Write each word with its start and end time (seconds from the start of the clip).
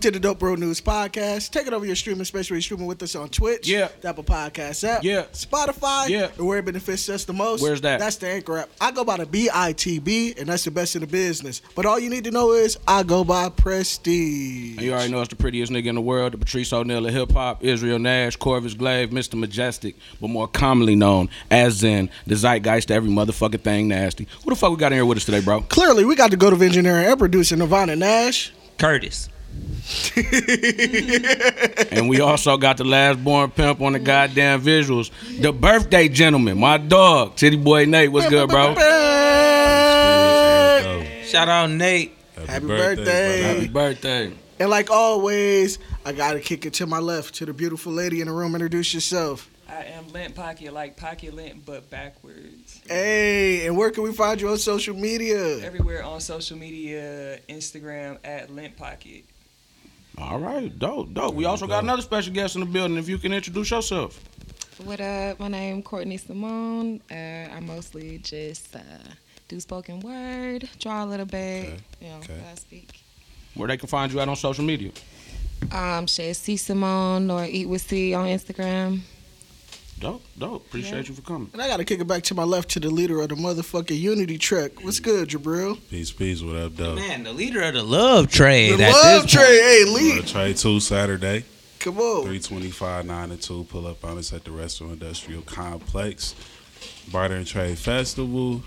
Welcome 0.00 0.12
to 0.14 0.18
the 0.18 0.28
Dope 0.28 0.38
Bro 0.38 0.54
News 0.54 0.80
Podcast. 0.80 1.50
Take 1.50 1.66
it 1.66 1.74
over 1.74 1.84
your 1.84 1.94
streaming, 1.94 2.22
especially 2.22 2.62
streaming 2.62 2.86
with 2.86 3.02
us 3.02 3.14
on 3.14 3.28
Twitch, 3.28 3.68
Yeah. 3.68 3.88
the 4.00 4.08
Apple 4.08 4.24
Podcast 4.24 4.82
app, 4.82 5.04
Yeah. 5.04 5.24
Spotify, 5.34 6.08
Yeah. 6.08 6.28
and 6.38 6.46
where 6.46 6.56
it 6.60 6.64
benefits 6.64 7.06
us 7.10 7.24
the 7.24 7.34
most. 7.34 7.60
Where's 7.60 7.82
that? 7.82 8.00
That's 8.00 8.16
the 8.16 8.28
Anchor 8.28 8.56
app. 8.60 8.70
I 8.80 8.92
go 8.92 9.04
by 9.04 9.18
the 9.18 9.26
B-I-T-B, 9.26 10.36
and 10.38 10.48
that's 10.48 10.64
the 10.64 10.70
best 10.70 10.94
in 10.94 11.02
the 11.02 11.06
business. 11.06 11.60
But 11.74 11.84
all 11.84 11.98
you 12.00 12.08
need 12.08 12.24
to 12.24 12.30
know 12.30 12.52
is 12.52 12.78
I 12.88 13.02
go 13.02 13.24
by 13.24 13.50
Prestige. 13.50 14.78
And 14.78 14.80
you 14.86 14.92
already 14.94 15.12
know 15.12 15.20
it's 15.20 15.28
the 15.28 15.36
prettiest 15.36 15.70
nigga 15.70 15.88
in 15.88 15.96
the 15.96 16.00
world, 16.00 16.32
the 16.32 16.38
Patrice 16.38 16.72
O'Neal 16.72 17.04
of 17.04 17.12
hip 17.12 17.32
hop, 17.32 17.62
Israel 17.62 17.98
Nash, 17.98 18.36
Corvus 18.36 18.72
Glaive, 18.72 19.10
Mr. 19.10 19.34
Majestic, 19.34 19.96
but 20.18 20.28
more 20.28 20.48
commonly 20.48 20.96
known 20.96 21.28
as 21.50 21.84
in 21.84 22.08
the 22.26 22.36
zeitgeist 22.36 22.88
to 22.88 22.94
every 22.94 23.10
motherfucking 23.10 23.60
thing 23.60 23.88
nasty. 23.88 24.26
Who 24.44 24.48
the 24.48 24.56
fuck 24.56 24.70
we 24.70 24.78
got 24.78 24.92
in 24.92 24.96
here 24.96 25.04
with 25.04 25.18
us 25.18 25.26
today, 25.26 25.40
bro? 25.40 25.60
Clearly, 25.60 26.06
we 26.06 26.14
got 26.16 26.30
the 26.30 26.38
go 26.38 26.48
to 26.48 26.64
engineer 26.64 26.96
and 26.96 27.18
producer 27.18 27.54
Nirvana 27.54 27.96
Nash. 27.96 28.50
Curtis. 28.78 29.28
And 31.90 32.08
we 32.08 32.20
also 32.20 32.56
got 32.56 32.76
the 32.76 32.84
last 32.84 33.22
born 33.24 33.50
pimp 33.50 33.80
on 33.80 33.94
the 33.94 33.98
goddamn 33.98 34.62
visuals. 34.62 35.10
The 35.40 35.52
birthday 35.52 36.08
gentleman, 36.08 36.58
my 36.58 36.78
dog, 36.78 37.34
Titty 37.36 37.56
Boy 37.56 37.86
Nate. 37.86 38.12
What's 38.12 38.28
good, 38.28 38.48
bro? 38.48 38.74
Shout 41.24 41.48
out 41.48 41.70
Nate. 41.70 42.12
Happy 42.46 42.66
birthday. 42.66 43.42
Happy 43.42 43.68
birthday. 43.68 44.32
And 44.58 44.70
like 44.70 44.90
always, 44.90 45.78
I 46.04 46.12
gotta 46.12 46.40
kick 46.40 46.66
it 46.66 46.74
to 46.74 46.86
my 46.86 46.98
left 46.98 47.34
to 47.36 47.46
the 47.46 47.52
beautiful 47.52 47.92
lady 47.92 48.20
in 48.20 48.28
the 48.28 48.32
room. 48.32 48.54
Introduce 48.54 48.94
yourself. 48.94 49.48
I 49.68 49.84
am 49.84 50.08
lint 50.12 50.34
pocket 50.34 50.72
like 50.72 50.96
pocket 50.96 51.34
lint 51.34 51.64
but 51.64 51.88
backwards. 51.90 52.80
Hey, 52.88 53.66
and 53.66 53.76
where 53.76 53.90
can 53.90 54.02
we 54.02 54.12
find 54.12 54.40
you 54.40 54.48
on 54.48 54.58
social 54.58 54.96
media? 54.96 55.60
Everywhere 55.60 56.02
on 56.02 56.20
social 56.20 56.58
media, 56.58 57.38
Instagram 57.48 58.18
at 58.24 58.50
lint 58.50 58.76
pocket. 58.76 59.24
All 60.18 60.38
right, 60.38 60.76
dope, 60.78 61.14
dope. 61.14 61.34
We 61.34 61.44
also 61.44 61.66
got 61.66 61.82
another 61.82 62.02
special 62.02 62.32
guest 62.32 62.54
in 62.54 62.60
the 62.60 62.66
building. 62.66 62.96
If 62.98 63.08
you 63.08 63.18
can 63.18 63.32
introduce 63.32 63.70
yourself. 63.70 64.22
What 64.84 65.00
up? 65.00 65.38
My 65.40 65.48
name 65.48 65.82
Courtney 65.82 66.16
Simone. 66.16 67.00
Uh, 67.10 67.14
I 67.14 67.60
mostly 67.60 68.18
just 68.18 68.74
uh, 68.74 68.80
do 69.48 69.60
spoken 69.60 70.00
word, 70.00 70.68
draw 70.78 71.04
a 71.04 71.06
little 71.06 71.26
bit. 71.26 71.64
Okay, 71.66 71.76
You 72.00 72.08
know, 72.08 72.16
okay. 72.18 72.40
I 72.50 72.54
speak. 72.54 73.02
Where 73.54 73.68
they 73.68 73.76
can 73.76 73.88
find 73.88 74.12
you 74.12 74.20
out 74.20 74.28
on 74.28 74.36
social 74.36 74.64
media. 74.64 74.92
Um, 75.72 76.06
Shay 76.06 76.32
C 76.32 76.56
Simone 76.56 77.30
or 77.30 77.44
Eat 77.44 77.66
with 77.66 77.82
C 77.82 78.14
on 78.14 78.26
Instagram. 78.26 79.00
Dope, 80.00 80.22
dope. 80.38 80.66
Appreciate 80.66 81.08
you 81.08 81.14
for 81.14 81.20
coming. 81.20 81.50
And 81.52 81.60
I 81.60 81.68
gotta 81.68 81.84
kick 81.84 82.00
it 82.00 82.06
back 82.06 82.22
to 82.24 82.34
my 82.34 82.42
left 82.44 82.70
to 82.70 82.80
the 82.80 82.88
leader 82.88 83.20
of 83.20 83.28
the 83.28 83.34
motherfucking 83.34 83.98
Unity 84.00 84.38
Trek. 84.38 84.82
What's 84.82 84.98
good, 84.98 85.28
Jabril? 85.28 85.78
Peace, 85.90 86.10
peace. 86.10 86.40
What 86.40 86.56
up, 86.56 86.74
though? 86.74 86.94
Man, 86.94 87.24
the 87.24 87.34
leader 87.34 87.60
of 87.60 87.74
the 87.74 87.82
love 87.82 88.30
trade. 88.30 88.78
The 88.78 88.90
love 88.90 89.26
trade, 89.26 89.60
hey, 89.60 89.84
lead. 89.86 90.26
trade 90.26 90.56
two 90.56 90.80
Saturday, 90.80 91.44
Come 91.80 91.98
on. 91.98 92.22
325, 92.22 93.04
9 93.04 93.30
and 93.30 93.40
2. 93.42 93.64
Pull 93.64 93.86
up 93.86 94.02
on 94.04 94.16
us 94.16 94.32
at 94.32 94.44
the 94.44 94.50
Restaurant 94.50 94.94
Industrial 94.94 95.42
Complex. 95.42 96.34
Barter 97.12 97.36
and 97.36 97.46
Trade 97.46 97.78
Festival. 97.78 98.62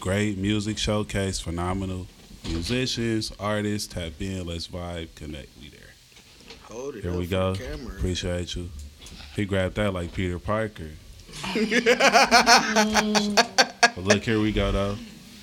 Great 0.00 0.36
music 0.36 0.76
showcase. 0.76 1.40
Phenomenal 1.40 2.06
musicians, 2.46 3.32
artists. 3.40 3.92
Tap 3.92 4.12
in. 4.20 4.46
Let's 4.46 4.68
vibe. 4.68 5.14
Connect. 5.14 5.48
We 5.60 5.70
there. 5.70 5.80
Hold 6.64 6.96
it 6.96 7.02
Here 7.02 7.12
up 7.12 7.18
we 7.18 7.26
go. 7.26 7.52
the 7.54 7.64
camera. 7.64 7.96
Appreciate 7.96 8.54
you. 8.56 8.70
He 9.36 9.44
grabbed 9.44 9.74
that 9.76 9.92
like 9.92 10.12
Peter 10.12 10.38
Parker. 10.38 10.90
Mm. 11.42 13.34
but 13.94 13.98
look, 14.04 14.22
here 14.24 14.40
we 14.40 14.52
go, 14.52 14.72
though. 14.72 14.96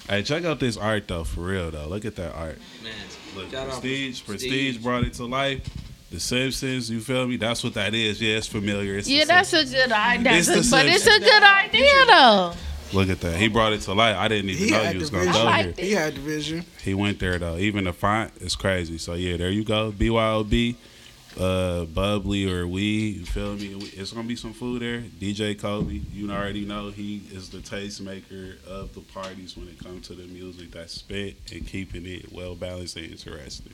Hey, 0.10 0.24
check 0.24 0.44
out 0.46 0.60
this 0.60 0.78
art, 0.78 1.08
though, 1.08 1.24
for 1.24 1.42
real, 1.42 1.72
though. 1.72 1.88
Look 1.88 2.06
at 2.06 2.16
that 2.16 2.34
art. 2.36 2.58
Man, 2.84 2.94
Look, 3.36 3.52
Shout 3.52 3.68
out 3.68 3.70
Prestige, 3.82 4.24
Prestige, 4.26 4.50
Prestige. 4.52 4.78
brought 4.84 5.04
it 5.04 5.14
to 5.16 5.26
life. 5.26 5.62
The 6.10 6.20
Simpsons, 6.20 6.90
you 6.90 7.00
feel 7.00 7.26
me? 7.28 7.38
That's 7.38 7.64
what 7.64 7.74
that 7.76 7.94
is. 7.94 8.22
Yeah, 8.22 8.36
it's 8.38 8.48
familiar. 8.48 8.98
It's 8.98 9.08
Yeah, 9.08 9.24
that's 9.24 9.50
Simpsons. 9.50 9.74
a 9.74 9.84
good 9.88 9.92
idea. 9.94 10.32
It's 10.34 10.48
the 10.48 10.68
but 10.70 10.86
it's 10.86 11.08
a 11.08 11.20
good 11.20 11.44
idea 11.44 12.06
though. 12.08 12.54
Look 12.92 13.08
at 13.10 13.22
that. 13.22 13.38
He 13.38 13.48
brought 13.48 13.72
it 13.72 13.80
to 13.84 13.94
life. 13.94 14.18
I 14.18 14.28
didn't 14.28 14.50
even 14.50 14.66
He 14.66 14.72
know 14.72 14.84
had 14.84 14.92
he 14.94 15.00
was 15.00 15.10
gonna 15.10 15.32
go 15.32 15.48
I 15.48 15.58
here. 15.60 15.66
liked 15.68 15.80
He 15.80 15.92
had 15.94 16.16
the 16.16 16.20
vision. 16.20 16.66
He 16.84 16.94
went 16.94 17.20
there 17.20 17.40
though. 17.40 17.56
Even 17.56 17.86
the 17.86 17.94
font 17.94 18.34
is 18.42 18.58
crazy. 18.58 18.98
So 18.98 19.14
yeah, 19.14 19.38
there 19.38 19.50
you 19.52 19.64
go. 19.64 19.94
BYOB, 19.94 20.76
uh, 21.40 21.86
bubbly 21.86 22.52
or 22.52 22.68
weed. 22.68 23.18
You 23.18 23.26
feel 23.26 23.56
me? 23.56 23.74
It's 23.94 24.12
gonna 24.12 24.28
be 24.28 24.36
some 24.36 24.54
food 24.54 24.82
there. 24.82 25.00
DJ 25.02 25.58
Kobe, 25.58 26.02
you 26.14 26.30
already 26.32 26.66
know 26.66 26.90
he 26.90 27.22
is 27.32 27.50
the 27.50 27.60
tastemaker 27.60 28.64
of 28.68 28.94
the 28.94 29.02
parties 29.02 29.56
when 29.56 29.68
it 29.68 29.80
comes 29.80 30.08
to 30.08 30.14
the 30.14 30.24
music 30.28 30.72
that's 30.72 30.94
spit 30.94 31.38
and 31.54 31.66
keeping 31.66 32.06
it 32.06 32.32
well 32.32 32.56
balanced 32.56 32.98
and 32.98 33.12
interesting. 33.12 33.74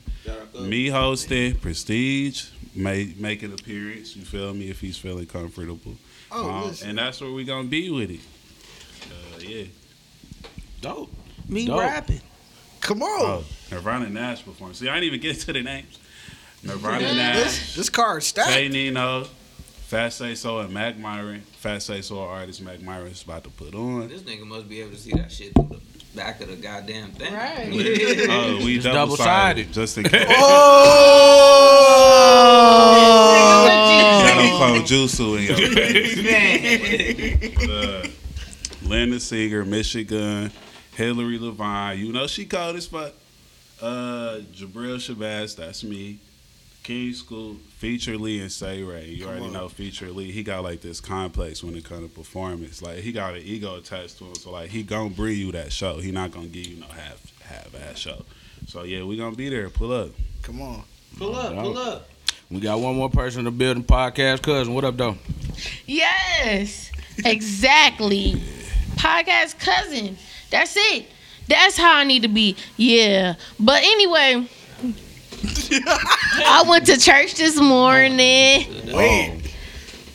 Me 0.60 0.88
hosting, 0.88 1.56
Prestige, 1.56 2.46
may 2.74 3.12
make 3.18 3.42
an 3.42 3.52
appearance. 3.52 4.14
You 4.16 4.24
feel 4.24 4.54
me? 4.54 4.70
If 4.70 4.80
he's 4.80 4.96
feeling 4.98 5.26
comfortable. 5.26 5.96
Oh, 6.30 6.48
Um, 6.68 6.74
and 6.84 6.98
that's 6.98 7.20
where 7.20 7.32
we 7.32 7.44
gonna 7.44 7.68
be 7.68 7.90
with 7.90 8.10
it. 8.10 8.20
Uh, 9.10 9.40
yeah. 9.40 9.64
Dope. 10.80 11.10
me 11.48 11.66
Dope. 11.66 11.80
rapping. 11.80 12.20
Come 12.80 13.02
on. 13.02 13.20
Oh, 13.42 13.44
Nirvana 13.72 14.08
Nash 14.08 14.44
performed. 14.44 14.76
See, 14.76 14.88
I 14.88 14.94
didn't 14.94 15.04
even 15.06 15.20
get 15.20 15.40
to 15.40 15.52
the 15.52 15.62
names. 15.62 15.98
Nirvana 16.62 17.14
Nash, 17.14 17.36
This 17.36 17.74
this 17.76 17.88
card 17.90 18.22
stacked. 18.22 18.50
Tay 18.50 18.68
Nino, 18.68 19.24
Fat 19.86 20.10
Say 20.12 20.34
So, 20.34 20.58
and 20.58 20.72
Mac 20.72 20.98
Myron. 20.98 21.42
Fat 21.58 21.82
Say 21.82 22.00
So 22.02 22.20
artist 22.20 22.60
Mac 22.62 22.80
Myron 22.82 23.08
is 23.08 23.22
about 23.22 23.44
to 23.44 23.50
put 23.50 23.74
on. 23.74 24.08
This 24.08 24.22
nigga 24.22 24.44
must 24.46 24.68
be 24.68 24.80
able 24.80 24.90
to 24.92 24.96
see 24.98 25.12
that 25.12 25.30
shit 25.32 25.54
through 25.54 25.68
the 25.68 25.80
back 26.16 26.40
of 26.40 26.48
the 26.48 26.56
goddamn 26.56 27.12
thing. 27.12 27.32
Right. 27.32 27.68
Oh, 28.28 28.58
we 28.64 28.76
It's 28.76 28.84
double 28.84 29.16
double-sided. 29.16 29.66
sided. 29.66 29.72
Just 29.72 29.98
in 29.98 30.04
case. 30.04 30.26
Oh! 32.90 34.24
Shadow 34.26 34.56
Clone 34.56 34.82
Jutsu 34.84 35.38
in 35.38 35.44
your 35.46 35.56
face. 35.74 37.58
Uh, 37.68 38.06
Linda 38.82 39.20
Seeger, 39.20 39.64
Michigan. 39.64 40.50
Hillary 40.94 41.38
Levine. 41.38 41.98
You 41.98 42.12
know 42.12 42.26
she 42.26 42.44
cold 42.46 42.76
as 42.76 42.86
fuck. 42.86 43.12
Uh, 43.80 44.38
Jabril 44.54 44.96
Shabazz, 44.96 45.54
that's 45.56 45.84
me. 45.84 46.18
King 46.88 47.12
School, 47.12 47.56
Feature 47.76 48.16
Lee 48.16 48.40
and 48.40 48.50
Say 48.50 48.82
Ray. 48.82 49.08
You 49.08 49.24
Come 49.24 49.28
already 49.32 49.44
on. 49.48 49.52
know 49.52 49.68
Feature 49.68 50.10
Lee. 50.10 50.30
He 50.32 50.42
got 50.42 50.64
like 50.64 50.80
this 50.80 51.02
complex 51.02 51.62
when 51.62 51.76
it 51.76 51.84
comes 51.84 52.08
to 52.08 52.08
performance. 52.08 52.80
Like 52.80 53.00
he 53.00 53.12
got 53.12 53.34
an 53.34 53.42
ego 53.44 53.76
attached 53.76 54.16
to 54.18 54.24
him. 54.24 54.34
So 54.36 54.52
like 54.52 54.70
he 54.70 54.82
gonna 54.82 55.10
bring 55.10 55.36
you 55.36 55.52
that 55.52 55.70
show. 55.70 55.98
He 55.98 56.10
not 56.12 56.30
gonna 56.30 56.46
give 56.46 56.66
you 56.66 56.80
no 56.80 56.86
half 56.86 57.42
half 57.42 57.74
ass 57.90 57.98
show. 57.98 58.24
So 58.68 58.84
yeah, 58.84 59.04
we 59.04 59.18
gonna 59.18 59.36
be 59.36 59.50
there. 59.50 59.68
Pull 59.68 59.92
up. 59.92 60.12
Come 60.40 60.62
on. 60.62 60.82
Pull 61.18 61.36
up, 61.36 61.52
pull 61.52 61.76
up. 61.76 62.08
We 62.50 62.60
got 62.60 62.80
one 62.80 62.96
more 62.96 63.10
person 63.10 63.40
in 63.40 63.44
the 63.44 63.50
building. 63.50 63.84
Podcast 63.84 64.40
cousin. 64.40 64.72
What 64.72 64.84
up, 64.84 64.96
though? 64.96 65.18
Yes. 65.84 66.90
Exactly. 67.22 68.40
Podcast 68.94 69.58
cousin. 69.58 70.16
That's 70.48 70.74
it. 70.74 71.04
That's 71.48 71.76
how 71.76 71.96
I 71.96 72.04
need 72.04 72.22
to 72.22 72.28
be. 72.28 72.56
Yeah. 72.78 73.34
But 73.60 73.82
anyway, 73.82 74.48
I 76.44 76.64
went 76.66 76.86
to 76.86 76.96
church 76.98 77.34
this 77.34 77.56
morning. 77.60 78.64
Oh, 78.90 78.96
Wait, 78.96 79.42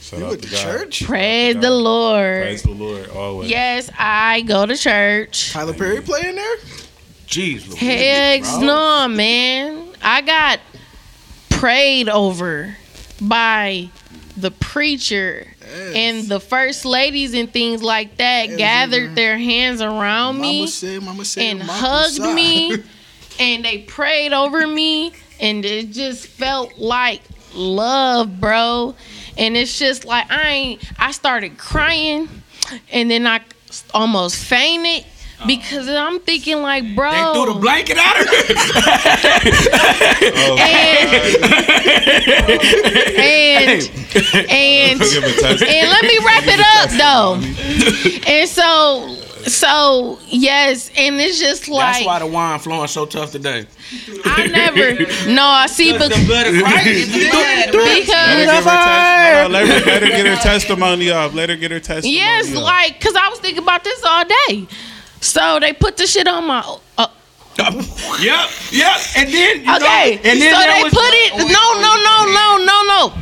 Shout 0.02 0.20
you 0.20 0.26
went 0.28 0.42
to 0.44 0.50
to 0.50 0.54
God. 0.56 0.62
church? 0.64 1.04
Praise 1.06 1.54
God. 1.56 1.64
the 1.64 1.72
Lord. 1.72 2.42
Praise 2.44 2.64
the 2.64 2.72
Lord 2.72 3.10
always. 3.10 3.50
Yes, 3.50 3.90
I 3.98 4.42
go 4.42 4.66
to 4.66 4.76
church. 4.76 5.52
Tyler 5.54 5.74
Perry 5.74 6.02
playing 6.02 6.36
there? 6.36 6.58
Jeez, 7.28 7.68
Louise, 7.68 7.78
Heck 7.80 8.42
no, 8.62 9.08
man. 9.08 9.88
I 10.02 10.22
got 10.22 10.60
prayed 11.50 12.10
over 12.10 12.76
by 13.22 13.90
the 14.36 14.52
preacher 14.52 15.48
and 15.96 16.28
the 16.28 16.40
first 16.40 16.86
ladies 16.86 17.34
and 17.34 17.52
things 17.52 17.82
like 17.82 18.18
that 18.18 18.50
Yes, 18.50 18.58
gathered 18.58 19.06
man. 19.08 19.16
their 19.16 19.38
hands 19.38 19.82
around 19.82 20.40
me 20.42 20.68
said, 20.68 21.02
Mama 21.02 21.24
said, 21.26 21.44
and 21.44 21.60
Mama 21.60 21.74
hugged 21.74 22.16
side. 22.16 22.36
me 22.36 22.76
and 23.40 23.66
they 23.66 23.80
prayed 23.80 24.34
over 24.34 24.68
me 24.68 25.14
and 25.40 25.66
it 25.66 25.92
just 25.92 26.28
felt 26.28 26.78
like 26.78 27.22
love 27.56 28.40
bro 28.40 28.96
and 29.38 29.56
it's 29.56 29.78
just 29.78 30.06
like 30.06 30.30
i 30.32 30.50
ain't 30.50 30.92
i 31.00 31.12
started 31.12 31.58
crying 31.58 32.28
and 32.92 33.10
then 33.10 33.28
i 33.28 33.42
almost 33.94 34.38
fainted 34.38 35.06
because 35.46 35.90
I'm 35.90 36.20
thinking 36.20 36.62
like, 36.62 36.96
bro, 36.96 37.12
They 37.12 37.34
threw 37.34 37.54
the 37.54 37.60
blanket 37.60 37.98
at 37.98 38.16
her. 38.16 38.24
Oh, 40.36 40.58
and 43.18 43.82
and 44.50 45.00
Give 45.00 45.24
and 45.24 45.90
let 45.90 46.04
me 46.04 46.18
wrap 46.26 46.44
it 46.46 46.60
up 46.60 46.90
though. 46.92 47.40
And 48.32 48.50
so 48.50 49.23
so 49.48 50.20
yes, 50.28 50.90
and 50.98 51.20
it's 51.20 51.40
just 51.40 51.68
like 51.68 51.96
That's 51.96 52.06
why 52.06 52.20
the 52.20 52.28
wine 52.28 52.60
flowing 52.60 52.88
so 52.88 53.06
tough 53.06 53.32
today. 53.32 53.66
I 54.26 54.48
never 54.48 54.94
no 55.32 55.44
I 55.46 55.68
see 55.68 55.98
but 55.98 56.10
The 56.12 56.24
blood 56.26 56.48
of 56.48 56.54
Christ 56.62 56.88
is 56.88 57.08
bad. 57.32 57.74
Let 57.74 57.88
her, 57.90 58.00
because 58.00 58.46
give 58.46 58.50
her 58.50 58.62
tes- 58.62 59.44
no, 59.44 59.48
let, 59.50 59.68
her, 59.68 59.86
let 59.86 60.02
her 60.04 60.08
get 60.10 60.26
her 60.26 60.36
testimony 60.36 61.12
off. 61.12 61.34
Let 61.34 61.50
her 61.50 61.56
get 61.56 61.72
her 61.72 61.80
testimony 61.80 62.16
yes, 62.18 62.56
off. 62.56 62.64
like 62.64 62.94
because 63.00 63.16
I 63.16 63.30
was 63.30 63.40
thinking 63.40 63.64
about 63.64 63.84
this 63.84 64.04
all 64.04 64.24
day. 64.48 64.68
So 65.22 65.60
they 65.60 65.74
put 65.74 65.98
the 65.98 66.08
shit 66.08 66.28
on 66.28 66.46
my. 66.46 66.78
Uh, 66.98 67.08
Yep, 68.20 68.50
yep. 68.72 68.98
And 69.18 69.30
then 69.34 69.60
you 69.60 69.66
know, 69.66 69.76
okay, 69.78 70.16
and 70.24 70.42
then 70.42 70.54
so 70.54 70.60
they 70.72 70.84
was- 70.84 70.94
put 70.94 71.12
it. 71.12 71.38
No, 71.38 71.74
no, 71.82 71.96
no, 72.04 72.34
no, 72.34 72.66
no, 72.66 72.84
no. 72.88 73.14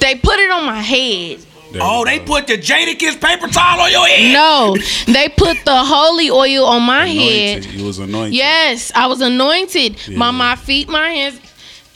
They 0.00 0.16
put 0.16 0.38
it 0.38 0.50
on 0.50 0.66
my 0.66 0.80
head. 0.80 1.40
There 1.74 1.82
Oh, 1.84 2.04
they 2.04 2.18
go. 2.20 2.24
put 2.26 2.46
the 2.46 2.56
Jadakiss 2.56 3.20
paper 3.20 3.48
towel 3.48 3.80
on 3.80 3.90
your 3.90 4.06
head. 4.06 4.32
No, 4.32 4.76
they 5.12 5.28
put 5.28 5.56
the 5.64 5.76
holy 5.76 6.30
oil 6.30 6.64
on 6.66 6.82
my 6.82 7.06
head. 7.06 7.58
Anointed. 7.58 7.64
He 7.64 7.82
was 7.84 7.98
anointed. 7.98 8.34
Yes, 8.34 8.92
I 8.94 9.06
was 9.08 9.20
anointed 9.20 9.96
Yeah. 10.08 10.18
by 10.18 10.30
my 10.30 10.54
feet, 10.56 10.88
my 10.88 11.10
hands, 11.10 11.40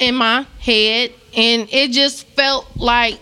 and 0.01 0.17
my 0.17 0.45
head, 0.59 1.13
and 1.37 1.69
it 1.71 1.93
just 1.93 2.27
felt 2.29 2.67
like 2.77 3.19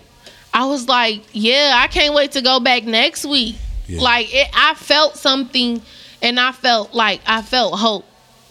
I 0.55 0.65
was 0.65 0.89
like, 0.89 1.23
yeah, 1.33 1.75
I 1.77 1.89
can't 1.89 2.15
wait 2.15 2.33
to 2.33 2.41
go 2.43 2.59
back 2.59 2.85
next 2.85 3.27
week. 3.27 3.57
Yeah. 3.87 4.01
Like 4.01 4.35
it, 4.35 4.49
I 4.55 4.73
felt 4.75 5.17
something, 5.17 5.83
and 6.23 6.41
I 6.41 6.53
felt 6.53 6.95
like 6.95 7.21
I 7.27 7.43
felt 7.43 7.79
hope. 7.79 8.07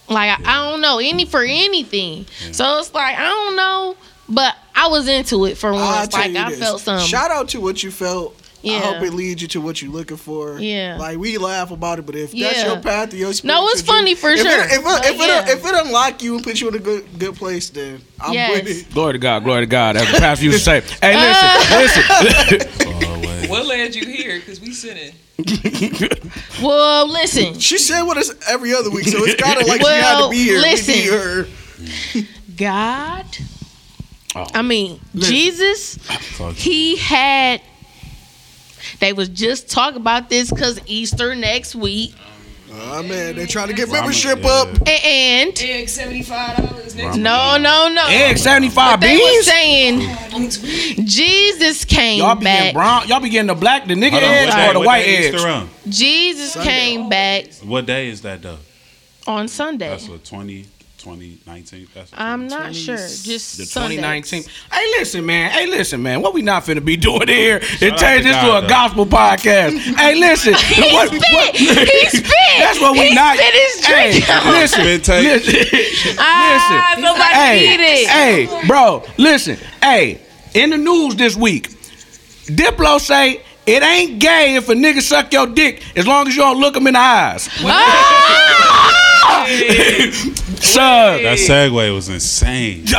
Like 0.07 0.29
I, 0.39 0.43
I 0.45 0.69
don't 0.69 0.81
know 0.81 0.99
any 0.99 1.25
for 1.25 1.41
anything. 1.41 2.27
So 2.51 2.77
it's 2.77 2.93
like 2.93 3.17
I 3.17 3.23
don't 3.23 3.55
know, 3.55 3.95
but 4.29 4.55
I 4.75 4.87
was 4.87 5.07
into 5.07 5.45
it 5.45 5.57
for 5.57 5.73
I'll 5.73 5.99
once. 5.99 6.13
Like 6.13 6.35
I 6.35 6.49
this. 6.49 6.59
felt 6.59 6.81
something. 6.81 7.07
Shout 7.07 7.31
out 7.31 7.49
to 7.49 7.61
what 7.61 7.81
you 7.83 7.91
felt. 7.91 8.41
Yeah. 8.61 8.77
I 8.77 8.79
hope 8.79 9.03
it 9.03 9.13
leads 9.13 9.43
you 9.43 9.47
to 9.49 9.61
what 9.61 9.79
you're 9.79 9.91
looking 9.91 10.17
for. 10.17 10.57
Yeah. 10.57 10.97
Like 10.99 11.19
we 11.19 11.37
laugh 11.37 11.69
about 11.69 11.99
it, 11.99 12.05
but 12.07 12.15
if 12.15 12.31
that's 12.31 12.63
your 12.63 12.79
path 12.79 13.11
to 13.11 13.15
your 13.17 13.31
No, 13.43 13.67
it's 13.67 13.81
spiritual 13.81 13.93
funny 13.93 14.15
journey- 14.15 14.15
for 14.15 14.29
if 14.31 14.39
sure. 14.39 14.59
It, 14.63 14.65
if 14.71 14.77
it, 14.79 14.83
But 14.83 15.05
if, 15.05 15.19
it, 15.19 15.57
if 15.59 15.65
it 15.67 15.85
unlock 15.85 16.23
you 16.23 16.35
and 16.35 16.43
put 16.43 16.59
you 16.59 16.69
in 16.69 16.73
a 16.75 16.79
good 16.79 17.05
good 17.19 17.35
place, 17.35 17.69
then 17.69 18.01
I'm 18.19 18.33
Yes. 18.33 18.63
with 18.63 18.87
it. 18.87 18.91
Glory 18.91 19.13
to 19.13 19.19
God, 19.19 19.43
glory 19.43 19.61
to 19.61 19.67
God. 19.67 19.97
As 19.97 20.11
the 20.11 20.17
pastor 20.17 20.45
used 20.45 20.57
to 20.57 20.63
say, 20.63 20.81
hey, 20.99 21.13
Uh. 21.15 21.79
listen, 21.79 22.03
listen. 22.59 22.87
Oh. 22.87 23.11
What 23.49 23.67
led 23.67 23.93
you 23.93 24.07
here? 24.07 24.39
Because 24.39 24.59
we 24.59 24.73
sinning. 24.73 25.13
well, 26.63 27.07
listen, 27.07 27.59
She 27.59 27.77
said 27.77 28.01
with 28.01 28.17
us 28.17 28.31
every 28.49 28.73
other 28.73 28.89
week, 28.89 29.07
so 29.07 29.19
it's 29.23 29.39
kind 29.39 29.61
of 29.61 29.67
like 29.67 29.81
she 29.81 29.87
had 29.87 30.23
to 30.23 30.29
be 30.31 30.37
here. 30.43 30.59
listen. 30.59 30.93
We 30.95 31.01
need 31.01 31.11
her. 31.11 31.47
God. 32.57 33.25
Oh. 34.35 34.45
I 34.53 34.61
mean, 34.61 34.99
Jesus. 35.15 35.97
He 36.55 36.97
had. 36.97 37.61
They 38.99 39.13
was 39.13 39.29
just 39.29 39.69
talking 39.69 39.97
about 40.01 40.29
this 40.29 40.49
because 40.51 40.79
Easter 40.85 41.35
next 41.35 41.73
week, 41.75 42.13
Oh 42.77 43.01
man, 43.03 43.35
they 43.35 43.45
trying 43.45 43.69
to 43.69 43.73
get 43.73 43.89
membership 43.89 44.43
yeah. 44.43 44.49
up. 44.49 44.67
A- 44.85 45.05
and 45.05 45.61
Egg 45.61 45.87
seventy-five 45.87 46.57
dollars 46.57 46.95
next. 46.95 47.15
no, 47.17 47.57
no, 47.57 47.87
no. 47.87 48.05
Egg 48.09 48.37
75 48.37 48.99
beans. 48.99 49.11
They 49.11 49.17
was 49.17 49.45
saying 49.47 51.05
Jesus 51.05 51.85
came 51.85 52.19
Y'all 52.19 52.35
be 52.35 52.43
getting 52.43 52.67
back. 52.67 52.73
brown. 52.73 53.07
Y'all 53.07 53.21
be 53.21 53.29
getting 53.29 53.47
the 53.47 53.55
black, 53.55 53.87
the 53.87 53.93
nigga 53.93 54.11
Hold 54.11 54.23
on, 54.23 54.29
eggs 54.29 54.55
or 54.55 54.73
the 54.73 54.79
what 54.79 54.85
white 54.87 55.03
day 55.05 55.27
eggs? 55.27 55.35
Easter? 55.35 55.67
Jesus 55.89 56.51
Sunday. 56.53 56.69
came 56.69 57.09
back 57.09 57.45
What 57.63 57.85
day 57.85 58.09
is 58.09 58.21
that 58.23 58.41
though? 58.41 58.57
on 59.25 59.47
Sunday. 59.47 59.89
That's 59.89 60.09
what 60.09 60.23
20, 60.25 60.65
2019. 61.05 61.87
That's 61.93 62.11
I'm 62.15 62.47
not 62.47 62.73
sure. 62.73 62.97
Just 62.97 63.57
The 63.57 63.65
Sundays. 63.65 63.99
2019. 63.99 64.43
Hey, 64.71 64.85
listen, 64.97 65.23
man. 65.23 65.51
Hey, 65.51 65.67
listen, 65.67 66.01
man. 66.01 66.21
What 66.23 66.33
we 66.33 66.41
not 66.41 66.63
finna 66.63 66.83
be 66.83 66.97
doing 66.97 67.27
here? 67.27 67.57
out 67.57 67.81
And 67.83 67.95
change 67.95 68.23
to 68.23 68.29
this 68.29 68.37
to 68.37 68.57
a 68.57 68.61
though. 68.61 68.67
gospel 68.67 69.05
podcast. 69.05 69.77
hey, 69.97 70.15
listen. 70.15 70.55
He 70.55 70.93
what- 70.93 71.09
spit. 71.09 71.21
what- 71.31 71.55
He 71.55 71.67
spit. 72.09 72.33
That's 72.57 72.81
what 72.81 72.93
we 72.93 73.09
he 73.09 73.13
not. 73.15 73.37
Spit 73.37 73.53
his 73.53 73.85
hey, 73.85 74.11
drink 74.13 74.29
out. 74.29 74.45
listen, 74.47 74.81
Spit 74.81 75.03
take. 75.03 75.23
listen. 75.45 76.15
Ah, 76.17 76.93
somebody 76.95 77.33
hey, 77.35 77.73
eat 77.73 77.79
it. 77.79 78.07
hey, 78.09 78.67
bro, 78.67 79.03
listen. 79.17 79.57
Hey, 79.83 80.21
in 80.55 80.71
the 80.71 80.77
news 80.77 81.15
this 81.15 81.35
week, 81.35 81.69
Diplo 82.47 82.99
say 82.99 83.43
it 83.67 83.83
ain't 83.83 84.19
gay 84.19 84.55
if 84.55 84.69
a 84.69 84.73
nigga 84.73 85.01
suck 85.01 85.31
your 85.33 85.45
dick 85.47 85.83
as 85.95 86.07
long 86.07 86.27
as 86.27 86.35
you 86.35 86.41
don't 86.41 86.59
look 86.59 86.75
him 86.75 86.87
in 86.87 86.93
the 86.93 86.99
eyes. 86.99 87.47
Ah! 87.63 89.01
Son, 90.61 91.23
That 91.23 91.37
segue 91.37 91.93
was 91.93 92.09
insane. 92.09 92.85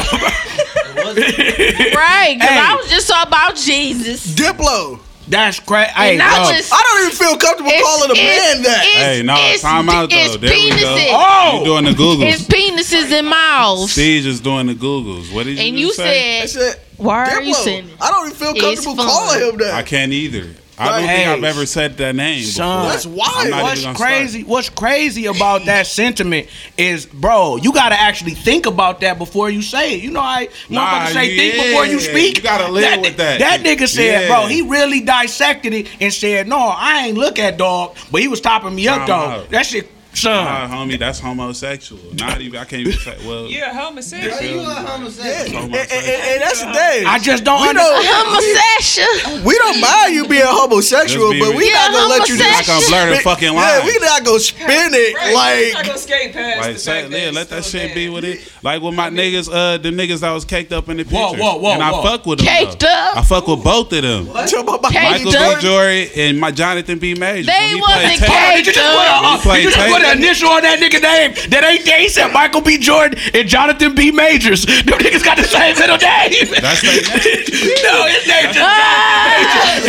right, 1.06 2.34
because 2.34 2.48
Hey. 2.48 2.58
I 2.58 2.76
was 2.80 2.88
just 2.90 3.08
talking 3.08 3.28
about 3.28 3.56
Jesus. 3.56 4.34
Diplo. 4.34 5.00
that's 5.28 5.58
crazy. 5.60 5.90
Hey, 5.92 6.14
And 6.14 6.22
I 6.22 6.44
dog. 6.44 6.54
just- 6.54 6.72
I 6.72 6.80
don't 6.82 7.00
even 7.06 7.16
feel 7.16 7.36
comfortable 7.36 7.70
It's- 7.70 7.82
calling 7.84 8.10
a 8.10 8.14
it's- 8.14 8.54
man 8.54 8.62
that. 8.62 8.84
it's- 8.84 9.04
Hey, 9.04 9.22
no, 9.22 9.34
it's- 9.34 9.60
time 9.60 9.88
out 9.88 10.10
though. 10.10 10.16
It's 10.16 10.36
There 10.36 10.50
we 10.50 10.70
go. 10.70 10.76
penises. 10.76 11.08
Oh! 11.10 11.58
You 11.58 11.64
doing 11.64 11.84
the 11.84 11.90
Googles. 11.92 12.32
It's 12.32 12.42
penises 12.42 13.10
and 13.12 13.26
mouths. 13.28 13.92
Steve 13.92 14.26
is 14.26 14.40
doing 14.40 14.66
the 14.66 14.74
Googles. 14.74 15.32
What 15.32 15.46
did 15.46 15.58
you 15.58 15.64
And 15.64 15.76
just 15.76 15.98
you 15.98 16.04
say? 16.04 16.42
I 16.42 16.46
said, 16.46 16.60
said, 16.60 16.80
why 16.96 17.30
are 17.30 17.42
you 17.42 17.54
Diplo. 17.54 17.64
saying 17.64 17.84
it? 17.88 17.94
I 18.00 18.10
don't 18.10 18.26
even 18.26 18.36
feel 18.38 18.50
It's 18.52 18.60
comfortable 18.84 18.96
fun. 18.96 19.06
calling 19.08 19.40
him 19.48 19.56
that. 19.58 19.74
I 19.74 19.82
can't 19.82 20.12
either. 20.12 20.46
I 20.78 20.84
don't 20.90 21.06
Like, 21.06 21.17
think 21.17 21.28
I've 21.28 21.44
ever 21.44 21.64
said 21.64 21.96
that 21.96 22.14
name 22.14 22.43
son, 22.44 22.81
before. 22.82 22.90
That's 22.93 23.06
wild. 23.06 23.50
What's 23.50 23.50
gonna 23.50 23.76
start. 23.76 23.96
crazy? 23.96 24.44
What's 24.44 24.69
crazy 24.69 25.25
about 25.25 25.64
that 25.64 25.87
sentiment 25.87 26.49
is, 26.76 27.06
bro, 27.06 27.56
you 27.56 27.73
gotta 27.73 27.99
actually 27.99 28.32
think 28.34 28.67
about 28.67 29.00
that 29.00 29.17
before 29.19 29.49
you 29.49 29.62
say 29.62 29.94
it. 29.94 30.02
You 30.02 30.11
know, 30.11 30.20
I 30.20 30.49
Nah, 30.69 30.87
motherfuckers 31.06 31.12
say 31.14 31.37
think 31.37 31.67
before 31.67 31.87
you 31.87 31.99
speak. 32.00 32.37
you 32.37 32.43
gotta 32.43 32.70
live 32.70 33.00
with 33.00 33.17
that. 33.17 33.38
That 33.38 33.61
nigga 33.61 33.88
said, 33.88 34.23
Yeah. 34.23 34.28
bro, 34.28 34.46
he 34.49 34.61
really 34.62 35.00
dissected 35.00 35.73
it 35.73 35.88
and 35.99 36.12
said, 36.12 36.46
no, 36.46 36.58
I 36.58 37.06
ain't 37.06 37.17
look 37.17 37.38
at 37.38 37.56
dog, 37.56 37.96
but 38.12 38.20
he 38.20 38.28
was 38.28 38.43
topping 38.43 38.75
me 38.75 38.87
up 38.87 38.99
Time 38.99 39.06
though. 39.08 39.14
out. 39.14 39.50
That 39.50 39.64
shit, 39.64 39.90
son. 40.16 40.44
Nah, 40.44 40.68
homie, 40.68 40.98
that's 40.98 41.18
homosexual. 41.20 42.00
Not 42.14 42.40
even. 42.40 42.58
I 42.60 42.64
can't 42.64 42.80
even 42.86 42.92
say. 42.98 43.16
Well, 43.26 43.46
Yeah, 43.50 43.72
homosexual. 43.72 44.42
you 44.42 44.60
Yeah, 44.60 44.86
homosexual. 44.86 45.62
and, 45.64 45.75
and- 45.75 45.90
and- 45.92 46.23
and 46.26 46.42
that's 46.42 46.61
the 46.61 46.73
thing. 46.73 47.06
I 47.06 47.18
just 47.18 47.44
don't 47.44 47.61
we 47.62 47.68
understand. 47.68 48.04
don't, 48.04 48.26
homosexual. 48.26 49.44
we 49.46 49.58
don't 49.58 49.80
mind 49.80 50.14
you 50.14 50.26
being 50.28 50.42
homosexual, 50.46 51.30
be- 51.32 51.40
but 51.40 51.54
we 51.54 51.70
not 51.73 51.92
gonna 51.92 52.08
let 52.08 52.28
you 52.28 52.37
just 52.37 52.66
gonna 52.66 52.87
blur 52.87 53.06
the 53.11 53.16
spin- 53.16 53.25
fucking 53.25 53.52
Yeah, 53.54 53.85
we 53.85 53.99
not 53.99 54.25
gonna 54.25 54.40
spin 54.40 54.90
it 54.94 55.14
Right, 55.16 55.35
like. 55.35 55.75
not 55.75 55.87
gonna 55.87 55.99
skate 55.99 56.32
past 56.32 56.61
Like 56.61 56.75
the 56.75 56.78
say, 56.80 57.08
yeah, 57.25 57.30
let 57.30 57.49
that 57.50 57.64
shit 57.64 57.88
bad. 57.88 57.94
be 57.94 58.08
with 58.08 58.25
it. 58.25 58.52
Like 58.62 58.82
with 58.82 58.94
my 58.94 59.11
niggas, 59.11 59.49
uh, 59.52 59.78
the 59.78 59.90
niggas 59.90 60.20
that 60.20 60.32
was 60.32 60.44
caked 60.44 60.73
up 60.73 60.88
in 60.88 60.96
the 60.96 61.04
picture. 61.04 61.16
Whoa, 61.16 61.32
whoa, 61.35 61.56
whoa, 61.58 61.73
And 61.75 61.82
I 61.82 61.92
whoa. 61.92 62.02
fuck 62.02 62.26
with 62.26 62.38
them. 62.40 62.49
Caked 62.49 62.80
though. 62.80 62.88
up? 62.88 63.16
I 63.18 63.23
fuck 63.23 63.46
with 63.46 63.62
both 63.62 63.92
of 63.92 64.02
them. 64.02 64.26
Talking 64.26 64.66
Michael? 64.92 65.32
B. 65.32 65.61
Jordan 65.61 66.08
and 66.16 66.40
my 66.40 66.50
Jonathan 66.50 66.99
B. 66.99 67.14
Majors. 67.14 67.46
They 67.46 67.52
When 67.52 67.68
he 67.76 67.80
wasn't 67.80 68.02
played 68.02 68.16
Tate- 68.16 68.28
Hold 68.37 68.56
did 68.56 68.66
you 68.66 69.70
just 69.70 69.88
put 69.92 70.02
a, 70.06 70.14
He 70.14 70.16
played 70.16 70.20
did 70.20 70.26
you 70.26 70.34
just 70.34 70.40
Tate. 70.40 70.46
put 70.46 70.46
an 70.46 70.46
initial 70.46 70.48
on 70.50 70.62
that 70.62 70.78
nigga 70.78 71.00
name 71.02 71.50
that 71.50 71.62
ain't 71.64 71.84
there? 71.84 71.98
He 72.00 72.08
said 72.08 72.32
Michael 72.32 72.60
B. 72.60 72.78
Jordan 72.78 73.18
and 73.34 73.48
Jonathan 73.48 73.94
B. 73.94 74.10
Majors. 74.10 74.64
Them 74.66 74.98
niggas 75.02 75.25
got 75.25 75.36
the 75.36 75.44
same 75.44 75.75
middle 75.78 75.98
name. 75.98 76.48
That's 76.62 76.80
their 76.82 77.02
name. 77.02 77.75
no, 77.86 78.06
his 78.06 78.25
name 78.26 78.46
just 78.52 78.60
Ah! 78.66 79.80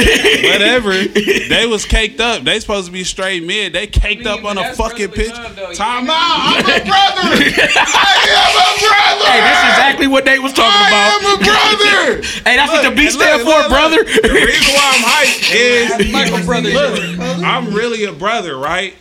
Whatever. 0.52 0.94
they 1.50 1.66
was 1.66 1.86
caked 1.86 2.20
up. 2.20 2.44
They 2.44 2.60
supposed 2.60 2.88
to 2.88 2.92
be 2.92 3.04
straight 3.04 3.44
mid. 3.44 3.74
They 3.74 3.88
caked 3.88 4.26
I 4.26 4.34
up 4.38 4.46
on 4.46 4.58
a 4.58 4.74
fucking 4.76 5.08
brotherly 5.08 5.30
pitch. 5.30 5.34
love, 5.38 5.56
though. 5.56 5.74
Time 5.74 6.10
out. 6.10 6.16
I'm 6.18 6.66
a 6.66 6.86
brother. 6.86 7.28
I 7.38 8.14
am 8.28 8.54
a 8.58 8.70
brother. 8.82 9.28
Hey, 9.32 9.42
this 9.42 9.58
is 9.58 9.68
exactly 9.70 10.08
what 10.08 10.26
they 10.26 10.40
was 10.40 10.54
talking 10.54 10.72
I 10.74 10.88
about. 10.88 11.08
I 11.08 11.16
am 11.18 11.26
a 11.34 11.44
brother. 11.44 12.24
Hey, 12.48 12.56
that's 12.56 12.72
what 12.72 12.84
the 12.84 12.96
B 12.96 13.10
stand 13.10 13.44
look, 13.44 13.52
for, 13.54 13.60
look, 13.60 13.70
brother. 13.70 13.98
look. 13.98 14.08
The 14.24 14.30
reason 14.34 14.74
why 14.74 14.86
I'm 14.96 15.04
hyped 15.04 15.52
is 15.54 16.12
Michael 16.14 16.46
brother. 16.46 16.70
Look, 16.70 17.20
I'm 17.44 17.74
really 17.74 18.06
a 18.06 18.14
brother, 18.14 18.58
right? 18.58 18.94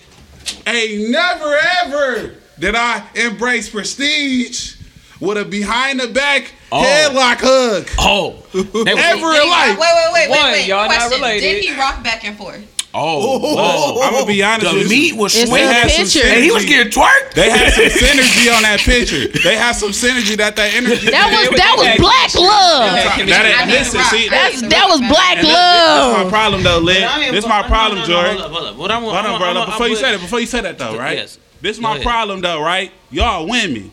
Hey, 0.66 1.06
never 1.08 1.56
ever 1.84 2.34
did 2.58 2.74
I 2.74 3.06
embrace 3.14 3.68
prestige 3.70 4.74
with 5.20 5.38
a 5.38 5.44
behind 5.44 6.00
the 6.00 6.08
back 6.08 6.52
Oh. 6.72 6.82
headlock 6.82 7.36
hug. 7.40 7.88
Oh, 7.96 8.44
they 8.52 8.90
Ever 8.90 8.90
in 8.90 9.42
uh, 9.42 9.46
life. 9.46 9.78
wait, 9.78 9.94
wait, 9.94 10.12
wait, 10.12 10.30
One, 10.30 10.44
wait, 10.46 10.52
wait. 10.52 10.66
y'all 10.66 10.88
not 10.88 11.08
related. 11.12 11.40
Did 11.40 11.64
he 11.64 11.78
rock 11.78 12.02
back 12.02 12.24
and 12.24 12.36
forth? 12.36 12.60
Oh, 12.96 13.38
whoa. 13.38 14.00
I'm 14.02 14.12
gonna 14.14 14.26
be 14.26 14.42
honest 14.42 14.70
The 14.72 14.78
with 14.78 14.88
meat 14.88 15.12
you. 15.12 15.16
was 15.16 15.36
It's 15.36 15.50
sweet. 15.50 15.62
a 15.62 15.84
picture. 15.86 16.24
And 16.26 16.42
he 16.42 16.50
was 16.50 16.64
getting 16.64 16.90
twerked. 16.90 17.34
They 17.34 17.50
had 17.50 17.72
some 17.72 17.84
synergy 18.02 18.48
on 18.56 18.62
that 18.62 18.80
picture. 18.80 19.28
They 19.28 19.56
had 19.56 19.72
some 19.72 19.90
synergy 19.90 20.36
that 20.38 20.56
that 20.56 20.74
energy. 20.74 21.10
That 21.10 21.28
was 21.30 21.50
was 21.50 21.58
that 21.60 21.74
was 21.76 21.88
black 22.00 22.34
love. 22.34 23.28
that 23.28 23.44
I 23.46 23.62
ain't 23.62 23.70
listen. 23.70 24.00
See. 24.10 24.28
That's 24.28 24.60
that 24.62 24.86
was 24.88 25.00
black 25.00 25.36
and 25.38 25.46
this, 25.46 25.52
this 25.52 26.24
my 26.24 26.30
problem 26.30 26.62
though, 26.62 26.78
Lynn. 26.78 27.32
This 27.32 27.44
is 27.44 27.48
my 27.48 27.62
problem, 27.62 28.04
Jordan. 28.04 28.38
Hold 28.38 28.52
up, 28.56 28.74
hold 28.76 28.90
up. 28.90 29.02
Hold 29.02 29.26
on, 29.26 29.38
bro. 29.38 29.66
Before 29.66 29.88
you 29.88 29.96
say 29.96 30.12
that, 30.12 30.20
before 30.20 30.40
you 30.40 30.46
say 30.46 30.60
that 30.62 30.78
though, 30.78 30.96
right? 30.96 31.18
Yes. 31.18 31.38
This 31.60 31.76
is 31.76 31.82
my 31.82 32.00
problem 32.02 32.40
though, 32.40 32.60
right? 32.62 32.90
Y'all 33.10 33.48
women. 33.48 33.92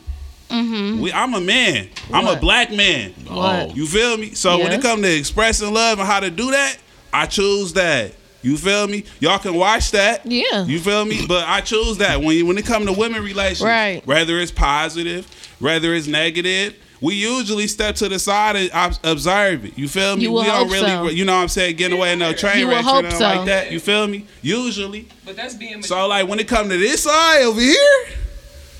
Mm-hmm. 0.49 1.01
We, 1.01 1.11
I'm 1.11 1.33
a 1.33 1.41
man. 1.41 1.89
I'm 2.13 2.27
a 2.27 2.35
black 2.39 2.71
man. 2.71 3.11
What? 3.27 3.75
You 3.75 3.87
feel 3.87 4.17
me? 4.17 4.31
So 4.35 4.57
when 4.59 4.67
it 4.67 4.73
Yes. 4.75 4.83
comes 4.83 5.01
to 5.01 5.17
expressing 5.17 5.73
love 5.73 5.97
and 5.99 6.07
how 6.07 6.19
to 6.19 6.29
do 6.29 6.51
that, 6.51 6.77
I 7.11 7.25
choose 7.25 7.73
that. 7.73 8.13
You 8.43 8.57
feel 8.57 8.87
me? 8.87 9.05
Y'all 9.19 9.39
can 9.39 9.55
watch 9.55 9.91
that. 9.91 10.25
Yeah. 10.25 10.65
You 10.65 10.79
feel 10.79 11.05
me? 11.05 11.25
But 11.27 11.47
I 11.47 11.61
choose 11.61 11.97
that 11.97 12.21
when 12.21 12.35
you, 12.37 12.45
when 12.45 12.57
it 12.57 12.65
come 12.65 12.85
to 12.85 12.93
women 12.93 13.23
relations, 13.23 13.61
Right. 13.63 14.05
Whether 14.05 14.37
it's 14.39 14.51
positive, 14.51 15.25
whether 15.59 15.93
it's 15.93 16.07
negative, 16.07 16.75
we 17.01 17.15
usually 17.15 17.67
step 17.67 17.95
to 17.95 18.07
the 18.09 18.19
side 18.19 18.55
and 18.55 18.71
ob- 18.71 18.97
observe 19.03 19.65
it. 19.65 19.77
You 19.77 19.87
feel 19.89 20.15
me? 20.15 20.23
You 20.23 20.31
would 20.33 20.41
we 20.41 20.45
don't 20.47 20.57
hope 20.57 20.71
really, 20.71 20.87
so. 20.89 21.09
you 21.09 21.25
know 21.25 21.35
what 21.35 21.41
I'm 21.41 21.47
saying, 21.49 21.75
getting 21.77 21.97
away 21.97 22.13
in 22.13 22.19
no 22.19 22.31
train 22.33 22.59
You 22.59 22.67
would 22.67 22.75
wrecks 22.75 22.87
or 22.87 22.91
hope 22.91 23.03
nothing 23.03 23.19
so. 23.19 23.25
like 23.25 23.45
that. 23.47 23.71
You 23.71 23.79
feel 23.79 24.07
me? 24.07 24.25
Usually. 24.41 25.07
But 25.25 25.35
that's 25.35 25.53
being 25.55 25.81
So 25.83 26.07
like 26.07 26.27
when 26.27 26.39
it 26.39 26.47
come 26.47 26.69
to 26.69 26.77
this 26.77 27.03
side 27.03 27.41
over 27.43 27.59
here, 27.59 28.05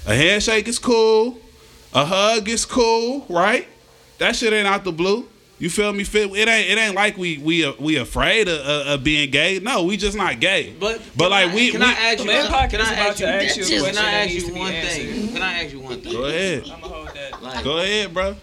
a 0.06 0.16
handshake 0.16 0.68
is 0.68 0.80
cool, 0.80 1.38
a 1.94 2.06
hug 2.06 2.48
is 2.50 2.66
cool, 2.66 3.26
right? 3.30 3.68
That 4.20 4.36
shit 4.36 4.52
ain't 4.54 4.68
out 4.68 4.84
the 4.84 4.92
blue. 4.92 5.28
You 5.64 5.70
feel 5.70 5.94
me? 5.94 6.04
Fit? 6.04 6.30
It 6.30 6.50
ain't. 6.50 6.72
It 6.72 6.78
ain't 6.78 6.94
like 6.94 7.18
we 7.18 7.38
we 7.38 7.64
uh, 7.64 7.72
we 7.80 7.96
afraid 7.96 8.50
of, 8.50 8.60
of, 8.60 8.88
of 8.88 9.04
being 9.06 9.32
gay. 9.32 9.60
No, 9.60 9.84
we 9.84 9.96
just 9.96 10.18
not 10.18 10.42
gay. 10.42 10.74
But 10.78 11.02
But 11.16 11.32
like 11.32 11.52
I, 11.52 11.56
we, 11.56 11.72
can 11.72 11.80
we 11.80 11.86
I 11.86 11.92
ask 11.94 12.20
you? 12.20 12.26
Man, 12.26 12.46
podcast 12.52 12.70
Can 12.72 12.82
I 12.82 12.94
ask 12.96 13.20
you? 13.22 13.26
ask 13.28 13.58
you 13.58 13.64
Can 13.86 13.98
I 13.98 14.12
ask 14.12 14.34
you 14.34 14.42
to 14.42 14.48
be 14.54 14.60
one 14.60 14.72
answered. 14.74 14.92
thing? 15.08 15.28
Can 15.32 15.42
I 15.42 15.64
ask 15.64 15.72
you 15.74 15.80
one 15.80 16.02
thing? 16.02 16.12
go 16.12 16.26
ahead, 16.26 16.64
I'm 16.64 16.82
gonna 16.82 16.94
hold 16.94 17.08
that. 17.08 17.42
Like, 17.42 17.64
go 17.64 17.78
ahead, 17.78 18.14
bro. 18.14 18.36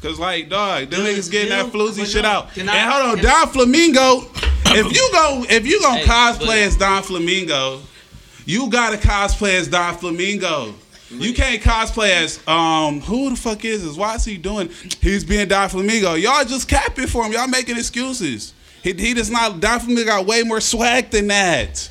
Cause 0.00 0.18
like 0.18 0.48
dog, 0.48 0.88
them 0.88 1.00
niggas 1.02 1.30
getting 1.30 1.50
that 1.50 1.64
dude, 1.64 1.74
floozy 1.74 2.10
shit 2.10 2.22
no, 2.22 2.28
out. 2.30 2.52
can 2.54 2.62
and 2.62 2.70
I- 2.70 2.98
hold 2.98 3.10
on, 3.10 3.22
can- 3.22 3.26
Doflamingo. 3.26 4.74
If 4.74 4.90
you 4.96 5.08
go, 5.12 5.44
if 5.50 5.66
you 5.66 5.82
gonna 5.82 5.98
Hey, 5.98 6.06
cosplay 6.06 6.46
but- 6.46 6.58
as 6.60 6.78
Doflamingo, 6.78 7.82
you 8.46 8.70
gotta 8.70 8.96
cosplay 8.96 9.58
as 9.58 9.68
Doflamingo. 9.68 10.72
You 11.10 11.32
can't 11.32 11.62
cosplay 11.62 12.10
as 12.10 12.46
um 12.46 13.00
who 13.00 13.30
the 13.30 13.36
fuck 13.36 13.64
is 13.64 13.84
this? 13.84 13.96
Why 13.96 14.14
is 14.14 14.24
he 14.24 14.36
doing? 14.36 14.68
He's 15.00 15.24
being 15.24 15.48
Doflamingo. 15.48 16.20
Y'all 16.20 16.44
just 16.44 16.68
capping 16.68 17.06
for 17.06 17.24
him. 17.24 17.32
Y'all 17.32 17.48
making 17.48 17.76
excuses. 17.76 18.52
He 18.82 18.92
he 18.92 19.14
does 19.14 19.30
not. 19.30 19.60
Doflamingo 19.60 20.04
got 20.04 20.26
way 20.26 20.42
more 20.42 20.60
swag 20.60 21.10
than 21.10 21.28
that. 21.28 21.90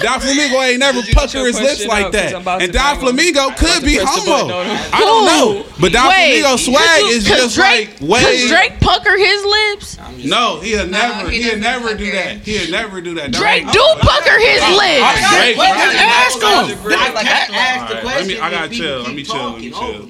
Doflamingo 0.00 0.68
ain't 0.68 0.80
never 0.80 1.00
Did 1.00 1.08
you 1.08 1.14
get 1.14 1.20
pucker 1.30 1.46
his 1.46 1.60
lips 1.60 1.86
like 1.86 2.12
that. 2.12 2.34
And 2.34 2.72
to 2.72 2.78
Doflamingo 2.78 3.56
could 3.56 3.84
be 3.84 3.96
homo. 4.00 4.24
button 4.24 4.50
on 4.50 4.66
him. 4.66 4.90
I 4.92 5.00
don't 5.00 5.26
know, 5.26 5.66
but 5.80 5.92
Don 5.92 6.08
Wait, 6.08 6.42
Flamingo's 6.42 6.64
swag 6.64 7.02
is 7.04 7.24
just 7.24 7.58
like 7.58 8.00
way. 8.00 8.22
Cause 8.22 8.48
Drake 8.48 8.80
pucker 8.80 9.16
his 9.16 9.44
lips. 9.44 9.98
No, 10.24 10.60
he'll 10.60 10.86
never, 10.86 11.30
he 11.30 11.42
he'll 11.42 11.58
never 11.58 11.94
do 11.94 12.10
that. 12.12 12.38
He'll 12.38 12.70
never 12.70 13.00
do 13.00 13.14
that. 13.14 13.32
Drake 13.32 13.64
Don't- 13.70 14.00
pucker 14.00 14.38
his 14.38 14.60
lips. 14.76 15.30
Drake, 15.36 15.56
Wait, 15.56 15.72
bro. 15.72 15.78
wait, 15.78 15.96
ask 15.96 16.36
him. 16.38 16.92
I, 16.92 17.12
like, 17.12 17.26
I 17.26 17.56
asked 17.56 17.88
the 17.88 17.94
let 17.94 18.02
question. 18.02 18.28
me- 18.28 18.40
I 18.40 18.50
gotta 18.50 18.68
chill, 18.68 19.02
let 19.02 19.14
me 19.14 19.22
chill, 19.22 19.50
let 19.52 19.60
me 19.60 19.70
chill. 19.70 20.08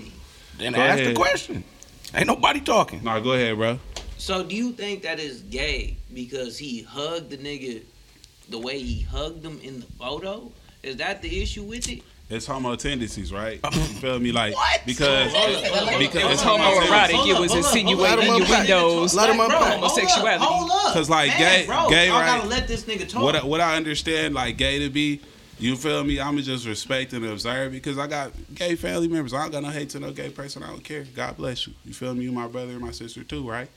Then 0.59 0.75
ask 0.75 1.04
the 1.04 1.14
question. 1.14 1.64
Ain't 2.14 2.26
nobody 2.26 2.61
talking. 2.61 3.02
No, 3.04 3.20
go 3.20 3.32
ahead, 3.32 3.56
bro. 3.56 3.78
So 4.18 4.42
do 4.42 4.54
you 4.54 4.73
think 4.73 5.02
that 5.02 5.18
is 5.18 5.40
gay 5.42 5.97
because 6.12 6.59
he 6.59 6.82
hugged 6.82 7.30
the 7.30 7.38
nigga 7.38 7.82
the 8.50 8.59
way 8.59 8.78
he 8.80 9.02
hugged 9.02 9.45
him 9.45 9.59
in 9.62 9.80
the 9.80 9.87
photo? 9.99 10.50
Is 10.83 10.97
that 10.97 11.23
the 11.23 11.42
issue 11.42 11.62
with 11.62 11.88
it? 11.88 12.02
It's 12.28 12.47
homo 12.47 12.76
tendencies, 12.76 13.33
right? 13.33 13.59
You 13.73 13.80
feel 14.00 14.19
me? 14.21 14.30
Like 14.33 14.54
because 14.87 15.33
Hold 15.33 15.57
up, 15.57 15.64
hold 15.64 15.88
up, 15.88 15.99
because 15.99 16.23
It 16.23 16.25
was 16.25 16.33
it's 16.35 16.42
homo 16.42 16.64
tendencies. 16.64 16.90
homoerotic. 16.90 17.11
It 17.11 17.12
was 17.12 17.16
hold 17.16 17.30
up, 17.30 17.37
hold 17.37 17.50
up. 17.50 17.57
insinuating 17.57 18.28
Let 18.28 18.38
your 18.38 18.49
windows. 18.59 19.14
Let 19.14 19.30
him 19.30 19.38
Like, 19.38 19.49
bro, 19.49 19.57
unpack. 19.59 19.73
hold 19.73 19.85
up, 19.85 19.90
Homosexuality. 19.90 20.45
Hold 20.45 20.71
up. 20.71 20.92
'Cause, 20.95 21.11
like, 21.11 21.28
Man, 21.30 21.38
gay- 21.38 21.66
bro, 21.66 21.88
gay, 21.90 22.07
y'all 22.09 22.21
right? 22.21 22.26
gotta 22.38 22.49
let 22.49 22.69
this 22.69 22.85
nigga 22.85 23.09
talk. 23.09 23.23
What 23.23 23.37
I, 23.37 23.45
what 23.45 23.61
I 23.61 23.76
understand 23.76 24.35
like 24.35 24.57
gay 24.57 24.78
to 24.78 24.88
be, 24.90 25.21
you 25.59 25.76
feel 25.76 26.04
me? 26.04 26.21
I'ma 26.21 26.40
just 26.40 26.66
respect 26.66 27.12
and 27.12 27.25
observe 27.26 27.73
because 27.73 27.99
I 27.99 28.07
got 28.07 28.33
gay 28.54 28.76
family 28.76 29.09
members. 29.09 29.35
I 29.35 29.42
don't 29.42 29.50
got 29.50 29.62
no 29.64 29.69
hate 29.71 29.90
to 29.90 30.00
no 30.00 30.12
gay 30.12 30.30
person. 30.30 30.62
I 30.62 30.69
don't 30.69 30.85
care. 30.85 31.04
God 31.14 31.37
bless 31.37 31.66
you. 31.66 31.75
You 31.85 31.92
feel 31.92 32.14
me? 32.14 32.25
You 32.25 32.33
my 32.33 32.47
brother 32.47 32.71
and 32.73 32.80
my 32.80 32.92
sister 32.92 33.23
too, 33.25 33.47
right? 33.49 33.69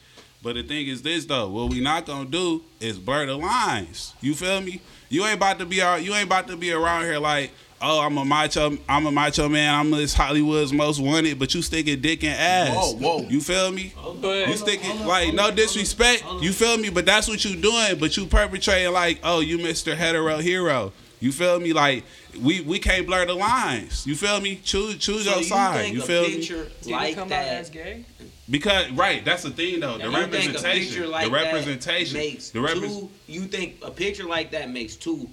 But 0.43 0.55
the 0.55 0.63
thing 0.63 0.87
is 0.87 1.01
this 1.01 1.23
though, 1.25 1.47
what 1.47 1.69
we 1.69 1.79
not 1.79 2.05
gonna 2.05 2.29
do 2.29 2.61
is 2.81 2.99
blur 2.99 3.25
the 3.25 3.37
lines. 3.37 4.13
You 4.19 4.35
feel 4.35 4.59
me? 4.59 4.81
You 5.07 5.23
ain't 5.23 5.37
about 5.37 5.57
to 5.59 5.65
be 5.65 5.81
out. 5.81 6.03
You 6.03 6.13
ain't 6.13 6.25
about 6.25 6.47
to 6.49 6.57
be 6.57 6.73
around 6.73 7.03
here 7.03 7.17
like, 7.17 7.51
oh, 7.81 8.01
I'm 8.01 8.17
a 8.17 8.25
macho. 8.25 8.77
I'm 8.89 9.05
a 9.05 9.11
macho 9.11 9.47
man. 9.47 9.73
I'm 9.73 9.91
this 9.91 10.13
Hollywood's 10.13 10.73
most 10.73 10.99
wanted. 10.99 11.39
But 11.39 11.53
you 11.55 11.61
sticking 11.61 12.01
dick 12.01 12.25
and 12.25 12.37
ass. 12.37 12.75
Whoa, 12.75 13.19
whoa. 13.19 13.27
You 13.29 13.39
feel 13.39 13.71
me? 13.71 13.93
But 14.21 14.49
You 14.49 14.57
sticking 14.57 15.05
like 15.05 15.33
no 15.33 15.49
disrespect. 15.49 16.25
You 16.41 16.51
feel 16.51 16.77
me? 16.77 16.89
But 16.89 17.05
that's 17.05 17.29
what 17.29 17.45
you 17.45 17.55
doing. 17.55 17.97
But 17.97 18.17
you 18.17 18.25
perpetrating 18.25 18.91
like, 18.91 19.19
oh, 19.23 19.39
you 19.39 19.59
Mr. 19.59 19.95
Hetero 19.95 20.39
Hero. 20.39 20.91
You 21.21 21.31
feel 21.31 21.57
me? 21.57 21.71
Like 21.71 22.03
we 22.41 22.59
we 22.59 22.79
can't 22.79 23.07
blur 23.07 23.25
the 23.25 23.33
lines. 23.33 24.05
You 24.05 24.15
feel 24.15 24.41
me? 24.41 24.57
Choose 24.57 24.97
choose 24.97 25.23
so 25.23 25.29
your 25.31 25.39
you 25.39 25.45
side. 25.45 25.81
think 25.83 25.95
You 25.95 26.01
feel 26.01 26.23
me? 26.23 26.35
picture 26.35 26.67
did 26.81 26.91
like 26.91 27.11
it 27.13 27.15
come 27.15 27.23
out 27.23 27.29
that? 27.29 27.47
as 27.47 27.69
gay? 27.69 28.03
Because 28.49 28.91
right, 28.91 29.23
that's 29.23 29.43
the 29.43 29.51
thing 29.51 29.79
though. 29.79 29.97
The 29.97 30.05
you 30.05 30.11
think 30.11 30.33
representation. 30.33 31.09
like 31.09 31.25
the 31.25 31.31
representation. 31.31 32.17
that 32.17 32.19
makes 32.19 32.49
the 32.49 32.59
repres- 32.59 32.99
two, 32.99 33.09
you 33.27 33.41
think 33.41 33.77
a 33.81 33.89
picture 33.89 34.25
like 34.25 34.51
that 34.51 34.69
makes 34.69 34.95
two 34.95 35.29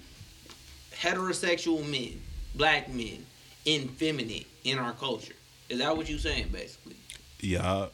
heterosexual 0.94 1.88
men, 1.90 2.20
black 2.54 2.92
men, 2.92 3.26
effeminate 3.66 4.46
in 4.64 4.78
our 4.78 4.92
culture? 4.92 5.34
Is 5.68 5.78
that 5.78 5.96
what 5.96 6.08
you 6.08 6.18
saying, 6.18 6.48
basically? 6.52 6.96
Yeah. 7.40 7.86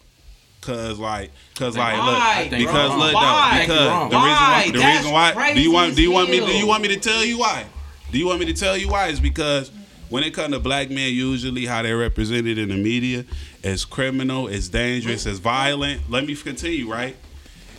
Cause 0.61 0.99
like, 0.99 1.31
cause 1.55 1.77
Why, 1.77 1.97
like, 1.97 2.51
look, 2.51 2.59
because 2.59 2.91
you're 2.91 2.99
look, 2.99 3.13
though, 3.13 3.15
Why? 3.15 3.59
because 3.61 3.89
Why? 3.89 4.09
the 4.09 4.19
reason 4.19 4.33
why, 4.43 4.65
the 4.67 4.79
That's 4.79 4.99
reason 4.99 5.13
why, 5.13 5.55
do 5.55 5.61
you 5.61 5.73
want, 5.73 5.97
do 5.97 6.03
you 6.03 6.11
want 6.11 6.31
me, 6.31 6.41
do 6.41 6.53
you 6.53 6.67
want 6.67 6.83
me 6.83 6.89
to 6.89 6.97
tell 6.99 7.25
you 7.25 7.39
why? 7.39 7.67
Do 8.11 8.19
you 8.19 8.27
want 8.27 8.41
me 8.41 8.47
to 8.47 8.55
tell 8.55 8.77
you 8.77 8.89
why? 8.89 9.09
Is 9.09 9.21
because 9.21 9.71
when 10.09 10.25
it 10.25 10.35
comes 10.35 10.55
to 10.55 10.61
black 10.61 10.89
men, 10.89 11.13
usually 11.13 11.67
how 11.67 11.83
they're 11.83 11.97
represented 11.97 12.59
in 12.59 12.71
the 12.71 12.77
media 12.77 13.25
as 13.67 13.85
criminal, 13.85 14.49
as 14.49 14.69
dangerous, 14.69 15.27
as 15.27 15.39
violent. 15.39 16.09
Let 16.09 16.25
me 16.25 16.37
continue, 16.37 16.91
right? 16.91 17.17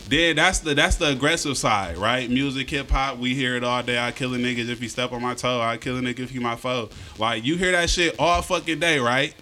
Then 0.08 0.36
that's 0.36 0.60
the 0.60 0.74
that's 0.74 0.96
the 0.96 1.10
aggressive 1.10 1.56
side, 1.56 1.96
right? 1.96 2.30
Music, 2.30 2.68
hip 2.68 2.90
hop, 2.90 3.18
we 3.18 3.34
hear 3.34 3.56
it 3.56 3.64
all 3.64 3.82
day. 3.82 3.98
I 3.98 4.12
kill 4.12 4.34
a 4.34 4.38
nigga 4.38 4.68
if 4.68 4.80
he 4.80 4.88
step 4.88 5.12
on 5.12 5.22
my 5.22 5.34
toe. 5.34 5.60
I 5.60 5.76
kill 5.76 5.96
a 5.98 6.00
nigga 6.00 6.20
if 6.20 6.30
he 6.30 6.38
my 6.38 6.56
foe. 6.56 6.90
Like 7.18 7.44
you 7.44 7.56
hear 7.56 7.72
that 7.72 7.90
shit 7.90 8.18
all 8.18 8.40
fucking 8.42 8.80
day, 8.80 8.98
right? 8.98 9.34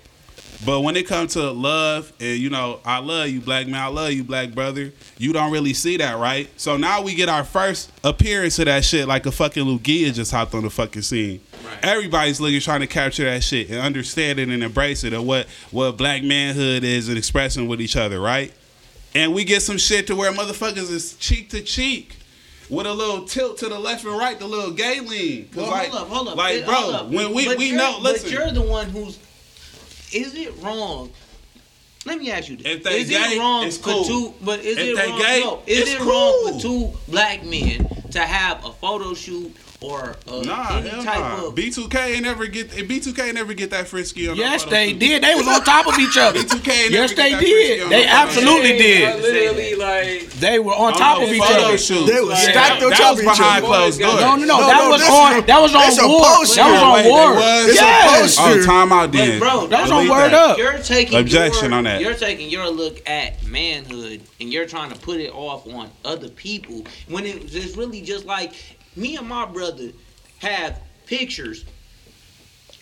But 0.65 0.81
when 0.81 0.97
it 0.97 1.07
comes 1.07 1.35
to 1.35 1.51
love, 1.51 2.13
and 2.19 2.39
you 2.39 2.49
know, 2.49 2.81
I 2.85 2.99
love 2.99 3.29
you, 3.29 3.41
black 3.41 3.67
man, 3.67 3.83
I 3.83 3.89
love 3.89 4.13
you, 4.13 4.25
black 4.25 4.53
brother. 4.53 4.93
You 5.19 5.33
don't 5.33 5.53
really 5.53 5.75
see 5.75 5.99
that, 5.99 6.19
right? 6.19 6.49
So 6.59 6.77
now 6.77 7.03
we 7.03 7.15
get 7.15 7.29
our 7.29 7.45
first 7.45 7.93
appearance 8.03 8.59
of 8.59 8.65
that 8.65 8.85
shit, 8.85 9.07
like 9.07 9.27
a 9.27 9.33
fucking 9.33 9.65
Lugia 9.65 10.13
just 10.15 10.33
hopped 10.33 10.55
on 10.55 10.63
the 10.63 10.71
fucking 10.71 11.03
scene. 11.03 11.41
Everybody's 11.83 12.41
looking 12.41 12.61
trying 12.61 12.81
to 12.81 12.87
capture 12.87 13.25
that 13.25 13.43
shit 13.43 13.69
and 13.71 13.79
understand 13.81 14.39
it 14.39 14.49
and 14.49 14.63
embrace 14.63 15.05
it, 15.05 15.13
and 15.13 15.27
what 15.27 15.47
what 15.71 15.97
black 15.97 16.23
manhood 16.23 16.85
is 16.85 17.09
and 17.09 17.17
expressing 17.19 17.69
with 17.69 17.81
each 17.81 17.97
other, 17.97 18.21
right? 18.21 18.53
And 19.15 19.35
we 19.35 19.45
get 19.45 19.63
some 19.63 19.79
shit 19.79 20.07
to 20.09 20.17
where 20.17 20.33
motherfuckers 20.33 20.91
is 20.91 21.15
cheek 21.17 21.51
to 21.51 21.63
cheek. 21.63 22.17
With 22.69 22.87
a 22.87 22.93
little 22.93 23.25
tilt 23.27 23.59
to 23.59 23.69
the 23.69 23.79
left 23.79 24.05
and 24.05 24.19
right, 24.19 24.37
the 24.37 24.47
little 24.47 24.73
gay 24.73 24.99
lean. 24.99 25.49
Well, 25.55 25.71
like, 25.71 25.89
hold 25.91 26.03
up, 26.03 26.09
hold 26.09 26.29
up. 26.29 26.37
like, 26.37 26.65
bro, 26.67 26.91
up. 26.91 27.07
when 27.11 27.33
we, 27.33 27.47
But 27.47 27.59
we 27.59 27.71
know, 27.71 27.99
listen. 28.01 28.29
But 28.29 28.33
you're 28.33 28.51
the 28.51 28.63
one 28.63 28.89
who's. 28.91 29.19
Is 30.13 30.35
it 30.35 30.53
wrong? 30.63 31.11
Let 32.05 32.19
me 32.19 32.31
ask 32.33 32.49
you 32.49 32.57
this: 32.57 32.67
If 32.67 32.83
they 32.83 33.01
Is 33.03 33.09
gay, 33.09 33.17
it 33.17 33.39
wrong 33.39 33.65
it's 33.65 33.77
for 33.79 33.85
cool. 33.91 34.05
two? 34.05 34.35
But 34.43 34.61
is 34.61 34.79
If 34.79 34.99
it 34.99 35.09
wrong? 35.09 35.19
gay, 35.21 35.41
no, 35.45 35.63
is 35.67 35.79
it's 35.79 35.91
it 35.93 36.01
wrong 36.01 36.53
for 36.55 36.61
two 36.61 36.93
black 37.09 37.45
men 37.45 37.87
to 38.11 38.21
have 38.21 38.65
a 38.65 38.73
photo 38.73 39.15
shoot 39.15 39.55
or 39.81 40.17
uh, 40.29 40.41
Nah, 40.43 40.79
any 40.79 40.91
type 41.05 41.21
nah. 41.21 41.47
of? 41.49 41.55
B2K 41.55 42.21
never 42.23 42.47
get 42.47 42.71
B2K 42.71 43.35
never 43.35 43.55
get 43.55 43.71
that 43.71 43.87
frisky 43.87 44.29
on. 44.29 44.37
Yes, 44.37 44.65
no 44.65 44.71
they 44.71 44.87
photo 44.95 44.99
did. 45.01 45.23
They 45.23 45.35
was 45.35 45.47
on 45.49 45.63
top 45.65 45.87
of 45.87 45.99
each 45.99 46.17
other. 46.17 46.39
B2K 46.41 46.91
Yes, 46.91 47.11
they 47.15 47.31
get 47.31 47.31
that 47.31 47.39
frisky 47.39 47.47
did. 47.47 47.91
They 47.91 48.07
no 48.07 48.11
absolutely 48.13 48.73
They 48.73 48.79
did. 48.79 49.23
literally 49.23 49.75
like 49.75 50.31
They 50.33 50.59
were 50.59 50.73
on 50.75 50.93
top 50.95 51.23
of 51.23 51.29
each 51.29 51.43
other. 51.45 51.79
shoot. 51.79 52.07
They 52.07 52.21
was 52.21 52.31
Yeah, 52.43 52.51
stacked 52.53 52.83
on 52.83 52.91
top 52.93 53.13
of 53.15 53.19
each 53.21 53.25
behind 53.25 53.65
other. 53.65 53.67
closed 53.75 54.01
doors. 54.01 54.21
No, 54.21 54.37
no, 54.37 54.45
no. 54.45 54.61
No, 54.61 54.67
that 54.67 54.79
no, 54.79 54.89
was 54.91 55.03
on. 55.09 55.37
is- 55.39 55.45
That 55.47 55.61
was 55.61 55.75
on 55.75 55.83
it's 55.89 55.99
a 56.01 56.09
Ward. 56.09 56.25
poster. 56.25 56.57
That 56.63 56.71
was 56.73 56.83
on 56.83 56.93
Wait, 56.95 57.03
they 57.03 57.11
Ward. 57.11 57.37
was? 57.37 57.67
It's 57.69 57.79
a 57.81 57.83
Yes. 57.85 58.37
poster. 58.37 58.61
Oh, 58.61 58.65
time 58.65 58.93
out 58.93 59.13
then. 59.13 59.39
bro, 59.39 59.67
That 59.67 59.83
was 59.83 59.91
on 59.91 60.09
Word. 60.09 60.33
Up. 60.35 60.59
You're 60.59 60.79
taking 60.79 61.19
Objection 61.19 61.73
on 61.73 61.85
that. 61.85 62.01
You're 62.01 62.15
taking 62.15 62.49
your 62.51 62.69
look 62.69 63.01
at 63.09 63.43
manhood 63.47 64.21
and 64.41 64.53
you're 64.53 64.67
trying 64.67 64.91
to 64.91 64.97
put 64.99 65.21
it 65.21 65.33
off 65.33 65.67
on 65.67 65.91
other 66.05 66.29
people 66.29 66.85
when 67.09 67.25
it's 67.27 67.77
really 67.77 68.01
just 68.03 68.25
like 68.27 68.53
me 68.97 69.17
and 69.17 69.29
my 69.29 69.45
brother 69.47 69.91
have 70.39 70.81
pictures 71.07 71.65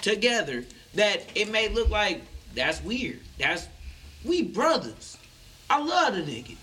together 0.00 0.64
that 0.94 1.22
it 1.34 1.50
may 1.50 1.68
look 1.68 1.90
like 1.90 2.22
that's 2.54 2.82
weird. 2.82 3.20
That's 3.38 3.66
we 4.24 4.42
brothers. 4.42 5.18
I 5.68 5.82
love 5.82 6.14
the 6.14 6.22
nigga. 6.22 6.56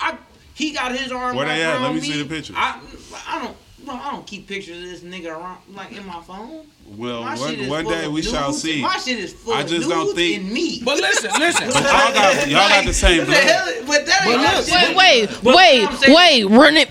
I 0.00 0.16
he 0.54 0.72
got 0.72 0.92
his 0.96 1.12
arm. 1.12 1.36
Where 1.36 1.46
they 1.46 1.62
at? 1.62 1.74
Let 1.80 1.82
around 1.82 1.94
me 1.96 2.00
see 2.00 2.22
the 2.22 2.28
pictures. 2.28 2.56
I 2.58 2.80
I 3.26 3.42
don't. 3.42 3.56
Bro, 3.84 3.94
I 3.94 4.10
don't 4.10 4.26
keep 4.26 4.48
pictures 4.48 4.78
of 4.78 4.82
this 4.84 5.00
nigga 5.02 5.30
around 5.36 5.58
like 5.74 5.92
in 5.92 6.04
my 6.06 6.20
phone. 6.22 6.66
Well, 6.86 7.22
My 7.22 7.36
one, 7.36 7.68
one 7.68 7.84
day 7.86 8.08
we 8.08 8.22
shall 8.22 8.48
nudes. 8.50 8.62
see. 8.62 8.80
My 8.82 8.96
shit 8.96 9.18
is 9.18 9.32
full 9.34 9.52
I 9.54 9.60
of 9.62 9.68
just 9.68 9.88
don't 9.88 10.14
think- 10.14 10.40
and 10.42 10.50
me. 10.52 10.80
But 10.84 10.98
listen, 10.98 11.30
listen. 11.38 11.68
But 11.68 11.74
y'all 11.82 12.12
got 12.14 12.48
y'all 12.48 12.68
got 12.68 12.84
the 12.86 12.92
same 12.94 13.18
What 13.18 13.26
the 13.28 13.34
hell? 13.34 13.72
But 13.86 14.06
that 14.06 14.26
ain't 14.26 14.36
But 14.36 14.56
look, 14.56 14.66
shit- 14.66 14.96
Wait, 14.96 15.28
wait, 15.28 15.40
But 15.44 15.56
wait, 15.56 15.84
what 15.84 16.08
wait, 16.08 16.44
run 16.44 16.76
it. 16.78 16.88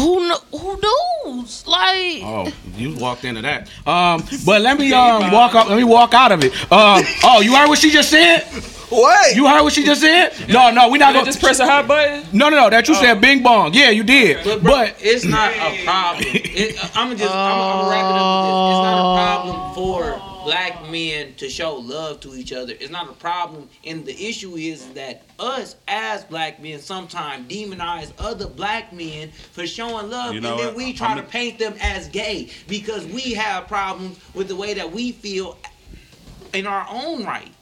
Who 0.00 0.18
kn- 0.28 0.60
who 0.60 0.80
knows? 0.80 1.66
Like 1.66 2.22
Oh, 2.22 2.52
you 2.76 2.94
walked 2.96 3.24
into 3.24 3.42
that. 3.42 3.68
Um, 3.86 4.24
but 4.46 4.60
let 4.62 4.78
me 4.78 4.92
um 5.02 5.30
walk 5.32 5.54
up. 5.54 5.68
Let 5.68 5.76
me 5.76 5.84
walk 5.84 6.14
out 6.14 6.32
of 6.32 6.42
it. 6.44 6.52
Um, 6.72 7.02
oh, 7.24 7.40
you 7.42 7.54
heard 7.56 7.68
what 7.68 7.78
she 7.78 7.90
just 7.90 8.10
said? 8.10 8.42
What? 8.90 9.36
You 9.36 9.46
heard 9.46 9.62
what 9.62 9.74
she 9.74 9.84
just 9.84 10.00
said? 10.00 10.32
No, 10.48 10.70
no, 10.70 10.88
we 10.88 10.98
not 10.98 11.12
gonna 11.12 11.26
just 11.26 11.40
press 11.40 11.58
a 11.60 11.66
hot 11.66 11.86
button? 11.86 12.24
No, 12.32 12.48
no, 12.48 12.56
no. 12.56 12.70
That 12.70 12.88
you 12.88 12.94
said 12.94 13.20
Bing 13.20 13.42
Bong. 13.42 13.74
Yeah, 13.74 13.90
you 13.90 14.02
did. 14.02 14.42
But, 14.44 14.62
bro, 14.62 14.72
But 14.72 14.96
it's 15.00 15.24
not 15.26 15.52
a 15.52 15.84
problem. 15.84 16.24
It, 16.26 16.74
I'm 16.96 17.14
just, 17.16 17.30
I'm, 17.30 17.60
I'm 17.60 17.78
gonna 17.78 17.90
wrap 17.90 18.04
it 18.04 18.16
up 18.16 18.32
with 18.40 18.48
this. 18.48 18.72
It's 18.72 18.84
not 18.88 18.98
a 19.02 19.16
problem 19.18 19.74
for 19.74 20.27
black 20.48 20.88
men 20.90 21.34
to 21.34 21.46
show 21.50 21.74
love 21.76 22.20
to 22.20 22.34
each 22.34 22.54
other. 22.54 22.72
It's 22.80 22.90
not 22.90 23.06
a 23.10 23.12
problem, 23.12 23.68
and 23.84 24.06
the 24.06 24.14
issue 24.28 24.54
is 24.56 24.86
that 24.94 25.24
us 25.38 25.76
as 25.86 26.24
black 26.24 26.58
men 26.62 26.80
sometimes 26.80 27.46
demonize 27.52 28.12
other 28.18 28.46
black 28.48 28.90
men 28.90 29.30
for 29.52 29.66
showing 29.66 30.08
love, 30.08 30.32
You 30.34 30.40
know 30.40 30.52
and 30.52 30.60
then 30.68 30.74
we 30.74 30.94
try 30.94 31.08
I'm- 31.08 31.18
to 31.18 31.22
paint 31.22 31.58
them 31.58 31.74
as 31.82 32.08
gay 32.08 32.48
because 32.66 33.04
we 33.04 33.34
have 33.34 33.68
problems 33.68 34.18
with 34.32 34.48
the 34.48 34.56
way 34.56 34.72
that 34.72 34.90
we 34.90 35.12
feel 35.12 35.58
in 36.54 36.66
our 36.66 36.86
own 36.90 37.24
right. 37.26 37.52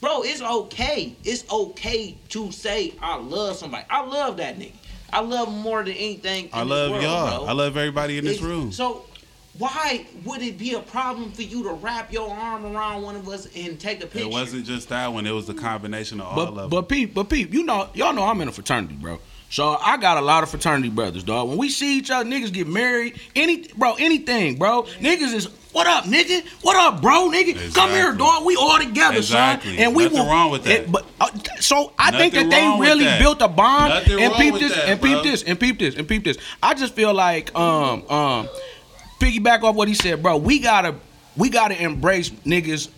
Bro, 0.00 0.22
it's 0.22 0.40
okay. 0.40 1.14
It's 1.24 1.44
okay 1.52 2.16
to 2.30 2.50
say 2.52 2.94
I 3.02 3.16
love 3.16 3.56
somebody. 3.56 3.84
I 3.90 4.02
love 4.02 4.38
that 4.38 4.58
nigga. 4.58 4.72
I 5.12 5.20
love 5.20 5.52
more 5.52 5.82
than 5.84 5.92
anything. 5.92 6.46
In 6.46 6.50
I 6.54 6.60
this 6.64 6.70
love 6.70 6.90
world, 6.92 7.02
y'all. 7.02 7.38
bro. 7.40 7.46
I 7.48 7.52
love 7.52 7.76
everybody 7.76 8.16
in 8.16 8.24
this 8.24 8.36
It's- 8.36 8.48
room. 8.50 8.72
So 8.72 9.04
why 9.58 10.04
would 10.24 10.42
it 10.42 10.58
be 10.58 10.74
a 10.74 10.80
problem 10.80 11.30
for 11.32 11.42
you 11.42 11.62
to 11.64 11.72
wrap 11.74 12.12
your 12.12 12.28
arm 12.28 12.64
around 12.66 13.02
one 13.02 13.14
of 13.16 13.28
us 13.28 13.46
and 13.56 13.78
take 13.78 13.98
a 14.02 14.06
picture? 14.06 14.20
It 14.26 14.30
wasn't 14.30 14.66
just 14.66 14.88
that 14.88 15.12
one. 15.12 15.26
It 15.26 15.30
was 15.32 15.46
the 15.46 15.54
combination 15.54 16.20
of 16.20 16.26
all 16.26 16.40
of 16.48 16.54
but 16.54 16.60
them. 16.62 16.70
but 16.70 16.88
peep, 16.88 17.14
but 17.14 17.28
peep, 17.30 17.52
you 17.54 17.62
know, 17.62 17.88
y'all 17.94 18.12
know 18.12 18.24
I'm 18.24 18.40
in 18.40 18.48
a 18.48 18.52
fraternity, 18.52 18.94
bro. 18.94 19.20
So 19.50 19.76
I 19.80 19.96
got 19.98 20.16
a 20.16 20.20
lot 20.20 20.42
of 20.42 20.48
fraternity 20.50 20.88
brothers, 20.88 21.22
dog. 21.22 21.48
When 21.48 21.58
we 21.58 21.68
see 21.68 21.98
each 21.98 22.10
other, 22.10 22.28
niggas 22.28 22.52
get 22.52 22.66
married, 22.66 23.20
any 23.36 23.68
bro, 23.68 23.94
anything, 23.94 24.56
bro. 24.56 24.82
Niggas 24.98 25.32
is 25.32 25.46
what 25.70 25.86
up, 25.86 26.04
nigga? 26.04 26.44
What 26.62 26.76
up, 26.76 27.00
bro, 27.00 27.28
nigga? 27.30 27.54
Come 27.74 27.90
here, 27.90 28.10
Exactly. 28.10 28.18
dog. 28.18 28.44
We 28.44 28.56
all 28.56 28.78
together, 28.78 29.18
Exactly. 29.18 29.76
son. 29.76 29.84
And 29.84 29.94
we 29.96 30.04
Nothing 30.04 30.18
will, 30.18 30.26
wrong 30.26 30.50
with 30.50 30.64
that. 30.64 30.72
it- 30.82 30.90
but 30.92 31.04
uh, 31.20 31.28
so 31.60 31.92
I 31.98 32.10
think 32.12 32.34
that 32.34 32.50
they 32.50 32.76
really 32.80 33.04
that. 33.04 33.20
built 33.20 33.42
a 33.42 33.48
bond. 33.48 33.90
Nothing 33.94 34.20
and 34.20 34.32
wrong 34.32 34.40
peep 34.40 34.52
with 34.54 34.62
this, 34.62 34.74
that, 34.74 34.88
and 34.88 35.00
peep 35.02 35.12
bro. 35.12 35.22
this, 35.22 35.42
and 35.44 35.60
peep 35.60 35.78
this, 35.78 35.94
and 35.94 36.08
peep 36.08 36.24
this. 36.24 36.36
I 36.62 36.74
just 36.74 36.94
feel 36.94 37.12
like 37.14 37.54
um 37.56 38.08
um 38.10 38.48
piggyback 39.24 39.62
off 39.62 39.74
what 39.74 39.88
he 39.88 39.94
said, 39.94 40.22
bro. 40.22 40.36
We 40.36 40.58
gotta 40.58 40.94
we 41.36 41.48
gotta 41.50 41.80
embrace 41.82 42.30
niggas 42.30 42.90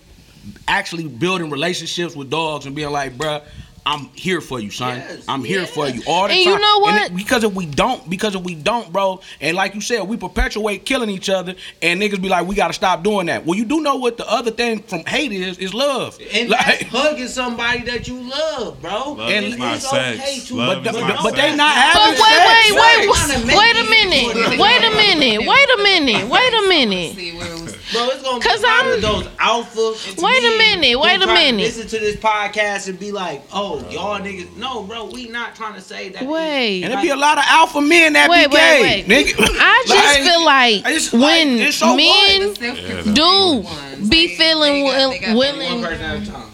actually 0.69 1.09
building 1.09 1.51
relationships 1.51 2.15
with 2.15 2.31
dogs 2.31 2.67
and 2.67 2.75
being 2.75 2.91
like, 2.91 3.17
bruh, 3.17 3.43
I'm 3.87 4.07
here 4.15 4.41
for 4.41 4.59
you, 4.59 4.71
son. 4.73 4.99
Yes, 4.99 5.25
I'm 5.29 5.45
here 5.45 5.65
for 5.65 5.87
you 5.87 6.03
all 6.09 6.27
the 6.27 6.35
And 6.35 6.45
time. 6.45 6.53
you 6.55 6.59
know 6.59 6.75
And 6.75 6.83
what? 6.83 7.11
it- 7.13 7.17
because 7.17 7.45
if 7.45 7.55
we 7.55 7.67
don't, 7.67 8.11
because 8.11 8.35
if 8.35 8.43
we 8.43 8.57
don't, 8.57 8.93
bro, 8.93 9.21
and 9.41 9.57
like 9.57 9.77
you 9.77 9.81
said, 9.81 10.03
we 10.03 10.17
perpetuate 10.17 10.85
killing 10.85 11.09
each 11.09 11.31
other, 11.31 11.55
and 11.81 12.03
niggas 12.03 12.21
be 12.21 12.29
like, 12.29 12.49
we 12.49 12.57
gotta 12.57 12.73
stop 12.73 13.05
doing 13.05 13.27
that. 13.27 13.47
Well, 13.47 13.57
you 13.57 13.65
do 13.65 13.81
know 13.81 13.95
what 13.95 14.17
the 14.17 14.29
other 14.29 14.51
thing 14.51 14.81
from 14.83 15.05
hate 15.07 15.31
is 15.31 15.59
is 15.59 15.73
love. 15.73 16.19
And 16.33 16.51
Like- 16.51 16.67
that's 16.67 16.83
hugging 16.91 17.29
somebody 17.29 17.83
that 17.85 18.09
you 18.09 18.19
love, 18.29 18.83
bro. 18.83 19.13
Love 19.13 19.21
and 19.31 19.45
is 19.47 19.53
it's 19.55 19.61
not 19.61 19.95
okay 19.95 20.41
to- 20.47 20.55
Love 20.57 20.83
but, 20.85 20.95
is 20.97 21.01
but, 21.01 21.09
not 21.09 21.23
but 21.23 21.37
they 21.37 21.55
not 21.55 21.75
But 21.75 22.03
having 22.03 22.13
wait, 22.13 22.19
sex. 22.19 22.71
wait, 22.73 22.81
wait, 22.81 23.07
Trying 23.07 23.57
wait 23.57 23.77
a 23.77 23.85
minute, 23.89 24.59
wait 24.59 24.85
a 24.85 24.91
minute, 24.91 25.47
wait 25.47 25.71
a 25.71 25.83
minute, 25.83 26.29
wait 26.29 26.53
a 26.53 26.69
minute. 26.69 27.15
See 27.17 27.33
where 27.39 27.47
it 27.47 27.61
was. 27.63 27.77
Bro, 27.93 28.09
it's 28.09 28.23
gonna 28.23 28.41
be 28.41 28.47
'Cause 28.49 28.59
a 28.61 28.67
lot 28.67 28.85
I'm- 28.85 28.93
of 28.95 29.01
those 29.03 29.29
alpha. 29.39 29.95
Wait 30.19 30.43
a 30.43 30.59
minute, 30.59 30.99
wait 30.99 31.23
a 31.23 31.27
minute. 31.29 31.63
Listen 31.67 31.87
to 31.87 31.99
this 32.01 32.17
podcast 32.17 32.89
and 32.89 32.99
be 32.99 33.13
like, 33.13 33.43
"Oh, 33.53 33.76
y'all 33.91 34.19
niggas." 34.21 34.57
No, 34.57 34.83
bro, 34.83 35.07
we 35.07 35.29
not 35.29 35.55
trying 35.57 35.75
to 35.75 35.81
say 35.81 36.09
that. 36.11 36.25
Wait. 36.27 36.83
And 36.83 36.93
there 36.93 37.01
be 37.03 37.11
a 37.11 37.17
lot 37.17 37.39
of 37.39 37.45
alpha 37.47 37.81
men 37.81 38.13
that 38.15 38.29
Wait, 38.31 38.49
be 38.51 38.57
gay, 38.57 38.83
wait. 38.83 39.07
nigga. 39.07 39.35
I 39.61 39.85
just 39.89 40.19
feel 40.21 40.45
like 40.45 40.83
it's 40.87 41.13
like, 41.13 41.23
when 41.23 41.49
it's 41.59 41.77
so 41.77 41.97
men 41.97 42.55
Self-control 42.55 43.15
do 43.15 43.65
ones, 43.67 44.09
be 44.09 44.27
they- 44.29 44.35
feeling 44.37 44.85
they 44.85 44.91
got- 44.91 45.11
they 45.11 45.19
got 45.21 45.37
willing, 45.37 45.83
person 45.83 46.05
at 46.05 46.23
a 46.23 46.31
time. 46.31 46.51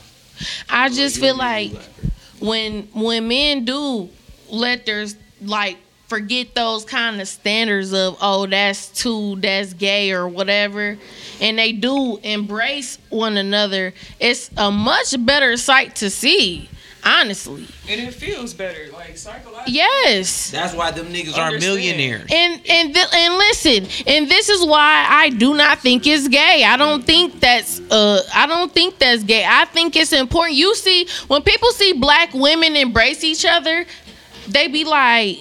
I 0.69 0.88
just 0.88 1.19
feel 1.21 1.37
like 1.37 1.73
when 2.41 2.83
when 2.95 3.29
men 3.29 3.64
do 3.64 4.08
let 4.50 4.85
their 4.87 5.06
like 5.43 5.76
forget 6.08 6.54
those 6.54 6.85
kind 6.85 7.21
of 7.21 7.28
standards 7.28 7.95
of 7.95 8.19
oh 8.21 8.47
that's 8.47 8.89
too 8.89 9.37
that's 9.37 9.73
gay 9.73 10.11
or 10.13 10.28
whatever 10.28 10.99
and 11.41 11.58
they 11.58 11.73
do 11.73 12.19
embrace 12.19 12.99
one 13.08 13.37
another 13.39 13.95
it's 14.21 14.50
a 14.58 14.71
much 14.71 15.15
better 15.25 15.56
sight 15.56 15.97
to 15.97 16.11
see 16.11 16.69
honestly 17.04 17.67
And 17.88 18.00
it 18.00 18.15
feels 18.15 18.54
better, 18.54 18.88
like 18.93 19.17
psychologically. 19.19 19.75
yes 19.75 20.50
That's 20.50 20.75
why 20.75 20.91
them 20.93 21.06
niggas 21.12 21.36
are 21.36 21.50
millionaires. 21.58 22.28
and 22.32 22.60
and 22.69 22.95
th- 22.95 23.06
and 23.15 23.34
listen, 23.34 23.86
and 24.06 24.28
this 24.28 24.49
is 24.49 24.65
why 24.67 25.06
I 25.08 25.30
do 25.30 25.54
not 25.54 25.78
think 25.80 26.06
it's 26.06 26.28
gay. 26.28 26.65
I 26.65 26.76
don't 26.76 27.04
think 27.04 27.41
that's 27.41 27.80
uh 27.91 28.21
I 28.34 28.47
don't 28.47 28.73
think 28.73 28.99
that's 28.99 29.25
gay. 29.25 29.45
I 29.47 29.65
think 29.67 29.97
it's 29.97 30.12
important. 30.12 30.56
You 30.56 30.75
see, 30.75 31.08
when 31.28 31.43
people 31.43 31.71
see 31.73 31.93
black 31.95 32.32
women 32.34 32.76
embrace 32.76 33.25
each 33.25 33.45
other, 33.45 33.84
they 34.49 34.69
be 34.69 34.84
like. 34.84 35.38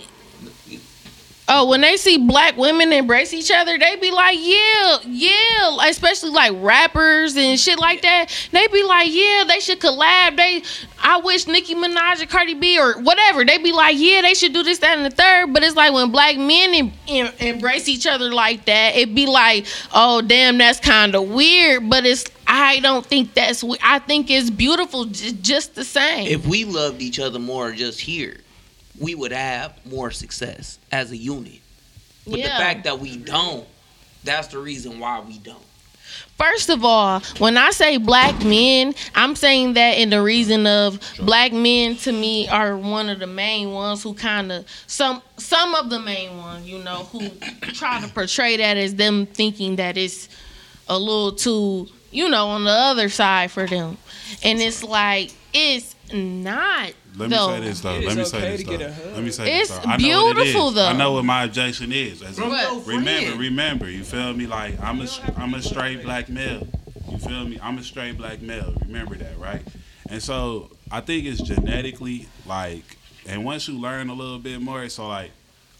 Oh, 1.54 1.66
when 1.66 1.82
they 1.82 1.98
see 1.98 2.18
black 2.18 2.56
women 2.56 2.94
embrace 2.94 3.34
each 3.34 3.52
other, 3.52 3.78
they 3.78 3.98
be 3.98 4.10
like, 4.10 4.38
yeah, 4.40 5.00
yeah, 5.06 5.90
especially 5.90 6.30
like 6.30 6.54
rappers 6.56 7.36
and 7.36 7.60
shit 7.60 7.78
like 7.78 8.02
that. 8.04 8.28
They 8.54 8.68
be 8.68 8.84
like, 8.84 9.10
yeah, 9.12 9.44
they 9.46 9.60
should 9.60 9.82
collab. 9.82 10.38
They, 10.38 10.64
I 11.04 11.18
wish 11.18 11.48
Nicki 11.48 11.76
Minaj 11.76 12.22
and 12.22 12.30
Cardi 12.30 12.54
B 12.54 12.80
or 12.80 13.02
whatever. 13.02 13.44
They 13.44 13.58
be 13.58 13.74
like, 13.74 13.98
yeah, 14.00 14.22
they 14.22 14.34
should 14.34 14.54
do 14.54 14.64
this, 14.64 14.80
that, 14.80 14.98
and 14.98 15.06
the 15.06 15.14
third. 15.14 15.54
But 15.54 15.64
it's 15.64 15.76
like 15.76 15.92
when 15.92 16.10
black 16.10 16.38
men 16.38 16.74
em- 16.74 16.94
em- 17.10 17.34
embrace 17.40 17.90
each 17.90 18.08
other 18.08 18.32
like 18.32 18.64
that, 18.68 18.96
it 18.96 19.14
be 19.14 19.26
like, 19.26 19.66
oh, 19.94 20.22
damn, 20.22 20.58
that's 20.58 20.80
kind 20.80 21.16
of 21.16 21.30
weird. 21.32 21.90
But 21.90 22.06
it's, 22.06 22.24
I 22.48 22.80
don't 22.80 23.06
think 23.06 23.34
that's, 23.34 23.62
I 23.84 24.00
think 24.00 24.32
it's 24.32 24.50
beautiful 24.50 25.04
j- 25.04 25.34
just 25.34 25.76
the 25.76 25.84
same. 25.84 26.28
If 26.28 26.48
we 26.48 26.64
loved 26.64 27.02
each 27.02 27.20
other 27.20 27.40
more 27.40 27.74
just 27.74 28.00
here, 28.00 28.38
we 29.02 29.16
would 29.16 29.32
have 29.32 29.74
more 29.86 30.12
success 30.12 30.80
as 30.92 31.12
a 31.12 31.18
unit. 31.18 31.60
But 32.26 32.40
Yeah. 32.40 32.46
the 32.58 32.64
fact 32.64 32.84
that 32.86 33.00
we 33.00 33.18
don't, 33.18 33.68
that's 34.24 34.48
the 34.50 34.60
reason 34.60 35.00
why 35.00 35.20
we 35.20 35.40
don't. 35.40 35.58
First 36.38 36.70
of 36.70 36.84
all, 36.84 37.22
when 37.40 37.58
I 37.58 37.72
say 37.72 37.98
black 37.98 38.44
men, 38.44 38.94
I'm 39.16 39.36
saying 39.36 39.74
that 39.74 39.98
in 39.98 40.10
the 40.10 40.22
reason 40.22 40.68
of 40.68 41.00
black 41.20 41.52
men 41.54 41.96
to 41.98 42.12
me 42.12 42.48
are 42.50 42.78
one 42.78 43.10
of 43.10 43.20
the 43.20 43.28
main 43.28 43.72
ones 43.72 44.04
who 44.04 44.14
kind 44.14 44.52
of 44.52 44.66
some 44.88 45.22
some 45.38 45.74
of 45.74 45.90
the 45.90 46.00
main 46.00 46.38
ones, 46.38 46.68
you 46.68 46.80
know, 46.80 47.04
who 47.12 47.30
try 47.74 48.02
to 48.02 48.08
portray 48.08 48.58
that 48.58 48.76
as 48.78 48.96
them 48.96 49.26
thinking 49.26 49.78
that 49.78 49.98
it's 49.98 50.28
a 50.88 50.98
little 50.98 51.32
too, 51.32 51.88
you 52.12 52.28
know, 52.28 52.48
on 52.48 52.66
the 52.66 52.72
other 52.72 53.08
side 53.08 53.50
for 53.52 53.66
them. 53.66 53.98
And 54.44 54.60
it's 54.60 54.84
like 54.84 55.32
it's 55.54 55.96
not 56.12 56.92
Let 57.16 57.30
me 57.30 57.36
though. 57.36 57.48
say 57.50 57.60
this 57.62 57.82
though. 57.82 57.94
It 57.96 58.06
Let 58.08 58.18
me 58.18 58.24
say 58.26 58.38
okay 58.38 58.58
this 58.58 58.64
though. 58.66 58.78
get 58.78 58.82
a 58.90 58.94
hug. 58.94 59.06
Let 59.16 59.24
me 59.24 59.32
say 59.32 59.60
It's 59.60 59.70
this 59.70 59.78
though. 59.80 59.90
I 59.90 59.98
know 59.98 60.24
what 60.26 60.38
it 60.38 60.44
beautiful, 60.44 60.72
though. 60.72 60.86
I 60.88 60.94
know 60.94 61.12
what 61.14 61.26
my 61.26 61.44
objection 61.44 61.92
is. 61.92 62.22
As 62.22 62.40
a- 62.40 62.44
remember, 62.44 62.82
friend. 62.82 63.40
remember. 63.40 63.90
You 63.90 64.04
feel 64.04 64.34
me? 64.34 64.48
Like 64.48 64.82
I'm 64.82 65.02
a, 65.02 65.08
I'm 65.36 65.54
a 65.54 65.62
straight 65.62 66.04
black 66.04 66.30
male. 66.30 66.68
You 67.10 67.18
feel 67.18 67.46
me? 67.46 67.60
I'm 67.62 67.78
a 67.78 67.84
straight 67.84 68.18
black 68.18 68.42
male. 68.42 68.74
Remember 68.86 69.16
that, 69.16 69.38
right? 69.38 69.62
And 70.10 70.24
so 70.24 70.72
I 70.90 71.02
think 71.02 71.26
it's 71.26 71.42
genetically 71.42 72.28
like, 72.46 72.98
and 73.28 73.44
once 73.44 73.68
you 73.68 73.78
learn 73.78 74.10
a 74.10 74.14
little 74.14 74.40
bit 74.40 74.62
more, 74.62 74.88
so 74.90 75.08
like, 75.08 75.32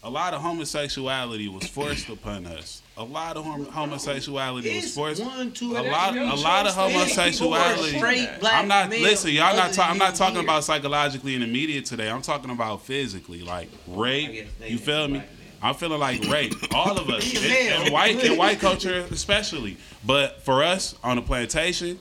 a 0.02 0.10
lot 0.10 0.34
of 0.34 0.42
homosexuality 0.42 1.48
was 1.48 1.66
forced 1.66 2.08
upon 2.08 2.46
us. 2.46 2.81
A 2.98 3.02
lot 3.04 3.38
of 3.38 3.44
hom- 3.46 3.64
homosexuality 3.66 4.74
was 4.74 4.84
It's 4.84 4.94
forced. 4.94 5.24
one, 5.24 5.50
two, 5.52 5.72
A 5.76 5.80
lot, 5.82 6.14
a 6.16 6.34
lot 6.34 6.66
of 6.66 6.74
homosexuality. 6.74 7.92
People 7.92 7.96
are 7.96 7.98
straight 7.98 8.28
black 8.40 8.54
I'm 8.62 8.68
not 8.68 8.90
males 8.90 9.02
listen. 9.02 9.30
Y'all 9.30 9.56
not. 9.56 9.66
other 9.66 9.74
Ta- 9.74 9.88
I'm 9.88 9.96
not 9.98 10.14
talking 10.14 10.34
here. 10.36 10.44
about 10.44 10.62
psychologically 10.64 11.34
and 11.34 11.42
immediate 11.42 11.86
today. 11.86 12.10
I'm 12.10 12.20
talking 12.20 12.50
about 12.50 12.82
physically, 12.82 13.40
like 13.42 13.70
rape. 13.86 14.46
You 14.66 14.76
feel 14.76 15.08
me? 15.08 15.22
I'm 15.62 15.74
feeling 15.74 16.00
like 16.00 16.22
rape. 16.28 16.52
All 16.74 16.98
of 16.98 17.08
us, 17.08 17.32
in, 17.32 17.86
in 17.86 17.92
white 17.92 18.22
in 18.22 18.36
white 18.36 18.60
culture 18.60 19.06
especially. 19.10 19.78
But 20.04 20.42
for 20.42 20.62
us 20.62 20.94
on 21.02 21.16
the 21.16 21.22
plantation, 21.22 21.98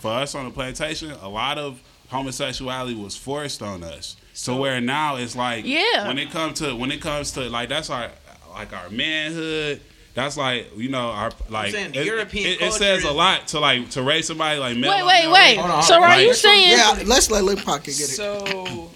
for 0.00 0.10
us 0.10 0.34
on 0.34 0.44
the 0.44 0.50
plantation, 0.50 1.12
a 1.12 1.28
lot 1.28 1.56
of 1.56 1.80
homosexuality 2.08 2.94
was 2.94 3.16
forced 3.16 3.62
on 3.62 3.82
us. 3.82 4.16
So 4.34 4.56
where 4.56 4.82
now 4.82 5.16
it's 5.16 5.34
like 5.34 5.64
Yeah. 5.64 6.06
when 6.08 6.18
it 6.18 6.30
comes 6.30 6.58
to 6.58 6.76
when 6.76 6.90
it 6.90 7.00
comes 7.00 7.30
to 7.32 7.48
like 7.48 7.70
that's 7.70 7.88
our 7.88 8.10
like 8.50 8.72
our 8.74 8.90
manhood. 8.90 9.80
That's 10.16 10.38
like 10.38 10.70
you 10.78 10.88
know 10.88 11.10
our 11.10 11.30
like 11.50 11.72
saying 11.72 11.94
it, 11.94 12.06
European 12.06 12.46
it, 12.52 12.62
it 12.62 12.72
says 12.72 13.04
a 13.04 13.12
lot 13.12 13.48
to 13.48 13.60
like 13.60 13.90
to 13.90 14.02
raise 14.02 14.26
somebody 14.26 14.58
like 14.58 14.74
male 14.76 14.90
Wait, 14.90 15.04
wait, 15.04 15.22
male 15.24 15.32
wait. 15.32 15.48
rape. 15.50 15.58
Hold 15.58 15.70
on, 15.70 15.82
So 15.82 15.94
are 15.96 16.00
Like- 16.00 16.22
you 16.26 16.32
saying 16.32 16.70
Yeah, 16.70 17.02
let's 17.06 17.30
let 17.30 17.44
Lil 17.44 17.56
Pocket 17.58 17.84
get 17.94 18.00
it. 18.00 18.16
So, 18.16 18.90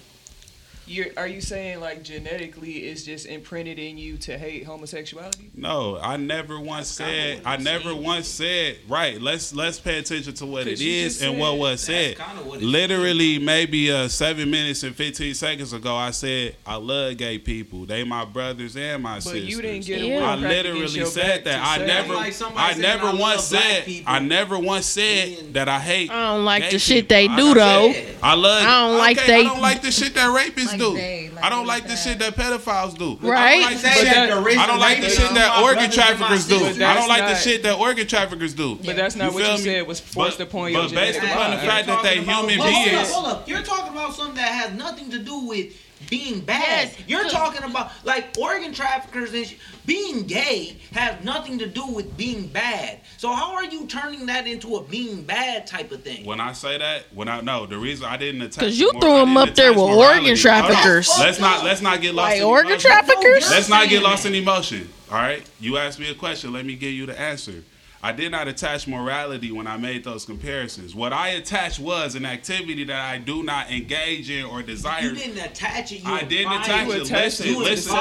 you're 0.91 1.07
are 1.17 1.27
you 1.27 1.41
saying 1.41 1.79
like 1.79 2.03
genetically 2.03 2.71
it's 2.89 3.03
just 3.03 3.25
imprinted 3.25 3.79
in 3.79 3.97
you 3.97 4.17
to 4.17 4.37
hate 4.37 4.65
homosexuality? 4.65 5.49
No, 5.55 5.97
I 6.01 6.17
never 6.17 6.59
once 6.59 6.97
kinda 6.97 7.11
said. 7.37 7.41
I 7.45 7.57
never 7.57 7.91
said. 7.93 8.01
once 8.03 8.27
said. 8.27 8.77
Right. 8.87 9.21
Let's 9.21 9.53
let's 9.53 9.79
pay 9.79 9.97
attention 9.99 10.33
to 10.35 10.45
what 10.45 10.67
it 10.67 10.73
is 10.73 10.81
you 10.83 10.91
is 10.91 11.13
just 11.19 11.25
and 11.29 11.39
what 11.39 11.57
was 11.57 11.81
said. 11.81 12.17
kinda 12.17 12.43
what 12.43 12.61
it 12.61 12.65
Literally, 12.65 13.39
maybe 13.39 13.91
uh, 13.91 14.07
seven 14.07 14.51
minutes 14.51 14.83
and 14.83 14.95
fifteen 14.95 15.33
seconds 15.33 15.73
ago, 15.73 15.95
I 15.95 16.11
said 16.11 16.55
I 16.65 16.75
love 16.75 17.17
gay 17.17 17.37
people. 17.37 17.85
They 17.85 18.03
my 18.03 18.25
brothers 18.25 18.75
and 18.75 19.01
my 19.03 19.15
But 19.15 19.23
sisters. 19.23 19.47
you 19.49 19.61
didn't 19.61 19.85
get 19.85 20.01
Yeah. 20.01 20.15
away 20.17 20.23
I 20.25 20.35
literally 20.35 21.05
said 21.05 21.43
that. 21.45 21.59
I 21.63 21.85
never, 21.85 22.13
Like 22.13 22.33
I 22.55 22.73
never 22.75 23.07
"I 23.07 23.13
once 23.13 23.43
said, 23.45 23.85
people." 23.85 24.11
I 24.13 24.19
never 24.19 24.59
once 24.59 24.85
said 24.85 25.53
that 25.53 25.69
I 25.69 25.79
hate. 25.79 26.09
I 26.11 26.33
don't 26.35 26.45
like 26.45 26.63
gay 26.63 26.69
the 26.71 26.79
shit 26.79 27.07
people. 27.07 27.15
they 27.15 27.27
do, 27.27 27.51
I 27.51 27.53
though. 27.53 27.93
said, 27.93 28.15
I 28.23 28.33
love. 28.35 28.63
I 28.63 28.65
don't 28.87 28.97
like 28.97 29.17
okay, 29.17 29.27
they- 29.27 29.39
I 29.41 29.43
don't 29.43 29.61
like 29.61 29.81
the 29.81 29.91
shit 29.91 30.13
that 30.15 30.27
rapists 30.29 30.67
Like 30.67 30.80
do. 30.81 30.93
they, 30.95 31.29
like 31.33 31.43
I 31.43 31.49
don't 31.49 31.65
like 31.67 31.83
the 31.83 31.89
bad. 31.89 31.95
shit 31.99 32.19
that 32.19 32.35
pedophiles 32.35 32.97
do. 32.97 33.17
I 33.23 33.27
Right. 33.27 33.61
don't 33.61 33.71
like 33.71 33.77
the 33.77 33.81
that 33.83 34.31
I 34.57 34.67
don't 34.67 34.79
like 34.79 35.01
the 35.01 35.09
shit 35.09 35.33
that 35.33 35.55
my 35.55 35.61
organ 35.63 35.75
brothers 35.89 35.97
and 35.97 36.19
my 36.19 36.27
traffickers 36.27 36.47
do. 36.77 36.83
I 36.85 36.93
don't 36.95 37.07
like 37.07 37.27
the 37.27 37.35
shit 37.35 37.63
that 37.63 37.77
organ 37.79 38.07
traffickers 38.07 38.53
do. 38.53 38.75
But 38.83 38.95
that's 38.95 39.15
not 39.15 39.29
You 39.31 39.33
what 39.39 39.43
you 39.47 39.51
me? 39.57 39.63
said 39.63 39.87
was 39.87 39.99
forced 39.99 40.37
But- 40.37 40.47
upon 40.47 40.61
but 40.61 40.71
your 40.73 40.81
based 40.89 41.19
genetic 41.19 41.23
upon 41.31 41.51
the 41.51 41.57
fact 41.57 41.87
that 41.87 42.03
they 42.03 42.15
Talking 42.17 42.23
about- 42.23 42.49
human 42.49 42.59
Hold 42.59 42.87
up. 42.87 43.07
Hold 43.07 43.25
up, 43.27 43.49
You're 43.49 43.61
talking 43.63 43.91
about 43.93 44.15
something 44.15 44.35
that 44.35 44.51
has 44.53 44.73
nothing 44.73 45.09
to 45.11 45.19
do 45.19 45.39
with 45.39 45.67
being 46.09 46.41
bad. 46.41 46.89
Yes, 46.89 46.97
You're 47.07 47.23
good. 47.23 47.31
talking 47.31 47.63
about 47.63 47.91
like 48.03 48.35
organ 48.39 48.73
traffickers 48.73 49.33
and 49.33 49.45
sh- 49.45 49.55
being 49.85 50.23
gay 50.27 50.77
has 50.93 51.23
nothing 51.23 51.57
to 51.59 51.67
do 51.67 51.85
with 51.87 52.15
being 52.17 52.47
bad. 52.47 52.99
So 53.17 53.31
how 53.33 53.53
are 53.53 53.63
you 53.65 53.87
turning 53.87 54.25
that 54.27 54.47
into 54.47 54.75
a 54.75 54.83
being 54.83 55.23
bad 55.23 55.67
type 55.67 55.91
of 55.91 56.03
thing? 56.03 56.25
When 56.25 56.39
I 56.39 56.53
say 56.53 56.77
that, 56.77 57.03
when 57.13 57.27
I 57.27 57.41
no, 57.41 57.65
the 57.65 57.77
reason 57.77 58.05
I 58.05 58.17
didn't 58.17 58.41
attack 58.41 58.59
because 58.59 58.79
you 58.79 58.91
mor- 58.93 59.01
threw 59.01 59.11
I 59.13 59.21
'em 59.21 59.27
didn't 59.29 59.49
up 59.49 59.55
there 59.55 59.69
with 59.73 59.77
morality. 59.77 60.01
organ 60.01 60.23
Hold 60.23 60.29
on. 60.31 60.37
traffickers. 60.37 61.09
Let's 61.19 61.39
not 61.39 61.63
let's 61.63 61.81
not 61.81 62.01
get 62.01 62.15
lost. 62.15 62.31
Like 62.31 62.37
in 62.39 62.43
organ 62.45 62.71
emotion. 62.71 62.89
traffickers? 62.91 63.49
Let's 63.49 63.69
not 63.69 63.89
get 63.89 64.03
lost 64.03 64.25
in 64.25 64.35
emotion. 64.35 64.89
All 65.11 65.17
right, 65.17 65.43
you 65.59 65.77
asked 65.77 65.99
me 65.99 66.09
a 66.09 66.15
question. 66.15 66.53
Let 66.53 66.65
me 66.65 66.75
give 66.75 66.93
you 66.93 67.05
the 67.05 67.19
answer. 67.19 67.63
I 68.03 68.11
did 68.11 68.31
not 68.31 68.47
attach 68.47 68.87
morality 68.87 69.51
when 69.51 69.67
I 69.67 69.77
made 69.77 70.03
those 70.03 70.25
comparisons. 70.25 70.95
What 70.95 71.13
I 71.13 71.29
attached 71.29 71.79
was 71.79 72.15
an 72.15 72.25
activity 72.25 72.83
that 72.85 72.99
I 72.99 73.19
do 73.19 73.43
not 73.43 73.69
engage 73.69 74.29
in 74.29 74.43
or 74.43 74.63
desire. 74.63 75.03
You 75.03 75.15
didn't 75.15 75.37
attach 75.37 75.91
it. 75.91 76.03
You 76.03 76.11
I 76.11 76.23
didn't 76.23 76.51
attach 76.51 76.87
it. 76.87 77.11
Listen, 77.11 77.47
it 77.47 77.53
to 77.53 77.59
listen, 77.59 77.93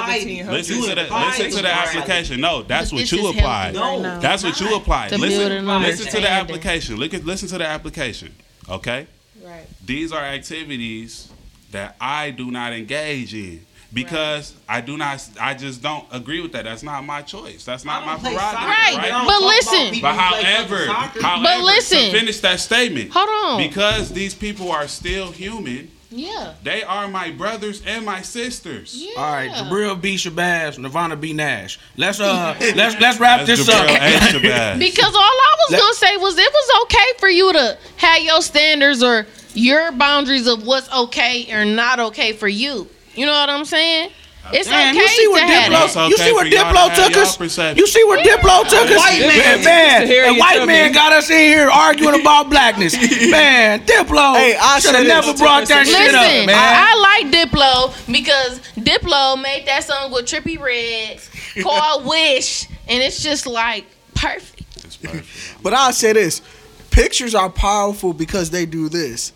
listen 0.46 0.82
to 0.82 0.94
the 0.94 1.02
listen 1.02 1.50
to 1.50 1.62
the 1.62 1.68
application. 1.68 2.40
No, 2.40 2.62
that's 2.62 2.92
what 2.92 3.12
you 3.12 3.28
applied. 3.28 3.74
No. 3.74 4.18
That's 4.20 4.42
what 4.42 4.58
you 4.58 4.74
applied. 4.74 5.12
Listen, 5.12 5.66
listen 5.66 6.06
to 6.12 6.20
the 6.20 6.30
application. 6.30 6.96
Look 6.96 7.12
at 7.12 7.24
listen 7.24 7.48
to 7.48 7.58
the 7.58 7.66
application. 7.66 8.34
Okay. 8.68 9.06
Right. 9.44 9.66
These 9.84 10.12
are 10.12 10.22
activities 10.22 11.30
that 11.72 11.96
I 12.00 12.30
do 12.30 12.50
not 12.50 12.72
engage 12.72 13.34
in 13.34 13.66
because 13.92 14.54
I 14.68 14.80
do 14.80 14.96
not. 14.96 15.28
I 15.40 15.54
just 15.54 15.82
don't 15.82 16.04
agree 16.12 16.40
with 16.40 16.52
that. 16.52 16.64
That's 16.64 16.82
not 16.82 17.04
my 17.04 17.22
choice. 17.22 17.64
That's 17.64 17.84
not 17.84 18.04
my 18.06 18.16
prerogative. 18.16 18.40
soccer, 18.40 18.66
Right, 18.66 18.96
Right. 18.96 19.24
but 19.26 19.42
listen. 19.42 20.00
But 20.00 20.12
who 20.14 20.30
play 20.40 20.42
however, 20.42 20.86
fucking 20.86 21.22
soccer. 21.22 21.22
however, 21.44 21.62
listen. 21.64 21.98
to 21.98 22.18
finish 22.18 22.40
that 22.40 22.60
statement. 22.60 23.10
Hold 23.12 23.28
on. 23.28 23.58
Because 23.68 24.10
these 24.12 24.34
people 24.34 24.70
are 24.70 24.86
still 24.88 25.32
human. 25.32 25.90
Yeah. 26.12 26.54
They 26.64 26.82
are 26.82 27.06
my 27.06 27.30
brothers 27.30 27.82
and 27.86 28.04
my 28.04 28.22
sisters. 28.22 28.94
Yeah. 28.96 29.12
All 29.16 29.32
right, 29.32 29.48
Jabril 29.50 30.00
B. 30.00 30.16
Shabazz, 30.16 30.76
Nirvana 30.76 31.14
B. 31.14 31.32
Nash. 31.32 31.78
Let's 31.96 32.18
uh, 32.18 32.56
let's 32.74 33.00
let's 33.00 33.20
wrap 33.20 33.46
That's 33.46 33.64
this 33.64 33.68
up. 33.68 33.86
Jabril 33.86 33.96
A. 33.96 34.18
Shabazz. 34.38 34.78
Because 34.80 35.14
all 35.14 35.20
I 35.22 35.56
was 35.60 35.70
Let- 35.72 35.80
gonna 35.80 35.94
say 35.94 36.16
was 36.16 36.36
it 36.36 36.52
was 36.52 36.82
okay 36.84 37.18
for 37.18 37.28
you 37.28 37.52
to 37.52 37.78
have 37.98 38.22
your 38.22 38.42
standards 38.42 39.04
or 39.04 39.24
your 39.54 39.92
boundaries 39.92 40.48
of 40.48 40.64
what's 40.66 40.92
okay 40.92 41.52
or 41.52 41.64
not 41.64 42.00
okay 42.00 42.32
for 42.32 42.48
you. 42.48 42.88
You 43.14 43.26
know 43.26 43.32
what 43.32 43.50
I'm 43.50 43.64
saying? 43.64 44.10
It's 44.52 44.68
Man, 44.68 44.96
okay 44.96 45.02
you 45.02 45.08
see 45.08 45.28
what 45.28 45.40
to 45.40 45.46
have 45.46 45.72
Diplo? 45.72 45.84
It's 45.84 45.94
that. 45.94 46.00
okay 46.00 46.10
you 46.10 46.16
see 46.16 46.32
what 46.32 46.46
for 46.46 46.50
to 46.50 46.56
Diplo 46.56 46.94
took 46.94 47.16
us? 47.16 47.78
You 47.78 47.86
see 47.86 48.04
what 48.04 48.20
Diplo 48.20 48.62
took 48.68 48.90
us? 48.90 48.96
White 48.96 49.20
man. 49.20 49.28
man, 49.28 49.64
man, 49.64 50.06
Harriet 50.06 50.34
the 50.34 50.40
white 50.40 50.66
man 50.66 50.92
got 50.92 51.12
us 51.12 51.30
in 51.30 51.36
here 51.36 51.70
arguing 51.70 52.20
about 52.20 52.50
blackness. 52.50 52.94
Man, 53.30 53.80
Diplo 53.80 54.34
Hey, 54.36 54.56
I 54.60 54.80
should 54.80 54.94
have 54.94 55.06
never 55.06 55.34
brought 55.34 55.68
that 55.68 55.86
shit 55.86 55.94
Listen, 55.94 56.14
up, 56.16 56.46
man. 56.46 56.56
I, 56.56 56.90
I 56.90 57.22
like 57.22 57.32
Diplo 57.32 58.12
because 58.12 58.60
Diplo 58.76 59.40
made 59.40 59.66
that 59.66 59.84
song 59.84 60.10
with 60.10 60.24
Trippie 60.24 60.58
Redd 60.58 61.20
called 61.62 62.04
Wish, 62.08 62.66
and 62.88 63.02
it's 63.02 63.22
just 63.22 63.46
like 63.46 63.84
perfect. 64.14 64.84
It's 64.84 64.96
perfect. 64.96 65.62
But 65.62 65.74
I'll 65.74 65.92
say 65.92 66.12
this 66.12 66.42
pictures 66.90 67.34
are 67.34 67.50
powerful 67.50 68.12
because 68.12 68.50
they 68.50 68.66
do 68.66 68.88
this. 68.88 69.32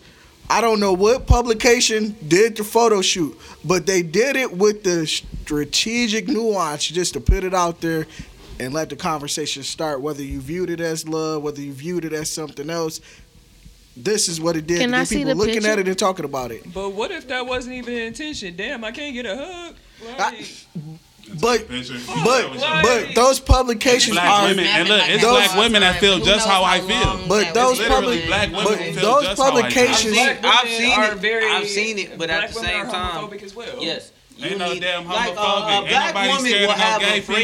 I 0.49 0.61
don't 0.61 0.79
know 0.79 0.93
what 0.93 1.25
publication 1.25 2.15
did 2.27 2.55
the 2.57 2.63
photo 2.63 3.01
shoot, 3.01 3.37
but 3.63 3.85
they 3.85 4.01
did 4.03 4.35
it 4.35 4.55
with 4.55 4.83
the 4.83 5.07
strategic 5.07 6.27
nuance 6.27 6.85
just 6.87 7.13
to 7.13 7.19
put 7.19 7.43
it 7.43 7.53
out 7.53 7.81
there 7.81 8.05
and 8.59 8.73
let 8.73 8.89
the 8.89 8.95
conversation 8.95 9.63
start, 9.63 10.01
whether 10.01 10.21
you 10.23 10.39
viewed 10.39 10.69
it 10.69 10.79
as 10.79 11.07
love, 11.07 11.41
whether 11.43 11.61
you 11.61 11.73
viewed 11.73 12.05
it 12.05 12.13
as 12.13 12.29
something 12.29 12.69
else. 12.69 13.01
This 13.97 14.27
is 14.27 14.39
what 14.41 14.55
it 14.55 14.67
did 14.67 14.79
Can 14.79 14.91
to 14.91 14.97
I 14.97 14.99
get 15.01 15.07
see 15.07 15.15
people 15.17 15.29
the 15.33 15.35
looking 15.39 15.53
picture? 15.55 15.69
at 15.69 15.79
it 15.79 15.87
and 15.87 15.97
talking 15.97 16.25
about 16.25 16.51
it. 16.51 16.71
But 16.73 16.89
what 16.91 17.11
if 17.11 17.27
that 17.29 17.45
wasn't 17.45 17.75
even 17.75 17.93
the 17.93 18.01
intention? 18.03 18.55
Damn, 18.55 18.83
I 18.83 18.91
can't 18.91 19.13
get 19.13 19.25
a 19.25 19.35
hug. 19.37 19.75
Like, 20.05 20.19
I- 20.19 20.45
But 21.41 21.67
but 22.23 22.51
but 22.83 23.15
those 23.15 23.39
publications 23.39 24.15
black 24.15 24.29
are 24.29 24.47
women, 24.47 24.65
and 24.65 24.87
look, 24.87 25.01
it's 25.09 25.21
Those- 25.23 25.47
black 25.47 25.57
women 25.57 25.81
that 25.81 25.99
feel 25.99 26.19
just 26.19 26.47
how 26.47 26.63
I 26.63 26.79
feel. 26.81 27.19
But 27.27 27.53
those 27.53 27.79
public 27.87 28.27
black 28.27 28.49
women 28.51 28.63
but 28.65 28.77
feel 28.79 28.93
those 28.95 29.23
just 29.25 29.41
how 29.41 29.47
I 29.47 29.51
feel. 29.51 29.61
publications 29.61 30.13
Black 30.13 30.41
women 30.43 30.57
I've 30.57 30.67
seen 30.69 31.01
it. 31.01 31.13
very- 31.17 31.51
I've 31.51 31.67
seen 31.67 31.99
it, 31.99 32.17
but 32.17 32.29
at 32.29 32.47
the 32.53 32.59
same 32.59 32.85
time, 32.87 33.33
as 33.43 33.55
well. 33.55 33.67
yes. 33.79 34.11
Ain't 34.41 34.51
you 34.51 34.57
no 34.57 34.73
need- 34.73 34.81
damn 34.81 35.07
like, 35.07 35.33
homophobic. 35.33 35.37
uh, 35.37 35.65
a 35.69 35.71
Ain't 35.79 35.87
black 35.89 36.13
nobody 36.13 36.49
scared 36.49 36.63
of 36.63 36.77
no 36.77 36.83
have 36.83 36.99
gay 37.01 37.21
people. 37.21 37.35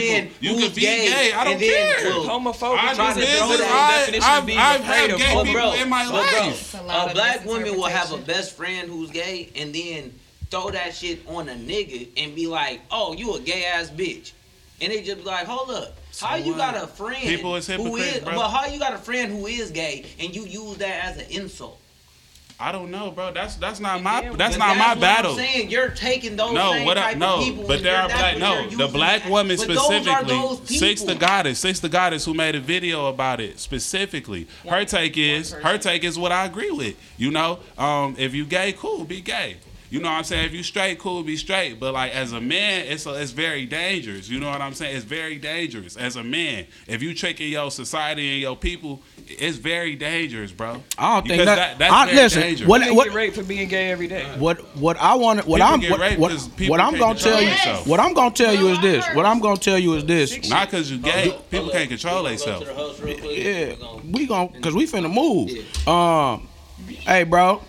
You 0.42 0.50
who's 0.56 0.64
could 0.66 0.76
be 0.76 0.82
gay. 0.82 1.32
I 1.34 1.44
don't 1.46 1.54
and 1.54 1.62
care. 1.62 2.10
will- 2.14 2.26
Homophobic 2.26 2.78
I 2.80 2.94
tries 2.94 3.16
just 3.16 3.20
to 3.32 3.38
throw 3.38 3.48
that 3.58 3.62
I- 3.62 4.00
definition 4.00 4.24
I've- 4.30 4.40
of 4.40 4.46
being 4.46 4.60
I've 4.60 4.82
afraid 4.82 4.96
had 5.00 5.10
of 5.12 5.18
gay 5.20 5.26
homo- 5.26 5.44
people 5.46 5.62
bro, 5.62 5.74
in 5.74 5.90
my 5.90 6.04
but 6.04 6.30
bro, 6.30 6.42
life. 6.42 6.74
a 6.76 6.78
a 7.10 7.14
black 7.14 7.46
woman 7.46 7.76
will 7.78 7.86
have 7.86 8.12
a 8.12 8.18
best 8.18 8.58
friend 8.58 8.90
who's 8.90 9.10
gay 9.10 9.50
and 9.56 9.74
then 9.74 10.14
throw 10.52 10.70
that 10.70 10.94
shit 10.94 11.22
on 11.28 11.50
a 11.50 11.54
nigga 11.54 12.08
and 12.18 12.36
be 12.36 12.46
like, 12.48 12.82
"Oh, 12.92 13.14
you 13.14 13.34
a 13.36 13.40
gay 13.40 13.66
ass 13.66 13.90
bitch," 13.90 14.34
and 14.82 14.92
they 14.92 15.02
just 15.02 15.18
be 15.20 15.24
like, 15.24 15.48
"Hold 15.48 15.72
up." 15.72 15.98
How 16.20 16.36
you 16.36 16.56
got 16.56 16.76
a 16.76 16.86
friend 16.88 17.24
People 17.24 17.56
is 17.56 17.68
who 17.68 17.96
is, 17.96 18.20
bro. 18.20 18.36
but 18.36 18.50
how 18.50 18.66
you 18.68 18.78
got 18.78 18.94
a 18.94 18.98
friend 18.98 19.32
who 19.32 19.48
is 19.48 19.72
gay 19.72 20.06
and 20.20 20.36
you 20.36 20.44
use 20.44 20.78
that 20.78 21.06
as 21.06 21.18
an 21.18 21.32
insult? 21.32 21.80
I 22.60 22.72
don't 22.72 22.92
know, 22.92 23.10
bro. 23.10 23.32
That's 23.32 23.56
that's 23.56 23.80
not 23.80 24.04
my 24.04 24.30
that's 24.36 24.56
not 24.58 24.78
my 24.78 24.90
what 24.90 25.00
battle. 25.00 25.32
I'm 25.32 25.38
saying 25.38 25.72
you're 25.72 25.90
taking 25.90 26.36
those 26.36 26.54
No, 26.54 26.84
what 26.84 26.96
I 26.98 27.14
no, 27.14 27.56
but 27.66 27.82
there 27.82 28.00
you're- 28.00 28.08
black 28.14 28.38
no, 28.38 28.70
the 28.70 28.88
black 28.88 29.26
woman 29.28 29.58
specifically, 29.58 30.60
Six 30.66 31.02
the 31.02 31.16
goddess, 31.16 31.58
Six 31.58 31.80
the 31.80 31.90
goddess 31.90 32.24
who 32.26 32.36
made 32.36 32.54
a 32.56 32.60
video 32.60 33.08
about 33.08 33.40
it 33.40 33.58
specifically. 33.60 34.48
Her 34.70 34.86
take 34.86 35.18
is 35.18 35.54
her 35.54 35.78
take 35.80 36.04
is 36.04 36.20
what 36.20 36.32
I 36.32 36.46
agree 36.46 36.70
with. 36.72 36.96
You 37.18 37.32
know, 37.32 37.60
um, 37.80 38.16
if 38.20 38.36
you 38.36 38.46
gay, 38.46 38.74
cool, 38.78 39.06
be 39.06 39.22
gay. 39.22 39.56
You 39.92 40.00
know 40.00 40.10
what 40.10 40.16
I'm 40.20 40.24
saying? 40.24 40.46
If 40.46 40.54
you 40.54 40.64
straight, 40.64 41.00
cool, 41.00 41.22
be 41.22 41.36
straight. 41.36 41.78
But 41.78 41.94
like 41.94 42.14
as 42.16 42.32
a 42.32 42.40
man, 42.40 42.86
it's 42.88 43.06
it's 43.06 43.32
very 43.32 43.66
dangerous. 43.66 44.30
You 44.30 44.40
know 44.40 44.50
what 44.50 44.62
I'm 44.62 44.74
saying? 44.74 44.96
It's 44.96 45.04
very 45.04 45.38
dangerous 45.38 45.98
as 45.98 46.16
a 46.16 46.24
man. 46.24 46.66
If 46.88 47.04
you 47.04 47.14
tricking 47.14 47.52
your 47.52 47.70
society 47.72 48.32
and 48.32 48.42
your 48.42 48.56
people, 48.56 49.02
it's 49.28 49.58
very 49.58 49.98
dangerous, 49.98 50.54
bro. 50.54 50.82
I 50.98 51.16
don't 51.16 51.28
think 51.28 51.42
Because 51.42 51.46
that. 51.58 51.78
that's 51.78 51.94
I, 51.94 52.06
very 52.06 52.16
listen, 52.16 52.42
dangerous. 52.42 52.70
what 52.70 52.82
People 52.82 52.96
what 52.96 53.08
get 53.08 53.14
raped 53.14 53.36
for 53.36 53.44
being 53.44 53.68
gay 53.68 53.92
every 53.92 54.08
day. 54.08 54.24
what 54.40 54.60
what 54.78 54.96
I 54.96 55.14
want 55.16 55.46
what 55.46 55.58
People 55.58 55.74
I'm 55.74 55.80
get 55.82 55.92
what, 55.92 56.00
raped 56.00 56.20
what, 56.20 56.32
'cause 56.32 56.48
people 56.48 56.72
what 56.72 56.80
I'm 56.80 56.98
gonna 56.98 57.20
tell 57.20 57.42
you 57.42 57.50
themselves. 57.50 57.88
what 57.88 58.00
I'm 58.00 58.14
gonna 58.14 58.34
tell 58.34 58.54
you 58.56 58.68
is 58.70 58.80
this. 58.80 59.06
What 59.14 59.26
I'm 59.26 59.42
gonna 59.42 59.58
tell 59.58 59.78
you 59.78 59.96
is 59.96 60.06
this. 60.06 60.50
Not 60.50 60.70
because 60.72 60.90
you 60.90 61.00
gay, 61.00 61.38
people 61.50 61.70
can't 61.70 61.90
control 61.90 62.24
themselves. 62.24 62.66
Yeah, 63.26 63.74
we 64.10 64.26
gon' 64.26 64.62
cause 64.62 64.74
we 64.74 64.88
finna 64.88 65.14
move. 65.14 65.52
Um, 65.86 66.48
hey, 67.06 67.24
bro. 67.24 67.62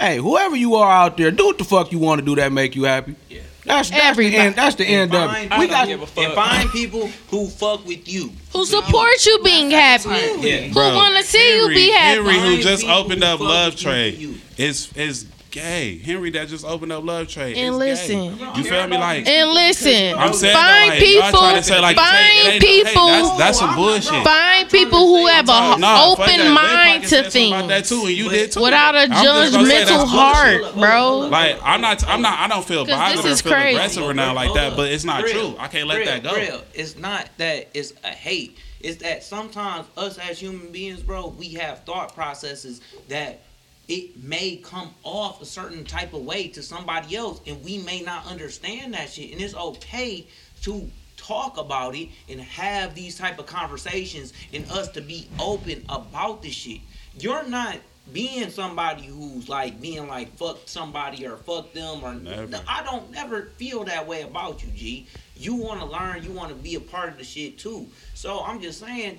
Hey, 0.00 0.16
whoever 0.16 0.56
you 0.56 0.76
are 0.76 0.90
out 0.90 1.18
there, 1.18 1.30
do 1.30 1.44
what 1.46 1.58
the 1.58 1.64
fuck 1.64 1.92
you 1.92 1.98
want 1.98 2.20
to 2.20 2.24
do 2.24 2.34
that 2.36 2.50
make 2.52 2.74
you 2.74 2.84
happy. 2.84 3.16
Yeah. 3.28 3.40
That's, 3.66 3.90
that's 3.90 4.16
the 4.16 4.34
end. 4.34 4.54
That's 4.54 4.74
the 4.76 4.86
end 4.86 5.14
of 5.14 5.30
it. 5.34 5.42
We 5.58 5.68
got 5.68 5.86
don't 5.86 5.88
give 5.88 6.02
a 6.02 6.06
fuck. 6.06 6.24
and 6.24 6.32
find 6.34 6.70
people 6.70 7.08
who 7.28 7.46
fuck 7.48 7.86
with 7.86 8.08
you. 8.08 8.32
Who 8.54 8.64
support 8.64 9.26
you 9.26 9.40
being 9.44 9.70
happy? 9.70 10.08
Yeah. 10.08 10.68
Who 10.68 10.80
want 10.80 11.18
to 11.18 11.22
see 11.22 11.56
you 11.58 11.68
be 11.68 11.90
happy? 11.90 12.22
Henry, 12.22 12.56
who 12.56 12.62
just 12.62 12.86
opened 12.86 13.22
up 13.22 13.40
Love 13.40 13.74
with 13.74 13.82
you 13.82 13.90
Trade, 13.90 14.40
is 14.56 14.90
is 14.96 15.26
gay. 15.50 15.98
Henry 15.98 16.30
that 16.30 16.48
just 16.48 16.64
opened 16.64 16.92
up 16.92 17.04
Love 17.04 17.28
Trade. 17.28 17.56
And 17.56 17.74
is 17.74 17.78
listen. 17.78 18.36
gay. 18.36 18.52
you 18.56 18.64
feel 18.64 18.86
me? 18.86 18.96
Like 18.96 19.26
And 19.26 19.50
listen, 19.50 20.14
I'm 20.18 20.32
saying, 20.32 20.54
find 20.54 20.56
that, 20.56 20.86
like, 20.88 20.98
people, 21.00 21.22
y'all 21.22 21.30
trying 21.32 21.56
to 21.56 21.62
say, 21.62 21.80
like, 21.80 21.96
find 21.96 22.16
hey, 22.16 22.40
it 22.40 22.44
no 22.44 22.50
hate. 22.50 22.86
people, 22.86 23.06
That's, 23.06 23.38
that's 23.38 23.58
some 23.58 23.74
bullshit. 23.74 24.24
find 24.24 24.70
people 24.70 24.98
who 24.98 25.26
have 25.26 25.44
a 25.46 25.78
nah, 25.78 26.14
fuck 26.14 26.18
open 26.20 26.36
that. 26.36 26.44
Lil 26.44 26.54
mind 26.54 27.02
Pocket 27.02 27.02
to 27.02 27.08
said 27.08 27.22
something 27.24 27.52
About 27.52 27.68
that 27.68 27.84
too, 27.84 28.00
and 28.06 28.10
you 28.16 28.28
did 28.30 28.52
too. 28.52 28.62
without 28.62 28.94
a 28.94 28.98
I'm 29.00 29.10
just 29.10 29.52
gonna 29.52 29.66
say 29.66 29.84
that's 29.84 29.90
judgmental 29.90 30.06
heart, 30.06 30.74
bro. 30.74 31.18
Like 31.28 31.58
I'm 31.62 31.80
not, 31.80 32.06
I'm 32.06 32.22
not, 32.22 32.38
I 32.38 32.48
don't 32.48 32.64
feel 32.64 32.86
bothered 32.86 33.24
this 33.24 33.40
or 33.40 33.42
feel 33.44 33.52
crazy. 33.52 33.76
aggressive 33.76 34.02
or 34.04 34.14
nothing 34.14 34.34
like 34.36 34.54
that, 34.54 34.76
but 34.76 34.90
it's 34.92 35.04
not 35.04 35.22
Real, 35.24 35.52
true. 35.52 35.56
I 35.58 35.68
can't 35.68 35.86
let 35.88 35.98
real, 35.98 36.06
that 36.06 36.22
go. 36.22 36.34
real. 36.34 36.62
It's 36.74 36.96
not 36.96 37.28
that 37.38 37.68
it's 37.74 37.92
a 38.04 38.08
hate. 38.08 38.56
It's 38.80 38.96
that 39.02 39.22
sometimes 39.22 39.86
us 39.96 40.16
as 40.18 40.38
human 40.40 40.72
beings, 40.72 41.02
bro, 41.02 41.26
we 41.28 41.50
have 41.54 41.80
thought 41.84 42.14
processes 42.14 42.80
that 43.08 43.40
it 43.90 44.22
may 44.22 44.56
come 44.56 44.94
off 45.02 45.42
a 45.42 45.44
certain 45.44 45.84
type 45.84 46.14
of 46.14 46.24
way 46.24 46.46
to 46.48 46.62
somebody 46.62 47.16
else, 47.16 47.40
and 47.46 47.62
we 47.64 47.78
may 47.78 48.00
not 48.02 48.24
understand 48.26 48.94
that 48.94 49.10
shit. 49.10 49.32
And 49.32 49.40
it's 49.40 49.54
okay 49.54 50.26
to 50.62 50.88
talk 51.16 51.58
about 51.58 51.96
it 51.96 52.08
and 52.28 52.40
have 52.40 52.94
these 52.94 53.18
type 53.18 53.38
of 53.38 53.46
conversations 53.46 54.32
and 54.54 54.70
us 54.70 54.88
to 54.92 55.00
be 55.00 55.28
open 55.40 55.84
about 55.88 56.40
this 56.40 56.54
shit. 56.54 56.80
You're 57.18 57.46
not 57.48 57.78
being 58.12 58.50
somebody 58.50 59.06
who's 59.06 59.48
like 59.48 59.80
being 59.80 60.08
like 60.08 60.36
fuck 60.36 60.60
somebody 60.66 61.26
or 61.26 61.36
fuck 61.36 61.72
them 61.72 62.02
or 62.02 62.14
Never. 62.14 62.60
I 62.68 62.82
don't 62.82 63.10
never 63.10 63.50
feel 63.56 63.84
that 63.84 64.06
way 64.06 64.22
about 64.22 64.62
you, 64.62 64.70
G. 64.70 65.06
You 65.36 65.54
want 65.54 65.80
to 65.80 65.86
learn, 65.86 66.22
you 66.22 66.32
want 66.32 66.50
to 66.50 66.54
be 66.54 66.76
a 66.76 66.80
part 66.80 67.08
of 67.08 67.18
the 67.18 67.24
shit 67.24 67.58
too. 67.58 67.88
So 68.14 68.42
I'm 68.44 68.60
just 68.60 68.80
saying, 68.80 69.18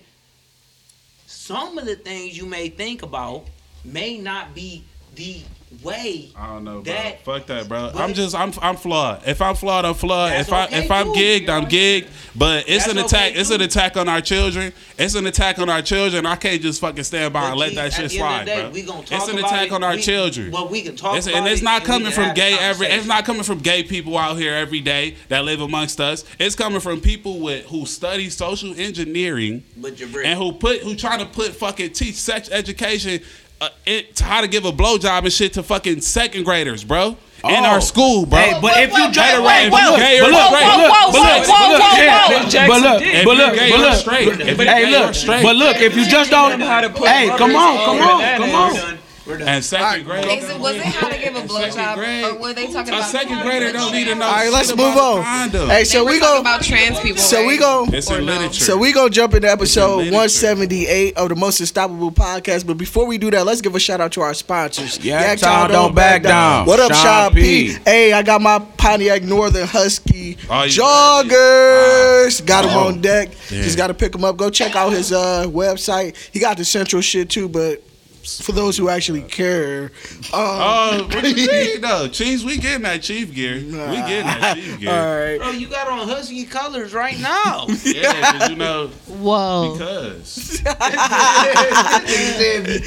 some 1.25 1.77
of 1.77 1.85
the 1.85 1.95
things 1.95 2.37
you 2.37 2.45
may 2.45 2.69
think 2.69 3.03
about 3.03 3.47
may 3.83 4.17
not 4.17 4.53
be 4.55 4.83
the 5.15 5.41
way 5.83 6.29
I 6.35 6.47
don't 6.47 6.65
know, 6.65 6.81
bro. 6.81 6.93
That- 6.93 7.23
Fuck 7.23 7.45
that, 7.47 7.67
bro. 7.69 7.91
I'm 7.95 8.13
just 8.13 8.35
I'm 8.35 8.51
I'm 8.61 8.75
flawed. 8.75 9.23
If 9.25 9.41
I'm 9.41 9.55
flawed, 9.55 9.85
I'm 9.85 9.93
flawed. 9.93 10.33
If 10.33 10.51
I 10.51 10.65
okay, 10.65 10.83
if 10.83 10.91
I'm 10.91 11.07
too. 11.07 11.19
gigged, 11.19 11.49
I'm 11.49 11.65
gigged. 11.65 12.07
But 12.35 12.65
it's 12.67 12.85
That's 12.85 12.97
an 12.97 13.05
attack. 13.05 13.31
okay, 13.31 13.39
it's 13.39 13.49
an 13.51 13.61
attack 13.61 13.95
on 13.97 14.09
our 14.09 14.19
children. 14.21 14.73
It's 14.97 15.15
an 15.15 15.25
attack 15.27 15.59
on 15.59 15.69
our 15.69 15.81
children. 15.81 16.25
I 16.25 16.35
can't 16.35 16.61
just 16.61 16.81
fucking 16.81 17.03
stand 17.05 17.33
by 17.33 17.41
But 17.41 17.49
and 17.51 17.59
let 17.59 17.69
Keith, 17.69 17.75
that 17.77 17.85
at 17.85 17.93
shit 17.93 18.11
the 18.11 18.19
end 18.19 18.23
of 18.25 18.37
slide, 18.37 18.45
day, 18.45 18.61
bro. 18.63 18.69
we 18.71 18.81
gonna 18.83 19.03
talk 19.03 19.17
It's 19.17 19.27
an 19.29 19.37
attack 19.39 19.67
it. 19.67 19.71
on 19.73 19.83
our 19.83 19.95
We- 19.95 20.01
children. 20.01 20.51
Well, 20.51 20.67
we 20.67 20.81
can 20.81 20.95
talk 20.97 21.17
It's, 21.17 21.27
about 21.27 21.37
and 21.39 21.47
it's 21.47 21.61
not 21.61 21.83
coming 21.85 22.11
from 22.11 22.33
gay 22.33 22.57
every. 22.59 22.87
It's 22.87 23.07
not 23.07 23.23
coming 23.25 23.43
from 23.43 23.59
gay 23.59 23.83
people 23.83 24.17
out 24.17 24.37
here 24.37 24.53
every 24.53 24.81
day 24.81 25.15
that 25.29 25.45
live 25.45 25.61
amongst 25.61 26.01
us. 26.01 26.25
It's 26.37 26.55
coming 26.55 26.81
from 26.81 26.99
people 26.99 27.39
with 27.39 27.65
who 27.67 27.85
study 27.85 28.29
social 28.29 28.73
engineering 28.77 29.63
But 29.77 29.99
and 30.01 30.37
who 30.37 30.51
put 30.53 30.79
who 30.81 30.95
trying 30.95 31.19
to 31.19 31.25
put 31.25 31.55
fucking 31.55 31.91
teach 31.93 32.15
sex 32.15 32.49
education 32.51 33.21
uh, 33.61 33.69
it, 33.85 34.15
to 34.17 34.23
how 34.23 34.41
to 34.41 34.47
give 34.47 34.65
a 34.65 34.71
blowjob 34.71 35.23
and 35.23 35.31
shit 35.31 35.53
to 35.53 35.63
fucking 35.63 36.01
second 36.01 36.43
graders, 36.43 36.83
bro. 36.83 37.15
In 37.43 37.49
Oh. 37.63 37.65
our 37.65 37.81
school, 37.81 38.25
bro. 38.27 38.37
Hey, 38.39 38.59
but 38.61 38.77
if 38.77 38.91
you 38.91 39.05
just 39.11 39.15
Better 39.17 39.41
wait, 39.41 39.65
if 39.67 39.73
wait, 39.73 39.81
you 39.83 39.91
wait, 39.93 39.99
gay 39.99 40.19
but 40.21 40.29
look, 40.29 40.51
but 40.51 40.77
look, 40.77 40.91
Whoa, 40.93 41.11
but 41.11 41.21
whoa, 41.21 41.25
look, 41.25 41.47
whoa, 41.47 41.69
but 41.71 41.71
look, 41.71 41.81
whoa, 41.81 42.27
whoa. 42.27 42.43
but- 42.43 42.67
but 42.67 42.81
look, 42.81 43.25
but 43.25 43.37
look, 43.37 43.55
but 43.57 43.79
look, 43.79 43.95
straight. 43.95 44.27
If 44.41 44.57
you 44.59 44.65
hey, 44.65 44.85
gay 44.85 44.95
or 44.95 45.07
look, 45.07 45.43
but 45.43 45.55
look, 45.55 45.77
if 45.77 45.95
you 45.95 46.05
just 46.05 46.29
don't, 46.29 46.59
How 46.61 46.81
to 46.81 46.89
put 46.91 47.07
hey, 47.07 47.29
come 47.37 47.55
on, 47.55 47.77
come 47.85 47.99
on, 48.01 48.37
come 48.37 48.55
on 48.55 48.97
on. 49.27 49.41
And 49.41 49.63
second 49.63 50.05
grade. 50.05 50.23
Jason, 50.23 50.59
was 50.59 50.75
it 50.75 50.81
how 50.83 51.09
to 51.09 51.17
give 51.17 51.35
a 51.35 51.41
blowjob, 51.47 51.95
grade. 51.95 52.25
or 52.25 52.39
were 52.39 52.53
they 52.53 52.67
talking 52.71 52.93
A 52.93 52.97
about? 52.97 53.09
second 53.11 53.41
grader 53.41 53.71
don't 53.71 53.91
need 53.91 54.05
to 54.05 54.15
know. 54.15 54.25
All 54.25 54.31
right, 54.33 54.51
let's 54.51 54.69
move 54.75 54.95
on. 54.97 55.23
condom. 55.23 55.69
Hey, 55.69 55.79
They 55.79 55.83
so 55.85 56.05
we 56.05 56.19
go. 56.19 56.39
about 56.41 56.61
trans 56.63 56.99
people. 56.99 57.17
So 57.19 57.45
we 57.45 57.57
go. 57.57 57.85
It's 57.91 58.09
Or 58.09 58.17
in 58.19 58.25
literature. 58.25 58.63
So 58.63 58.77
we 58.77 58.91
gonna 58.93 59.09
jump 59.09 59.33
into 59.33 59.49
episode 59.49 59.97
178 60.11 61.17
of 61.17 61.29
the 61.29 61.35
Most 61.35 61.59
Unstoppable 61.59 62.11
Podcast. 62.11 62.65
But 62.65 62.77
before 62.77 63.05
we 63.05 63.17
do 63.17 63.29
that, 63.31 63.45
let's 63.45 63.61
give 63.61 63.75
a 63.75 63.79
shout 63.79 64.01
out 64.01 64.11
to 64.13 64.21
our 64.21 64.33
sponsors. 64.33 64.99
Yak 65.03 65.39
Town 65.39 65.69
Don't 65.69 65.93
Back 65.95 66.23
Down. 66.23 66.65
What 66.65 66.79
up, 66.79 66.91
Sean 66.93 67.03
Sean 67.03 67.33
P? 67.33 67.41
P? 67.75 67.77
Hey, 67.85 68.13
I 68.13 68.23
got 68.23 68.41
my 68.41 68.59
Pontiac 68.77 69.23
Northern 69.23 69.67
Husky 69.67 70.37
Oh, 70.49 70.63
you 70.63 70.71
joggers. 70.81 72.45
Got 72.45 72.65
him 72.65 72.71
Oh, 72.71 72.87
on 72.87 73.01
deck. 73.01 73.29
yeah. 73.49 73.61
Just 73.61 73.77
got 73.77 73.87
to 73.87 73.93
pick 73.93 74.13
him 74.15 74.23
up. 74.23 74.37
Go 74.37 74.49
check 74.49 74.75
out 74.75 74.91
his 74.91 75.11
uh, 75.11 75.45
website. 75.47 76.15
He 76.31 76.39
got 76.39 76.57
the 76.57 76.65
central 76.65 77.01
shit 77.01 77.29
too, 77.29 77.47
but. 77.49 77.83
For 78.23 78.51
those 78.51 78.77
who 78.77 78.87
actually 78.87 79.23
care, 79.23 79.85
um, 80.25 80.29
Oh, 80.33 81.07
what 81.11 81.23
you 81.25 81.47
mean? 81.51 81.81
No, 81.81 82.07
Chiefs, 82.07 82.43
we 82.43 82.57
getting 82.57 82.83
that 82.83 83.01
Chief 83.01 83.33
gear. 83.33 83.55
We 83.55 83.71
getting 83.71 84.25
that 84.27 84.55
Chief 84.55 84.79
gear. 84.79 84.89
right. 84.91 85.37
Bro, 85.39 85.51
you 85.51 85.67
got 85.67 85.87
on 85.87 86.07
husky 86.07 86.45
colors 86.45 86.93
right 86.93 87.19
now. 87.19 87.65
Yeah, 87.83 88.31
'cause 88.31 88.49
you 88.49 88.55
know, 88.55 88.87
Whoa. 89.07 89.73
because 89.73 90.61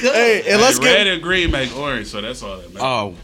Hey, 0.00 0.42
and 0.48 0.60
let's 0.60 0.78
Hey, 0.78 0.84
red 0.94 1.06
and 1.08 1.22
green 1.22 1.50
make 1.50 1.76
orange, 1.76 2.06
so 2.06 2.20
that's 2.20 2.42
all 2.42 2.56
that 2.58 2.72
matters. 2.72 2.82
Oh, 2.82 3.14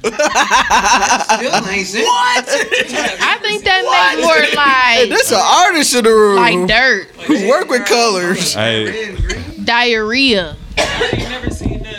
Still 1.36 1.68
ain't 1.68 1.86
said 1.86 2.02
what? 2.04 2.44
I 2.48 3.38
think 3.40 3.64
that 3.64 3.84
makes 4.14 4.24
more 4.24 4.34
Hey, 4.34 4.54
like 4.56 5.08
this 5.18 5.30
an 5.30 5.38
artist 5.40 5.94
in 5.94 6.04
the 6.04 6.10
room 6.10 6.36
like 6.36 6.66
dirt, 6.68 7.06
who 7.26 7.48
work 7.48 7.68
with 7.68 7.84
colors. 7.86 8.54
Hey, 8.54 9.16
diarrhea. 9.64 10.56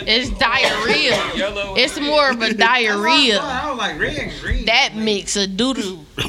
I 0.08 0.10
ain't 0.10 0.40
never 0.40 0.92
seen 0.92 1.10
that. 1.10 1.18
It's 1.18 1.36
diarrhea. 1.36 1.36
Yellow. 1.36 1.74
It's 1.76 2.00
more 2.00 2.30
of 2.30 2.42
a 2.42 2.52
diarrhea. 2.68 3.38
I 3.40 3.70
was 3.70 3.78
like 3.78 3.98
red 4.00 4.16
and 4.18 4.32
green. 4.40 4.64
That 4.66 4.94
mix 4.94 5.36
of 5.36 5.56
doo 5.56 5.74
doo. 5.74 5.98
nah, 6.16 6.28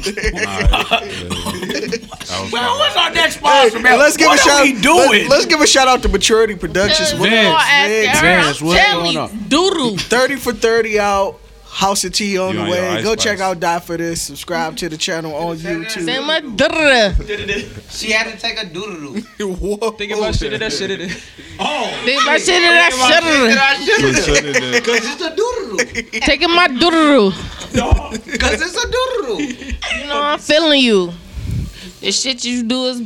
I 2.30 2.40
was 2.42 2.52
well, 2.52 2.70
fine. 2.70 2.78
what's 2.78 2.96
our 2.96 3.10
next 3.12 3.36
sponsor, 3.36 3.78
man? 3.80 3.98
let's 3.98 4.16
give 4.16 4.28
what 4.28 4.38
a 4.38 4.42
shout. 4.42 4.60
are 4.60 4.64
we 4.64 4.80
doing? 4.80 5.28
Let, 5.28 5.40
us 5.40 5.46
give 5.46 5.60
a 5.60 5.66
shout 5.66 5.88
out 5.88 6.02
to 6.02 6.08
Maturity 6.08 6.54
Productions. 6.56 7.10
Cause 7.10 7.20
What 7.20 7.30
you 7.30 7.36
up, 7.36 7.46
all 7.46 7.58
asking 7.58 8.02
Vince? 8.10 8.18
her, 8.18 8.42
Vince, 8.44 8.60
I'm 8.60 8.66
what's 8.66 8.80
telling 8.80 9.14
going 9.14 9.16
on? 9.16 9.48
doo 9.48 9.70
doo. 9.70 9.96
Thirty 9.96 10.36
for 10.36 10.52
thirty 10.52 10.98
out. 10.98 11.40
House 11.74 12.04
of 12.04 12.12
Tea 12.12 12.38
on 12.38 12.54
You 12.54 12.64
the 12.64 12.70
way. 12.70 12.88
Ice 12.88 13.02
Go 13.02 13.12
Spice. 13.14 13.24
check 13.24 13.40
out 13.40 13.58
Die 13.58 13.80
for 13.80 13.96
This. 13.96 14.22
Subscribe 14.22 14.76
to 14.76 14.88
the 14.88 14.96
channel 14.96 15.34
on 15.34 15.56
YouTube. 15.56 16.04
Say 16.04 16.18
my 16.20 16.38
durr. 16.40 17.14
She 17.90 18.12
had 18.12 18.30
to 18.32 18.38
take 18.38 18.62
a 18.62 18.66
doodle. 18.66 19.14
Whoa. 19.40 19.90
Think 19.90 20.12
about 20.12 20.36
shit 20.36 20.52
of 20.52 20.60
that 20.60 20.72
shit. 20.72 20.90
Oh, 21.58 22.00
Think 22.04 22.24
my 22.24 22.38
shit 22.38 22.62
in 22.62 22.62
that 22.62 22.92
shit. 23.84 24.04
We 24.04 24.14
should've 24.22 24.54
did- 24.54 24.84
Cause 24.84 25.00
it's 25.02 25.20
a 25.22 25.34
doodle. 25.34 26.20
Taking 26.20 26.50
my 26.54 26.68
doo 26.68 26.90
doo. 26.90 27.30
Cause 28.38 28.60
it's 28.62 28.76
a 28.84 28.90
doodle. 28.90 29.40
You 29.40 30.06
know 30.06 30.22
I'm 30.22 30.38
feeling 30.38 30.80
you. 30.80 31.12
The 32.00 32.12
shit 32.12 32.44
you 32.44 32.62
do 32.62 32.84
is 32.86 33.02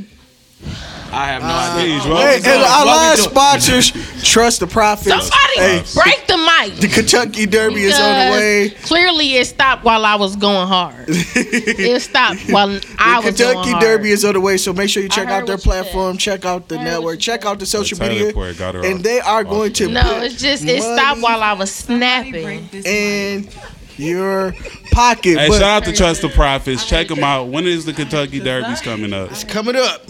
I 1.11 1.27
have 1.27 1.43
no 1.43 1.49
uh, 1.49 1.77
idea. 1.81 1.99
Please, 2.01 2.09
what 2.09 2.21
Hey, 2.21 2.37
and 2.37 2.63
our 2.63 2.85
What 2.85 2.85
we 2.85 2.91
last 2.91 3.25
sponsors, 3.25 4.23
Trust 4.23 4.61
the 4.61 4.67
Profits. 4.67 5.09
somebody 5.09 5.55
Hey, 5.57 5.83
break 5.95 6.27
the 6.27 6.37
mic. 6.37 6.77
the 6.81 6.89
Kentucky 6.89 7.47
Derby 7.47 7.85
is 7.85 7.99
on 7.99 8.13
the 8.27 8.33
way. 8.33 8.71
Clearly, 8.83 9.37
it 9.37 9.47
stopped 9.47 9.85
while 9.85 10.05
I 10.05 10.17
was 10.17 10.37
going 10.37 10.69
hard. 10.69 11.05
it 11.09 12.03
stopped 12.03 12.41
while 12.51 12.69
I 12.69 12.73
The 12.73 12.77
was 12.79 12.85
going 12.85 12.95
hard. 13.17 13.25
Kentucky 13.37 13.71
hard. 13.71 13.83
Derby 13.83 14.11
is 14.11 14.25
on 14.25 14.35
the 14.35 14.41
way, 14.41 14.57
so 14.59 14.73
make 14.73 14.91
sure 14.91 15.03
you 15.03 15.09
check 15.09 15.29
out 15.29 15.47
their 15.47 15.57
what 15.57 15.63
said. 15.63 15.71
platform, 15.71 16.19
check 16.19 16.45
out 16.45 16.69
the 16.69 16.77
I 16.77 16.79
heard 16.79 16.85
what 16.87 16.91
network, 16.93 17.21
check 17.21 17.45
out 17.47 17.59
the 17.59 17.67
social 17.67 17.97
The 17.99 18.05
media, 18.09 18.21
teleport 18.33 18.59
got 18.59 18.75
her 18.75 18.85
and 18.85 18.97
off- 18.97 19.03
they 19.03 19.21
are 19.21 19.41
off 19.41 19.49
going 19.49 19.73
to. 19.75 19.89
No, 19.89 20.03
put 20.03 20.23
it's 20.25 20.41
just 20.41 20.63
it 20.65 20.79
money 20.81 20.81
stopped 20.97 21.21
while 21.23 21.43
I 21.43 21.55
was 21.55 21.73
snapping. 21.73 22.69
in 22.85 23.49
your 23.97 24.55
pocket. 24.93 25.39
Hey, 25.39 25.49
but 25.49 25.55
shout 25.59 25.63
out 25.63 25.85
to 25.85 25.93
Trust 25.93 26.23
the 26.23 26.29
Profits. 26.29 26.85
Check 26.87 27.09
them 27.09 27.25
out. 27.25 27.45
When 27.49 27.67
is 27.67 27.85
the 27.85 27.93
Kentucky 27.93 28.39
Derby's 28.41 28.81
coming 28.81 29.13
up? 29.13 29.31
it's 29.31 29.43
coming 29.45 29.75
up. 29.75 30.03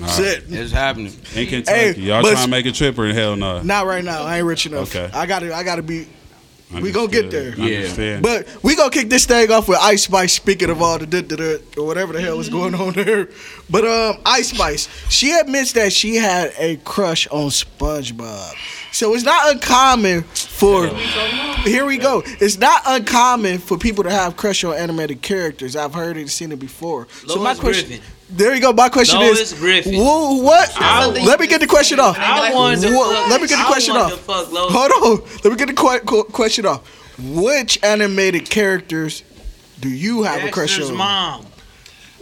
That's 0.00 0.18
it. 0.18 0.44
It's 0.48 0.72
happening. 0.72 1.12
In 1.34 1.46
Kentucky. 1.46 1.78
Hey, 1.78 1.92
Y'all 1.94 2.22
but- 2.22 2.32
trying 2.32 2.44
to 2.44 2.50
make 2.50 2.66
a 2.66 2.72
trip 2.72 2.98
or 2.98 3.06
hell 3.12 3.36
no? 3.36 3.62
Not 3.62 3.86
right 3.86 4.04
now. 4.04 4.22
I 4.22 4.38
ain't 4.38 4.46
rich 4.46 4.66
enough. 4.66 4.94
Okay. 4.94 5.10
I 5.16 5.26
gotta. 5.26 5.54
I 5.54 5.62
gotta 5.62 5.82
be. 5.82 6.06
We 6.80 6.90
gonna 6.90 7.06
get 7.06 7.30
there. 7.30 7.54
Yeah. 7.56 7.76
Understand. 7.76 8.22
But 8.24 8.48
we 8.64 8.74
gonna 8.74 8.90
kick 8.90 9.08
this 9.08 9.26
thing 9.26 9.48
off 9.52 9.68
with 9.68 9.78
Ice 9.80 10.04
Spice. 10.04 10.32
Speaking 10.32 10.70
of 10.70 10.82
all 10.82 10.98
the 10.98 11.06
da- 11.06 11.20
da- 11.22 11.36
da- 11.36 11.58
or 11.80 11.86
whatever 11.86 12.12
the 12.12 12.20
hell 12.20 12.36
was 12.36 12.48
going 12.48 12.74
on 12.74 12.94
there, 12.94 13.28
but 13.70 13.84
um, 13.84 14.20
Ice 14.26 14.48
Spice, 14.48 14.88
she 15.08 15.30
admits 15.32 15.72
that 15.74 15.92
she 15.92 16.16
had 16.16 16.52
a 16.58 16.76
crush 16.78 17.28
on 17.28 17.50
SpongeBob. 17.50 18.54
So 18.92 19.14
it's 19.14 19.22
not 19.24 19.52
uncommon 19.54 20.22
for. 20.22 20.88
Here 21.64 21.84
we 21.84 21.96
go. 21.98 22.22
It's 22.26 22.58
not 22.58 22.82
uncommon 22.86 23.58
for 23.58 23.78
people 23.78 24.02
to 24.04 24.10
have 24.10 24.36
crush 24.36 24.64
on 24.64 24.74
animated 24.74 25.22
characters. 25.22 25.76
I've 25.76 25.94
heard 25.94 26.16
it, 26.16 26.28
seen 26.28 26.50
it 26.50 26.58
before. 26.58 27.06
so 27.26 27.36
my 27.36 27.50
Lois 27.52 27.60
question. 27.60 28.00
Griffin. 28.34 28.44
There 28.46 28.54
you 28.54 28.60
go. 28.60 28.72
My 28.72 28.88
question 28.88 29.20
Lois 29.20 29.40
is, 29.52 29.58
Griffin. 29.58 29.94
what? 29.96 30.72
I- 30.76 31.06
Let 31.06 31.40
me 31.40 31.46
get 31.46 31.60
the 31.60 31.66
question 31.66 32.00
off. 32.00 32.16
I 32.18 32.52
wanted 32.52 32.80
to 32.82 32.88
fuck- 32.90 33.28
Let 33.28 33.40
me 33.40 33.48
get 33.48 33.58
the 33.58 33.64
question 33.64 33.96
off. 33.96 34.12
fuck 34.20 34.46
Hold 34.50 35.20
on. 35.20 35.28
Let 35.44 35.52
me 35.52 35.56
get 35.56 35.68
the 35.68 35.74
que- 35.74 36.00
qu- 36.00 36.24
question 36.24 36.66
off. 36.66 36.80
Which 37.18 37.78
animated 37.82 38.50
characters 38.50 39.22
do 39.80 39.88
you 39.88 40.22
have 40.24 40.42
a 40.44 40.50
crush 40.50 40.80
on? 40.80 40.94
mom. 40.96 41.46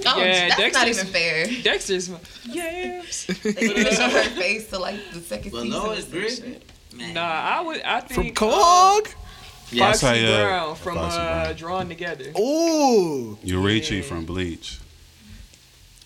Oh, 0.04 0.18
Yeah, 0.18 0.48
that's 0.48 0.74
not 0.74 0.86
Dexter's- 0.86 0.98
even 0.98 1.12
fair. 1.12 1.46
Dexter's. 1.62 2.08
mom. 2.08 2.20
Yes. 2.50 3.26
They 3.42 3.50
even 3.50 3.84
show 3.94 4.08
her 4.10 4.22
face 4.30 4.68
to 4.70 4.78
like 4.78 4.96
the 5.12 5.20
second 5.20 5.52
But 5.52 5.62
season. 5.62 5.78
or 5.80 5.86
Lois 5.86 6.02
some 6.02 6.10
Griffin. 6.10 6.56
Man. 6.94 7.14
Nah, 7.14 7.22
I 7.22 7.60
would. 7.60 7.80
I 7.82 8.00
think 8.00 8.12
From 8.12 8.22
think. 8.24 8.36
Cog? 8.36 9.08
Uh, 9.08 9.82
I'll 9.82 9.92
Foxy 9.94 10.26
Brown 10.26 10.74
from 10.76 10.94
Foxy 10.96 11.16
uh, 11.18 11.44
Brown. 11.44 11.56
Drawn 11.56 11.88
Together. 11.88 12.24
Ooh. 12.38 13.38
Yoruichi 13.44 14.04
from 14.04 14.26
Bleach. 14.26 14.78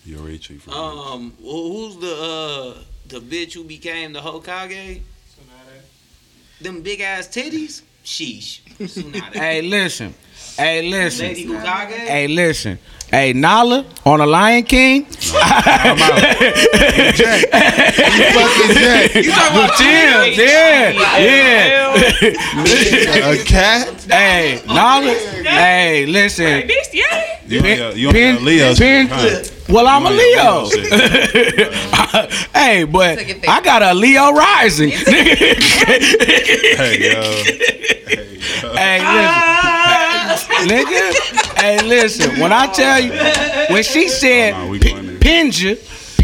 Yoruichi 0.07 0.59
from 0.61 0.73
Bleach. 0.73 1.07
Um, 1.07 1.33
who- 1.41 1.71
who's 1.73 1.95
the 1.97 2.15
uh 2.15 2.73
the 3.07 3.19
bitch 3.19 3.53
who 3.53 3.63
became 3.63 4.13
the 4.13 4.19
Hokage? 4.21 5.01
Them 6.61 6.81
big 6.81 7.01
ass 7.01 7.27
titties. 7.27 7.81
Sheesh. 8.03 8.61
Tsunade. 8.79 9.33
Hey, 9.33 9.61
listen. 9.61 10.13
Hey, 10.57 10.81
listen. 10.89 11.27
Lady 11.27 11.45
Hokage. 11.45 11.89
Hey, 11.91 12.27
listen. 12.27 12.79
Hey, 13.11 13.33
Nala 13.33 13.85
on 14.05 14.19
the 14.19 14.25
Lion 14.25 14.63
King. 14.63 15.05
I'm 15.33 16.01
out. 16.01 16.41
You 19.17 19.31
talking 19.31 19.57
about 19.57 19.77
Tim? 19.77 20.33
Yeah, 20.33 20.91
yeah. 21.19 21.95
a 23.31 23.43
cat? 23.45 24.03
Hey, 24.09 24.61
Nala. 24.67 25.13
Hey, 25.43 26.05
listen. 26.05 26.67
Beast, 26.67 26.93
yeah. 26.93 27.39
You 27.47 27.59
on 27.59 27.65
your, 27.77 27.91
you 27.93 28.07
on 28.09 28.13
Pin- 28.13 28.43
Leo 28.45 28.73
pin- 28.75 29.07
shit, 29.07 29.09
huh? 29.09 29.43
Well, 29.69 29.87
I'm 29.87 30.05
a 30.05 30.09
Leo. 30.09 30.39
on 30.39 30.69
your 30.69 30.81
Leo 30.81 31.19
shit. 31.49 31.73
hey, 32.55 32.83
but 32.85 33.19
I 33.47 33.61
got 33.61 33.81
a 33.81 33.93
Leo 33.93 34.31
rising. 34.31 34.91
Hey, 36.77 36.97
yo. 36.99 37.21
Hey, 38.73 38.99
yo. 38.99 39.57
Hey, 39.87 40.27
listen. 40.27 40.55
Nigga, 40.67 41.59
hey, 41.59 41.83
listen. 41.87 42.39
When 42.39 42.51
I 42.53 42.67
tell 42.67 42.99
you, 42.99 43.11
when 43.73 43.83
she 43.83 44.07
said 44.07 44.51
Nah, 44.51 44.65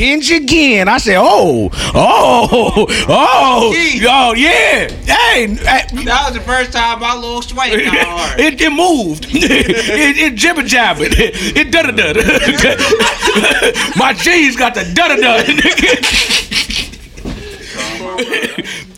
we 0.04 0.16
"P- 0.16 0.20
going 0.20 0.20
in." 0.20 0.20
pinch 0.20 0.30
you, 0.30 0.40
pinch 0.40 0.50
again, 0.50 0.88
I 0.88 0.98
said, 0.98 1.18
oh, 1.20 1.70
oh, 1.96 2.86
oh, 3.08 3.74
yo, 3.74 4.34
yeah. 4.34 4.90
Hey, 4.90 5.48
hey, 5.48 6.04
That 6.06 6.26
was 6.26 6.34
the 6.34 6.42
first 6.42 6.74
time 6.74 7.00
my 7.00 7.16
little 7.16 7.42
swing 7.42 7.80
got 7.86 8.08
hard. 8.08 8.40
it, 8.40 8.62
it 8.62 8.70
moved. 8.72 9.26
it, 9.30 10.18
it 10.18 10.36
jibber 10.36 10.64
jabbered. 10.64 11.14
It 11.56 11.72
da 11.72 11.84
da 11.84 11.92
da. 11.92 12.14
My 13.98 14.14
G's 14.14 14.56
got 14.56 14.74
the 14.76 14.84
da 14.94 15.08
da 15.10 15.16
da. 15.16 15.44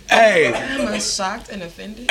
Hey, 0.10 0.54
I'm 0.54 1.00
shocked 1.00 1.50
and 1.50 1.64
offended. 1.64 2.10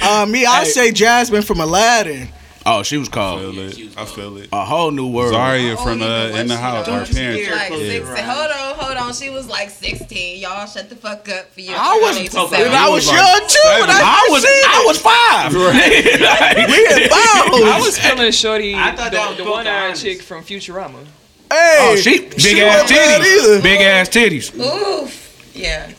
Uh, 0.00 0.26
me, 0.26 0.46
I 0.46 0.64
say 0.64 0.92
Jasmine 0.92 1.42
from 1.42 1.60
Aladdin. 1.60 2.28
Oh, 2.70 2.82
she 2.82 2.96
was 2.98 3.08
I 3.08 3.12
called 3.12 3.40
feel 3.54 3.58
it. 3.58 3.98
I 3.98 4.04
feel 4.04 4.36
it. 4.38 4.48
a 4.52 4.64
whole 4.64 4.90
new 4.90 5.08
world. 5.10 5.32
Zaria 5.32 5.72
Oh, 5.74 5.76
from 5.76 5.98
even 6.02 6.08
uh, 6.10 6.38
in 6.40 6.48
the 6.48 6.54
she 6.56 6.60
house. 6.60 6.86
don't 6.86 6.94
Our 7.00 7.06
you 7.06 7.14
parents. 7.14 7.50
Like 7.50 7.68
Close 7.68 7.82
Yeah. 7.82 7.92
16. 8.04 8.24
Hold 8.24 8.50
on, 8.50 8.74
hold 8.78 8.96
on. 8.98 9.12
She 9.14 9.30
was 9.30 9.48
like 9.48 9.70
16. 9.70 10.40
Y'all 10.40 10.66
shut 10.66 10.88
the 10.88 10.96
fuck 10.96 11.28
up 11.28 11.52
for 11.52 11.60
your 11.60 11.74
I 11.76 11.98
was, 12.02 12.16
age 12.18 12.34
and 12.34 12.74
I 12.74 12.88
was 12.88 13.06
like 13.06 13.16
young 13.16 13.48
too. 13.48 13.80
When 13.80 13.90
I, 13.90 14.00
I 14.00 14.28
was 14.30 14.44
I 14.44 14.84
was 14.86 14.98
five. 15.00 15.52
we 16.68 16.84
had 16.86 17.10
balls. 17.10 17.62
I 17.64 17.80
was 17.80 17.98
feeling 17.98 18.32
shorty, 18.32 18.74
I 18.74 18.94
thought 18.94 19.12
that 19.12 19.28
was 19.28 19.38
the, 19.38 19.44
the 19.44 19.50
one 19.50 19.66
eyed 19.66 19.96
chick 19.96 20.22
from 20.22 20.42
Futurama. 20.44 21.04
Hey, 21.50 21.76
oh, 21.80 21.96
she 21.96 22.18
big 22.20 22.40
she 22.40 22.62
ass 22.62 22.90
titties. 22.90 23.62
Big 23.62 23.80
ass 23.80 24.08
titties. 24.10 24.54
Oof. 24.54 25.50
Yeah. 25.54 25.90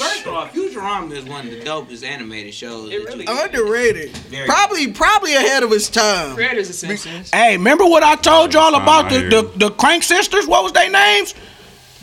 First 0.00 0.26
of 0.26 0.32
all, 0.32 0.46
Futurama 0.46 1.12
is 1.12 1.24
one 1.26 1.46
of 1.46 1.50
the 1.52 1.60
dopest 1.60 2.04
animated 2.04 2.54
shows. 2.54 2.90
It 2.90 3.04
really 3.04 3.26
underrated. 3.28 4.10
Very 4.28 4.46
Probably, 4.46 4.90
probably 4.92 5.34
ahead 5.34 5.62
of 5.62 5.70
its 5.72 5.90
time. 5.90 6.34
Creators 6.34 6.70
of 6.70 6.74
Simpsons. 6.74 7.30
Hey, 7.30 7.56
remember 7.58 7.84
what 7.84 8.02
I 8.02 8.16
told 8.16 8.54
y'all 8.54 8.74
about 8.76 9.10
the, 9.10 9.18
the, 9.28 9.52
the 9.66 9.70
Crank 9.72 10.02
sisters? 10.02 10.46
What 10.46 10.62
was 10.64 10.72
their 10.72 10.90
names? 10.90 11.34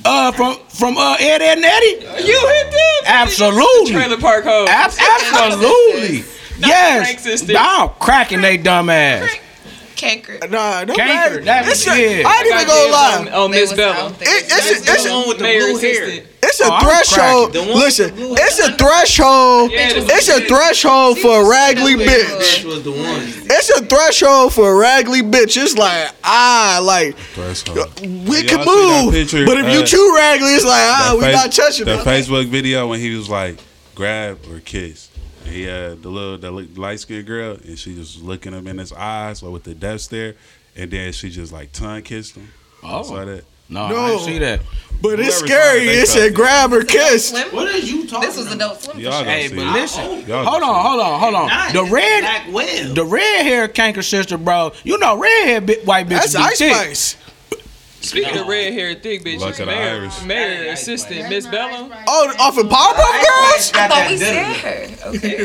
Uh, 0.06 0.32
from 0.32 0.58
from 0.70 0.96
uh, 0.96 1.18
Ed, 1.20 1.42
Ed 1.42 1.58
and 1.58 1.66
Eddie. 1.66 2.24
You 2.28 2.40
hit 2.48 2.72
them. 2.72 3.04
Absolutely. 3.08 3.94
Trailer 3.94 4.18
Park 4.18 4.44
Ho. 4.46 4.66
Ab- 4.70 4.92
absolutely. 4.96 6.18
yes. 6.60 7.02
Crank 7.08 7.20
sisters. 7.20 7.50
Nah, 7.56 7.88
cracking 7.88 8.42
they 8.42 8.58
dumb 8.58 8.90
ass. 8.92 9.36
Kanker. 9.96 10.40
Nah, 10.52 10.84
no 10.84 10.94
Kanker, 10.94 10.98
matter. 10.98 11.42
that 11.46 11.68
It's 11.68 11.84
was- 11.88 11.98
a- 11.98 12.20
yeah. 12.22 12.28
I 12.28 12.38
ain't 12.38 12.46
even 12.54 12.68
gonna 12.68 12.92
lie. 12.92 13.30
Oh, 13.34 13.48
Miss 13.48 13.72
was 13.72 13.78
Bella. 13.78 14.10
It- 14.12 14.18
it's 14.22 14.46
a- 14.46 14.48
That's 14.50 14.72
it's 14.88 15.04
the 15.06 15.10
a- 15.10 15.18
one 15.18 15.28
with 15.30 15.38
the 15.40 15.44
Mayor 15.44 15.60
blue 15.72 15.78
hair. 15.80 16.04
assistant. 16.04 16.28
It's 16.48 16.60
a 16.62 16.66
Oh, 16.72 16.80
threshold. 16.80 17.52
cracking. 17.52 17.68
The 17.68 17.74
one 17.74 17.80
Listen, 17.82 18.06
with 18.06 18.16
the 18.16 18.22
blue 18.28 18.36
it's 18.40 18.60
a 18.60 18.72
threshold. 18.78 19.72
Yeah, 19.72 19.90
It's 19.94 20.30
a 20.30 20.42
threshold 20.42 21.20
for 21.20 21.42
a 21.42 21.46
raggly 21.46 21.94
stupid. 21.94 22.08
bitch. 22.08 22.40
Bitch 22.40 22.66
was 22.66 22.84
the 22.84 22.92
one. 22.92 23.22
It's 23.50 23.70
a 23.70 23.86
threshold 23.86 24.54
for 24.54 24.72
a 24.72 24.76
raggly 24.88 25.22
bitch. 25.22 25.62
It's 25.62 25.78
like 25.78 26.12
ah, 26.24 26.80
like 26.84 27.16
Threshold. 27.34 28.00
we 28.02 28.44
can 28.44 28.66
move, 28.66 29.14
picture, 29.14 29.46
but 29.46 29.58
if 29.58 29.74
you 29.74 29.86
too 29.86 30.14
raggly, 30.18 30.56
it's 30.56 30.66
like 30.66 30.74
ah, 30.84 31.14
we 31.18 31.22
face- 31.26 31.36
not 31.36 31.52
touching 31.52 31.86
that. 31.86 32.04
the 32.04 32.10
it. 32.12 32.14
Facebook 32.24 32.48
video 32.48 32.88
when 32.88 33.00
he 33.00 33.14
was 33.16 33.30
like 33.30 33.58
grab 33.96 34.40
or 34.52 34.60
kiss. 34.60 35.10
And 35.46 35.54
he 35.56 35.64
had 35.64 36.04
the 36.04 36.10
little 36.10 36.38
the 36.38 36.52
light 36.80 37.00
skinned 37.00 37.26
girl 37.26 37.58
and 37.64 37.78
she 37.80 37.94
was 37.98 38.22
looking 38.22 38.54
him 38.54 38.68
in 38.68 38.78
his 38.78 38.92
eyes 38.94 39.42
or 39.42 39.50
with 39.52 39.64
the 39.64 39.74
death 39.74 40.02
stare 40.02 40.36
and 40.76 40.92
then 40.92 41.12
she 41.14 41.30
just 41.30 41.52
like 41.52 41.72
tongue 41.72 42.02
kissed 42.04 42.36
him. 42.36 42.52
I 42.84 43.02
saw 43.02 43.16
Oh, 43.22 43.26
that. 43.26 43.44
No, 43.70 43.88
no. 43.90 43.96
I 43.96 44.00
No. 44.08 44.08
didn't 44.18 44.26
see 44.26 44.38
that. 44.40 44.62
But 45.00 45.20
it's 45.20 45.36
scary. 45.38 45.84
it, 45.84 45.86
they 45.86 45.92
It 46.02 46.08
saw 46.08 46.14
said 46.16 46.34
grab 46.34 46.74
or 46.74 46.84
kiss. 46.84 47.32
What 47.52 47.68
are 47.68 47.78
you 47.78 48.08
talking 48.08 48.28
This 48.28 48.38
was 48.38 48.48
about? 48.48 48.56
Adult 48.56 48.82
Swim. 48.82 48.96
for 48.96 49.02
Y'all 49.02 49.12
sure. 49.12 49.22
gonna 49.26 49.32
Hey, 49.38 49.48
but 49.50 49.74
listen, 49.74 50.28
Y'all 50.28 50.44
hold 50.44 50.64
on, 50.64 50.86
hold 50.86 51.00
on, 51.02 51.20
hold 51.20 51.36
on. 51.36 51.48
Not 51.50 51.74
The 51.74 51.84
red, 51.84 52.22
Black 52.22 52.96
the 52.96 53.06
red 53.06 53.44
hair 53.44 53.68
Kanker 53.68 54.04
sister, 54.04 54.40
bro. 54.40 54.72
You 54.84 54.98
know, 54.98 55.16
red 55.20 55.46
hair 55.68 55.78
white 55.86 56.08
bitch. 56.08 56.34
That's 56.34 56.36
Ice 56.36 56.58
Spice. 56.58 57.18
Speaking 58.08 58.38
of 58.38 58.48
red 58.48 58.74
hair, 58.74 58.96
thick 58.96 59.24
bitch, 59.24 59.40
Luck 59.40 59.52
of 59.52 59.58
the 59.58 59.66
Mayor, 59.68 60.02
Irish. 60.02 60.24
Mayor 60.24 60.72
assistant 60.72 61.30
Miss 61.30 61.46
Bellum. 61.48 61.92
Oh, 62.08 62.34
off 62.40 62.58
of 62.58 62.66
Powerpuff 62.68 62.96
Girls. 62.96 63.72
I 63.76 63.88
thought 63.88 64.08
we 64.10 64.18
said 64.18 64.56
her. 64.56 65.08
Okay. 65.10 65.38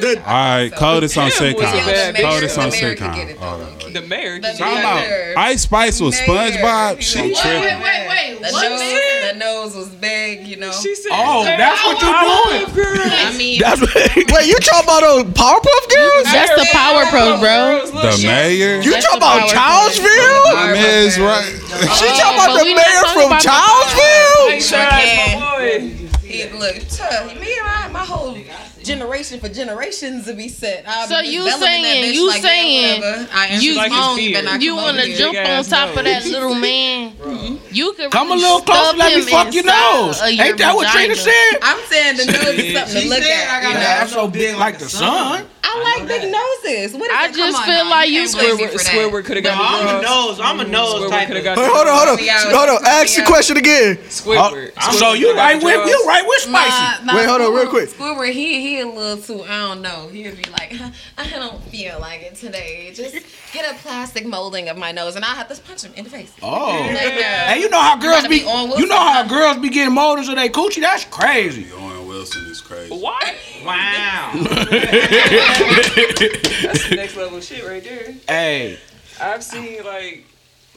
The- 0.00 0.22
All 0.26 0.32
right, 0.32 0.72
coldest 0.74 1.16
on 1.18 1.28
Damn, 1.30 1.54
was 1.54 1.64
a 1.64 1.66
sitcom. 1.66 1.86
bad 1.86 2.14
bitch. 2.14 2.20
Coldest 2.30 2.58
on 2.58 2.70
The 2.70 2.76
mayor 2.76 2.94
could 2.94 3.14
get 3.14 3.28
sitcom. 3.28 3.30
it, 3.30 3.38
All 3.42 3.58
though, 3.58 3.64
right. 3.64 3.92
The 3.94 4.02
mayor. 4.02 4.40
The 4.40 4.52
she- 4.52 4.58
Talking 4.58 4.78
about 4.78 5.36
Ice 5.38 5.62
Spice 5.62 6.00
was 6.00 6.14
SpongeBob. 6.20 7.00
She 7.00 7.20
Wait, 7.22 7.36
tripping. 7.36 7.62
wait, 7.80 8.08
wait. 8.08 8.38
The 8.40 8.52
What 8.52 8.70
nose, 8.70 9.32
the 9.32 9.38
nose 9.38 9.74
was 9.74 9.88
big, 9.88 10.46
you 10.46 10.56
know. 10.56 10.70
She 10.70 10.94
said, 10.94 11.10
Oh, 11.12 11.42
that's 11.44 11.82
what 11.84 12.00
you're 12.00 12.10
doing? 12.12 13.02
I 13.10 13.34
mean, 13.36 13.60
That's. 13.68 13.80
Wait, 14.28 14.46
you 14.46 14.54
talking 14.60 14.84
about 14.86 15.02
uh, 15.02 15.22
those 15.22 15.24
Powerpuff 15.34 15.84
Girls? 15.90 16.24
That's 16.24 16.54
the 16.54 16.66
Powerpuff, 16.70 17.40
bro. 17.40 17.90
Girls, 17.90 18.20
The 18.22 18.26
mayor. 18.26 18.80
You 18.80 18.92
talking 19.00 19.16
about 19.16 19.48
Powerpuff 19.50 19.98
Childsville? 19.98 20.72
Miz, 20.74 21.18
right? 21.18 21.50
She 21.98 22.06
uh, 22.06 22.14
talking 22.14 22.38
about 22.38 22.58
the 22.58 22.64
mayor 22.64 23.04
from 23.12 23.26
about 23.26 23.42
the 23.42 23.48
Childsville? 23.48 24.50
Hey, 24.50 24.60
shout 24.60 24.92
out 24.92 25.00
to 25.02 25.38
my 25.40 25.56
boy. 25.58 26.26
he 26.26 26.48
look 26.56 26.76
tough. 26.88 27.40
Me 27.40 27.58
and 27.58 27.66
my, 27.66 27.88
my 27.90 28.04
whole 28.04 28.34
generation 28.88 29.38
for 29.40 29.48
generations 29.48 30.24
to 30.26 30.32
be 30.34 30.48
set. 30.48 30.84
I'll 30.88 31.06
So 31.06 31.20
you 31.20 31.44
developing 31.44 31.60
that 31.60 31.82
saying- 31.82 32.14
you 32.14 32.26
like, 32.28 32.42
saying 32.42 33.00
whatever. 33.00 33.28
I 33.32 33.56
you- 33.58 33.74
Like 33.76 33.90
his 33.92 34.00
long, 34.00 34.16
beard. 34.16 34.44
but 34.44 34.52
I 34.52 34.56
You 34.56 34.74
want 34.76 34.96
to 34.98 35.14
jump 35.16 35.36
on 35.38 35.46
ass 35.46 35.68
top 35.68 35.96
of 35.96 36.04
that 36.04 36.24
little 36.26 36.54
man? 36.54 37.12
You 37.70 37.92
could 37.92 38.10
Come 38.10 38.30
a 38.32 38.34
little 38.34 38.62
closer. 38.62 38.96
Let 38.96 39.14
me 39.14 39.22
fuck 39.30 39.52
your 39.52 39.64
nose. 39.64 40.20
of 40.22 40.30
your 40.32 40.46
Ain't 40.46 40.56
that 40.58 40.74
what 40.74 40.88
Trina 40.90 41.14
said? 41.14 41.58
I'm 41.62 41.78
saying 41.86 42.16
the 42.16 42.24
nose 42.24 42.34
is 42.58 42.74
something 42.74 42.94
to 42.94 43.00
She 43.02 43.08
look 43.10 43.22
said 43.22 43.46
I 43.48 43.60
got 43.60 43.62
You 43.62 43.68
a 43.70 43.74
know? 43.74 43.80
That's 43.80 44.12
so 44.12 44.28
big 44.28 44.56
like 44.56 44.78
the 44.78 44.88
sun. 44.88 45.44
I 45.70 45.82
like 45.98 46.08
big 46.08 46.32
noses. 46.32 46.96
What 46.98 47.10
is 47.10 47.16
I 47.16 47.26
it? 47.28 47.34
just 47.36 47.58
on 47.58 47.64
feel 47.66 47.84
now. 47.84 47.90
like 47.90 48.08
You 48.08 48.22
you 48.22 48.28
can't 48.28 48.38
blame 48.38 48.56
me 48.56 48.64
Squidward. 48.78 48.88
Squidward 48.88 49.24
could 49.26 49.36
have 49.36 49.44
No, 49.44 49.50
got 49.50 49.82
the 49.82 49.88
I'm 49.90 49.98
a 49.98 50.02
nose. 50.02 50.40
I'm 50.40 50.60
a 50.60 50.62
mm-hmm. 50.62 50.72
nose 50.72 51.10
type 51.10 51.28
coulda 51.28 51.52
of. 51.52 51.58
hold 51.58 51.86
on, 51.88 51.98
hold 52.08 52.18
on, 52.18 52.24
Yeah, 52.24 52.40
I 52.40 52.46
was- 52.46 52.56
hold 52.56 52.68
on. 52.70 52.86
Ask 52.86 53.16
the 53.16 53.22
question 53.24 53.56
again. 53.58 53.96
Squidward. 54.08 54.72
Oh, 54.82 54.92
so 54.96 55.12
you 55.12 55.34
right 55.36 55.62
with 55.62 55.86
you 55.86 56.04
right 56.08 56.24
with 56.26 56.40
spicy. 56.40 57.04
Nah, 57.04 57.12
nah, 57.12 57.16
Wait, 57.18 57.26
hold 57.28 57.40
on, 57.42 57.52
real 57.52 57.66
Squidward- 57.66 57.70
quick. 57.70 57.90
Squidward, 57.90 58.32
he 58.32 58.60
he 58.62 58.77
a 58.80 58.86
little 58.86 59.22
too. 59.22 59.42
I 59.44 59.58
don't 59.68 59.82
know. 59.82 60.08
He'd 60.08 60.36
be 60.42 60.50
like, 60.50 60.74
I 61.18 61.28
don't 61.30 61.62
feel 61.64 61.98
like 62.00 62.22
it 62.22 62.34
today. 62.34 62.92
Just 62.94 63.14
get 63.52 63.70
a 63.70 63.74
plastic 63.78 64.26
molding 64.26 64.68
of 64.68 64.76
my 64.76 64.92
nose, 64.92 65.16
and 65.16 65.24
I 65.24 65.28
have 65.28 65.48
to 65.48 65.60
punch 65.62 65.82
him 65.82 65.92
in 65.96 66.04
the 66.04 66.10
face. 66.10 66.32
Oh. 66.42 66.88
Like, 66.92 67.14
uh, 67.14 67.50
And 67.50 67.60
you 67.60 67.68
know 67.70 67.80
how 67.80 67.96
girls 67.96 68.22
be, 68.24 68.40
be 68.40 68.44
on 68.46 68.70
you 68.78 68.86
know 68.86 68.98
how 68.98 69.26
girls 69.26 69.58
be 69.58 69.70
getting 69.70 69.94
moldings 69.94 70.28
of 70.28 70.36
their 70.36 70.48
coochie? 70.48 70.80
That's 70.80 71.04
crazy. 71.04 71.66
Owen 71.72 72.06
Wilson 72.06 72.44
is 72.46 72.60
crazy. 72.60 72.94
What? 72.94 73.34
Wow. 73.64 74.30
That's 74.34 74.70
the 76.88 76.96
next 76.96 77.16
level 77.16 77.40
shit 77.40 77.64
right 77.64 77.82
there. 77.82 78.14
Hey, 78.28 78.78
I've 79.20 79.42
seen 79.42 79.82
like 79.84 80.24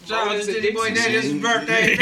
Shout 0.05 0.27
out 0.27 0.41
to 0.41 0.47
moldings 0.47 0.47
of 0.49 0.73
Boy 0.73 0.89
dicks 0.89 0.99
Daddy. 1.03 1.15
and 1.15 1.15
It's 1.15 1.25
his 1.25 1.31
shit. 1.33 1.41
birthday. 1.41 1.97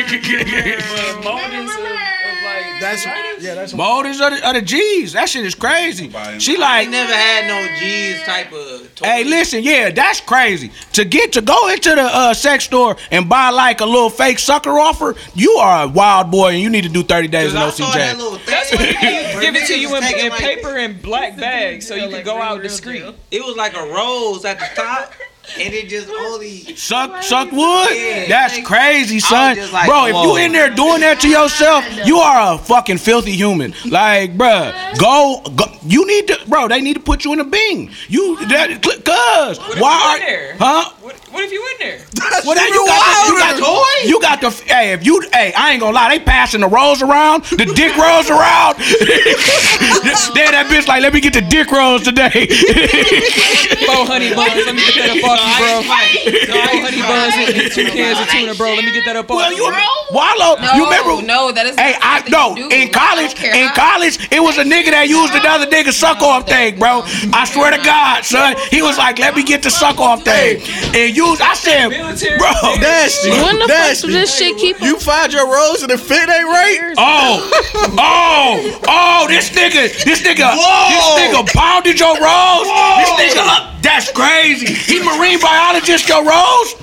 But 1.14 1.24
moldings 1.24 1.72
of, 1.72 1.80
of 1.80 1.86
like 1.86 2.82
That's 2.82 3.06
yeah, 3.44 3.56
that's 3.56 3.74
moldings 3.74 4.22
of 4.22 4.32
the, 4.32 4.48
of 4.48 4.54
the 4.56 4.62
G's. 4.62 5.14
That 5.14 5.28
shit 5.30 5.46
is 5.46 5.54
crazy. 5.56 6.10
She 6.40 6.56
I 6.58 6.60
like, 6.60 6.90
never 6.90 7.12
had 7.14 7.48
no 7.48 7.76
G's 7.80 8.22
type 8.24 8.52
of. 8.54 8.96
Toy. 8.96 9.06
hey, 9.06 9.24
listen, 9.26 9.64
yeah, 9.64 9.90
that's 9.92 10.20
crazy. 10.22 10.72
To 10.94 11.06
get 11.06 11.34
to 11.34 11.42
go 11.42 11.70
into 11.70 11.90
the 11.92 12.02
uh, 12.02 12.34
sex 12.34 12.66
store 12.66 12.98
and 13.12 13.30
buy 13.30 13.50
like 13.50 13.82
a 13.82 13.86
little 13.86 14.10
fake 14.10 14.40
sucker 14.40 14.78
offer, 14.80 15.16
you 15.36 15.52
are 15.54 15.84
a 15.84 15.88
wild 15.88 16.32
boy 16.32 16.50
and 16.54 16.60
you 16.60 16.70
need 16.70 16.84
to 16.84 16.90
do 16.90 17.04
30 17.04 17.28
days 17.30 17.52
in 17.52 17.58
I 17.58 17.70
saw 17.70 17.92
that 17.92 18.16
OCJ. 18.16 18.18
little 18.18 18.40
That's 18.46 18.72
what 18.72 18.80
thing. 18.80 18.96
they 19.02 19.38
give 19.42 19.56
it 19.56 19.68
to 19.68 19.80
you 19.80 19.96
in, 19.96 20.02
Taking 20.04 20.26
in 20.26 20.30
like- 20.32 20.42
paper 20.42 20.78
and 20.78 21.02
black 21.02 21.38
bags 21.38 21.88
so 21.88 21.96
you 21.96 22.10
can 22.10 22.24
go 22.26 22.42
out 22.42 22.62
discreet. 22.62 23.04
It 23.32 23.44
was 23.46 23.56
like 23.56 23.76
a 23.76 23.84
rose 23.84 24.44
at 24.46 24.60
the 24.60 24.68
top, 24.76 25.14
and 25.58 25.74
it 25.74 25.90
just 25.90 26.10
only. 26.10 26.76
Suck, 26.76 27.24
suck 27.24 27.52
wood? 27.52 27.90
Yeah. 27.96 28.28
That's 28.28 28.60
crazy, 28.66 29.20
son. 29.20 29.58
like, 29.72 29.88
bro, 29.88 30.06
if 30.06 30.16
you 30.16 30.38
in 30.38 30.52
there 30.52 30.70
doing 30.70 31.02
that 31.02 31.20
to 31.22 31.30
yourself, 31.30 31.86
you 32.06 32.18
are 32.18 32.56
a 32.56 32.58
fucking 32.58 32.98
filthy 32.98 33.32
human. 33.32 33.74
Like, 33.86 34.38
bro, 34.38 34.72
go, 35.00 35.42
go. 35.56 35.66
You 35.84 36.06
need 36.06 36.28
to, 36.28 36.40
bro. 36.48 36.68
They 36.68 36.82
need 36.82 36.96
to 36.96 37.00
put 37.00 37.26
you 37.26 37.34
in 37.34 37.40
a 37.40 37.46
bing. 37.46 37.92
You, 38.08 38.38
that, 38.48 38.82
cause 39.04 39.60
why 39.80 40.16
are, 40.16 40.20
there? 40.20 40.56
huh? 40.60 40.92
What, 41.02 41.16
what 41.32 41.44
if 41.44 41.52
you 41.52 41.66
in 41.74 41.88
there? 41.88 42.06
Well, 42.46 42.56
then 42.56 42.68
you 42.74 42.86
got, 42.86 43.00
the, 43.00 43.32
you 43.32 43.40
got 43.40 43.56
the, 43.58 44.08
you 44.08 44.22
got 44.22 44.42
the, 44.42 44.50
hey, 44.74 44.94
if 44.94 45.06
you, 45.06 45.22
hey, 45.32 45.54
I 45.56 45.72
ain't 45.72 45.80
gonna 45.82 45.96
lie, 45.96 46.18
they 46.18 46.24
passing 46.24 46.62
the 46.62 46.68
rolls 46.68 47.02
around, 47.02 47.44
the 47.46 47.66
dick 47.66 47.96
rolls 47.96 48.30
around. 48.30 48.78
then 50.36 50.52
that 50.52 50.68
bitch 50.70 50.88
like, 50.88 51.02
let 51.02 51.14
me 51.14 51.22
get 51.22 51.34
the 51.34 51.42
dick 51.42 51.72
rolls 51.72 52.04
today. 52.04 52.30
Four 53.88 54.06
honey 54.06 54.34
buns. 54.36 54.66
Let 54.66 54.76
me 54.76 54.82
get 54.84 54.96
that 55.00 55.16
up 55.16 55.24
off 55.24 55.39
you, 55.39 55.39
bro. 55.60 55.82
Honey 55.84 57.02
buns 57.04 57.36
and 57.36 57.50
and 57.56 57.72
two 57.72 57.86
cans 57.92 58.20
of 58.20 58.28
tuna, 58.30 58.56
bro. 58.56 58.74
Let 58.76 58.86
me 58.86 58.92
get 58.92 59.06
that 59.06 59.16
up 59.16 59.30
off 59.30 59.38
well, 59.38 59.54
you. 59.54 59.66
you, 59.66 60.00
Wallow, 60.12 60.58
No, 60.62 60.74
you 60.74 60.84
remember? 60.86 61.26
no, 61.26 61.52
that 61.52 61.66
is. 61.68 61.76
Hey, 61.76 61.96
I 62.00 62.22
something 62.26 62.70
no. 62.70 62.70
In 62.70 62.90
college, 62.92 63.34
in 63.44 63.70
college, 63.76 64.18
it 64.32 64.42
was 64.42 64.58
a 64.58 64.64
nigga 64.64 64.92
that 64.92 65.08
used 65.08 65.34
another 65.34 65.68
nigga 65.68 65.92
suck 65.92 66.22
off 66.22 66.48
thing, 66.48 66.80
bro. 66.80 67.04
I 67.34 67.46
swear 67.46 67.72
to 67.72 67.82
God, 67.84 68.26
son. 68.26 68.56
He 68.70 68.82
was 68.82 68.98
like, 68.98 69.20
"Let 69.20 69.36
me 69.36 69.44
get 69.44 69.64
the 69.64 69.70
suck 69.72 70.00
off 70.00 70.24
thing," 70.24 70.62
and 70.96 71.16
use. 71.16 71.40
I 71.42 71.54
said, 71.54 71.90
Military 71.90 72.38
"Bro, 72.38 72.52
that's 72.82 73.24
nasty. 73.24 73.30
When 73.30 73.60
the 73.60 73.68
fuck 73.68 73.88
does 73.90 74.02
this 74.02 74.38
shit 74.38 74.58
keep 74.58 74.80
You 74.82 74.98
find 75.00 75.32
your 75.32 75.48
rose 75.52 75.82
and 75.82 75.90
the 75.92 75.98
fit 75.98 76.28
ain't 76.30 76.48
right. 76.50 76.94
oh, 76.98 77.50
oh, 77.98 78.80
oh, 78.88 79.28
this 79.28 79.50
nigga, 79.52 79.90
this 80.04 80.22
nigga, 80.22 80.50
this 80.90 81.06
nigga 81.18 81.46
pounded 81.54 82.00
your 82.00 82.16
rolls. 82.18 82.68
This 83.00 83.34
nigga, 83.34 83.44
uh, 83.46 83.76
That's 83.82 84.12
crazy. 84.12 84.74
He 84.74 85.00
marine 85.20 85.40
biologist, 85.40 86.08
yo, 86.10 86.24
Rose. 86.24 86.74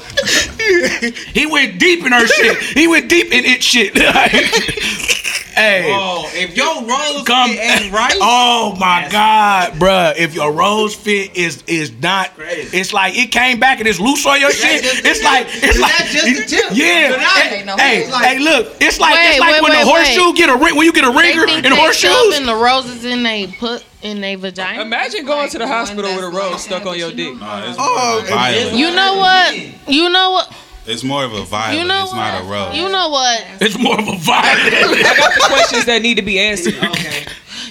he 1.32 1.46
went 1.46 1.78
deep 1.78 2.04
in 2.04 2.12
her 2.12 2.26
shit. 2.26 2.58
He 2.76 2.86
went 2.88 3.08
deep 3.08 3.32
in 3.32 3.44
it 3.44 3.62
shit. 3.62 3.96
hey. 5.56 5.92
Oh, 5.94 6.28
if 6.34 6.56
your 6.56 6.82
rose 6.84 7.24
Come, 7.26 7.50
fit 7.50 7.58
ain't 7.82 7.92
right, 7.92 8.14
oh 8.20 8.76
my 8.78 9.08
God, 9.10 9.72
bruh! 9.74 10.14
If 10.16 10.34
your 10.34 10.52
rose 10.52 10.94
fit 10.94 11.36
is 11.36 11.62
is 11.66 11.92
not, 12.00 12.34
Crazy. 12.34 12.76
it's 12.78 12.92
like 12.92 13.16
it 13.16 13.32
came 13.32 13.58
back 13.60 13.78
and 13.78 13.88
it's 13.88 14.00
loose 14.00 14.24
on 14.26 14.40
your 14.40 14.50
shit. 14.50 14.82
It's 14.84 15.22
like 15.22 15.46
it's 15.48 15.76
Is 15.76 15.80
like 15.80 15.94
just 16.06 16.24
the 16.24 16.44
tip? 16.56 16.64
Yeah. 16.72 17.10
But 17.12 17.20
Hey, 17.20 17.64
no, 17.64 17.76
hey, 17.76 18.10
like- 18.10 18.24
hey, 18.24 18.38
look! 18.38 18.74
It's 18.80 18.98
like 19.00 19.14
Wait, 19.14 19.30
it's 19.32 19.40
like 19.40 19.52
wait, 19.54 19.62
when 19.62 19.72
wait, 19.72 19.80
the 19.84 19.86
horseshoe 19.90 20.26
wait. 20.26 20.36
get 20.36 20.48
a 20.50 20.56
ring 20.56 20.76
when 20.76 20.84
you 20.86 20.92
get 20.92 21.04
a 21.04 21.10
They 21.12 21.16
ringer 21.18 21.46
in 21.48 21.62
the 21.62 21.68
they 21.70 21.76
horseshoes. 21.76 22.10
shoving 22.34 22.46
the 22.46 22.54
roses 22.56 23.04
in 23.04 23.22
they 23.22 23.46
put 23.58 23.84
in 24.06 24.20
their 24.20 24.36
vagina. 24.38 24.82
Imagine 24.82 25.24
going 25.26 25.48
to 25.50 25.58
the 25.58 25.66
hospital 25.66 26.04
with 26.14 26.24
a 26.24 26.30
that's 26.30 26.36
rose 26.36 26.62
stuck 26.64 26.86
on 26.86 26.96
your 26.98 27.10
dick. 27.12 27.36
Nah, 27.38 27.68
it's 27.68 27.76
Oh, 27.80 28.12
more 28.12 28.18
of 28.20 28.24
a 28.24 28.28
violet. 28.30 28.74
You 28.74 28.90
know 28.94 29.16
what? 29.16 29.88
You 29.88 30.08
know 30.10 30.30
what? 30.30 30.56
It's 30.86 31.02
more 31.02 31.24
of 31.24 31.32
a 31.32 31.44
violet. 31.44 31.80
You 31.80 31.86
know 31.88 32.02
it's 32.04 32.12
what? 32.12 32.18
not 32.18 32.42
a 32.42 32.44
rose. 32.44 32.76
You 32.76 32.88
know 32.88 33.08
what? 33.08 33.44
It's 33.60 33.78
more 33.78 33.98
of 33.98 34.06
a 34.06 34.16
violent. 34.16 34.74
I 34.74 35.14
got 35.16 35.34
the 35.34 35.44
questions 35.48 35.84
that 35.86 36.00
need 36.02 36.14
to 36.16 36.22
be 36.22 36.38
answered. 36.38 36.74
okay, 36.82 37.26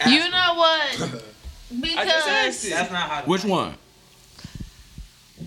You 0.07 0.29
know 0.29 0.53
what? 0.55 1.21
I 1.97 2.05
just 2.05 2.25
Because 2.25 2.69
that's 2.69 2.91
not 2.91 3.09
how. 3.09 3.21
Which 3.23 3.45
one? 3.45 3.75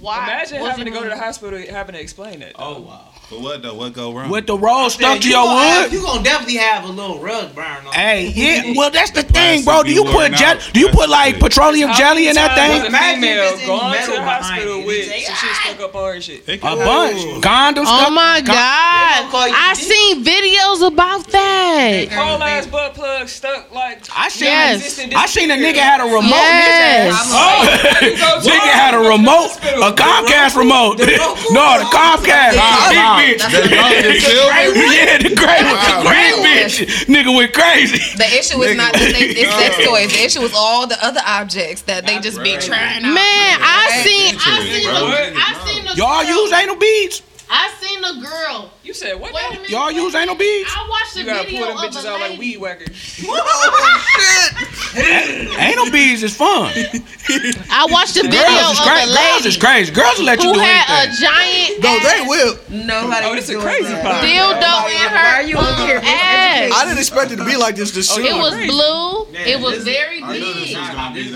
why? 0.00 0.24
Imagine 0.24 0.60
was 0.60 0.70
having 0.70 0.84
to 0.86 0.90
go 0.90 1.02
to 1.02 1.08
the 1.08 1.16
hospital 1.16 1.58
having 1.70 1.94
to 1.94 2.00
explain 2.00 2.40
that. 2.40 2.52
Oh 2.56 2.80
wow. 2.80 3.12
But 3.30 3.40
what 3.40 3.60
though? 3.62 3.74
What 3.74 3.92
go 3.92 4.14
wrong? 4.14 4.30
With 4.30 4.46
the 4.46 4.56
rose 4.56 4.94
stuck 4.94 5.16
Yeah, 5.16 5.20
to 5.20 5.28
you 5.28 5.34
your 5.34 5.44
gonna 5.44 5.60
have- 5.68 5.90
wood? 5.90 5.92
You 6.00 6.06
gonna 6.06 6.22
definitely 6.24 6.56
have 6.56 6.84
a 6.84 6.88
little 6.88 7.18
rug 7.18 7.54
burn 7.54 7.86
on. 7.86 7.92
Hey, 7.92 8.32
yeah. 8.34 8.72
Well, 8.76 8.90
that's 8.90 9.10
the 9.10 9.22
Plastic 9.22 9.34
thing, 9.36 9.64
bro. 9.64 9.82
Do 9.82 9.92
you 9.92 10.04
put 10.04 10.14
worn 10.14 10.32
gel? 10.34 10.56
out. 10.56 10.70
Do 10.72 10.80
you 10.80 10.86
That's 10.86 10.96
put 10.96 11.08
like 11.10 11.34
thing. 11.34 11.42
petroleum 11.42 11.92
jelly 11.92 12.24
many 12.24 12.28
in 12.28 12.34
that 12.36 12.54
thing? 12.56 12.82
a 12.82 12.86
Imagine 12.86 13.24
if 13.24 13.60
female 13.60 13.92
it's 13.98 14.06
to 14.06 14.12
the 14.12 14.22
hospital 14.22 14.86
with 14.86 15.04
some 15.04 15.34
shit 15.36 15.56
stuck 15.56 15.80
up 15.80 15.94
on 15.94 16.14
her 16.14 16.20
shit. 16.22 16.48
A 16.48 16.56
bunch. 16.56 17.18
Condoms. 17.44 17.84
Oh 17.88 18.08
my 18.10 18.40
con- 18.40 18.48
They 18.48 18.52
gonna 18.52 19.30
call 19.30 19.48
god! 19.48 19.52
I 19.52 19.74
dick. 19.76 19.84
seen 19.84 20.24
videos 20.24 20.86
about 20.86 21.26
that. 21.28 22.08
Whole 22.12 22.42
ass 22.42 22.66
butt 22.66 22.94
plug 22.94 23.28
stuck 23.28 23.70
like. 23.74 24.06
I 24.16 24.28
seen. 24.30 24.48
Yes. 24.48 24.98
I 25.14 25.26
seen 25.26 25.50
a 25.50 25.54
nigga 25.54 25.76
had 25.84 26.00
a 26.00 26.04
remote. 26.04 26.24
in 26.48 26.64
his 26.64 26.64
Yes. 26.64 27.12
ass. 27.12 27.28
Oh, 27.36 28.40
nigga 28.48 28.72
had 28.72 28.94
a 28.94 28.98
remote, 29.04 29.52
a 29.84 29.92
Comcast 29.92 30.56
remote. 30.56 30.96
No, 31.50 31.78
the 31.78 31.84
Comcast. 31.92 32.56
Nah, 33.18 33.26
Big 33.26 33.38
The 33.38 33.44
bitch. 33.44 33.74
gold 33.74 34.04
is 34.04 34.24
silver. 34.24 34.78
Yeah, 34.78 35.18
the 35.18 35.34
great, 35.34 35.62
the 35.66 35.94
great 36.06 36.34
bitch. 36.46 36.74
Nigga 37.06 37.34
went 37.36 37.52
crazy. 37.52 37.98
The 38.16 38.28
issue 38.38 38.62
is 38.62 38.76
not 38.76 38.92
the 38.92 39.00
sex, 39.10 39.54
sex 39.56 39.76
toys. 39.86 40.12
The 40.12 40.22
issue 40.24 40.40
is 40.42 40.52
all 40.54 40.86
the 40.86 41.02
other 41.04 41.20
objects 41.26 41.82
that 41.82 42.06
they 42.06 42.18
just 42.20 42.42
be 42.42 42.56
trying 42.58 43.04
out. 43.04 43.14
Man, 43.14 43.58
I 43.60 43.86
Right? 43.90 44.04
seen, 44.06 44.34
I 44.38 44.62
seen, 44.62 44.84
Bro. 44.84 44.94
the, 44.94 45.32
I 45.36 45.66
seen 45.66 45.96
Y'all 45.96 46.22
girl, 46.24 46.42
use 46.44 46.52
anal 46.52 46.76
beads? 46.76 47.22
I 47.50 47.72
seen 47.80 48.04
a 48.04 48.20
girl. 48.22 48.70
You 48.82 48.92
said 48.94 49.18
what? 49.18 49.32
Wait 49.32 49.42
a 49.42 49.48
now? 49.48 49.54
minute. 49.56 49.70
Y'all 49.70 49.90
use 49.90 50.14
anal 50.14 50.34
beads? 50.34 50.70
I 50.74 50.86
watched 50.88 51.14
the 51.14 51.20
You 51.20 51.26
gotta 51.26 51.44
video 51.44 51.66
pull 51.66 51.76
them 51.76 51.90
bitches 51.90 52.04
out 52.06 52.20
like 52.20 52.38
weed 52.38 52.58
whackers. 52.58 53.18
Anal 55.58 55.90
beads 55.90 56.22
is 56.22 56.34
fun. 56.36 56.72
I 57.70 57.86
watched 57.90 58.14
the 58.14 58.22
video 58.22 58.40
Girls 58.42 58.72
is 58.72 58.78
of 58.80 58.86
crazy. 58.86 59.12
a 59.12 59.16
Girls 59.16 59.46
is 59.46 59.56
crazy. 59.56 59.92
Girls 59.92 60.18
will 60.18 60.24
let 60.26 60.42
you 60.42 60.52
do 60.54 60.60
anything. 60.60 60.60
who 60.60 60.64
do 60.64 60.68
had 60.92 61.08
a 61.08 61.12
giant 61.16 61.82
No, 61.82 61.98
they 62.00 62.08
ass 62.22 62.28
will. 62.28 62.58
Nobody 62.68 63.26
Oh, 63.26 63.30
was 63.34 63.40
this 63.40 63.44
is 63.44 63.50
doing 63.50 63.62
crazy 63.64 63.92
that. 63.92 64.04
part. 64.04 64.24
dildo 64.24 64.88
in 64.88 64.96
her 65.08 65.14
Why 65.14 65.34
are 65.36 65.42
you 65.42 65.56
over 65.56 65.82
here? 65.86 65.98
um, 65.98 66.04
ass. 66.04 66.72
I 66.72 66.84
didn't 66.86 66.98
expect 66.98 67.30
it 67.32 67.36
to 67.36 67.44
be 67.44 67.56
like 67.56 67.76
this 67.76 67.90
this 67.92 68.08
soon. 68.08 68.24
It 68.24 68.34
was 68.34 68.54
blue. 68.54 69.26
Man, 69.32 69.46
It 69.48 69.60
was 69.60 69.84
this- 69.84 69.86
very 69.96 70.22
I 70.22 70.38
knew 70.38 70.54
this 70.54 70.72
big. 71.14 71.34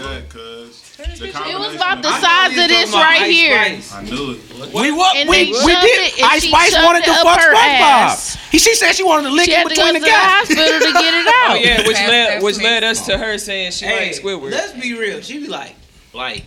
Was 1.11 1.18
gonna 1.20 1.26
be 1.26 1.32
that, 1.32 1.42
cause 1.42 1.44
the 1.44 1.50
It 1.50 1.59
was 1.59 1.74
about 1.76 2.03
the 2.03 2.11
size 2.20 2.50
of 2.59 2.68
this 2.68 2.92
right 2.92 3.30
here. 3.30 3.59
I 3.59 4.03
knew 4.03 4.32
it. 4.32 4.72
We 4.74 4.90
what? 4.92 5.16
And 5.16 5.28
We 5.28 5.50
we 5.53 5.74
did. 5.74 6.18
it, 6.18 6.22
Ice 6.24 6.44
Spice 6.44 6.74
wanted 6.82 7.05
to 7.05 7.12
fuck 7.14 7.40
her 7.40 7.55
ass. 7.55 8.36
SpongeBob. 8.36 8.50
He 8.53 8.59
she 8.59 8.74
said 8.74 8.92
she 8.92 9.03
wanted 9.05 9.28
to 9.28 9.34
lick 9.34 9.46
She 9.46 9.53
in 9.55 9.59
had 9.61 9.68
to 9.68 9.74
go 9.74 9.82
between 9.82 9.94
to 9.94 10.00
the 10.00 10.07
the 10.07 10.11
gaps. 10.11 10.48
hospital 10.48 10.78
to 10.80 10.92
get 10.92 11.14
it 11.14 11.26
oh, 11.28 11.44
out. 11.46 11.50
Oh 11.50 11.55
yeah, 11.57 11.86
which 11.86 11.96
Pass 11.96 12.09
led 12.09 12.28
that 12.38 12.42
which 12.42 12.59
led 12.59 12.84
us 12.84 13.07
to 13.07 13.18
her 13.18 13.38
saying 13.38 13.72
she 13.72 13.84
Hey, 13.86 14.07
likes 14.07 14.20
Squidward. 14.20 14.50
let's 14.53 14.72
be 14.72 14.96
real. 14.98 15.20
She 15.20 15.38
be 15.40 15.48
like, 15.48 15.74
like 16.12 16.44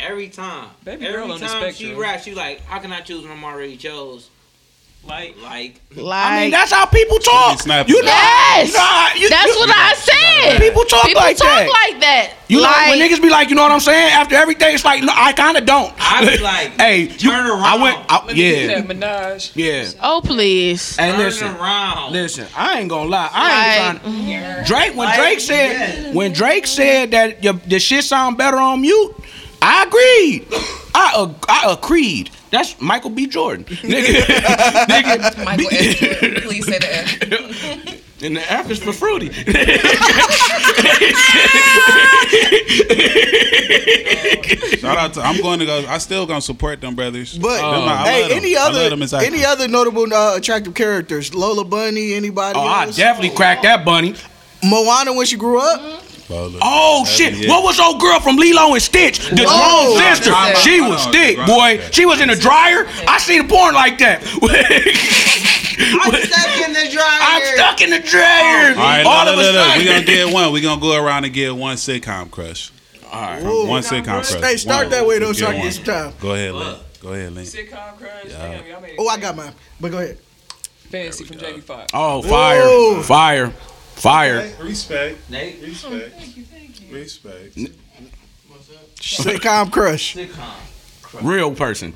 every 0.00 0.28
time, 0.28 0.68
Baby 0.84 1.06
every 1.06 1.16
girl 1.20 1.32
on 1.32 1.40
the 1.40 1.46
time 1.46 1.72
she 1.74 1.92
raps, 1.94 2.24
she 2.24 2.34
like, 2.34 2.60
how 2.62 2.78
can 2.78 2.92
I 2.92 3.00
choose 3.00 3.22
when 3.24 3.32
I'm 3.32 3.44
already 3.44 3.76
chose? 3.76 4.30
Like, 5.08 5.36
like, 5.42 5.80
like, 5.96 6.26
I 6.26 6.40
mean, 6.42 6.50
that's 6.50 6.70
how 6.70 6.84
people 6.84 7.18
talk. 7.18 7.60
snapping. 7.62 7.94
You 7.94 8.02
know, 8.02 8.08
Yes. 8.10 8.68
you 8.68 8.74
know 8.74 8.80
how- 8.80 9.14
you- 9.16 9.28
that's 9.30 9.46
you- 9.54 9.58
what 9.58 9.70
I 9.70 9.94
said. 9.94 10.60
People 10.60 10.84
talk 10.84 11.06
People 11.06 11.22
like 11.22 11.36
talk 11.38 11.48
that. 11.48 11.68
like 11.90 12.00
that. 12.02 12.30
You 12.48 12.60
like, 12.60 12.86
know 12.86 12.90
when 12.90 12.98
niggas 13.10 13.22
be 13.22 13.30
like, 13.30 13.48
you 13.48 13.54
know 13.56 13.62
what 13.62 13.72
I'm 13.72 13.80
saying? 13.80 14.12
After 14.12 14.36
everything, 14.36 14.74
it's 14.74 14.84
like, 14.84 15.02
no, 15.02 15.12
I 15.16 15.32
kind 15.32 15.56
of 15.56 15.64
don't. 15.64 15.92
I 15.98 16.24
be 16.36 16.38
like, 16.42 16.78
hey, 16.78 17.00
you, 17.02 17.08
turn 17.30 17.46
around. 17.46 17.62
I 17.64 17.76
went, 17.76 17.98
I, 18.08 18.24
Let 18.26 18.36
me 18.36 18.42
yeah, 18.42 18.66
get 18.76 18.88
that 18.88 18.96
Minaj. 19.00 19.50
yeah. 19.54 19.88
oh 20.02 20.20
please. 20.22 20.96
Hey, 20.96 21.10
turn 21.10 21.18
listen, 21.20 21.56
around. 21.56 22.12
listen. 22.12 22.46
I 22.54 22.78
ain't 22.80 22.88
gonna 22.90 23.08
lie. 23.08 23.30
I 23.32 23.48
ain't 23.48 23.94
Like, 23.94 24.02
trying. 24.02 24.14
Mm-hmm. 24.14 24.64
Drake, 24.64 24.94
when 24.94 25.08
Like, 25.08 25.18
Drake 25.18 25.40
said, 25.40 25.72
yeah. 26.06 26.12
when 26.12 26.32
Drake 26.32 26.66
said 26.66 27.10
that 27.12 27.42
your, 27.42 27.54
the 27.66 27.78
shit 27.80 28.04
sound 28.04 28.36
better 28.36 28.58
on 28.58 28.82
mute, 28.82 29.14
I 29.62 29.84
agreed. 29.84 30.46
I 30.94 31.22
ag- 31.22 31.44
I 31.48 31.72
agreed. 31.72 32.30
That's 32.50 32.80
Michael 32.80 33.10
B. 33.10 33.26
Jordan, 33.26 33.64
nigga. 33.68 34.22
nigga, 34.88 35.44
Michael 35.44 35.68
B- 35.70 35.76
S. 35.76 35.94
Jordan, 35.96 36.42
Please 36.42 36.66
say 36.66 36.78
that. 36.78 37.94
And 38.20 38.36
the 38.36 38.52
F 38.52 38.68
is 38.68 38.82
for 38.82 38.92
fruity. 38.92 39.30
Shout 44.78 44.98
out 44.98 45.14
to. 45.14 45.20
I'm 45.20 45.40
going 45.40 45.60
to 45.60 45.66
go. 45.66 45.84
I 45.86 45.98
still 45.98 46.26
gonna 46.26 46.40
support 46.40 46.80
them 46.80 46.96
brothers. 46.96 47.38
But 47.38 47.58
Them, 47.58 47.64
I 47.64 47.76
love 47.78 48.06
hey, 48.06 48.28
them. 48.28 48.38
any 48.38 48.56
I 48.56 48.64
love 48.64 48.74
other 48.74 48.90
them 48.96 49.02
any 49.02 49.44
actors. 49.44 49.44
other 49.46 49.68
notable 49.68 50.12
uh, 50.12 50.36
attractive 50.36 50.74
characters? 50.74 51.32
Lola 51.34 51.64
Bunny, 51.64 52.14
anybody 52.14 52.58
oh, 52.58 52.62
I 52.66 52.86
else? 52.86 52.96
definitely 52.96 53.36
cracked 53.36 53.62
that 53.62 53.84
bunny. 53.84 54.16
Moana 54.64 55.12
when 55.14 55.26
she 55.26 55.36
grew 55.36 55.60
up. 55.60 56.02
Lola. 56.28 56.58
Oh 56.62 57.04
Heavy, 57.04 57.16
shit! 57.16 57.34
yeah. 57.34 57.48
What 57.48 57.64
was 57.64 57.78
old 57.80 58.00
girl 58.00 58.20
from 58.20 58.36
Lilo 58.36 58.74
and 58.74 58.82
Stitch? 58.82 59.18
The 59.30 59.44
Whoa. 59.46 59.94
grown 59.96 60.16
sister. 60.16 60.32
Hold 60.34 60.56
She 60.58 60.80
was 60.80 61.06
on, 61.06 61.12
thick, 61.12 61.36
hold 61.38 61.48
boy. 61.48 61.84
on. 61.84 61.92
She 61.92 62.04
was 62.06 62.20
in 62.20 62.30
a 62.30 62.36
dryer. 62.36 62.86
I 63.06 63.18
seen 63.18 63.44
a 63.44 63.48
porn 63.48 63.74
like 63.74 63.98
that. 63.98 64.22
I'm 65.80 66.12
stuck 66.12 66.68
in 66.68 66.72
the 66.72 66.90
dryer. 66.92 67.20
I'm 67.20 67.54
stuck 67.54 67.80
in 67.80 67.90
the 67.90 68.00
dryer. 68.00 68.70
All 68.70 68.74
right, 68.76 69.04
All 69.06 69.24
look, 69.24 69.34
of 69.34 69.38
look, 69.38 69.46
a 69.46 69.52
look, 69.52 69.66
sudden. 69.66 69.78
we 69.78 69.84
gonna 69.84 70.04
get 70.04 70.32
one. 70.32 70.52
We 70.52 70.60
gonna 70.60 70.80
go 70.80 70.96
around 71.02 71.24
and 71.24 71.32
get 71.32 71.54
one 71.54 71.76
sitcom 71.76 72.30
crush. 72.30 72.72
All 73.10 73.20
right. 73.22 73.42
Ooh. 73.42 73.66
One 73.68 73.82
sitcom 73.82 74.04
crush. 74.24 74.34
Hey, 74.34 74.56
start 74.56 74.86
One. 74.86 74.90
that 74.90 75.06
way 75.06 75.18
though, 75.20 75.28
Get 75.32 75.36
so 75.36 75.46
I 75.46 75.52
can 75.54 75.62
get 75.62 75.72
some 75.74 75.84
time. 75.84 76.12
Go 76.20 76.34
ahead, 76.34 76.52
Link. 76.54 76.78
Go 77.00 77.12
ahead, 77.12 77.32
Link. 77.32 77.48
Sitcom 77.48 77.96
crush. 77.96 78.28
Damn, 78.28 78.66
y'all 78.66 78.80
made 78.80 78.96
Oh, 78.98 79.08
I 79.08 79.18
got 79.18 79.36
mine. 79.36 79.52
But 79.80 79.90
go 79.92 79.98
ahead. 79.98 80.18
Fancy 80.90 81.24
from 81.24 81.38
Jamie 81.38 81.60
Foxx. 81.60 81.90
Oh, 81.94 82.22
fire, 82.22 82.60
Whoa. 82.62 83.02
fire, 83.02 83.52
fire. 84.00 84.52
Respect. 84.60 85.30
Nate, 85.30 85.60
Respect. 85.62 85.94
Oh, 85.94 86.18
thank 86.18 86.36
you. 86.36 86.44
Thank 86.44 86.80
you. 86.82 86.94
Respect. 86.94 87.56
N- 87.58 87.74
What's 88.48 88.70
up? 88.70 88.94
Sitcom 88.96 89.70
crush. 89.72 90.14
sitcom. 90.16 90.54
Crush. 91.02 91.22
Real 91.24 91.54
person. 91.54 91.92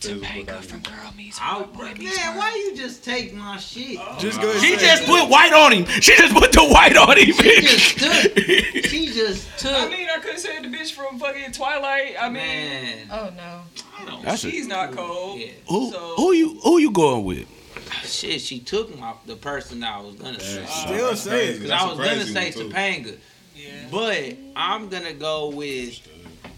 To 0.00 0.18
pay 0.18 0.42
good 0.42 0.64
for 0.64 0.78
girl 0.78 1.12
means 1.16 1.38
I, 1.40 1.60
man, 1.60 2.36
why 2.36 2.52
you 2.56 2.76
just 2.76 3.04
take 3.04 3.32
my 3.34 3.56
shit? 3.58 4.00
Just 4.18 4.40
go. 4.40 4.52
She 4.58 4.76
just 4.76 5.02
it. 5.04 5.06
put 5.08 5.28
white 5.30 5.52
on 5.52 5.72
him. 5.72 5.84
She 6.00 6.16
just 6.16 6.34
put 6.34 6.50
the 6.50 6.64
white 6.64 6.96
on 6.96 7.16
him. 7.16 7.32
She 7.32 7.60
just 7.60 7.98
took. 7.98 8.38
She 8.92 9.06
just 9.06 9.58
took. 9.60 9.70
I 9.72 9.88
mean, 9.88 10.08
I 10.12 10.18
could 10.18 10.32
have 10.32 10.40
said 10.40 10.64
the 10.64 10.68
bitch 10.68 10.92
from 10.92 11.20
fucking 11.20 11.52
Twilight. 11.52 12.16
I 12.20 12.26
mean, 12.28 12.34
Man, 12.34 13.06
Oh 13.12 13.30
no. 13.36 14.20
That's 14.24 14.42
a, 14.44 14.50
she's 14.50 14.66
not 14.66 14.90
cold. 14.92 15.38
yeah. 15.38 15.52
who, 15.68 15.90
So- 15.92 16.14
who 16.16 16.32
you 16.32 16.58
who 16.64 16.78
you 16.78 16.90
going 16.90 17.24
with? 17.24 17.46
Shit, 18.04 18.40
she 18.40 18.60
took 18.60 18.98
my 18.98 19.14
the 19.26 19.36
person 19.36 19.80
that 19.80 19.94
I 19.96 20.00
was 20.00 20.14
gonna 20.16 20.40
say. 20.40 20.64
Still 20.66 21.08
That's 21.08 21.20
say 21.22 21.30
crazy. 21.30 21.64
it. 21.64 21.68
Cause 21.68 21.70
I 21.70 21.86
was 21.88 21.98
gonna 21.98 22.24
say 22.24 22.50
one. 22.52 22.70
Topanga, 22.70 23.18
Yeah. 23.56 23.68
but 23.90 24.36
I'm 24.56 24.88
gonna 24.88 25.12
go 25.14 25.50
with. 25.50 25.98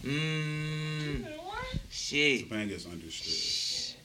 Mmm. 0.02 1.26
Shit. 1.90 2.48
Topanga's 2.50 2.86
understood. 2.86 3.96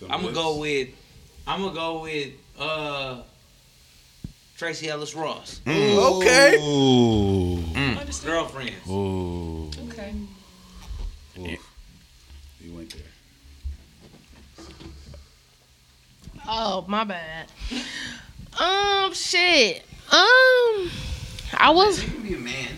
Them 0.00 0.10
I'm 0.10 0.22
gonna 0.22 0.34
go 0.34 0.58
with. 0.58 0.88
I'm 1.46 1.62
gonna 1.62 1.74
go 1.74 2.02
with 2.02 2.32
uh 2.58 3.22
Tracee 4.56 4.88
Ellis 4.88 5.14
Ross, 5.14 5.60
hmm. 5.64 5.70
Okay. 5.70 6.56
Ooh. 6.60 7.58
Mm. 7.58 8.24
girlfriend. 8.24 8.74
Ooh. 8.88 9.70
Okay. 9.88 10.14
Oof. 11.38 11.70
You 12.60 12.72
went 12.72 12.90
there. 12.94 13.02
Oh, 16.48 16.84
my 16.88 17.04
bad. 17.04 17.46
Um, 18.58 19.12
shit. 19.14 19.82
Um, 20.10 20.90
I 21.54 21.70
was. 21.74 22.02
You 22.02 22.10
can 22.10 22.22
be 22.22 22.34
a 22.34 22.38
man. 22.38 22.68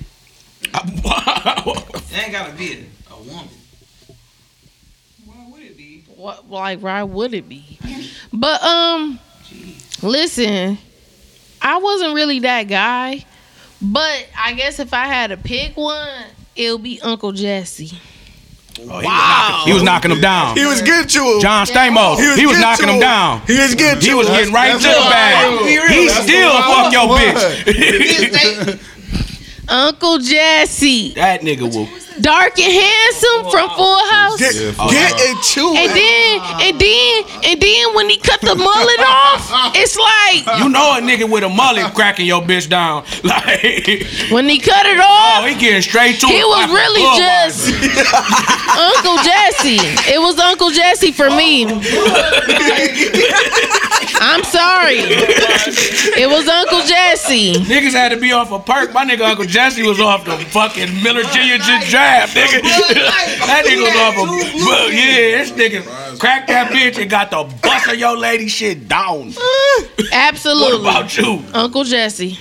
It 2.15 2.19
ain't 2.23 2.33
gotta 2.33 2.53
be 2.53 2.73
a, 2.75 3.13
a 3.13 3.17
woman. 3.19 3.49
Why 5.25 5.47
would 5.51 5.63
it 5.63 5.77
be? 5.77 6.05
What, 6.15 6.49
like, 6.49 6.79
why 6.81 7.03
would 7.03 7.35
it 7.35 7.49
be? 7.49 7.79
But 8.33 8.63
um, 8.63 9.19
listen, 10.01 10.79
I 11.61 11.79
wasn't 11.79 12.15
really 12.15 12.39
that 12.41 12.65
guy, 12.65 13.25
But 13.83 14.29
I 14.39 14.53
guess 14.53 14.79
if 14.79 14.95
I 14.95 15.07
had 15.07 15.29
to 15.31 15.37
pick 15.37 15.77
one, 15.77 16.25
it'll 16.55 16.79
be 16.79 17.01
Uncle 17.01 17.33
Jesse. 17.33 17.99
Oh, 18.81 19.03
wow. 19.03 19.63
He 19.65 19.73
was 19.73 19.83
knocking 19.83 20.11
him 20.11 20.21
down. 20.21 20.57
He 20.57 20.67
was 20.67 20.83
getting 20.83 21.09
to 21.09 21.35
him. 21.35 21.41
John 21.41 21.67
Stamos. 21.67 22.19
He 22.19 22.27
was, 22.27 22.57
getting 22.57 22.61
knocking 22.61 22.87
to 22.87 22.93
him 22.95 23.01
down. 23.01 23.41
He 23.47 23.59
was 23.59 23.75
getting 23.75 24.01
to 24.01 24.07
He 24.07 24.15
was 24.15 24.29
getting 24.29 24.53
right 24.53 24.73
to 24.73 24.79
the 24.79 24.85
bag. 24.85 25.61
He 25.67 26.07
That's 26.09 26.25
still 26.25 26.49
what 26.49 26.65
I 26.65 26.83
fuck 26.83 26.93
your 26.93 27.09
bitch. 28.77 28.91
Uncle 29.69 30.19
Jesse. 30.19 31.15
that 31.15 31.41
nigga 31.41 31.63
will. 31.63 31.89
Dark 32.21 32.59
and 32.61 32.73
handsome 32.73 33.51
from 33.51 33.69
Full 33.71 33.99
House. 34.11 34.39
Get, 34.39 34.55
Yeah, 34.55 34.71
get 34.91 35.11
fuck. 35.11 35.21
into 35.21 35.75
And 35.77 35.91
it. 35.91 35.95
then, 35.95 36.41
and 36.63 36.79
then, 36.81 37.25
and 37.51 37.61
then 37.61 37.95
when 37.95 38.09
he 38.09 38.19
cut 38.19 38.41
the 38.41 38.55
mullet 38.55 39.01
off, 39.07 39.51
it's 39.75 39.97
like 39.97 40.47
You 40.63 40.69
know 40.69 40.97
a 40.97 41.01
nigga 41.01 41.27
with 41.29 41.43
a 41.45 41.49
mullet 41.49 41.93
cracking 41.95 42.27
your 42.27 42.43
bitch 42.43 42.69
down. 42.69 43.03
Like, 43.25 44.07
when 44.31 44.49
he 44.49 44.59
cut 44.61 44.87
it 44.87 44.99
off, 45.01 45.07
oh, 45.09 45.41
off, 45.43 45.49
he 45.49 45.55
getting 45.59 45.81
straight 45.83 46.21
to 46.21 46.27
he 46.27 46.39
it. 46.41 46.47
was 46.47 46.69
really 46.71 47.03
oh, 47.03 47.17
just 47.19 47.69
Uncle 48.79 49.17
Jesse. 49.25 49.79
It 50.13 50.21
was 50.21 50.39
Uncle 50.39 50.71
Jesse 50.71 51.11
for 51.13 51.31
me. 51.31 51.65
I'm 54.27 54.43
sorry. 54.45 54.97
It 56.17 56.29
was 56.29 56.49
Uncle 56.49 56.81
Jesse. 56.81 57.55
Niggas 57.55 57.93
had 57.93 58.09
to 58.09 58.17
be 58.17 58.33
off 58.33 58.51
a 58.53 58.59
perk. 58.59 58.95
My 58.95 59.05
nigga 59.05 59.29
Uncle 59.29 59.45
Jesse 59.45 59.83
was 59.83 60.01
off 60.01 60.25
the 60.25 60.37
fucking 60.47 61.03
Miller 61.03 61.23
Jr. 61.25 61.59
just 61.59 61.89
jab, 61.89 62.31
nigga. 62.31 62.63
that 62.63 63.65
nigga 63.67 63.83
was 63.83 63.97
off 63.97 64.17
a. 64.17 64.65
But 64.65 64.95
yeah, 64.95 65.39
this 65.39 65.51
nigga 65.51 66.19
cracked 66.19 66.49
that 66.49 66.73
bitch 66.73 66.99
and 67.01 67.11
got 67.11 67.31
the 67.31 67.45
bust 67.63 67.89
of 67.89 67.99
your 67.99 68.17
lady 68.17 68.49
shit 68.49 68.89
down. 68.89 69.33
What 69.33 70.09
Absolutely. 70.13 70.81
about 70.81 71.17
you? 71.19 71.43
Uncle 71.53 71.85
Jesse. 71.85 72.39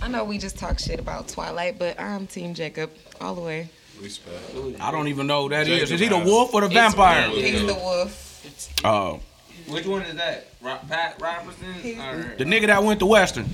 I 0.00 0.08
know 0.08 0.24
we 0.24 0.38
just 0.38 0.58
talk 0.58 0.78
shit 0.78 0.98
about 0.98 1.28
Twilight, 1.28 1.78
but 1.78 2.00
I'm 2.00 2.26
Team 2.26 2.54
Jacob 2.54 2.90
all 3.20 3.34
the 3.34 3.42
way. 3.42 3.68
Respect. 4.00 4.80
I 4.80 4.90
don't 4.90 5.08
even 5.08 5.26
know 5.26 5.42
who 5.44 5.48
that 5.50 5.68
is. 5.68 5.90
Jacob 5.90 5.94
Is 5.94 6.00
he 6.00 6.08
the 6.08 6.18
wolf 6.18 6.54
or 6.54 6.62
the 6.62 6.68
vampire? 6.68 7.28
He's 7.28 7.66
the 7.66 7.74
wolf. 7.74 8.80
Oh, 8.84 9.20
Which 9.68 9.86
one 9.86 10.02
is 10.02 10.14
that? 10.16 10.46
Ro- 10.60 10.78
Pat 10.88 11.16
Robertson? 11.20 11.66
Or 12.00 12.34
the 12.36 12.44
nigga 12.44 12.66
that 12.66 12.82
went 12.82 13.00
to 13.00 13.06
Western. 13.06 13.46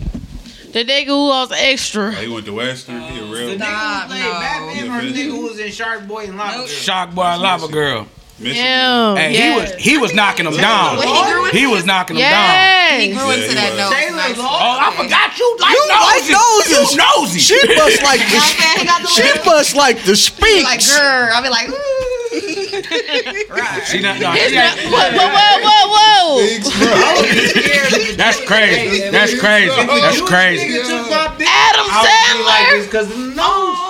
The 0.73 0.85
nigga 0.85 1.07
who 1.07 1.29
was 1.29 1.51
extra. 1.53 2.13
He 2.13 2.29
went 2.29 2.45
to 2.47 2.53
Western. 2.53 3.01
He 3.03 3.19
a 3.19 3.23
uh, 3.23 3.27
the 3.27 3.33
real 3.33 3.49
nigga 3.51 3.59
Nah, 3.59 4.01
who 4.03 4.09
played 4.09 4.21
no. 4.23 4.33
Batman 4.33 4.91
or 4.91 5.01
the 5.13 5.13
nigga 5.19 5.31
who 5.31 5.43
was 5.49 5.59
in 5.59 5.71
Shark 5.73 6.07
Boy 6.07 6.25
and 6.27 6.37
Lava 6.37 6.57
Girl? 6.59 6.67
Shock 6.67 7.15
boy, 7.15 7.23
and 7.23 7.43
lava 7.43 7.69
girl. 7.69 8.07
Michigan. 8.39 8.65
Him. 8.65 9.17
Hey, 9.17 9.33
yes. 9.33 9.43
he 9.43 9.59
was 9.59 9.85
he 9.85 9.99
was 9.99 10.15
knocking 10.15 10.47
him 10.47 10.55
down. 10.57 10.97
When 10.99 11.09
he 11.09 11.33
grew 11.33 11.45
into 11.47 11.59
He 11.59 11.67
was 11.67 11.85
knocking 11.85 12.17
him 12.17 12.23
down. 12.23 12.33
Yes. 12.33 13.03
He 13.03 13.09
grew 13.09 13.19
Yeah, 13.27 13.35
into 13.35 13.49
he 13.49 13.55
that 13.55 13.71
was. 13.71 13.79
nose. 13.79 13.91
Taylor 13.99 14.17
nice. 14.17 14.37
Lautner. 14.39 14.63
Oh, 14.63 14.79
I 14.79 14.91
forgot 14.95 15.39
you 15.39 15.57
like 15.59 15.75
You 15.75 15.83
like 15.89 16.23
noses. 16.31 16.95
noses. 16.95 16.95
You 16.95 17.03
nosy. 17.03 17.39
She 17.41 17.59
must 17.75 18.03
like 18.07 18.21
You 18.21 18.27
know 18.29 18.39
what 18.39 18.47
I'm 18.47 18.55
the. 18.55 18.63
saying? 18.63 18.79
He 18.79 18.85
got 18.87 19.03
the 19.03 19.09
She 19.09 19.23
lips. 19.25 19.47
must 19.47 19.75
like 19.75 20.05
the 20.05 20.15
speech. 20.15 20.63
Like, 20.65 20.87
girl. 20.87 21.31
I'll 21.35 21.43
be 21.43 21.49
like, 21.49 21.69
ooh. 21.69 22.08
Right. 23.51 23.83
She 23.87 24.01
not, 24.01 24.21
no, 24.21 24.35
she 24.35 24.55
not, 24.55 24.79
ain't- 24.79 24.91
whoa, 24.91 25.11
whoa, 25.19 25.29
whoa, 25.35 25.59
whoa, 25.65 25.85
whoa. 25.95 26.39
That's 28.17 28.41
crazy. 28.45 29.09
That's 29.11 29.39
crazy. 29.41 29.91
That's 30.01 30.21
crazy. 30.23 30.79
Adam 30.79 31.87
I 31.91 32.03
would 32.03 32.39
be 32.39 32.45
like 32.45 32.67
Sandler. 32.67 32.71
this 32.71 32.87
because 32.87 33.09
the 33.09 33.17
nose. 33.17 33.37
I 33.37 33.88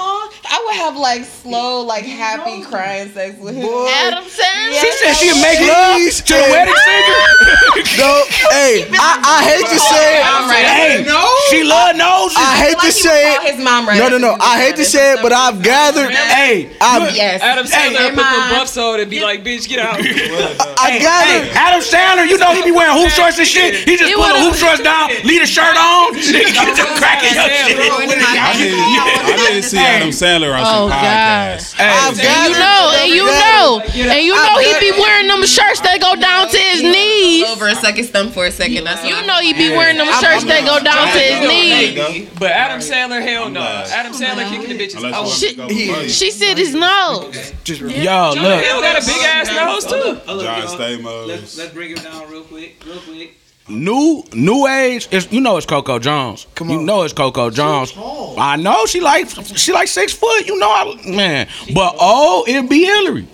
would 0.69 0.77
have 0.77 0.97
like 0.97 1.25
slow, 1.25 1.81
like 1.83 2.05
happy 2.05 2.63
crying 2.63 3.09
sex 3.11 3.39
with 3.41 3.55
him. 3.57 3.65
Adam 3.65 4.25
Sandler. 4.25 4.81
She 4.81 4.91
said 5.01 5.15
she'd 5.17 5.41
make 5.41 5.61
love 5.65 5.97
to 5.99 6.35
the 6.37 6.47
wedding 6.53 6.75
ah! 6.77 6.85
singer. 6.85 7.85
No, 7.99 8.23
hey, 8.55 8.87
I, 8.95 9.11
I 9.23 9.39
hate 9.49 9.67
to 9.67 9.79
say 9.79 10.21
it. 10.21 10.23
I'm 10.23 10.47
right. 10.51 10.67
Hey, 10.67 11.03
she 11.51 11.65
love 11.65 11.97
noses. 11.97 12.37
I 12.39 12.55
hate 12.59 12.75
Like 12.79 12.87
to 12.87 12.87
he 12.87 12.93
say 12.93 13.31
would 13.31 13.39
call 13.39 13.47
it. 13.47 13.55
his 13.55 13.65
mom 13.65 13.89
right 13.89 13.99
No, 13.99 14.09
no, 14.09 14.19
no. 14.19 14.37
I 14.39 14.59
hate 14.61 14.77
to 14.79 14.83
done. 14.87 14.93
say 14.95 15.13
it, 15.15 15.19
but 15.23 15.33
I've 15.33 15.63
gathered. 15.63 16.11
Hey, 16.11 16.71
I've, 16.81 17.15
Yes. 17.15 17.41
Adam 17.43 17.67
Sandler 17.67 17.99
Hey, 17.99 18.11
put 18.15 18.23
the 18.23 18.39
Ma. 18.39 18.51
buff 18.51 18.69
soda 18.69 19.03
and 19.03 19.11
be 19.11 19.21
like, 19.23 19.43
bitch, 19.43 19.69
get 19.69 19.79
out. 19.81 19.99
I 20.79 20.91
hey, 20.91 20.99
gathered. 21.01 21.51
Adam 21.57 21.81
Sandler, 21.81 22.27
you 22.29 22.39
know 22.39 22.53
he 22.55 22.63
be 22.63 22.71
wearing 22.75 22.95
hoop 22.99 23.11
shorts 23.11 23.39
and 23.39 23.47
shit. 23.49 23.75
He 23.89 23.97
just 23.97 24.11
He 24.11 24.15
put 24.15 24.31
the 24.35 24.41
hoop 24.43 24.55
shorts 24.55 24.83
down, 24.83 25.11
leave 25.25 25.41
the 25.43 25.47
shirt 25.51 25.75
on, 25.75 26.15
nigga 26.15 26.53
get 26.55 26.77
to 26.77 26.85
cracking 26.99 27.35
up 27.39 27.51
shit. 27.51 27.77
bro. 27.79 27.99
I 27.99 28.53
I 28.53 29.37
didn't 29.49 29.63
see 29.65 29.79
Adam 29.79 30.11
Sandler 30.11 30.53
on 30.59 30.67
Oh, 30.67 30.89
some 30.89 30.91
God. 30.91 31.61
Hey, 31.79 31.87
I've 31.89 32.09
And 32.11 32.17
you 32.19 32.23
gathered. 32.23 32.59
know, 32.59 32.83
and 32.99 33.09
you 33.11 33.25
know, 33.25 33.81
and 34.13 34.23
you 34.25 34.35
know 34.35 34.59
he 34.59 34.73
be 34.81 34.91
wearing 34.99 35.27
them 35.29 35.45
shirts 35.47 35.81
that 35.83 36.01
go 36.01 36.17
down 36.17 36.49
to 36.51 36.59
his 36.59 36.83
knees. 36.83 37.47
Over 37.49 37.69
a 37.69 37.75
second 37.75 38.05
stump 38.05 38.33
for 38.33 38.47
a 38.47 38.51
second. 38.51 38.85
That's 38.85 39.05
You 39.05 39.21
know 39.27 39.39
he 39.41 39.53
be 39.55 39.71
wearing 39.71 39.97
them 39.97 40.07
shirts 40.21 40.45
that 40.45 40.65
go 40.67 40.83
down 40.83 41.09
to 41.13 41.19
his 41.19 41.41
knees. 41.49 42.29
But 42.39 42.51
Adam 42.53 42.81
Sandler, 42.81 43.23
hell 43.23 43.49
no. 43.51 43.61
Adam 43.63 44.13
Sandler 44.13 44.49
kicking 44.49 44.77
the 44.77 44.79
bitches 44.79 44.97
Unless 44.97 45.15
out. 45.15 45.29
She- 45.29 45.57
want 45.59 45.71
to 45.71 45.87
go 45.87 46.01
you. 46.03 46.09
She 46.09 46.31
said 46.31 46.59
his 46.59 46.75
nose. 46.75 47.53
Just 47.65 47.81
yo, 47.81 48.35
Jonah 48.35 48.43
look. 48.43 48.65
Hill 48.65 48.81
got 48.81 49.03
a 49.03 49.07
big 49.07 49.23
ass 49.23 49.49
nose 49.49 49.85
too. 49.85 50.21
John. 50.43 50.67
Stamos. 50.69 51.27
Let's, 51.27 51.57
let's 51.59 51.73
bring 51.73 51.91
him 51.91 52.03
down 52.03 52.31
real 52.31 52.43
quick, 52.43 52.83
real 52.87 52.99
quick. 53.01 53.37
New 53.69 54.25
new 54.33 54.67
age 54.67 55.09
is 55.11 55.31
you 55.31 55.41
know 55.41 55.57
it's 55.59 55.67
Coco 55.67 55.99
Jones. 55.99 56.47
Come 56.55 56.71
You 56.71 56.81
know 56.83 57.03
it's 57.03 57.13
Coco 57.13 57.51
Jones. 57.51 57.93
I 57.97 58.57
know 58.57 58.87
she 58.87 59.01
like 59.01 59.29
she 59.29 59.73
like 59.73 59.89
six 59.89 60.13
foot. 60.13 60.47
You 60.47 60.59
know 60.59 60.71
I 60.71 61.01
man. 61.07 61.49
But 61.75 61.97
oh, 62.01 62.45
it'd 62.49 62.69
be 62.71 62.85
Hillary. 62.85 63.27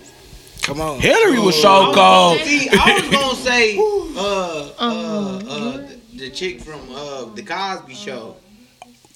come 0.62 0.80
on. 0.80 0.98
Hillary 1.00 1.38
was 1.38 1.60
so 1.60 1.92
cold. 1.94 2.40
See, 2.40 2.68
I 2.68 3.00
was 3.00 3.10
gonna 3.10 3.36
say, 3.36 3.78
uh, 3.78 4.70
uh, 4.78 5.42
uh, 5.48 5.76
the, 5.76 5.98
the 6.16 6.30
chick 6.30 6.60
from 6.60 6.80
uh, 6.92 7.26
the 7.26 7.42
Cosby 7.42 7.94
Show. 7.94 8.36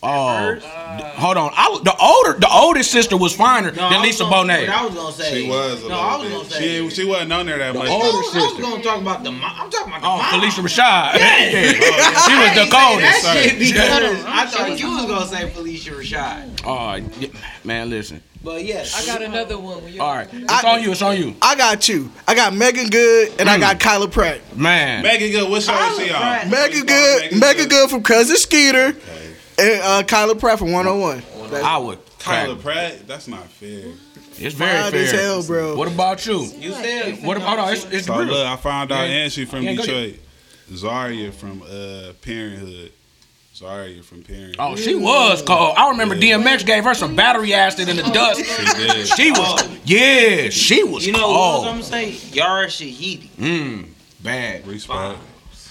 Oh, 0.01 0.55
hold 1.17 1.37
on. 1.37 1.51
I, 1.57 1.81
the 1.83 1.97
older, 2.01 2.39
the 2.39 2.49
oldest 2.49 2.93
sister 2.93 3.17
was 3.17 3.35
finer 3.35 3.73
No, 3.73 3.91
than 3.91 4.01
Lisa 4.03 4.23
gonna- 4.25 4.53
Bonet. 4.53 4.69
I 4.69 4.85
was 4.87 4.95
gonna 4.95 5.13
say 5.13 5.43
She 5.43 5.49
was 5.49 5.83
a 5.85 5.89
No, 5.89 5.99
I 5.99 6.17
little 6.19 6.39
was 6.39 6.49
gonna 6.49 6.61
say. 6.63 6.89
She, 6.89 6.95
she 6.95 7.05
wasn't 7.05 7.33
on 7.33 7.47
there 7.47 7.59
that 7.59 7.75
much. 7.75 7.89
older 7.89 8.07
I 8.07 8.11
was 8.21 8.33
sister. 8.33 8.63
gonna 8.63 8.83
talk 8.83 9.01
about 9.01 9.25
the. 9.25 9.33
Mom. 9.33 9.43
I'm 9.57 9.69
talking 9.71 9.89
about 9.89 10.01
the 10.03 10.07
Oh, 10.07 10.17
mom. 10.19 10.41
Phylicia 10.41 10.63
Rashad. 10.63 11.15
Yeah. 11.19 11.81
I 11.81 12.27
She 12.29 12.37
was 12.37 12.55
the 12.55 12.65
say 12.65 12.71
coldest. 12.71 13.23
That 13.25 13.43
shit 13.43 13.59
because 13.59 13.89
Hold. 13.89 14.27
I 14.27 14.47
thought 14.47 14.79
you 14.79 14.91
was 14.91 15.07
gonna 15.07 15.27
say 15.27 15.51
Phylicia 15.51 15.93
Rashad. 15.99 16.61
Oh, 16.65 16.95
yeah. 17.21 17.29
man, 17.65 17.91
listen. 17.91 18.23
But 18.45 18.65
yes, 18.65 18.95
I 19.03 19.05
got 19.13 19.21
another 19.21 19.59
one. 19.59 19.83
When 19.83 19.93
you 19.93 20.01
All 20.01 20.15
right, 20.15 20.29
it's 20.33 20.65
on 20.65 20.81
you. 20.81 20.93
It's 20.93 21.03
on 21.03 21.17
you, 21.17 21.35
I 21.43 21.57
got 21.57 21.89
you. 21.89 22.13
I 22.29 22.37
got 22.37 22.55
Meagan 22.55 22.89
Good 22.89 23.33
and 23.41 23.51
I 23.51 23.57
mm. 23.57 23.61
got 23.61 23.81
Kyla 23.81 24.07
Pratt. 24.07 24.57
man. 24.57 25.03
Meagan 25.03 25.33
Good, 25.33 25.51
what 25.51 25.61
show 25.65 25.75
is 25.75 25.99
she 25.99 26.13
on? 26.15 26.49
Meagan 26.49 26.87
Good, 26.87 27.33
Meagan 27.37 27.69
Good 27.69 27.91
from 27.91 28.05
Cousin 28.05 28.37
Skeeter, 28.37 28.95
and 29.59 29.83
uh, 29.83 30.03
Kyla 30.05 30.35
Pratt 30.37 30.59
from 30.59 30.73
101. 30.73 31.23
I 31.65 31.79
would. 31.79 31.99
Tyler 32.19 32.55
Crack. 32.57 32.63
Pratt? 32.65 33.09
That's 33.09 33.29
not 33.29 33.45
fair. 33.45 33.93
It's 34.41 34.55
very 34.55 34.71
Fine 34.83 34.95
as 34.95 35.11
fair. 35.11 35.21
hell, 35.23 35.43
bro. 35.43 35.77
What 35.77 35.89
about 35.89 36.25
you? 36.27 36.41
you 36.59 36.73
said. 36.73 37.25
What 37.25 37.37
about? 37.37 37.49
Hold 37.59 37.61
on, 37.69 37.73
it's, 37.73 37.85
it's 37.87 38.07
So 38.07 38.17
real. 38.19 38.27
look, 38.29 38.47
I 38.47 38.57
found 38.57 38.93
out 38.93 39.09
Yeah. 39.09 39.25
and 39.25 39.33
she 39.33 39.45
from 39.45 39.63
Yeah, 39.63 39.75
Detroit. 39.75 40.17
Zaria 40.73 41.33
from 41.33 41.63
uh, 41.63 42.13
Parenthood. 42.23 42.93
Zaria 43.55 44.03
from 44.03 44.23
Parenthood. 44.23 44.57
Oh, 44.59 44.77
she 44.77 44.95
was 44.95 45.43
cold. 45.43 45.75
I 45.77 45.91
remember 45.91 46.15
DMX 46.15 46.65
gave 46.65 46.85
her 46.85 46.95
some 46.95 47.17
battery 47.17 47.55
acid 47.55 47.89
in 47.89 47.97
the 47.97 48.03
dust. 48.05 48.45
She 48.45 48.87
did. 48.87 49.07
She 49.09 49.31
was, 49.33 49.69
yeah, 49.85 50.51
she 50.51 50.85
was 50.85 51.05
You 51.07 51.13
know 51.15 51.27
what 51.29 51.37
else 51.37 51.57
I'm 51.57 51.63
cold. 51.65 51.75
gonna 51.75 51.83
say? 51.85 52.11
Yara 52.37 52.67
Shahidi. 52.67 53.29
Mmm, 53.31 53.87
bad. 54.23 54.67
Respect. 54.67 55.19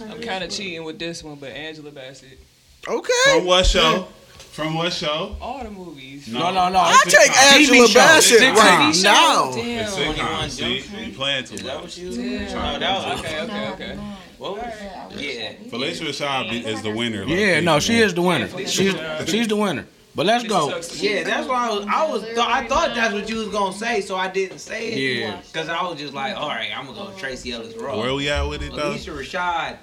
I'm 0.02 0.22
kind 0.22 0.44
of 0.44 0.50
cheating 0.50 0.84
with 0.84 1.00
this 1.00 1.24
one, 1.24 1.36
but 1.36 1.52
Angela 1.52 1.92
Bassett. 1.92 2.40
Okay. 2.88 3.14
From 3.26 3.46
what 3.46 3.66
show? 3.66 4.08
From 4.38 4.74
what 4.74 4.92
show? 4.94 5.36
All 5.40 5.64
the 5.64 5.70
movies. 5.70 6.28
No, 6.28 6.52
no, 6.52 6.70
no. 6.70 6.80
I 6.80 7.00
it's 7.06 7.14
take 7.14 7.38
Angela. 7.54 7.88
Bassett 7.94 8.42
It's 8.42 8.60
right 8.60 8.92
TV 8.92 9.04
now. 9.04 9.52
Damn. 9.52 9.86
It's 9.86 9.96
sitcom. 9.96 10.50
See, 10.50 11.06
you 11.06 11.14
playing 11.14 11.46
too 11.46 11.56
Is 11.56 11.64
that 11.64 11.82
what 11.82 11.98
you? 11.98 12.12
Damn. 12.16 12.54
No, 12.54 12.80
that 12.80 13.08
was 13.08 13.20
Okay, 13.20 13.42
okay, 13.42 13.70
okay. 13.74 14.00
what 14.40 14.54
was? 14.54 15.22
Yeah. 15.22 15.54
Phylicia 15.70 16.08
Rashad 16.08 16.66
is 16.66 16.82
the 16.82 16.90
winner. 16.92 17.26
like, 17.26 17.38
Yeah, 17.38 17.60
no, 17.60 17.80
she 17.80 18.00
is 18.00 18.14
the 18.16 18.22
winner. 18.24 18.48
She's 18.68 18.96
she's 19.28 19.48
the 19.48 19.56
winner. 19.56 19.86
But 20.16 20.26
let's 20.26 20.46
go. 20.48 20.70
Yeah, 20.96 21.24
that's 21.24 21.48
why 21.48 21.68
I 21.68 21.70
was. 21.70 21.86
I 21.88 22.10
was. 22.12 22.24
Th- 22.24 22.38
I 22.40 22.68
thought 22.68 22.96
that's 22.96 23.14
what 23.14 23.30
you 23.30 23.36
was 23.36 23.50
gonna 23.50 23.72
say, 23.78 24.02
so 24.02 24.16
I 24.16 24.28
didn't 24.28 24.58
say 24.58 24.92
it. 24.94 25.20
Yeah. 25.20 25.40
Cause 25.54 25.70
I 25.70 25.84
was 25.84 26.00
just 26.00 26.16
like, 26.16 26.36
all 26.36 26.50
right, 26.50 26.72
I'm 26.76 26.88
gonna 26.88 27.12
go 27.12 27.18
Tracee 27.20 27.52
Ellis 27.52 27.76
Ross. 27.76 27.96
Where 27.98 28.12
we 28.16 28.28
at 28.28 28.42
with 28.42 28.64
it 28.64 28.74
though? 28.74 28.90
Alicia 28.90 29.12
Rashad. 29.12 29.78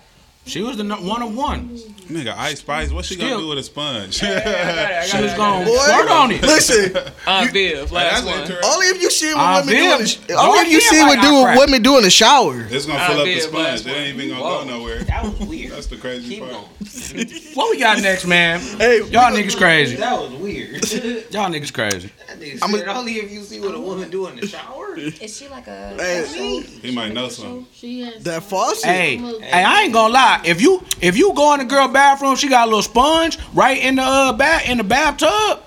She 0.46 0.60
was 0.60 0.76
the 0.76 0.84
nu- 0.84 0.96
one 0.96 1.22
of 1.22 1.34
one. 1.34 1.70
Nigga, 2.04 2.36
Ice 2.36 2.58
Spice, 2.58 2.90
what 2.90 3.06
she 3.06 3.14
Still- 3.14 3.30
gonna 3.30 3.40
do 3.42 3.48
with 3.48 3.58
a 3.58 3.62
sponge? 3.62 4.22
I 4.22 4.26
got 4.26 4.36
it, 4.46 4.46
I 4.46 5.06
She 5.06 5.22
was 5.22 5.32
it. 5.32 5.36
going 5.38 5.64
Boy, 5.64 5.72
to 5.74 5.80
squirt 5.80 6.10
on 6.10 6.30
it. 6.32 6.42
Listen, 6.42 6.96
Aunt 7.26 7.50
Viv, 7.50 7.90
last 7.90 8.24
That's 8.26 8.50
one. 8.50 8.58
only 8.62 8.86
if 8.88 9.00
you 9.00 9.10
see 9.10 9.32
what 9.32 9.40
Ah, 9.40 9.62
women 9.64 9.74
do 9.74 9.92
in 9.94 9.98
the, 10.00 10.06
sh- 10.06 10.18
only 10.36 10.58
if 10.60 10.68
you 10.72 10.80
see 10.82 11.00
like 11.00 11.16
what 11.16 11.20
do 11.22 11.34
I 11.38 11.56
women 11.56 11.82
do 11.82 11.96
in 11.96 12.02
the 12.04 12.10
shower. 12.10 12.66
It's 12.70 12.84
gonna 12.84 12.98
I'll 12.98 13.08
fill 13.10 13.18
up 13.20 13.24
be 13.24 13.34
the 13.36 13.40
sponge. 13.40 13.54
last 13.64 13.86
It 13.86 13.90
ain't 13.96 14.16
even 14.18 14.28
gonna 14.36 14.42
Whoa. 14.42 14.64
go 14.64 14.68
nowhere. 14.78 14.98
That 15.04 15.24
was 15.24 15.38
weird. 15.48 15.72
That's 15.72 15.86
the 15.86 15.96
crazy 15.96 16.28
Keep 16.34 16.40
part. 16.50 16.66
What 17.54 17.70
we 17.70 17.78
got 17.78 18.02
next, 18.02 18.26
man? 18.26 18.60
Hey, 18.60 18.98
Y'all 19.10 19.32
niggas 19.32 19.56
crazy. 19.56 19.96
That 19.96 20.18
was 20.20 20.30
weird. 20.32 20.72
Y'all 21.32 21.48
niggas 21.50 21.72
crazy. 21.72 22.10
That 22.28 22.38
nigga 22.38 22.58
I'm 22.62 22.74
a- 22.74 22.78
said 22.78 22.88
only 22.88 23.12
if 23.14 23.30
you 23.32 23.40
see 23.42 23.60
what 23.60 23.74
a 23.74 23.80
woman 23.80 24.10
do 24.10 24.26
in 24.26 24.36
the 24.36 24.46
shower. 24.46 24.94
Is 24.98 25.36
she 25.36 25.48
like 25.48 25.66
a? 25.68 25.96
Hey, 25.98 26.60
He 26.82 26.94
might 26.94 27.12
know 27.14 27.28
something. 27.30 27.66
She 27.72 28.02
has. 28.02 28.22
that 28.24 28.42
faucet. 28.42 28.84
Hey, 28.84 29.16
hey, 29.16 29.62
I 29.64 29.82
ain't 29.82 29.92
gonna 29.92 30.12
lie. 30.12 30.33
Got 30.36 30.46
if 30.46 30.60
you 30.60 30.82
if 31.00 31.16
you 31.16 31.32
go 31.34 31.52
in 31.54 31.60
the 31.60 31.64
girl 31.66 31.88
bathroom, 31.88 32.36
she 32.36 32.48
got 32.48 32.64
a 32.64 32.66
little 32.66 32.82
sponge 32.82 33.38
right 33.54 33.78
in 33.78 33.96
the 33.96 34.02
uh, 34.02 34.32
bath 34.32 34.68
in 34.68 34.78
the 34.78 34.84
bathtub. 34.84 35.60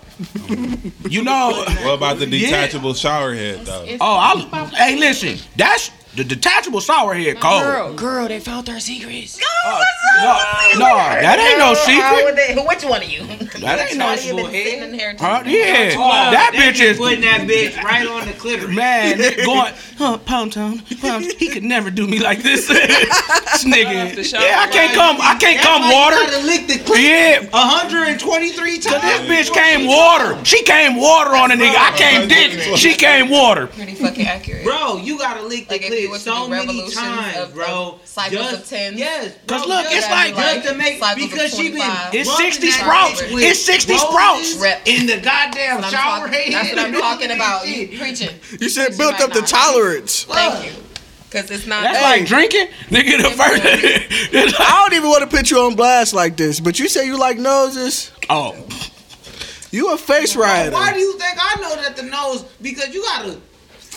you 1.10 1.24
know. 1.24 1.64
What 1.84 1.94
about 1.96 2.20
the 2.20 2.26
Yeah. 2.28 2.48
detachable 2.48 2.94
shower 2.94 3.34
head 3.34 3.66
though? 3.66 3.86
Oh, 4.02 4.16
I, 4.52 4.66
hey, 4.76 4.96
listen, 4.98 5.38
that's 5.56 5.92
the 6.18 6.24
detachable 6.24 6.80
shower 6.80 7.14
head 7.14 7.40
cold. 7.40 7.62
Girl, 7.62 7.94
girl, 7.94 8.28
they 8.28 8.40
found 8.40 8.68
our 8.70 8.80
secrets. 8.80 9.40
No, 9.40 9.46
uh, 9.66 9.84
no, 10.74 10.86
that 10.98 11.38
ain't 11.38 11.60
no 11.60 11.76
secret. 11.76 12.68
Which 12.68 12.84
one 12.84 13.04
of 13.04 13.10
you? 13.10 13.24
That 13.62 13.88
ain't 13.90 13.98
no 13.98 14.06
Shawty 14.06 14.36
been 14.36 14.52
sitting 14.52 14.82
in 14.84 14.94
here. 14.94 15.16
Huh? 15.20 15.44
Yeah, 15.46 15.94
Oh, 15.96 16.32
that 16.32 16.52
they 16.54 16.60
bitch 16.60 16.82
is 16.82 16.98
putting 16.98 17.22
that 17.22 17.42
bitch 17.42 17.82
right 17.84 18.08
on 18.08 18.26
the 18.28 18.34
clitoris. 18.34 18.76
man 18.76 19.18
going. 19.46 19.74
Huh, 19.98 20.18
pound 20.20 20.54
town, 20.54 20.80
pound. 21.02 21.26
He 21.38 21.50
could 21.50 21.64
never 21.64 21.92
do 21.92 22.08
me 22.08 22.20
like 22.20 22.40
this. 22.42 22.68
this 22.68 23.64
nigga. 23.64 24.16
Yeah, 24.34 24.60
I 24.60 24.68
can't 24.68 24.94
come. 24.94 25.18
I 25.22 25.36
can't 25.40 25.62
come 25.62 25.84
water. 25.92 26.16
gotta 26.16 26.46
lick 26.46 26.68
the 26.68 26.76
clit 26.76 27.04
Yeah. 27.04 27.50
123 27.50 28.80
times. 28.80 29.02
this 29.02 29.50
bitch 29.50 29.54
came 29.54 29.88
water. 29.88 30.44
She 30.46 30.64
came 30.64 30.96
water 30.96 31.36
on 31.36 31.52
a 31.52 31.56
nigga. 31.56 31.76
I 31.78 31.96
came 31.96 32.28
dick. 32.28 32.78
She 32.78 32.96
came 32.96 33.30
water. 33.30 33.68
Pretty 33.68 33.96
fucking 33.96 34.26
accurate. 34.26 34.64
Bro, 34.64 34.98
you 34.98 35.18
gotta 35.18 35.44
lick 35.44 35.68
the 35.68 35.76
Like 35.76 35.82
if 36.16 36.26
you 36.26 36.32
clit 36.32 36.46
were 36.46 36.46
to 36.46 36.46
so 36.46 36.48
many 36.48 36.92
times, 36.92 37.38
of- 37.38 37.54
bro. 37.54 37.66
of 38.02 38.08
cycles 38.08 38.42
Just- 38.52 38.54
of 38.64 38.70
10. 38.70 38.98
Yes. 38.98 39.32
'Cause 39.48 39.66
bro, 39.66 39.76
look, 39.76 39.86
it's 39.90 40.10
like- 40.10 40.36
just 40.36 40.68
to 40.68 40.74
make 40.76 41.00
cycles 41.00 41.24
of 41.26 41.32
because 41.32 41.56
she 41.56 41.70
been 41.70 41.92
It's 42.14 42.38
60 42.38 42.72
sprouts. 42.72 43.22
It's 43.24 43.64
60 43.66 43.98
sprouts. 43.98 44.56
In 44.86 45.06
the 45.06 45.18
goddamn 45.18 45.82
That's 45.82 45.84
what 45.84 45.86
I'm 45.86 45.92
shower 45.92 46.28
talking- 46.28 46.52
head. 46.52 46.54
That's 46.54 46.70
what 46.76 46.86
I'm 46.86 46.94
talking 46.94 47.32
about. 47.32 47.66
shit. 47.66 47.92
You 47.92 48.00
preaching. 48.04 48.30
You 48.60 48.70
said 48.70 48.92
You 48.92 48.98
built 48.98 49.20
up 49.22 49.32
the 49.34 49.42
tolerance. 49.42 50.24
Thank 50.24 50.66
you. 50.66 50.72
Because 51.30 51.52
it's 51.52 51.66
not. 51.68 51.84
That's 51.84 51.98
Hey. 51.98 52.04
like 52.04 52.26
drinking, 52.26 52.68
nigga. 52.90 53.22
The 53.22 53.30
first. 53.32 53.62
I 54.60 54.82
don't 54.82 54.94
even 54.94 55.10
want 55.10 55.30
to 55.30 55.36
put 55.38 55.52
you 55.52 55.60
on 55.60 55.76
blast 55.76 56.14
like 56.14 56.38
this, 56.38 56.60
but 56.62 56.80
you 56.80 56.88
say 56.88 57.06
you 57.06 57.18
like 57.18 57.38
noses. 57.38 58.12
oh, 58.30 58.56
You 59.70 59.92
a 59.92 59.98
face 59.98 60.38
rider. 60.38 60.72
Why 60.72 60.94
do 60.94 61.00
you 61.00 61.18
think 61.20 61.34
I 61.38 61.60
know 61.60 61.76
that 61.82 61.98
the 61.98 62.04
nose? 62.04 62.46
Because 62.62 62.94
you 62.94 63.04
gotta. 63.04 63.38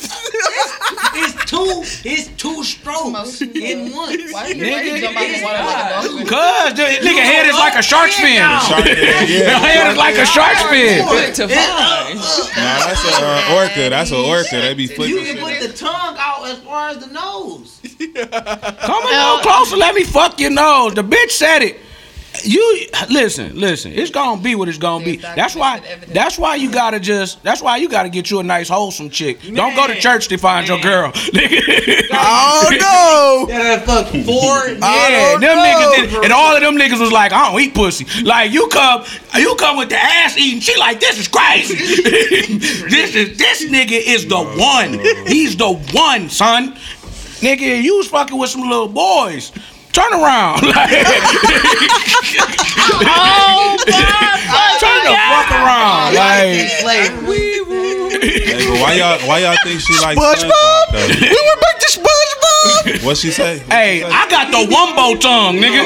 It's 0.02 1.44
two. 1.50 1.82
It's 2.08 2.28
two 2.36 2.64
strokes 2.64 3.40
in 3.42 3.92
one. 3.92 4.18
Why 4.30 4.52
do 4.52 4.58
you, 4.58 4.70
why 4.70 4.82
do 4.82 4.88
you 4.90 5.00
jump 5.00 5.16
out 5.16 5.28
the 5.28 5.42
water 5.42 5.64
like 5.64 5.84
a 5.84 6.08
dolphin? 6.08 6.26
cause 6.26 6.74
the 6.74 6.82
nigga 6.82 7.22
head 7.22 7.46
is 7.46 7.54
like 7.54 7.74
a 7.76 7.82
shark's 7.82 8.16
fin. 8.16 8.38
Shark 8.38 8.84
head, 8.84 9.28
The 9.28 9.32
yeah. 9.32 9.58
head 9.58 9.90
is 9.92 9.96
like 9.96 10.16
a 10.16 10.26
shark's 10.26 10.62
fin. 10.64 11.04
To 11.04 11.44
uh, 11.44 11.48
find. 11.48 12.18
Uh, 12.18 12.22
uh. 12.22 12.46
Nah, 12.56 12.86
that's 12.86 13.04
an 13.04 13.24
uh, 13.24 13.56
orca. 13.56 13.90
That's 13.90 14.10
an 14.10 14.18
orca. 14.18 14.50
They 14.50 14.74
be 14.74 14.86
flipping. 14.86 15.16
You 15.16 15.20
flipping 15.22 15.42
can 15.42 15.60
put 15.60 15.70
the 15.70 15.76
tongue 15.76 16.16
out 16.18 16.46
as 16.46 16.58
far 16.58 16.88
as 16.90 16.98
the 16.98 17.12
nose. 17.12 17.80
Come 17.82 19.02
a 19.02 19.10
little 19.10 19.38
closer. 19.40 19.76
Let 19.76 19.94
me 19.94 20.04
fuck 20.04 20.40
your 20.40 20.50
nose. 20.50 20.94
The 20.94 21.02
bitch 21.02 21.30
said 21.30 21.62
it. 21.62 21.80
You 22.44 22.86
listen, 23.10 23.58
listen. 23.58 23.92
It's 23.92 24.10
gonna 24.10 24.40
be 24.40 24.54
what 24.54 24.68
it's 24.68 24.78
gonna 24.78 25.04
be. 25.04 25.16
That's 25.16 25.54
why. 25.54 25.80
That's 26.08 26.38
why 26.38 26.56
you 26.56 26.70
gotta 26.70 27.00
just. 27.00 27.42
That's 27.42 27.62
why 27.62 27.76
you 27.78 27.88
gotta 27.88 28.08
get 28.08 28.30
you 28.30 28.40
a 28.40 28.42
nice 28.42 28.68
wholesome 28.68 29.10
chick. 29.10 29.40
Don't 29.42 29.74
go 29.74 29.86
to 29.86 29.94
church 30.00 30.28
to 30.28 30.36
find 30.36 30.66
your 30.68 30.78
Man. 30.78 30.86
girl. 30.86 31.12
Oh 32.12 32.68
no! 32.70 33.46
That 33.48 33.84
fuck 33.86 34.06
four. 34.08 34.68
Yeah, 34.90 35.38
them 35.38 35.40
don't 35.40 35.58
niggas 35.58 36.10
did, 36.10 36.24
and 36.24 36.32
all 36.32 36.54
of 36.54 36.60
them 36.60 36.76
niggas 36.76 37.00
was 37.00 37.12
like, 37.12 37.32
I 37.32 37.50
don't 37.50 37.60
eat 37.60 37.74
pussy. 37.74 38.04
Like 38.22 38.50
you 38.52 38.68
come, 38.68 39.04
you 39.36 39.54
come 39.56 39.76
with 39.78 39.88
the 39.88 39.96
ass 39.96 40.36
eating. 40.36 40.60
She 40.60 40.76
like, 40.78 41.00
this 41.00 41.18
is 41.18 41.28
crazy. 41.28 41.74
this 42.88 43.14
is 43.14 43.38
this 43.38 43.64
nigga 43.66 43.92
is 44.04 44.26
the 44.26 44.38
one. 44.42 44.98
He's 45.26 45.56
the 45.56 45.72
one, 45.92 46.28
son. 46.28 46.74
Nigga, 47.40 47.82
you 47.82 47.96
was 47.96 48.08
fucking 48.08 48.36
with 48.36 48.50
some 48.50 48.62
little 48.62 48.88
boys. 48.88 49.52
Turn 49.92 50.12
around. 50.12 50.60
Like, 50.70 50.90
Oh 53.02 53.76
my 53.86 54.76
turn 54.80 55.00
the 55.04 55.14
fuck 55.14 55.50
around. 55.50 56.14
Like, 56.14 56.58
Hey, 56.60 56.80
but 56.84 58.80
why 58.80 58.92
y'all? 58.94 59.18
Why 59.28 59.38
y'all 59.40 59.56
think 59.64 59.80
she 59.80 59.94
like 60.00 60.16
SpongeBob. 60.18 60.50
SpongeBob? 60.90 61.20
We 61.20 61.40
went 61.46 61.60
back 61.60 61.78
to 61.80 61.86
SpongeBob. 61.88 63.04
What 63.04 63.16
she 63.16 63.30
say? 63.30 63.58
What 63.60 63.72
hey, 63.72 63.98
she 64.00 64.04
say? 64.04 64.10
I 64.10 64.28
got 64.28 64.50
the 64.50 64.66
wumbo 64.72 65.18
tongue, 65.20 65.56
nigga. 65.56 65.82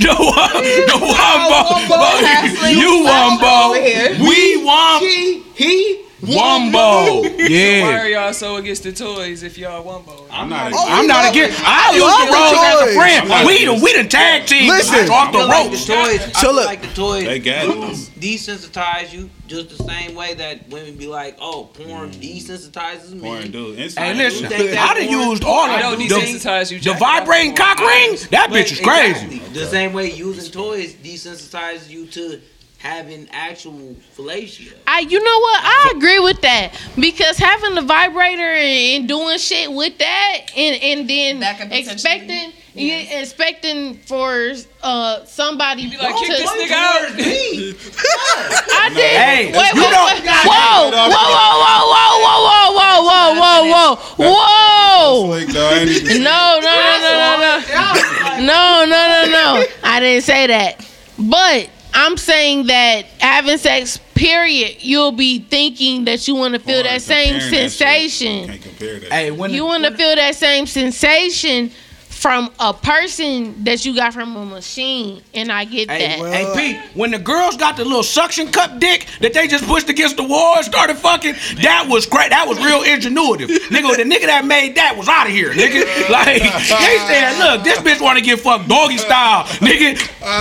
the 0.00 0.14
wum- 0.18 0.64
the 0.86 0.98
wumbo. 1.04 2.70
You 2.70 3.04
wumbo. 3.04 3.76
over. 3.76 4.24
We 4.24 4.62
wumbo. 4.64 5.00
He. 5.00 5.42
He, 5.54 6.05
he, 6.26 6.36
Wumbo. 6.36 7.22
Why 7.38 7.46
Yeah. 7.48 8.00
are 8.02 8.08
y'all 8.08 8.32
so 8.32 8.56
against 8.56 8.82
the 8.82 8.92
toys 8.92 9.42
if 9.42 9.56
y'all 9.58 9.84
wumbo? 9.84 10.26
I'm 10.30 10.48
not. 10.48 10.72
Oh, 10.74 10.84
I'm 10.88 11.06
not 11.06 11.30
against. 11.30 11.58
I 11.64 11.94
use 11.94 12.02
the 12.02 12.26
the 12.30 12.66
as 12.66 12.90
a 12.90 12.94
friend. 12.94 13.22
I'm 13.22 13.28
not 13.28 13.46
We 13.46 13.64
the 13.64 13.70
against 13.72 13.84
we 13.84 14.02
the 14.02 14.08
tag 14.08 14.46
team. 14.46 14.68
Listen. 14.68 15.10
off 15.10 15.28
I 15.28 15.32
the 15.32 15.38
feel 15.38 15.48
like 15.48 15.64
the 15.64 15.70
ropes. 15.70 15.86
toys. 15.86 16.20
I 16.20 16.32
So 16.32 16.40
feel 16.40 16.54
look. 16.54 16.66
like 16.66 16.82
the 16.82 16.88
toys 16.94 17.24
They 17.24 17.38
gadgets. 17.38 18.08
desensitize 18.10 19.12
you 19.12 19.30
just 19.46 19.68
the 19.76 19.82
same 19.84 20.14
way 20.14 20.34
that 20.34 20.68
women 20.68 20.96
be 20.96 21.06
like, 21.06 21.36
oh, 21.40 21.64
porn 21.72 22.10
mm. 22.10 22.20
desensitizes 22.20 23.12
me. 23.12 23.20
Porn 23.20 23.50
dude. 23.50 23.78
Hey, 23.78 24.14
listen, 24.14 24.46
I 24.46 24.94
done 24.94 25.06
porn- 25.06 25.28
used 25.30 25.44
all 25.44 25.70
of 25.70 25.80
don't 25.80 25.98
the, 25.98 26.08
desensitize 26.08 26.70
you. 26.72 26.78
the 26.78 26.84
jack 26.84 26.96
it 26.96 27.02
off 27.02 27.18
vibrating 27.20 27.54
cock 27.54 27.78
rings. 27.78 28.28
That 28.28 28.50
But 28.50 28.56
bitch 28.66 28.72
is 28.72 28.80
crazy. 28.80 29.38
The 29.52 29.66
same 29.66 29.92
way 29.92 30.10
using 30.10 30.50
toys 30.50 30.94
desensitizes 30.94 31.88
you 31.88 32.06
to 32.06 32.40
having 32.86 33.28
actual 33.32 33.96
fellatio. 34.16 34.72
I, 34.86 35.00
you 35.00 35.18
know 35.22 35.38
what? 35.40 35.60
I 35.64 35.92
agree 35.96 36.20
with 36.20 36.40
that 36.42 36.72
because 36.94 37.36
having 37.36 37.74
the 37.74 37.82
vibrator 37.82 38.42
and, 38.42 39.00
and 39.02 39.08
doing 39.08 39.38
shit 39.38 39.72
with 39.72 39.98
that, 39.98 40.38
and 40.56 40.82
and 40.82 41.10
then 41.10 41.40
That 41.40 41.58
could 41.58 41.68
potentially- 41.68 41.92
expecting, 41.94 42.52
yeah, 42.74 43.20
expecting 43.20 43.94
for 44.06 44.52
uh 44.82 45.24
somebody 45.24 45.90
be 45.90 45.96
like, 45.96 46.14
to. 46.14 46.24
kick 46.24 46.28
this 46.28 46.50
nigga 46.50 46.70
out. 46.72 47.10
I 47.18 48.90
did. 48.94 49.16
Hey, 49.16 49.52
wait, 49.52 49.74
you 49.74 49.82
wait, 49.82 49.90
know- 49.90 50.06
wait. 50.06 50.22
Whoa, 50.46 50.90
whoa, 50.90 51.08
whoa, 51.10 51.26
whoa, 51.34 52.14
whoa, 52.22 52.44
whoa, 52.46 52.70
whoa, 52.76 53.02
whoa, 53.02 53.34
whoa, 53.34 53.66
whoa, 53.72 53.96
whoa, 54.16 54.34
whoa. 54.36 55.26
Like, 55.30 55.48
no, 55.48 55.66
I 55.66 55.74
ain't 55.80 55.90
even- 55.90 56.22
No, 56.30 56.60
no, 56.62 56.70
no, 56.70 56.98
no, 57.02 57.30
no, 57.42 57.58
no. 57.74 58.46
No, 58.46 58.84
no, 58.84 59.00
no, 59.24 59.32
no. 59.32 59.64
I 59.82 59.98
didn't 60.00 60.24
say 60.24 60.46
that. 60.48 60.86
But 61.18 61.70
I'm 61.98 62.16
saying 62.18 62.66
that 62.66 63.06
having 63.18 63.56
sex, 63.56 63.98
period, 64.14 64.76
you'll 64.80 65.12
be 65.12 65.38
thinking 65.38 66.04
that 66.04 66.28
you 66.28 66.34
want 66.34 66.52
to 66.54 66.60
feel 66.60 66.82
Porn, 66.82 66.84
that 66.84 67.00
same 67.02 67.40
comparing 67.40 67.50
that 67.52 67.58
shit. 67.58 67.72
sensation. 67.72 68.46
Can't 68.48 68.62
compare 68.62 69.00
that. 69.00 69.12
Hey, 69.12 69.30
when 69.30 69.50
You 69.50 69.64
want 69.64 69.84
to 69.84 69.96
feel 69.96 70.14
that 70.14 70.34
same 70.34 70.66
sensation 70.66 71.70
from 72.16 72.50
a 72.58 72.72
person 72.72 73.62
that 73.64 73.84
you 73.84 73.94
got 73.94 74.14
from 74.14 74.34
a 74.36 74.44
machine, 74.46 75.22
and 75.34 75.52
I 75.52 75.64
get 75.66 75.90
Hey, 75.90 76.18
that. 76.18 76.32
hey, 76.32 76.72
Pete, 76.74 76.96
when 76.96 77.10
the 77.10 77.18
girls 77.18 77.56
got 77.58 77.76
the 77.76 77.84
little 77.84 78.02
suction 78.02 78.50
cup 78.50 78.80
dick 78.80 79.06
that 79.20 79.34
they 79.34 79.46
just 79.46 79.64
pushed 79.66 79.88
against 79.90 80.16
the 80.16 80.24
wall 80.24 80.56
and 80.56 80.64
started 80.64 80.96
fucking, 80.96 81.34
that 81.62 81.86
was 81.88 82.06
great. 82.06 82.30
That 82.30 82.48
was 82.48 82.56
real 82.58 82.80
ingenuitive. 82.82 83.48
nigga, 83.68 83.96
the 83.96 84.04
nigga 84.08 84.26
that 84.32 84.44
made 84.46 84.76
that 84.76 84.96
was 84.96 85.08
out 85.08 85.26
of 85.26 85.32
here, 85.32 85.52
nigga. 85.52 85.84
Like, 86.10 86.40
they 86.40 86.96
said, 87.04 87.36
look, 87.38 87.62
this 87.62 87.78
bitch 87.84 88.00
want 88.00 88.18
to 88.18 88.24
get 88.24 88.40
fucked 88.40 88.66
doggy 88.68 88.96
style, 88.98 89.44
nigga. 89.60 89.98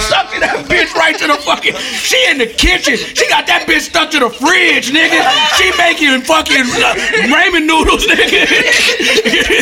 Sucking 0.09 0.39
that 0.39 0.65
bitch 0.71 0.93
right 0.95 1.17
to 1.19 1.27
the 1.27 1.35
fucking, 1.43 1.75
she 1.75 2.17
in 2.31 2.37
the 2.39 2.47
kitchen. 2.47 2.95
She 2.95 3.27
got 3.27 3.45
that 3.47 3.67
bitch 3.67 3.81
stuck 3.91 4.09
to 4.11 4.19
the 4.19 4.29
fridge, 4.31 4.89
nigga. 4.95 5.21
She 5.59 5.69
making 5.77 6.23
fucking 6.23 6.65
uh, 6.81 6.95
ramen 7.29 7.67
noodles, 7.67 8.07
nigga. 8.07 8.47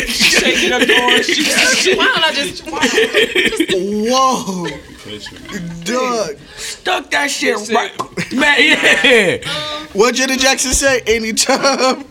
Shaking 0.08 0.72
up 0.72 0.86
doors, 0.86 1.26
shooting 1.26 1.74
shit. 1.74 2.03
Why 2.04 2.14
don't 2.14 2.24
I 2.24 2.32
just? 2.32 2.64
Why 2.70 2.80
don't 3.68 4.10
Whoa, 4.10 4.66
Picture. 5.04 5.36
Doug. 5.84 6.36
Stuck 6.56 7.10
that 7.10 7.30
shit 7.30 7.56
right. 7.70 7.92
Man, 8.32 8.56
yeah. 8.60 9.38
What 9.92 10.14
Janet 10.14 10.40
Jackson 10.40 10.72
say? 10.72 11.02
Anytime, 11.06 12.04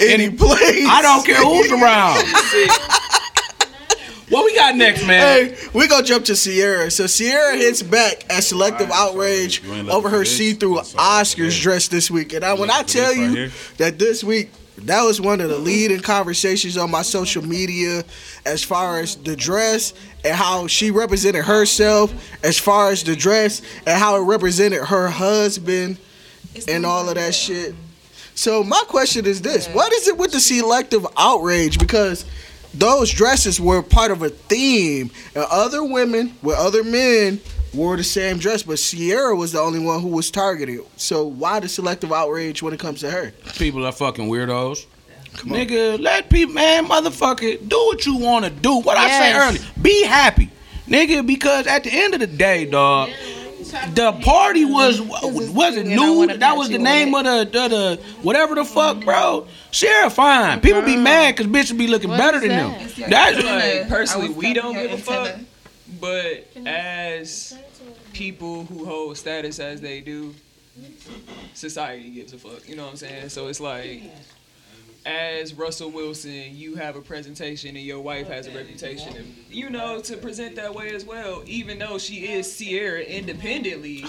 any 0.00 0.30
place. 0.30 0.86
I 0.88 1.02
don't 1.02 1.24
care 1.26 1.36
who's 1.36 1.70
around. 1.70 2.16
what 4.28 4.44
we 4.44 4.54
got 4.54 4.76
next, 4.76 5.06
man? 5.06 5.20
Hey, 5.54 5.56
we 5.74 5.88
gonna 5.88 6.04
jump 6.04 6.24
to 6.26 6.34
Ciara. 6.34 6.90
So 6.90 7.06
Ciara 7.06 7.56
hits 7.56 7.82
back 7.82 8.24
at 8.30 8.44
selective 8.44 8.90
outrage 8.90 9.62
You 9.62 9.72
ain't 9.72 9.86
looking 9.86 9.96
over 9.96 10.08
her 10.10 10.20
for 10.20 10.24
see-through 10.24 10.76
Oscars 10.78 11.60
dress 11.60 11.88
this 11.88 12.10
week. 12.10 12.32
And 12.32 12.44
I, 12.44 12.54
when 12.54 12.70
I 12.70 12.82
tell 12.82 13.14
this 13.14 13.18
right 13.18 13.36
you 13.36 13.50
that 13.76 13.98
this 13.98 14.24
week 14.24 14.50
that 14.86 15.02
was 15.02 15.20
one 15.20 15.40
of 15.40 15.48
the 15.48 15.58
leading 15.58 16.00
conversations 16.00 16.76
on 16.76 16.90
my 16.90 17.02
social 17.02 17.44
media 17.44 18.04
as 18.44 18.62
far 18.62 19.00
as 19.00 19.16
the 19.16 19.34
dress 19.34 19.94
and 20.24 20.34
how 20.34 20.66
she 20.66 20.90
represented 20.90 21.44
herself, 21.44 22.12
as 22.42 22.58
far 22.58 22.90
as 22.90 23.02
the 23.02 23.16
dress 23.16 23.62
and 23.86 23.98
how 23.98 24.16
it 24.16 24.24
represented 24.24 24.82
her 24.84 25.08
husband 25.08 25.98
and 26.68 26.86
all 26.86 27.08
of 27.08 27.14
that 27.16 27.34
shit. 27.34 27.74
So 28.34 28.62
my 28.62 28.82
question 28.88 29.26
is 29.26 29.42
this: 29.42 29.68
What 29.68 29.92
is 29.92 30.06
it 30.06 30.16
with 30.16 30.32
the 30.32 30.40
selective 30.40 31.06
outrage? 31.16 31.78
Because 31.78 32.24
those 32.72 33.10
dresses 33.10 33.60
were 33.60 33.82
part 33.82 34.10
of 34.10 34.22
a 34.22 34.28
theme, 34.28 35.10
and 35.34 35.44
other 35.50 35.82
women 35.82 36.36
with 36.42 36.56
other 36.56 36.84
men 36.84 37.40
wore 37.74 37.96
the 37.96 38.04
same 38.04 38.38
dress, 38.38 38.62
but 38.62 38.76
Ciara 38.78 39.34
was 39.36 39.52
the 39.52 39.60
only 39.60 39.78
one 39.78 40.00
who 40.00 40.08
was 40.08 40.30
targeted. 40.30 40.80
So 40.96 41.26
why 41.26 41.60
the 41.60 41.68
selective 41.68 42.12
outrage 42.12 42.62
when 42.62 42.72
it 42.72 42.80
comes 42.80 43.00
to 43.00 43.10
her? 43.10 43.32
People 43.56 43.84
are 43.86 43.92
fucking 43.92 44.28
weirdos. 44.28 44.86
Nigga, 45.38 46.00
let 46.00 46.30
people, 46.30 46.54
man, 46.54 46.86
motherfucker, 46.86 47.68
do 47.68 47.76
what 47.76 48.04
you 48.06 48.16
want 48.16 48.44
to 48.44 48.50
do. 48.50 48.80
What 48.80 48.96
I 48.96 49.08
say 49.08 49.30
Yes. 49.30 49.48
earlier, 49.48 49.62
be 49.80 50.04
happy. 50.04 50.50
nigga. 50.88 51.24
Because 51.24 51.66
at 51.66 51.84
the 51.84 51.90
end 51.92 52.14
of 52.14 52.20
the 52.20 52.26
day, 52.26 52.64
dog, 52.64 53.10
the 53.94 54.12
party 54.24 54.64
was 54.64 55.00
was 55.00 55.76
it 55.76 55.86
And 55.86 55.96
nude? 55.96 56.40
That 56.40 56.56
was 56.56 56.70
the 56.70 56.78
name 56.78 57.14
of 57.14 57.24
the, 57.24 57.44
the 57.52 57.68
the 57.68 58.00
whatever 58.22 58.54
the 58.54 58.64
fuck, 58.64 59.04
bro. 59.04 59.46
Ciara 59.70 60.08
fine. 60.10 60.60
People 60.60 60.82
be 60.82 60.96
mad 60.96 61.36
because 61.36 61.46
bitches 61.52 61.76
be 61.78 61.86
looking 61.86 62.10
What 62.10 62.18
better 62.18 62.40
than 62.40 62.48
them. 62.48 62.88
That's 63.08 63.36
Like, 63.36 63.88
personally, 63.88 64.26
I 64.26 64.28
was 64.30 64.36
we 64.36 64.54
don't 64.54 64.74
give 64.74 64.92
a 64.92 64.96
fuck. 64.98 65.36
But 66.00 66.46
as 66.66 67.58
people 68.12 68.64
who 68.64 68.84
hold 68.84 69.16
status 69.16 69.58
as 69.58 69.80
they 69.80 70.00
do, 70.00 70.34
society 71.54 72.10
gives 72.10 72.32
a 72.32 72.38
fuck. 72.38 72.68
You 72.68 72.76
know 72.76 72.84
what 72.84 72.92
I'm 72.92 72.96
saying? 72.96 73.28
So 73.30 73.48
it's 73.48 73.60
like, 73.60 74.02
as 75.06 75.54
Russell 75.54 75.90
Wilson, 75.90 76.56
you 76.56 76.74
have 76.76 76.96
a 76.96 77.00
presentation 77.00 77.76
and 77.76 77.84
your 77.84 78.00
wife 78.00 78.28
has 78.28 78.46
a 78.46 78.50
reputation, 78.50 79.16
and, 79.16 79.34
you 79.48 79.70
know, 79.70 80.00
to 80.02 80.16
present 80.16 80.56
that 80.56 80.74
way 80.74 80.94
as 80.94 81.04
well. 81.04 81.42
Even 81.46 81.78
though 81.78 81.98
she 81.98 82.26
is 82.26 82.56
Ciara 82.58 83.00
independently, 83.00 84.04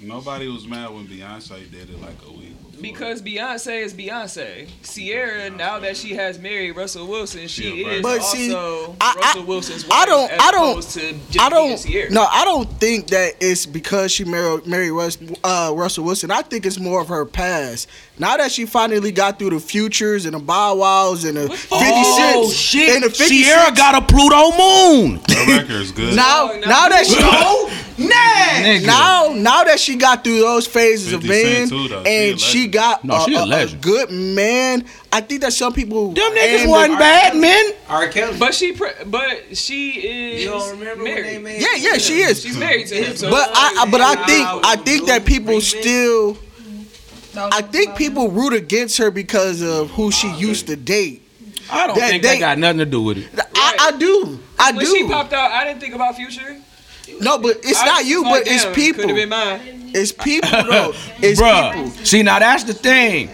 Nobody 0.00 0.46
was 0.48 0.66
mad 0.66 0.92
when 0.92 1.06
Beyonce 1.06 1.70
did 1.70 1.88
it 1.88 2.00
like 2.02 2.16
a 2.28 2.30
week 2.30 2.54
before. 2.70 2.82
because 2.82 3.22
Beyonce 3.22 3.82
is 3.82 3.94
Beyonce. 3.94 4.68
Ciara, 4.84 5.48
now 5.48 5.78
that 5.78 5.96
she 5.96 6.14
has 6.14 6.38
married 6.38 6.72
Russell 6.72 7.06
Wilson, 7.06 7.48
she 7.48 7.62
She 7.62 7.80
is 7.82 8.02
But 8.02 8.22
see, 8.22 8.52
also 8.54 8.94
I- 9.00 9.14
I- 9.16 9.20
Russell 9.20 9.44
Wilson's 9.44 9.84
wife. 9.86 9.98
I 9.98 10.04
don't- 10.04 10.30
as 10.30 10.40
I 10.40 10.50
don't- 10.50 10.70
opposed 10.72 10.90
to 10.98 11.12
just 11.30 11.40
I 11.40 11.48
don't. 11.48 11.78
Ciara. 11.82 12.10
No, 12.10 12.26
I 12.30 12.44
don't 12.44 12.68
think 12.78 13.06
that 13.08 13.36
it's 13.40 13.64
because 13.64 14.12
she 14.12 14.24
married 14.24 14.66
married 14.66 14.90
Russ, 14.90 15.16
uh, 15.42 15.72
Russell 15.74 16.04
Wilson. 16.04 16.30
I 16.30 16.42
think 16.42 16.66
it's 16.66 16.78
more 16.78 17.00
of 17.00 17.08
her 17.08 17.24
past. 17.24 17.88
Now 18.18 18.36
that 18.36 18.52
she 18.52 18.66
finally 18.66 19.12
got 19.12 19.38
through 19.38 19.50
the 19.50 19.60
futures 19.60 20.26
and 20.26 20.34
the 20.34 20.38
Bow 20.38 20.74
Wows 20.76 21.24
and 21.24 21.38
the 21.38 21.48
Fifty 21.48 21.68
oh 21.72 22.44
Cents 22.48 22.54
shit! 22.54 22.90
and 22.90 23.04
the 23.04 23.10
Fifty 23.10 23.42
Ciara 23.44 23.72
got 23.74 23.94
a 23.94 24.02
Pluto 24.02 24.50
moon. 24.58 25.20
Her 25.30 25.56
record's 25.62 25.90
good. 25.92 26.14
now, 26.14 26.48
No, 26.48 26.52
no. 26.60 26.66
now 26.66 26.88
that 26.90 27.06
she 27.06 27.14
Nigga. 27.96 28.84
now 28.86 29.32
now 29.34 29.64
that 29.64 29.80
she 29.80 29.96
got 29.96 30.22
through 30.22 30.40
those 30.40 30.66
phases 30.66 31.12
of 31.12 31.22
50 31.22 31.28
being 31.28 31.66
Cent 31.66 31.70
too, 31.70 31.88
though. 31.88 32.04
She 32.04 32.10
a 32.10 32.30
and 32.30 32.40
she 32.40 32.58
legend. 32.58 32.72
got 32.72 33.04
No, 33.04 33.14
a, 33.16 33.20
she 33.24 33.34
a 33.34 33.40
a- 33.42 33.62
a 33.64 33.66
good 33.76 34.10
man, 34.10 34.84
I 35.12 35.20
think 35.22 35.40
that 35.42 35.52
some 35.52 35.72
people 35.72 36.12
Them 36.12 36.32
niggas 36.32 36.60
and 36.62 36.70
wasn't 36.70 36.92
the- 36.94 36.98
bad 36.98 37.36
men. 37.36 37.72
R. 37.88 38.08
Kelly. 38.08 38.38
But 38.38 38.54
she, 38.54 38.72
pre- 38.72 38.90
but 39.06 39.56
she 39.56 39.90
is 39.92 40.42
you 40.44 40.50
don't 40.50 40.78
remember 40.78 41.04
married. 41.04 41.42
when 41.42 41.44
they 41.44 41.60
Yeah, 41.60 41.74
yeah, 41.76 41.98
she 41.98 42.20
is. 42.20 42.42
She's 42.42 42.56
married 42.58 42.86
to 42.88 42.94
him. 42.96 43.16
So 43.16 43.30
But 43.30 43.50
I, 43.54 43.82
I 43.86 43.90
but 43.90 44.00
I 44.00 44.26
think 44.26 44.46
I 44.64 44.76
think 44.76 45.06
that 45.06 45.24
people 45.24 45.54
Remix. 45.54 45.80
still 45.80 46.38
I 47.36 47.60
think 47.62 47.96
people 47.96 48.30
root 48.30 48.52
against 48.54 48.96
her 48.98 49.10
because 49.10 49.60
of 49.62 49.90
who 49.90 50.10
she 50.10 50.30
used 50.34 50.66
to 50.68 50.76
date. 50.76 51.22
I 51.70 51.86
don't 51.86 51.98
That 51.98 52.10
think 52.10 52.22
they- 52.22 52.34
that 52.34 52.40
got 52.40 52.58
nothing 52.58 52.78
to 52.78 52.86
do 52.86 53.02
with 53.02 53.18
it. 53.18 53.28
I, 53.54 53.76
I 53.92 53.96
do. 53.98 54.38
I 54.58 54.72
do. 54.72 54.76
when 54.78 54.86
she 54.86 55.06
popped 55.06 55.32
out, 55.32 55.50
I 55.50 55.64
didn't 55.64 55.80
think 55.80 55.94
about 55.94 56.14
Future. 56.16 56.56
No, 57.20 57.38
but 57.38 57.58
it's 57.64 57.80
I 57.80 57.86
not 57.86 58.04
you, 58.06 58.22
like, 58.22 58.44
but 58.44 58.52
it's 58.52 58.64
people. 58.74 59.00
Could 59.02 59.10
have 59.10 59.16
been 59.16 59.28
mine. 59.28 59.90
It's 59.94 60.12
people 60.12 60.50
though. 60.70 60.92
It's 61.22 61.40
Bruh, 61.40 61.72
people. 61.74 61.90
see 62.04 62.22
now 62.22 62.38
that's 62.38 62.64
the 62.64 62.74
thing. 62.74 63.28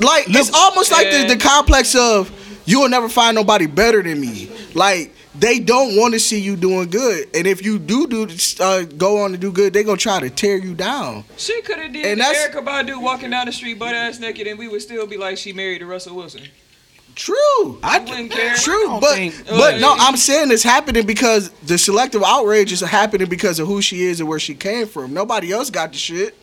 Like 0.00 0.24
it's 0.28 0.52
almost 0.54 0.92
like 0.92 1.10
the, 1.10 1.20
Yeah. 1.22 1.26
the 1.28 1.36
complex 1.36 1.94
of 1.94 2.30
you 2.66 2.80
will 2.80 2.88
never 2.88 3.08
find 3.08 3.34
nobody 3.34 3.66
better 3.66 4.02
than 4.02 4.20
me. 4.20 4.50
Like 4.74 5.14
they 5.38 5.58
don't 5.60 5.96
want 5.96 6.14
to 6.14 6.20
see 6.20 6.40
you 6.40 6.56
doing 6.56 6.88
good, 6.90 7.28
and 7.34 7.46
if 7.46 7.64
you 7.64 7.78
do 7.78 8.06
do 8.06 8.28
uh, 8.60 8.82
go 8.82 9.22
on 9.22 9.32
to 9.32 9.38
do 9.38 9.52
good, 9.52 9.72
they 9.72 9.82
gonna 9.84 9.96
try 9.96 10.18
to 10.20 10.30
tear 10.30 10.56
you 10.56 10.74
down. 10.74 11.24
She 11.36 11.60
could 11.62 11.78
have 11.78 11.92
did 11.92 12.06
And 12.06 12.20
the 12.20 12.24
that's- 12.24 12.48
Erykah 12.48 12.64
Badu 12.64 13.00
walking 13.00 13.30
down 13.30 13.46
the 13.46 13.52
street 13.52 13.78
butt 13.78 13.94
ass 13.94 14.18
naked, 14.18 14.46
and 14.46 14.58
we 14.58 14.66
would 14.68 14.82
still 14.82 15.06
be 15.06 15.16
like 15.16 15.36
she 15.38 15.52
married 15.52 15.78
to 15.80 15.86
Russell 15.86 16.16
Wilson. 16.16 16.42
True. 17.18 17.80
I 17.82 17.98
wouldn't 17.98 18.30
care. 18.30 18.54
True, 18.54 18.84
don't 18.86 19.00
but 19.00 19.14
think- 19.14 19.34
but 19.48 19.80
no, 19.80 19.92
I'm 19.98 20.16
saying 20.16 20.52
it's 20.52 20.62
happening 20.62 21.04
because 21.04 21.50
the 21.66 21.76
selective 21.76 22.22
outrage 22.22 22.70
is 22.70 22.80
happening 22.80 23.28
because 23.28 23.58
of 23.58 23.66
who 23.66 23.82
she 23.82 24.02
is 24.02 24.20
and 24.20 24.28
where 24.28 24.38
she 24.38 24.54
came 24.54 24.86
from. 24.86 25.12
Nobody 25.12 25.50
else 25.52 25.68
got 25.68 25.90
the 25.92 25.98
shit. 25.98 26.36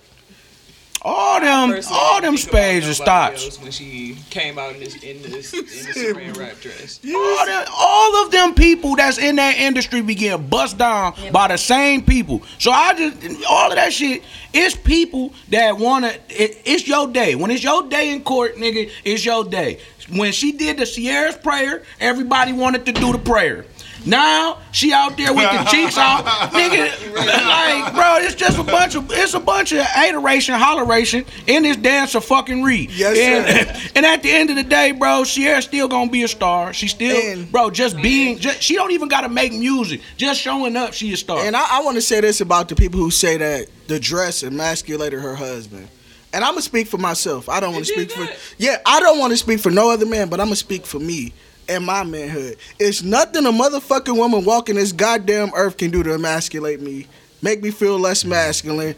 All 1.01 1.39
them, 1.39 1.69
Personally, 1.69 1.99
all 2.01 2.19
them 2.19 2.35
spades 2.35 2.87
and 2.87 2.97
nobody 3.07 3.37
stops. 3.37 3.61
When 3.61 3.71
she 3.71 4.17
came 4.31 4.57
out 4.57 4.73
in 4.73 4.79
this 4.79 4.95
in 4.95 5.21
this 5.21 5.53
in 5.53 5.63
this 5.63 5.85
Saran 5.95 6.35
wrap 6.35 6.59
dress. 6.59 6.99
All, 7.05 7.45
them, 7.45 7.65
all 7.77 8.25
of 8.25 8.31
them 8.31 8.55
people 8.55 8.95
that's 8.95 9.19
in 9.19 9.35
that 9.35 9.55
industry 9.59 10.01
be 10.01 10.15
getting 10.15 10.47
bust 10.47 10.79
down 10.79 11.13
by 11.31 11.49
the 11.49 11.57
same 11.57 12.03
people. 12.03 12.41
So 12.57 12.71
I 12.71 12.95
just 12.95 13.45
all 13.47 13.69
of 13.69 13.75
that 13.75 13.93
shit. 13.93 14.23
It's 14.51 14.75
people 14.75 15.31
that 15.49 15.77
wanna. 15.77 16.15
It, 16.29 16.59
it's 16.65 16.87
your 16.87 17.07
day. 17.07 17.35
When 17.35 17.51
it's 17.51 17.63
your 17.63 17.87
day 17.87 18.09
in 18.09 18.23
court, 18.23 18.55
nigga, 18.55 18.89
it's 19.03 19.23
your 19.23 19.43
day. 19.45 19.79
When 20.11 20.31
she 20.31 20.51
did 20.51 20.77
the 20.77 20.85
Ciara's 20.85 21.35
prayer, 21.35 21.83
everybody 21.99 22.53
wanted 22.53 22.85
to 22.85 22.91
do 22.91 23.11
the 23.11 23.17
prayer. 23.17 23.65
Now 24.05 24.59
she 24.71 24.93
out 24.93 25.17
there 25.17 25.33
with 25.33 25.49
the 25.51 25.63
cheeks 25.65 25.97
out, 25.97 26.23
nigga. 26.51 27.15
Like, 27.15 27.93
bro, 27.95 28.17
it's 28.17 28.35
just 28.35 28.59
a 28.59 28.63
bunch 28.63 28.93
of 28.93 29.07
it's 29.11 29.33
a 29.33 29.39
bunch 29.39 29.71
of 29.71 29.79
hateration, 29.79 30.53
holleration 30.53 31.25
in 31.47 31.63
this 31.63 31.75
dance 31.77 32.13
of 32.13 32.23
fucking 32.23 32.61
Reed. 32.61 32.91
Yes, 32.91 33.17
and, 33.17 33.91
and 33.95 34.05
at 34.05 34.21
the 34.21 34.31
end 34.31 34.51
of 34.51 34.57
the 34.57 34.63
day, 34.63 34.91
bro, 34.91 35.23
Ciara's 35.23 35.65
still 35.65 35.87
gonna 35.87 36.11
be 36.11 36.21
a 36.21 36.27
star. 36.27 36.71
She 36.71 36.87
still, 36.87 37.17
And- 37.17 37.51
bro, 37.51 37.71
just 37.71 37.97
being, 37.97 38.37
just, 38.37 38.61
she 38.61 38.75
don't 38.75 38.91
even 38.91 39.07
gotta 39.07 39.29
make 39.29 39.53
music. 39.53 40.01
Just 40.17 40.39
showing 40.39 40.75
up, 40.77 40.93
she 40.93 41.11
a 41.13 41.17
star. 41.17 41.39
And 41.39 41.55
I, 41.55 41.79
I 41.79 41.83
want 41.83 41.95
to 41.95 42.01
say 42.01 42.21
this 42.21 42.41
about 42.41 42.69
the 42.69 42.75
people 42.75 42.99
who 42.99 43.09
say 43.09 43.37
that 43.37 43.67
the 43.87 43.99
dress 43.99 44.43
emasculated 44.43 45.19
her 45.19 45.33
husband. 45.33 45.87
And 46.35 46.43
I'm 46.43 46.51
gonna 46.51 46.61
speak 46.61 46.87
for 46.87 46.97
myself. 46.97 47.47
I 47.47 47.61
don't 47.61 47.71
want 47.71 47.85
to 47.85 47.93
It 47.93 47.95
did 47.95 48.11
speak 48.11 48.27
for 48.27 48.53
yeah. 48.57 48.77
I 48.85 48.99
don't 48.99 49.19
want 49.19 49.31
to 49.31 49.37
speak 49.37 49.61
for 49.61 49.71
no 49.71 49.89
other 49.89 50.05
man, 50.05 50.27
but 50.27 50.41
I'm 50.41 50.47
gonna 50.47 50.57
speak 50.57 50.85
for 50.85 50.99
me 50.99 51.33
and 51.69 51.85
my 51.85 52.03
manhood. 52.03 52.57
It's 52.77 53.01
nothing 53.01 53.45
a 53.45 53.51
motherfucking 53.51 54.17
woman 54.17 54.43
walking 54.43 54.75
this 54.75 54.91
goddamn 54.91 55.51
earth 55.55 55.77
can 55.77 55.91
do 55.91 56.03
to 56.03 56.13
emasculate 56.13 56.81
me, 56.81 57.07
make 57.41 57.63
me 57.63 57.71
feel 57.71 57.97
less 57.97 58.25
masculine, 58.25 58.95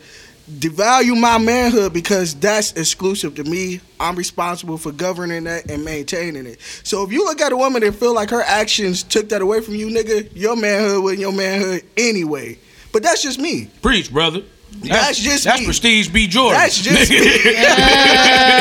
devalue 0.52 1.16
my 1.20 1.38
manhood 1.38 1.94
because 1.94 2.34
that's 2.34 2.72
exclusive 2.74 3.36
to 3.36 3.44
me. 3.44 3.82
I'm 4.00 4.16
responsible 4.16 4.80
for 4.80 4.92
governing 4.92 5.44
that 5.44 5.70
and 5.70 5.86
maintaining 5.86 6.48
it. 6.48 6.60
So 6.84 7.04
if 7.04 7.12
you 7.12 7.24
look 7.24 7.40
at 7.40 7.52
a 7.52 7.58
woman 7.58 7.84
and 7.84 7.96
feel 7.96 8.16
like 8.16 8.32
her 8.32 8.42
actions 8.42 9.04
took 9.04 9.30
that 9.30 9.44
away 9.44 9.62
from 9.62 9.76
you, 9.76 9.90
nigga, 9.90 10.30
your 10.34 10.56
manhood 10.56 11.04
wasn't 11.04 11.22
your 11.22 11.34
manhood 11.34 11.84
anyway. 11.98 12.58
But 12.92 13.04
that's 13.04 13.22
just 13.22 13.40
me. 13.40 13.70
Preach, 13.84 14.12
brother. 14.12 14.42
That's 14.84 15.18
just 15.20 15.44
that's 15.46 15.60
me. 15.60 15.66
Prestige 15.66 16.10
B. 16.10 16.28
Jordan. 16.28 16.60
That's 16.60 16.78
just 16.82 17.10
me. 17.10 17.18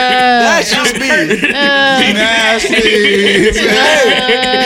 Uh, 0.06 0.40
That's 0.42 0.70
just 0.70 0.94
me. 0.94 1.08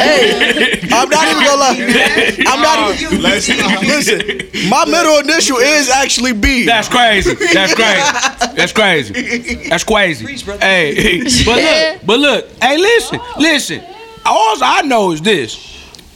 hey, 0.01 0.79
I'm 0.93 1.09
not 1.09 1.29
even 1.29 1.45
gonna 1.45 1.61
lie. 1.61 2.37
I'm 2.47 2.63
not 2.63 3.01
even. 3.01 3.23
Let's 3.23 3.49
Listen, 3.49 4.69
my 4.69 4.85
middle 4.85 5.19
initial 5.19 5.57
is 5.59 5.89
actually 5.91 6.33
B. 6.33 6.65
That's 6.65 6.89
crazy. 6.89 7.35
That's 7.53 7.75
crazy. 7.75 8.55
That's 8.55 8.73
crazy. 8.73 9.69
That's 9.69 9.85
crazy. 9.85 10.25
Preach, 10.25 10.45
brother. 10.45 10.65
Hey, 10.65 11.23
but 11.45 11.57
look, 11.57 12.07
but 12.07 12.21
look. 12.21 12.49
Hey, 12.63 12.77
listen, 12.79 13.21
listen. 13.39 13.83
All 14.25 14.57
I 14.63 14.83
know 14.83 15.13
is 15.13 15.21
this. 15.21 15.59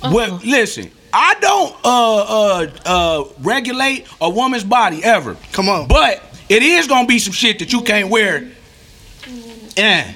Well, 0.02 0.40
listen. 0.44 0.90
I 1.16 1.34
don't 1.40 1.76
uh 1.84 2.16
uh 2.18 2.66
uh 2.84 3.24
regulate 3.40 4.06
a 4.20 4.28
woman's 4.28 4.64
body 4.64 5.02
ever. 5.04 5.36
Come 5.52 5.68
on. 5.68 5.86
But 5.86 6.22
it 6.48 6.62
is 6.62 6.88
gonna 6.88 7.06
be 7.06 7.18
some 7.20 7.32
shit 7.32 7.60
that 7.60 7.72
you 7.72 7.82
can't 7.82 8.10
wear. 8.10 8.50
Eh. 9.76 10.12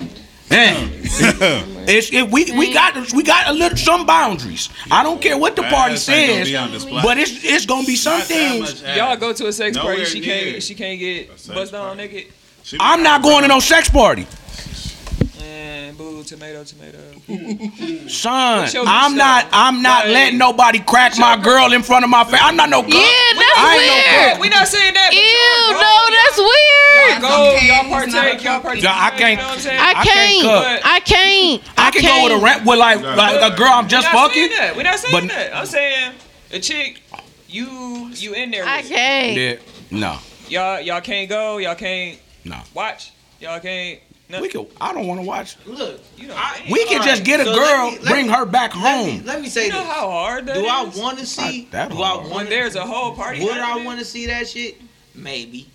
Eh. 0.51 0.89
it's 1.91 2.13
it, 2.13 2.29
we 2.31 2.51
we 2.53 2.73
got 2.73 3.13
we 3.13 3.23
got 3.23 3.49
a 3.49 3.53
little 3.53 3.77
some 3.79 4.07
boundaries. 4.07 4.71
I 4.91 5.03
don't 5.03 5.21
care 5.21 5.39
what 5.39 5.57
the 5.57 5.63
party 5.63 5.95
ass 5.95 6.09
ain't 6.09 6.29
gonna 6.31 6.39
says, 6.45 6.49
be 6.49 6.57
on 6.57 6.71
display. 6.71 7.03
but 7.03 7.19
it's 7.19 7.45
it's 7.45 7.67
gonna 7.67 7.87
be 7.87 7.97
some 7.97 8.19
Not 8.19 8.29
that 8.29 8.35
things. 8.35 8.83
ass. 8.83 8.97
Y'all 8.97 9.17
go 9.17 9.33
to 9.33 9.47
a 9.47 9.53
sex 9.53 9.77
Nowhere 9.77 9.97
party, 9.97 10.11
she 10.11 10.21
near. 10.21 10.51
can't 10.53 10.63
she 10.63 10.75
can't 10.75 10.99
get 10.99 11.29
sex 11.39 11.47
buzzed 11.49 11.73
down 11.73 11.97
party. 11.97 12.09
naked. 12.15 12.33
She 12.63 12.77
I'm 12.81 13.03
not 13.03 13.23
going 13.23 13.43
to 13.43 13.49
no 13.49 13.61
sex 13.61 13.89
party. 13.89 14.27
And 15.89 15.97
boo, 15.97 16.23
tomato, 16.23 16.65
tomato. 16.65 16.99
Son, 18.09 18.69
I'm 18.87 19.17
not. 19.17 19.47
I'm 19.53 19.81
not 19.81 20.05
Like- 20.05 20.13
letting 20.13 20.39
nobody 20.39 20.81
crack 20.81 21.17
my 21.19 21.35
girl 21.39 21.73
in 21.73 21.83
front 21.83 22.05
of 22.05 22.11
my 22.11 22.25
face. 22.25 22.41
I'm 22.43 22.57
not 22.57 22.69
no. 22.69 22.83
Girl. 22.83 22.91
yeah, 22.91 23.01
that's 23.01 23.57
I 23.57 23.79
ain't 23.81 23.87
no 23.87 24.29
weird. 24.29 24.41
we 24.41 24.49
not 24.51 24.69
saying 24.69 24.93
that. 24.93 25.13
Ew, 25.15 25.73
no, 25.73 26.09
that's 26.13 26.39
weird. 26.39 27.23
Y'all 27.23 27.31
go, 27.31 27.59
y'all 27.65 27.89
partake, 27.89 28.45
y'all 28.45 28.61
partake. 28.61 28.83
Yeah, 28.83 28.95
I 28.95 29.11
can't- 29.17 29.31
You 29.41 29.47
know 29.47 29.53
I'm 29.53 29.59
saying? 29.61 29.79
I 29.81 29.89
I 29.91 29.95
can't 29.95 30.07
can't. 30.15 30.43
cook. 30.43 30.87
I 30.87 31.01
can't. 31.01 31.63
I 31.79 31.91
can 31.91 32.03
go 32.03 32.25
with 32.35 32.43
a 32.43 32.45
rant 32.45 32.67
with 32.67 32.79
like, 32.79 33.01
like 33.01 33.53
a 33.53 33.57
girl 33.57 33.73
I'm 33.73 33.89
just 33.89 34.07
we 34.09 34.13
not 34.13 34.27
fucking. 34.29 34.49
Saying 34.49 34.59
that. 34.59 34.77
We 34.77 34.83
not 34.83 34.99
saying 34.99 35.13
but- 35.29 35.35
that. 35.35 35.57
I'm 35.57 35.67
saying 35.67 36.13
a 36.53 36.59
chick, 36.61 37.01
you 37.49 38.11
you 38.15 38.35
in 38.35 38.51
there. 38.51 38.67
I 38.67 38.83
can't. 38.83 39.37
Yeah, 39.39 39.55
no, 39.91 40.19
Y'all 40.51 40.81
y'all 40.83 41.01
can't 41.01 41.31
go. 41.31 41.57
Y'all 41.57 41.75
can't 41.75 42.19
no. 42.45 42.59
watch. 42.75 43.13
Y'all 43.41 43.61
can't. 43.61 44.01
No, 44.31 44.43
We 44.43 44.49
could. 44.51 44.67
I 44.79 44.93
don't 44.93 45.07
want 45.07 45.21
to 45.21 45.27
watch. 45.27 45.57
Look, 45.65 46.01
you 46.19 46.27
know. 46.29 46.35
I- 46.37 46.61
We 46.71 46.85
can 46.85 46.99
just 47.03 47.09
Alright, 47.09 47.25
get 47.25 47.41
a 47.41 47.45
so 47.47 47.55
girl, 47.55 47.85
let 47.87 47.93
me- 47.93 47.99
let 48.05 48.13
bring 48.13 48.27
me- 48.27 48.33
her 48.35 48.45
back 48.45 48.75
Let 48.75 48.83
me, 49.07 49.13
home. 49.17 49.23
let 49.25 49.41
me 49.41 49.49
say 49.49 49.67
you 49.67 49.73
know 49.73 49.79
this. 49.79 49.87
how 49.89 50.11
hard 50.11 50.47
that 50.47 50.55
Do 50.55 50.67
I 50.67 50.83
want 50.85 51.19
to 51.19 51.25
see? 51.27 51.63
Not 51.63 51.71
that 51.73 51.91
Do 51.91 52.03
I 52.03 52.07
hard. 52.09 52.21
when 52.25 52.31
want? 52.31 52.49
there's 52.51 52.77
a 52.77 52.85
whole 52.85 53.13
party? 53.15 53.43
Would 53.43 53.57
I 53.57 53.83
want 53.85 53.99
to 54.01 54.05
see 54.05 54.27
that 54.27 54.47
shit? 54.49 54.77
Maybe. 55.15 55.69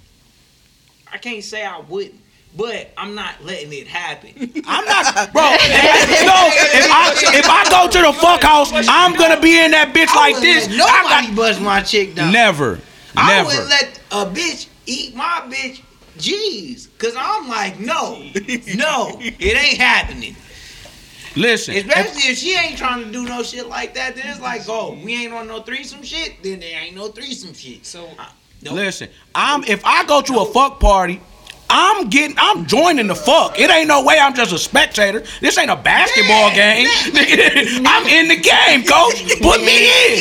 I 1.11 1.17
can't 1.17 1.43
say 1.43 1.65
I 1.65 1.79
wouldn't. 1.79 2.19
but 2.55 2.91
I'm 2.95 3.15
not 3.15 3.43
letting 3.43 3.73
it 3.73 3.87
happen. 3.87 4.29
I'm 4.67 4.85
not, 4.85 5.33
bro. 5.33 5.41
If, 5.59 6.25
no, 6.27 6.49
if 6.53 6.91
I 6.91 7.13
if 7.39 7.49
I 7.49 7.67
go 7.71 7.89
to 7.89 8.01
the 8.05 8.13
fuck 8.13 8.43
house, 8.43 8.71
I'm 8.87 9.15
gonna 9.15 9.41
be 9.41 9.59
in 9.59 9.71
that 9.71 9.91
bitch 9.95 10.09
I 10.09 10.31
like 10.33 10.39
this. 10.41 10.69
let 10.69 10.87
I 10.87 11.01
nobody 11.01 11.27
got 11.29 11.35
bust 11.35 11.61
my 11.61 11.81
chick 11.81 12.13
down. 12.13 12.31
never, 12.31 12.79
I 13.17 13.41
wouldn't 13.43 13.69
let 13.69 13.99
a 14.11 14.25
bitch 14.27 14.67
eat 14.85 15.15
my 15.15 15.41
bitch 15.49 15.81
G's. 16.23 16.87
Cause 16.97 17.13
I'm 17.17 17.47
like, 17.49 17.79
no, 17.79 18.13
no, 18.75 19.17
it 19.19 19.57
ain't 19.57 19.77
happening. 19.77 20.35
Listen, 21.35 21.73
if- 21.75 21.87
Especially 21.87 22.31
if 22.31 22.37
she 22.37 22.55
ain't 22.55 22.77
trying 22.77 23.03
to 23.03 23.11
do 23.11 23.23
no 23.25 23.43
shit 23.43 23.67
like 23.67 23.93
that, 23.95 24.15
then 24.15 24.25
it's 24.27 24.39
like, 24.39 24.61
oh, 24.67 24.97
we 25.03 25.15
ain't 25.23 25.33
on 25.33 25.47
no 25.47 25.61
threesome 25.61 26.03
shit, 26.03 26.41
then 26.43 26.59
there 26.59 26.79
ain't 26.81 26.95
no 26.95 27.07
threesome 27.07 27.53
shit. 27.53 27.85
So 27.85 28.07
Uh, 28.19 28.25
nope. 28.61 28.73
listen. 28.75 29.09
I'm 29.35 29.63
if 29.65 29.83
I 29.85 30.05
go 30.05 30.21
to 30.21 30.39
a 30.39 30.45
fuck 30.45 30.79
party. 30.79 31.19
I'm 31.69 32.09
getting, 32.09 32.35
I'm 32.39 32.65
joining 32.67 33.07
the 33.07 33.15
fuck. 33.15 33.59
It 33.59 33.69
ain't 33.71 33.87
no 33.87 34.03
way 34.03 34.19
I'm 34.19 34.35
just 34.35 34.51
a 34.53 34.59
spectator. 34.59 35.23
This 35.41 35.57
ain't 35.57 35.71
a 35.71 35.75
basketball 35.75 36.51
game. 36.53 36.85
Nigga, 37.13 37.81
I'm 37.85 38.05
in 38.07 38.27
the 38.27 38.35
game, 38.37 38.83
coach. 38.85 39.17
Put 39.41 39.61
me 39.61 39.87
in. 39.89 40.19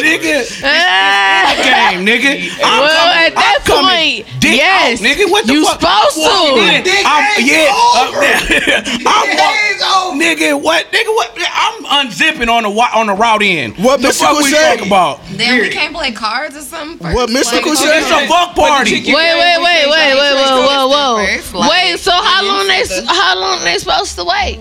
nigga, 0.00 0.62
Ah. 0.64 1.54
game, 1.92 2.06
nigga. 2.06 2.50
I'm 2.64 2.80
Well, 2.80 2.96
coming- 2.96 3.26
at 3.26 3.34
that 3.34 3.58
I'm 3.60 3.66
coming 3.66 4.24
point, 4.24 4.40
dick 4.40 4.56
yes, 4.56 5.00
out, 5.00 5.06
nigga. 5.06 5.30
What 5.30 5.46
the 5.46 5.52
you 5.52 5.64
fuck? 5.66 5.80
supposed 5.80 6.14
to. 6.16 6.20
Walking 6.22 6.74
in, 6.74 6.82
Dick 6.84 7.02
I'm, 7.04 7.44
yeah, 7.44 7.68
over. 8.00 8.18
uh, 8.24 8.82
I'm 9.06 9.36
walk- 9.36 9.56
Nigga, 10.20 10.60
what? 10.60 10.90
Nigga, 10.92 11.14
what? 11.14 11.30
I'm 11.52 12.06
unzipping 12.06 12.48
on 12.48 12.62
the 12.64 12.70
on 12.70 13.06
the 13.06 13.14
route 13.14 13.42
end. 13.42 13.76
What 13.78 14.02
the 14.02 14.08
Mr. 14.08 14.20
fuck 14.20 14.38
we 14.42 14.50
talking 14.50 14.86
about? 14.86 15.20
Then 15.30 15.60
we 15.60 15.68
can't 15.70 15.94
play 15.94 16.12
cards 16.12 16.56
or 16.56 16.60
something. 16.62 16.98
First. 16.98 17.14
What 17.14 17.28
Mr. 17.30 17.52
Like, 17.54 17.64
Kusay? 17.64 17.98
It's 18.00 18.10
a 18.10 18.26
fuck 18.28 18.54
party. 18.54 18.96
Wait, 19.00 19.14
wait, 19.14 19.14
wait, 19.14 19.58
wait, 19.62 19.86
wait, 19.88 20.14
wait, 20.14 20.59
whoa, 20.66 20.88
whoa, 20.88 21.26
First, 21.26 21.52
whoa. 21.52 21.60
like, 21.60 21.70
Wait, 21.70 21.98
so 21.98 22.10
how 22.12 22.44
long 22.46 22.66
they 22.66 22.82
then 22.84 23.04
how 23.06 23.38
long 23.38 23.64
they 23.64 23.78
supposed 23.78 24.16
to 24.16 24.24
wait? 24.24 24.60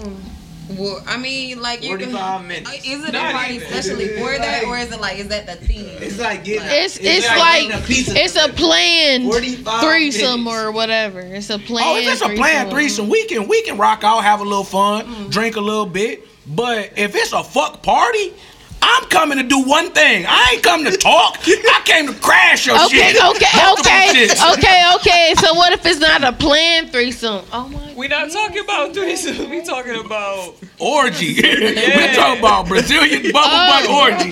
Well, 0.78 1.04
I 1.08 1.18
mean, 1.18 1.60
like 1.62 1.84
you 1.84 1.98
can. 1.98 2.12
45 2.12 2.46
minutes. 2.46 2.88
Is 2.88 3.04
it 3.04 3.16
a 3.16 3.20
party 3.32 3.56
even. 3.56 3.68
especially 3.68 4.08
for 4.20 4.38
that, 4.38 4.64
or 4.66 4.78
is 4.78 4.92
it 4.92 5.02
like 5.02 5.18
is 5.18 5.28
that 5.30 5.46
the 5.48 5.56
theme? 5.56 5.90
It's 6.00 6.20
like 6.20 6.44
getting. 6.46 6.68
It's 6.70 6.98
it's 6.98 7.28
like 7.28 7.38
like 7.38 7.62
getting 7.70 7.84
a 7.84 7.86
pizza 7.88 8.14
it's 8.16 8.36
a 8.36 8.50
planned 8.50 9.32
threesome 9.34 10.44
minutes. 10.44 10.64
or 10.64 10.72
whatever. 10.72 11.20
It's 11.22 11.50
a 11.50 11.58
planned. 11.60 11.88
Oh, 11.90 11.98
if 11.98 12.08
it's 12.14 12.22
a 12.22 12.30
planned 12.30 12.70
threesome, 12.70 13.10
we 13.10 13.26
can 13.26 13.48
we 13.48 13.62
can 13.64 13.78
rock 13.78 14.04
out, 14.04 14.24
have 14.24 14.42
a 14.42 14.44
little 14.44 14.64
fun, 14.64 15.06
Mm. 15.08 15.32
drink 15.32 15.56
a 15.56 15.62
little 15.62 15.86
bit. 15.88 16.26
But 16.48 16.94
if 16.98 17.16
it's 17.16 17.34
a 17.34 17.44
fuck 17.44 17.82
party, 17.84 18.34
I'm 18.82 19.04
coming 19.10 19.38
to 19.38 19.44
do 19.44 19.62
one 19.64 19.92
thing. 19.92 20.26
I 20.28 20.52
ain't 20.54 20.64
come 20.64 20.84
to 20.86 20.96
talk. 20.98 21.38
I 21.46 21.82
came 21.86 22.08
to 22.08 22.14
crash 22.14 22.66
your 22.68 22.76
Okay, 22.86 23.12
shit. 23.14 23.16
okay, 23.24 23.46
Multiple 23.56 23.92
okay, 23.92 24.28
shits. 24.28 24.54
okay, 24.58 24.84
okay. 24.96 25.34
So 25.38 25.54
what 25.54 25.74
if 25.74 25.86
it's 25.86 26.00
not 26.00 26.24
a 26.24 26.32
planned 26.32 26.92
threesome? 26.92 27.44
Oh 27.52 27.68
my. 27.68 27.80
God. 27.80 27.96
we 27.98 28.08
not 28.08 28.32
talking 28.32 28.64
about 28.64 28.94
threesome. 28.94 29.50
We 29.50 29.62
talking 29.64 29.96
about 30.06 30.56
Orgy. 30.80 31.34
we 31.42 32.16
talking 32.16 32.40
about 32.40 32.68
Brazilian 32.68 33.32
bubble 33.32 33.50
Oh. 33.52 33.68
butt 33.68 33.90
orgy. 33.90 34.32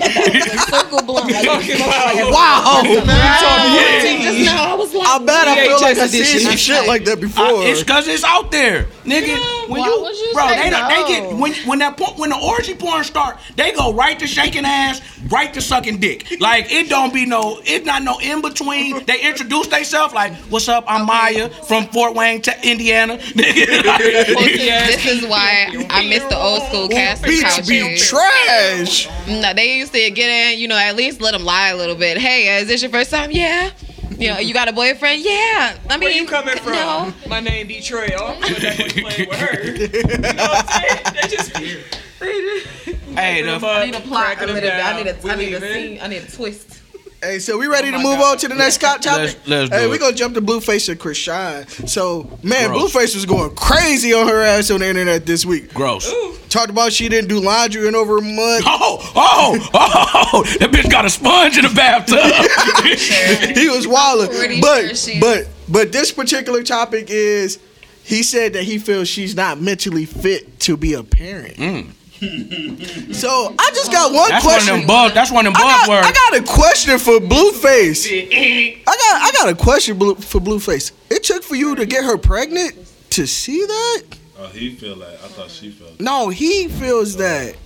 Circle 0.70 1.02
blunt. 1.02 1.30
Like, 1.30 1.44
talking 1.44 1.76
about 1.76 2.32
Wow. 2.32 2.82
just 2.84 4.44
now, 4.44 4.72
I 4.72 4.74
was 4.74 4.94
like, 4.94 5.06
I 5.06 5.18
bet 5.24 5.48
I 5.48 5.66
feel 5.66 5.80
like 5.80 5.98
I 5.98 6.06
VHS 6.06 6.08
seen 6.24 6.40
some 6.40 6.56
shit 6.56 6.86
like 6.86 7.04
that 7.04 7.20
before. 7.20 7.44
Uh, 7.44 7.60
it's 7.62 7.82
cause 7.84 8.08
it's 8.08 8.24
out 8.24 8.50
there, 8.50 8.86
nigga. 9.04 9.36
When 9.68 9.80
why 9.80 9.86
you, 9.88 10.00
would 10.02 10.16
you 10.16 10.30
bro, 10.34 10.48
they, 10.48 10.70
don't- 10.70 10.88
they 10.88 11.04
get 11.08 11.32
when 11.38 11.54
when 11.68 11.78
that 11.80 11.96
po- 11.96 12.14
when 12.16 12.30
the 12.30 12.36
orgy 12.38 12.74
porn 12.74 13.04
start, 13.04 13.38
they 13.56 13.72
go 13.72 13.92
right 13.92 14.18
to 14.18 14.26
shaking 14.26 14.64
ass, 14.64 15.00
right 15.30 15.52
to 15.54 15.60
sucking 15.60 15.98
dick. 15.98 16.26
Like 16.40 16.70
it 16.72 16.88
don't 16.88 17.12
be 17.12 17.26
no, 17.26 17.60
it's 17.64 17.84
not 17.86 18.02
no 18.02 18.18
in 18.20 18.40
between. 18.42 19.04
They 19.04 19.20
introduce 19.20 19.66
themselves 19.68 20.14
like, 20.14 20.34
"What's 20.50 20.68
up? 20.68 20.84
I'm 20.88 21.06
Maya 21.06 21.48
from 21.50 21.86
Fort 21.88 22.14
Wayne, 22.14 22.40
te- 22.42 22.52
Indiana." 22.62 23.18
Nigga, 23.18 23.82
like- 24.34 24.54
this 24.54 25.06
is 25.06 25.26
why 25.26 25.86
I 25.90 26.08
miss 26.08 26.24
the 26.24 26.36
old 26.38 26.62
school 26.64 26.88
casting 26.88 27.30
Beach 27.30 27.68
be 27.68 27.98
trash. 27.98 29.08
No, 29.28 29.52
they 29.54 29.76
used 29.78 29.92
to 29.92 30.10
get 30.10 30.28
in, 30.52 30.58
you 30.58 30.68
know, 30.68 30.76
at 30.76 30.96
least 30.96 31.20
let 31.20 31.32
them 31.32 31.44
lie 31.44 31.68
a 31.68 31.76
little 31.76 31.94
bit. 31.96 32.18
Hey, 32.18 32.58
is 32.60 32.68
this 32.68 32.82
your 32.82 32.90
first 32.90 33.10
time? 33.10 33.30
Yeah. 33.30 33.70
You 34.18 34.30
know, 34.30 34.38
you 34.38 34.52
got 34.52 34.66
a 34.68 34.72
boyfriend? 34.72 35.22
Yeah. 35.24 35.78
I 35.88 35.96
mean, 35.96 36.08
where 36.08 36.10
you 36.10 36.26
coming 36.26 36.56
from? 36.58 36.72
No. 36.72 37.14
My 37.28 37.38
name 37.38 37.68
Detroit. 37.68 38.10
Oh, 38.18 38.34
I'm 38.34 38.42
sure 38.42 38.58
that 38.58 38.82
was 38.82 38.92
playing 38.92 39.28
with 39.28 39.38
her. 39.38 39.64
You 39.64 40.18
know 40.18 40.44
what 40.44 40.66
I'm 40.68 40.82
saying? 40.82 41.14
They 41.14 41.28
just 41.28 41.54
they 41.54 41.78
just 41.78 43.16
hey, 43.16 43.42
the, 43.42 43.64
I 43.64 43.86
need 43.86 43.94
a 43.94 44.00
plot. 44.00 44.38
I 44.38 44.46
need 44.46 44.64
a, 44.64 44.82
I 44.82 45.02
need 45.02 45.06
a, 45.08 45.16
We 45.22 45.30
I 45.30 45.36
need 45.36 45.54
a 45.54 45.60
scene. 45.60 45.98
I 46.02 46.08
need 46.08 46.22
a 46.24 46.30
twist. 46.30 46.77
Hey, 47.20 47.40
so 47.40 47.58
we 47.58 47.66
ready 47.66 47.88
oh 47.88 47.92
to 47.92 47.96
move 47.98 48.18
God. 48.18 48.32
on 48.32 48.38
to 48.38 48.48
the 48.48 48.54
next 48.54 48.76
Scott 48.76 49.02
topic? 49.02 49.36
Let's- 49.38 49.48
let's 49.48 49.70
hey, 49.72 49.84
it. 49.86 49.90
we 49.90 49.98
gonna 49.98 50.14
jump 50.14 50.34
to 50.34 50.40
Blueface 50.40 50.88
and 50.88 51.00
Chrisean. 51.00 51.88
So, 51.88 52.38
man, 52.44 52.70
Gross. 52.70 52.92
Blueface 52.92 53.14
was 53.16 53.26
going 53.26 53.56
crazy 53.56 54.12
on 54.12 54.28
her 54.28 54.40
ass 54.40 54.70
on 54.70 54.80
the 54.80 54.86
internet 54.86 55.26
this 55.26 55.44
week. 55.44 55.74
gross. 55.74 56.12
Talked 56.48 56.70
about 56.70 56.92
she 56.92 57.08
didn't 57.08 57.28
do 57.28 57.40
laundry 57.40 57.88
in 57.88 57.94
over 57.96 58.18
a 58.18 58.22
month. 58.22 58.64
Oh, 58.66 58.98
oh, 59.00 59.10
oh! 59.14 59.70
oh, 59.74 60.30
oh 60.32 60.44
that 60.60 60.70
bitch 60.70 60.88
got 60.90 61.04
a 61.04 61.10
sponge 61.10 61.58
in 61.58 61.64
the 61.64 61.74
bathtub. 61.74 62.20
he 63.56 63.68
was 63.68 63.86
wilding. 63.88 64.60
But 64.60 64.96
sure 64.96 65.20
but 65.20 65.48
but 65.68 65.92
this 65.92 66.12
particular 66.12 66.62
topic 66.62 67.06
is 67.10 67.58
he 68.04 68.22
said 68.22 68.52
that 68.52 68.62
he 68.62 68.78
feels 68.78 69.08
she's 69.08 69.34
not 69.34 69.60
mentally 69.60 70.06
fit 70.06 70.60
to 70.60 70.76
be 70.76 70.94
a 70.94 71.02
parent. 71.02 71.56
Mm. 71.56 71.90
So 72.20 73.54
I 73.58 73.70
just 73.74 73.92
got 73.92 74.12
one. 74.12 74.28
That's 74.28 74.44
one 74.44 74.54
of 74.56 74.60
question. 74.62 74.78
them 74.78 74.86
buzz. 74.86 75.14
That's 75.14 75.30
one 75.30 75.46
of 75.46 75.52
them 75.54 75.62
I 75.62 75.64
got, 75.66 75.88
buzzwords. 75.88 76.02
I 76.02 76.12
got 76.12 76.36
a 76.40 76.42
question 76.44 76.98
for 76.98 77.18
Blueface. 77.20 78.06
I 78.10 78.84
got 78.84 78.96
I 79.22 79.30
got 79.32 79.48
a 79.48 79.54
question 79.54 79.98
Blue, 79.98 80.14
for 80.16 80.40
Blueface. 80.40 80.92
It 81.10 81.22
took 81.24 81.42
for 81.42 81.54
you 81.54 81.74
to 81.76 81.86
get 81.86 82.04
her 82.04 82.18
pregnant 82.18 82.74
to 83.10 83.26
see 83.26 83.64
that? 83.64 84.02
Oh, 84.38 84.46
he 84.48 84.74
feel 84.74 84.96
like 84.96 85.14
I 85.14 85.28
thought 85.28 85.50
she 85.50 85.70
felt. 85.70 85.98
No, 86.00 86.28
he 86.28 86.68
feels 86.68 87.16
that. 87.16 87.56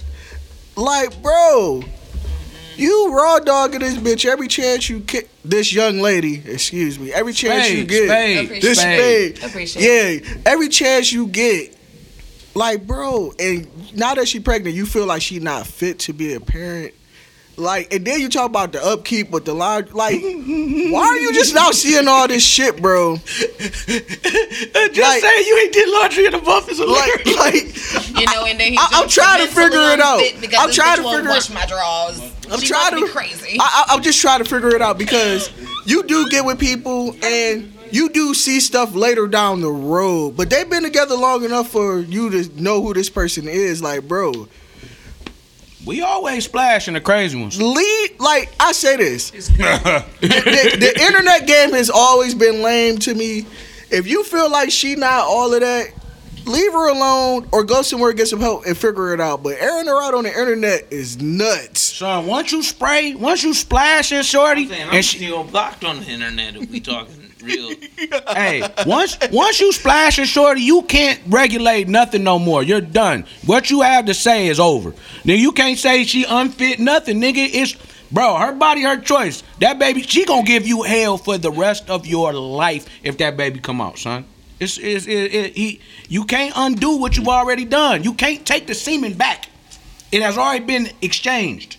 Like, 0.77 1.21
bro, 1.23 1.83
you 2.77 3.15
raw 3.15 3.39
dogging 3.41 3.81
this 3.81 3.95
bitch 3.97 4.25
every 4.25 4.49
chance 4.49 4.89
you 4.89 5.01
get. 5.01 5.29
This 5.45 5.73
young 5.73 5.99
lady, 6.01 6.43
excuse 6.47 6.99
me, 6.99 7.13
every 7.13 7.33
chance 7.33 7.71
you 7.71 7.85
get. 7.85 8.07
spade, 8.09 8.63
This 8.63 8.79
spade. 8.81 9.37
spade. 9.37 9.51
Appreciate 9.51 10.25
Yeah, 10.25 10.35
every 10.47 10.69
chance 10.69 11.13
you 11.13 11.27
get. 11.27 11.77
Like, 12.55 12.87
bro, 12.87 13.33
and 13.39 13.67
now 13.97 14.15
that 14.15 14.29
she 14.29 14.39
pregnant, 14.41 14.75
you 14.77 14.85
feel 14.87 15.07
like 15.07 15.23
she 15.23 15.39
not 15.41 15.67
fit 15.67 15.99
to 16.01 16.13
be 16.13 16.35
a 16.35 16.41
parent. 16.41 16.95
Like, 17.57 17.93
and 17.93 18.05
then 18.07 18.19
you 18.21 18.29
talk 18.31 18.47
about 18.49 18.73
the 18.73 18.83
upkeep 18.85 19.31
with 19.31 19.45
the 19.45 19.53
line. 19.55 19.87
Like, 19.93 20.21
why 20.23 21.07
are 21.07 21.17
you 21.19 21.33
just 21.35 21.55
now 21.55 21.71
seeing 21.71 22.09
all 22.09 22.27
this 22.27 22.45
shit, 22.45 22.81
bro? 22.81 23.17
Just 23.27 24.99
Like- 24.99 25.21
say 25.23 25.45
you 25.47 25.59
ain't 25.59 25.73
did 25.73 25.89
laundry 25.91 26.27
in 26.27 26.33
the 26.33 26.39
buffets. 26.39 26.79
Like, 26.79 27.27
like, 27.37 28.19
You 28.21 28.27
know, 28.35 28.45
and 28.47 28.59
then 28.59 28.73
he 28.73 28.79
I- 28.79 28.89
I'm 28.93 29.09
trying 29.09 29.47
to 29.47 29.53
figure 29.53 29.79
it 29.93 30.01
out. 30.01 30.21
I'm 30.59 30.71
trying 30.73 30.97
to 30.97 31.03
figure- 31.17 31.31
wash 31.31 31.51
my 31.51 31.67
drawers. 31.67 32.21
I'm 32.51 32.61
she 32.61 32.67
trying 32.69 32.91
to 32.99 33.07
be 33.07 33.09
crazy. 33.13 33.57
I, 33.61 33.85
I, 33.89 33.95
I'm 33.95 34.03
just 34.03 34.21
trying 34.21 34.39
to 34.41 34.45
figure 34.45 34.75
it 34.75 34.83
out 34.83 34.99
because 34.99 35.51
you 35.87 36.03
do 36.05 36.29
get 36.29 36.45
with 36.45 36.59
people 36.59 37.15
and 37.23 37.72
you 37.93 38.09
do 38.09 38.35
see 38.35 38.59
stuff 38.61 38.95
later 38.95 39.27
down 39.27 39.61
the 39.61 39.71
road, 39.71 40.37
but 40.37 40.51
they've 40.51 40.69
been 40.69 40.83
together 40.83 41.15
long 41.15 41.45
enough 41.45 41.69
for 41.69 42.01
you 42.01 42.31
to 42.31 42.63
know 42.63 42.83
who 42.83 42.95
this 42.95 43.11
person 43.11 43.47
is. 43.49 43.83
Like, 43.83 44.09
bro, 44.09 44.49
We 45.85 46.01
always 46.01 46.45
splashing 46.45 46.95
the 46.95 47.01
crazy 47.01 47.39
ones. 47.41 47.61
lead. 47.61 48.11
Like 48.19 48.53
I 48.61 48.73
say 48.73 48.97
this, 48.97 49.31
the, 49.31 50.05
the, 50.21 50.77
the 50.79 51.03
internet 51.03 51.47
game 51.47 51.73
has 51.73 51.91
always 51.91 52.35
been 52.35 52.63
lame 52.63 52.99
to 52.99 53.15
me. 53.15 53.47
If 53.91 54.07
you 54.07 54.25
feel 54.25 54.51
like 54.51 54.71
she 54.71 54.95
not 54.95 55.25
all 55.27 55.53
of 55.53 55.61
that, 55.61 55.89
leave 56.47 56.73
her 56.73 56.89
alone 56.89 57.47
or 57.53 57.63
go 57.65 57.83
somewhere 57.83 58.11
and 58.11 58.17
get 58.17 58.27
some 58.29 58.41
help 58.41 58.65
and 58.65 58.77
figure 58.77 59.13
it 59.13 59.21
out. 59.21 59.43
But 59.43 59.57
airing 59.61 59.87
her 59.87 60.03
out 60.03 60.15
on 60.15 60.25
the 60.25 60.31
internet 60.31 60.91
is 60.93 61.21
nuts. 61.21 61.81
Son, 61.81 62.27
once 62.27 62.53
you 62.53 62.63
spray, 62.63 63.15
once 63.15 63.43
you 63.43 63.53
splash 63.53 64.13
in 64.13 64.23
shorty, 64.23 64.63
I'm 64.63 64.69
saying 64.69 64.89
I'm 64.89 64.95
and 64.95 65.05
she, 65.05 65.17
still 65.19 65.45
blocked 65.45 65.85
on 65.85 66.01
the 66.01 66.07
internet 66.07 66.57
if 66.57 66.71
we 66.71 66.81
talking 66.81 67.22
real. 67.43 67.71
hey, 68.35 68.63
once 68.87 69.19
once 69.31 69.61
you 69.61 69.73
splash 69.73 70.19
in 70.19 70.25
shorty, 70.25 70.63
you 70.63 70.83
can't 70.83 71.21
regulate 71.27 71.89
nothing 71.89 72.25
no 72.25 72.39
more. 72.39 72.63
You're 72.63 72.81
done. 72.81 73.25
What 73.47 73.71
you 73.71 73.83
have 73.83 74.07
to 74.07 74.15
say 74.15 74.49
is 74.49 74.61
over. 74.61 74.95
Now 75.25 75.35
you 75.35 75.53
can't 75.53 75.79
say 75.79 76.05
she 76.05 76.25
unfit 76.25 76.79
nothing, 76.79 77.21
nigga. 77.21 77.49
It's 77.53 77.77
bro, 78.11 78.37
her 78.37 78.53
body, 78.53 78.83
her 78.83 78.99
choice. 78.99 79.43
That 79.61 79.79
baby, 79.79 80.03
she 80.03 80.25
gonna 80.25 80.47
give 80.47 80.67
you 80.67 80.83
hell 80.83 81.19
for 81.19 81.39
the 81.39 81.51
rest 81.51 81.91
of 81.91 82.07
your 82.07 82.33
life 82.33 82.87
if 83.03 83.19
that 83.19 83.37
baby 83.37 83.61
come 83.61 83.81
out, 83.81 83.99
son. 83.99 84.25
It's, 84.61 84.79
it's 84.79 85.07
it, 85.07 85.35
it, 85.35 85.57
he, 85.57 85.81
you 86.09 86.25
can't 86.25 86.53
undo 86.55 86.97
what 86.99 87.17
you've 87.17 87.29
already 87.29 87.65
done. 87.65 88.05
You 88.05 88.15
can't 88.15 88.47
take 88.47 88.69
the 88.69 88.75
semen 88.75 89.15
back. 89.15 89.49
It 90.13 90.23
has 90.23 90.39
already 90.39 90.65
been 90.65 90.91
exchanged. 91.01 91.79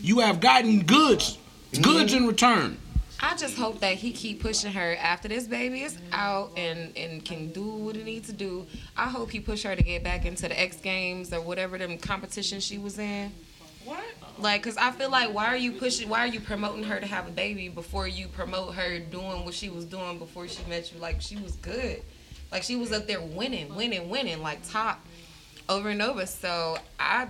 You 0.00 0.18
have 0.20 0.40
gotten 0.40 0.82
goods, 0.82 1.38
goods 1.80 2.14
in 2.14 2.26
return. 2.26 2.78
I 3.22 3.36
just 3.36 3.56
hope 3.56 3.78
that 3.80 3.94
he 3.94 4.10
keep 4.12 4.42
pushing 4.42 4.72
her 4.72 4.96
after 4.96 5.28
this 5.28 5.46
baby 5.46 5.82
is 5.82 5.96
out 6.10 6.50
and 6.56 6.96
and 6.96 7.24
can 7.24 7.52
do 7.52 7.64
what 7.64 7.94
he 7.94 8.02
needs 8.02 8.26
to 8.26 8.32
do. 8.32 8.66
I 8.96 9.08
hope 9.08 9.30
he 9.30 9.38
push 9.38 9.62
her 9.62 9.76
to 9.76 9.82
get 9.82 10.02
back 10.02 10.26
into 10.26 10.48
the 10.48 10.58
X 10.58 10.76
Games 10.76 11.32
or 11.32 11.40
whatever 11.40 11.78
them 11.78 11.98
competition 11.98 12.58
she 12.58 12.78
was 12.78 12.98
in. 12.98 13.32
What? 13.84 14.04
Like, 14.38 14.62
cause 14.62 14.76
I 14.76 14.90
feel 14.90 15.10
like 15.10 15.32
why 15.32 15.46
are 15.46 15.56
you 15.56 15.72
pushing? 15.72 16.08
Why 16.08 16.20
are 16.20 16.26
you 16.26 16.40
promoting 16.40 16.82
her 16.84 16.98
to 16.98 17.06
have 17.06 17.28
a 17.28 17.30
baby 17.30 17.68
before 17.68 18.08
you 18.08 18.26
promote 18.26 18.74
her 18.74 18.98
doing 18.98 19.44
what 19.44 19.54
she 19.54 19.70
was 19.70 19.84
doing 19.84 20.18
before 20.18 20.48
she 20.48 20.62
met 20.68 20.92
you? 20.92 20.98
Like, 21.00 21.20
she 21.20 21.36
was 21.36 21.52
good. 21.56 22.02
Like, 22.50 22.64
she 22.64 22.76
was 22.76 22.92
up 22.92 23.06
there 23.06 23.20
winning, 23.20 23.74
winning, 23.74 24.10
winning, 24.10 24.42
like 24.42 24.68
top 24.68 25.00
over 25.68 25.88
and 25.88 26.02
over. 26.02 26.26
So 26.26 26.76
I, 26.98 27.28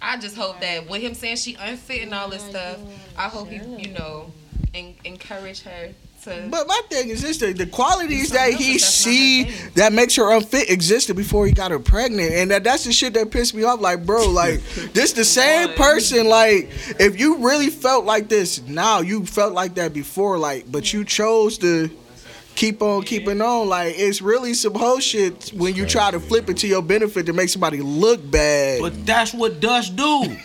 I 0.00 0.16
just 0.16 0.36
hope 0.36 0.60
that 0.60 0.88
with 0.88 1.02
him 1.02 1.14
saying 1.14 1.36
she 1.36 1.54
unfit 1.54 2.02
and 2.02 2.14
all 2.14 2.28
this 2.28 2.44
oh 2.46 2.50
stuff, 2.50 2.78
I 3.16 3.28
hope 3.28 3.48
he, 3.48 3.56
you 3.56 3.92
know, 3.92 4.32
en- 4.74 4.94
encourage 5.04 5.62
her 5.62 5.90
to. 6.26 6.48
But 6.50 6.66
my 6.66 6.80
thing 6.88 7.08
is 7.08 7.22
this: 7.22 7.38
the, 7.38 7.52
the 7.52 7.66
qualities 7.66 8.30
that 8.30 8.52
he 8.52 8.72
else, 8.74 8.82
that's 8.82 9.06
not 9.06 9.12
see 9.12 9.44
that 9.74 9.92
makes 9.92 10.16
her 10.16 10.32
unfit 10.32 10.70
existed 10.70 11.16
before 11.16 11.46
he 11.46 11.52
got 11.52 11.70
her 11.70 11.78
pregnant, 11.78 12.32
and 12.32 12.50
that, 12.50 12.64
that's 12.64 12.84
the 12.84 12.92
shit 12.92 13.14
that 13.14 13.30
pissed 13.30 13.54
me 13.54 13.64
off. 13.64 13.80
Like, 13.80 14.04
bro, 14.04 14.28
like 14.30 14.62
this 14.92 15.12
the 15.12 15.24
same 15.24 15.70
person. 15.74 16.28
Like, 16.28 16.70
if 17.00 17.18
you 17.18 17.38
really 17.38 17.70
felt 17.70 18.04
like 18.04 18.28
this 18.28 18.62
now, 18.62 19.00
you 19.00 19.24
felt 19.24 19.52
like 19.52 19.74
that 19.74 19.92
before. 19.94 20.38
Like, 20.38 20.70
but 20.70 20.92
you 20.92 21.04
chose 21.04 21.58
to 21.58 21.90
keep 22.54 22.82
on 22.82 23.02
keeping 23.02 23.40
on. 23.40 23.68
Like, 23.68 23.94
it's 23.96 24.20
really 24.20 24.54
some 24.54 24.74
whole 24.74 25.00
shit 25.00 25.50
when 25.54 25.74
you 25.74 25.86
try 25.86 26.10
to 26.10 26.18
flip 26.18 26.50
it 26.50 26.56
to 26.58 26.66
your 26.66 26.82
benefit 26.82 27.26
to 27.26 27.32
make 27.32 27.48
somebody 27.48 27.80
look 27.80 28.28
bad. 28.28 28.80
But 28.80 29.06
that's 29.06 29.32
what 29.32 29.60
dust 29.60 29.96
do. 29.96 30.36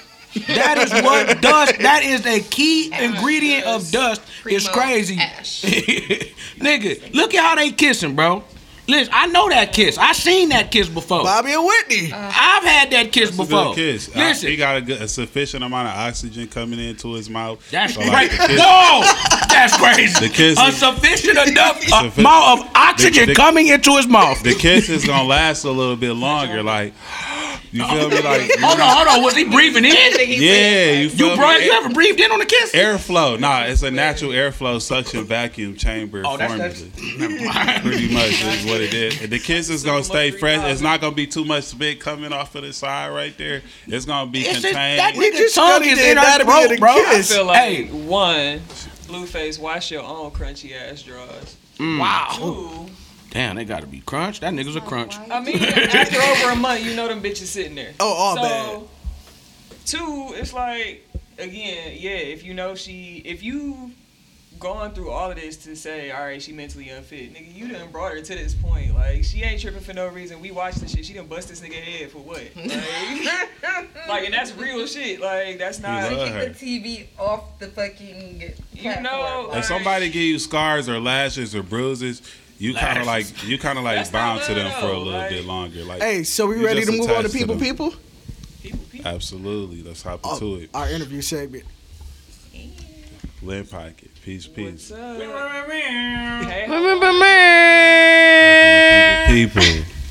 That 0.47 0.77
is 0.77 0.91
what 1.03 1.41
dust. 1.41 1.77
That 1.79 2.03
is 2.03 2.25
a 2.25 2.39
key 2.39 2.91
ingredient 2.93 3.65
of 3.65 3.89
dust. 3.91 4.21
It's 4.45 4.67
crazy, 4.69 5.17
nigga. 6.57 7.13
Look 7.13 7.33
at 7.33 7.43
how 7.43 7.55
they 7.55 7.71
kissing, 7.71 8.15
bro. 8.15 8.43
Listen, 8.87 9.13
I 9.15 9.27
know 9.27 9.47
that 9.47 9.71
kiss. 9.73 9.97
I 9.97 10.11
seen 10.11 10.49
that 10.49 10.71
kiss 10.71 10.89
before. 10.89 11.23
Bobby 11.23 11.53
and 11.53 11.63
Whitney. 11.63 12.11
I've 12.11 12.63
had 12.63 12.89
that 12.91 13.11
kiss 13.13 13.29
It's 13.29 13.37
a 13.37 13.41
before. 13.43 13.65
good 13.67 13.75
kiss. 13.75 14.09
Uh, 14.13 14.19
Listen, 14.19 14.49
he 14.49 14.55
got 14.57 14.75
a, 14.77 14.81
good, 14.81 15.01
a 15.01 15.07
sufficient 15.07 15.63
amount 15.63 15.87
of 15.87 15.93
oxygen 15.95 16.47
coming 16.47 16.79
into 16.79 17.13
his 17.13 17.29
mouth. 17.29 17.65
that's 17.71 17.93
So, 17.93 18.01
like, 18.01 18.31
crazy. 18.31 18.37
the 18.41 18.47
kiss- 18.47 18.59
Whoa, 18.65 19.01
that's 19.47 19.77
crazy. 19.77 20.27
The 20.27 20.33
kiss 20.33 20.59
a 20.59 20.63
is- 20.65 20.77
sufficient 20.77 21.37
enough 21.47 21.77
uh, 21.77 22.01
Sufficient- 22.03 22.17
amount 22.17 22.59
of 22.59 22.71
oxygen 22.75 23.25
the- 23.29 23.35
coming 23.35 23.67
into 23.67 23.95
his 23.95 24.07
mouth. 24.07 24.41
the 24.43 24.55
kiss 24.55 24.89
is 24.89 25.05
gonna 25.05 25.27
last 25.27 25.63
a 25.63 25.71
little 25.71 25.95
bit 25.95 26.13
longer. 26.13 26.61
Like, 26.63 26.93
you 27.71 27.85
feel 27.87 28.09
me? 28.09 28.21
Like, 28.21 28.51
hold 28.59 28.79
on, 28.79 28.95
hold 28.95 29.07
on. 29.07 29.23
Was 29.23 29.35
he 29.35 29.45
breathing 29.45 29.85
in? 29.85 29.91
yeah, 29.93 30.91
you 30.93 31.09
feel 31.09 31.29
You, 31.31 31.35
bro, 31.35 31.57
me? 31.57 31.65
you 31.65 31.71
ever 31.71 31.89
breathed 31.89 32.19
in 32.19 32.31
on 32.31 32.41
a 32.41 32.45
kiss? 32.45 32.73
Airflow, 32.73 33.39
nah, 33.39 33.63
it's 33.63 33.81
a 33.83 33.91
natural 33.91 34.31
airflow 34.31 34.81
suction 34.81 35.23
vacuum 35.25 35.75
chamber 35.75 36.23
Oh, 36.25 36.37
formula. 36.37 36.57
that's- 36.57 36.83
Never 37.17 37.45
mind. 37.45 37.81
Pretty 37.83 38.13
much 38.13 38.41
is 38.43 38.65
what 38.65 38.81
it 38.81 38.93
is. 38.93 39.29
The 39.29 39.39
kiss 39.39 39.69
is 39.69 39.83
gonna 39.83 40.03
stay 40.03 40.31
fresh. 40.31 40.69
It's 40.71 40.81
not 40.81 41.01
gonna 41.01 41.15
be 41.15 41.27
too 41.27 41.45
much 41.45 41.63
spit 41.65 41.99
coming 41.99 42.33
off 42.33 42.55
of 42.55 42.63
the 42.63 42.73
side 42.73 43.09
right 43.13 43.37
there. 43.37 43.61
It's 43.87 44.05
gonna 44.05 44.29
be 44.29 44.41
It's 44.41 44.53
just, 44.61 44.65
contained. 44.65 44.99
that 44.99 45.15
We 45.15 45.29
nigga 45.31 45.37
just 45.37 45.55
tongue 45.55 45.69
studied 45.83 45.91
is 45.93 45.99
the 45.99 46.11
in 46.11 46.17
our 46.17 46.39
throat, 46.39 46.69
the 46.69 46.77
bro. 46.77 46.93
kiss. 46.95 47.31
I 47.31 47.35
feel 47.35 47.45
like 47.45 47.57
Hey. 47.59 47.83
one, 47.85 48.59
Blueface, 49.07 49.59
wash 49.59 49.91
your 49.91 50.03
own 50.03 50.31
crunchy 50.31 50.73
ass 50.73 51.01
drawers. 51.03 51.57
Mm. 51.79 51.99
Wow. 51.99 52.29
Two, 52.37 52.91
Damn, 53.31 53.55
they 53.55 53.63
gotta 53.63 53.87
be 53.87 54.01
crunch. 54.01 54.41
That 54.41 54.53
nigga's 54.53 54.75
a 54.75 54.81
crunch. 54.81 55.17
I 55.17 55.39
mean, 55.39 55.57
after 55.63 56.21
over 56.21 56.51
a 56.51 56.55
month, 56.55 56.85
you 56.85 56.95
know 56.95 57.07
them 57.07 57.21
bitches 57.21 57.47
sitting 57.47 57.75
there. 57.75 57.93
Oh, 57.99 58.13
all 58.13 58.35
so, 58.35 58.41
bad. 58.41 58.87
Two, 59.85 60.33
it's 60.35 60.53
like 60.53 61.07
again, 61.39 61.95
yeah. 61.97 62.11
If 62.11 62.43
you 62.43 62.53
know 62.53 62.75
she, 62.75 63.21
if 63.25 63.41
you 63.41 63.91
gone 64.59 64.93
through 64.93 65.09
all 65.09 65.31
of 65.31 65.37
this 65.37 65.57
to 65.57 65.75
say, 65.75 66.11
all 66.11 66.21
right, 66.21 66.41
she 66.41 66.51
mentally 66.51 66.89
unfit, 66.89 67.33
nigga, 67.33 67.55
you 67.55 67.67
done 67.69 67.89
brought 67.89 68.11
her 68.11 68.21
to 68.21 68.35
this 68.35 68.53
point. 68.53 68.93
Like 68.93 69.23
she 69.23 69.41
ain't 69.43 69.61
tripping 69.61 69.79
for 69.79 69.93
no 69.93 70.07
reason. 70.09 70.41
We 70.41 70.51
watched 70.51 70.81
this 70.81 70.91
shit. 70.91 71.05
She 71.05 71.13
done 71.13 71.27
bust 71.27 71.47
this 71.49 71.61
nigga 71.61 71.73
head 71.73 72.11
for 72.11 72.19
what? 72.19 72.43
Like, 73.63 74.07
like 74.07 74.25
and 74.25 74.33
that's 74.33 74.55
real 74.55 74.85
shit. 74.87 75.21
Like 75.21 75.57
that's 75.57 75.79
not. 75.79 76.11
love 76.11 76.57
Keep 76.57 76.57
the 76.57 76.81
TV 76.81 77.05
off 77.19 77.59
the 77.59 77.67
fucking. 77.67 78.41
You 78.41 78.81
platform. 78.81 79.03
know, 79.03 79.51
If 79.53 79.65
somebody 79.65 80.07
give 80.07 80.21
you 80.21 80.39
scars 80.39 80.89
or 80.89 80.99
lashes 80.99 81.55
or 81.55 81.63
bruises, 81.63 82.21
you 82.61 82.73
kind 82.75 82.99
of 82.99 83.05
like 83.07 83.25
you 83.47 83.57
kind 83.57 83.77
of 83.79 83.83
like 83.83 83.97
That's 83.97 84.11
bound 84.11 84.41
to 84.43 84.53
them 84.53 84.65
love, 84.65 84.79
for 84.79 84.85
a 84.87 84.97
little 84.97 85.13
like- 85.13 85.29
bit 85.31 85.45
longer. 85.45 85.83
Like, 85.83 86.01
Hey, 86.01 86.23
so 86.23 86.45
we 86.47 86.63
ready 86.63 86.85
to 86.85 86.91
move 86.91 87.01
on 87.01 87.07
to 87.07 87.13
attached 87.19 87.31
to 87.33 87.37
people, 87.39 87.57
people? 87.57 87.93
people, 88.61 88.79
people. 88.91 89.07
absolutely. 89.07 89.81
Let's 89.81 90.03
hop 90.03 90.19
Oh, 90.23 90.33
into 90.35 90.55
it. 90.63 90.69
our 90.73 90.87
interview 90.89 91.21
segment. 91.21 91.65
Lint 93.43 93.71
Pocket, 93.71 94.11
peace, 94.23 94.45
What's 94.47 94.55
peace. 94.55 94.91
up? 94.91 95.17
Hey, 95.71 96.67
Remember 96.69 97.11
me? 97.11 97.27
People, 99.41 99.63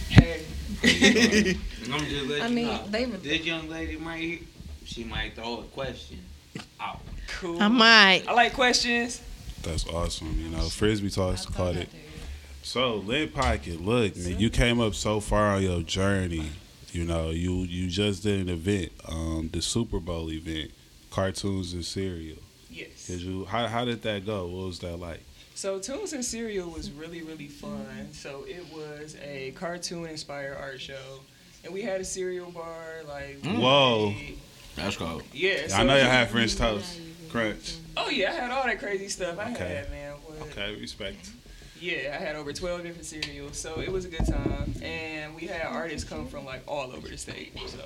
hey. 0.08 0.42
I'm 1.92 2.04
just 2.06 2.26
letting 2.26 2.42
I 2.42 2.46
you 2.48 2.54
mean, 2.54 2.66
know. 2.66 2.80
they 2.90 3.06
were. 3.06 3.16
This 3.18 3.44
young 3.44 3.68
lady 3.68 3.96
might, 3.96 4.42
she 4.84 5.04
might 5.04 5.36
throw 5.36 5.60
a 5.60 5.62
question 5.64 6.18
out. 6.80 7.00
Cool. 7.28 7.62
I 7.62 7.68
might. 7.68 8.24
I 8.26 8.32
like 8.32 8.52
questions. 8.54 9.20
that's 9.62 9.86
awesome. 9.86 10.34
You 10.40 10.48
know, 10.48 10.68
frisbee 10.68 11.10
toss 11.10 11.46
caught 11.46 11.76
it. 11.76 11.88
So, 12.62 12.96
Lint 12.96 13.34
Pocket, 13.34 13.80
look, 13.80 14.16
man, 14.16 14.38
you 14.38 14.50
came 14.50 14.80
up 14.80 14.94
so 14.94 15.18
far 15.20 15.54
on 15.56 15.62
your 15.62 15.82
journey. 15.82 16.50
You 16.92 17.04
know, 17.04 17.30
you 17.30 17.52
you 17.62 17.88
just 17.88 18.22
did 18.22 18.40
an 18.40 18.48
event, 18.48 18.90
um, 19.08 19.48
the 19.52 19.62
Super 19.62 20.00
Bowl 20.00 20.30
event, 20.30 20.72
cartoons 21.10 21.72
and 21.72 21.84
cereal. 21.84 22.38
Yes. 22.68 23.06
Did 23.06 23.20
you? 23.20 23.44
How 23.44 23.66
how 23.68 23.84
did 23.84 24.02
that 24.02 24.26
go? 24.26 24.46
What 24.46 24.66
was 24.66 24.78
that 24.80 24.96
like? 24.98 25.20
So 25.54 25.78
Tunes 25.78 26.12
and 26.14 26.24
Cereal 26.24 26.68
was 26.70 26.90
really 26.90 27.22
really 27.22 27.46
fun. 27.48 28.08
So 28.12 28.44
it 28.48 28.64
was 28.74 29.16
a 29.22 29.52
cartoon 29.52 30.06
inspired 30.06 30.56
art 30.56 30.80
show, 30.80 31.20
and 31.64 31.72
we 31.72 31.82
had 31.82 32.00
a 32.00 32.04
cereal 32.04 32.50
bar. 32.50 33.02
Like 33.06 33.38
we 33.44 33.50
Whoa. 33.50 34.10
made- 34.10 34.38
That's 34.76 34.96
cool. 34.96 35.22
yeah. 35.32 35.68
I 35.74 35.82
know 35.84 35.96
you 35.96 36.02
had 36.04 36.28
French 36.30 36.56
toast, 36.56 36.98
crunch. 37.30 37.74
Oh 37.96 38.08
yeah, 38.10 38.30
I 38.32 38.34
had 38.34 38.50
all 38.50 38.64
that 38.64 38.78
crazy 38.80 39.08
stuff. 39.08 39.38
I 39.38 39.52
Okay. 39.52 39.74
had 39.76 39.90
man. 39.90 40.12
What? 40.24 40.48
Okay, 40.50 40.74
respect. 40.80 41.30
Yeah, 41.80 42.18
I 42.20 42.22
had 42.22 42.36
over 42.36 42.52
12 42.52 42.82
different 42.82 43.06
cereals, 43.06 43.56
so 43.56 43.80
it 43.80 43.90
was 43.90 44.04
a 44.04 44.08
good 44.08 44.26
time. 44.26 44.74
And 44.82 45.34
we 45.34 45.46
had 45.46 45.64
artists 45.64 46.08
come 46.08 46.26
from 46.26 46.44
like 46.44 46.62
all 46.68 46.92
over 46.92 47.08
the 47.08 47.16
state, 47.16 47.58
so 47.66 47.78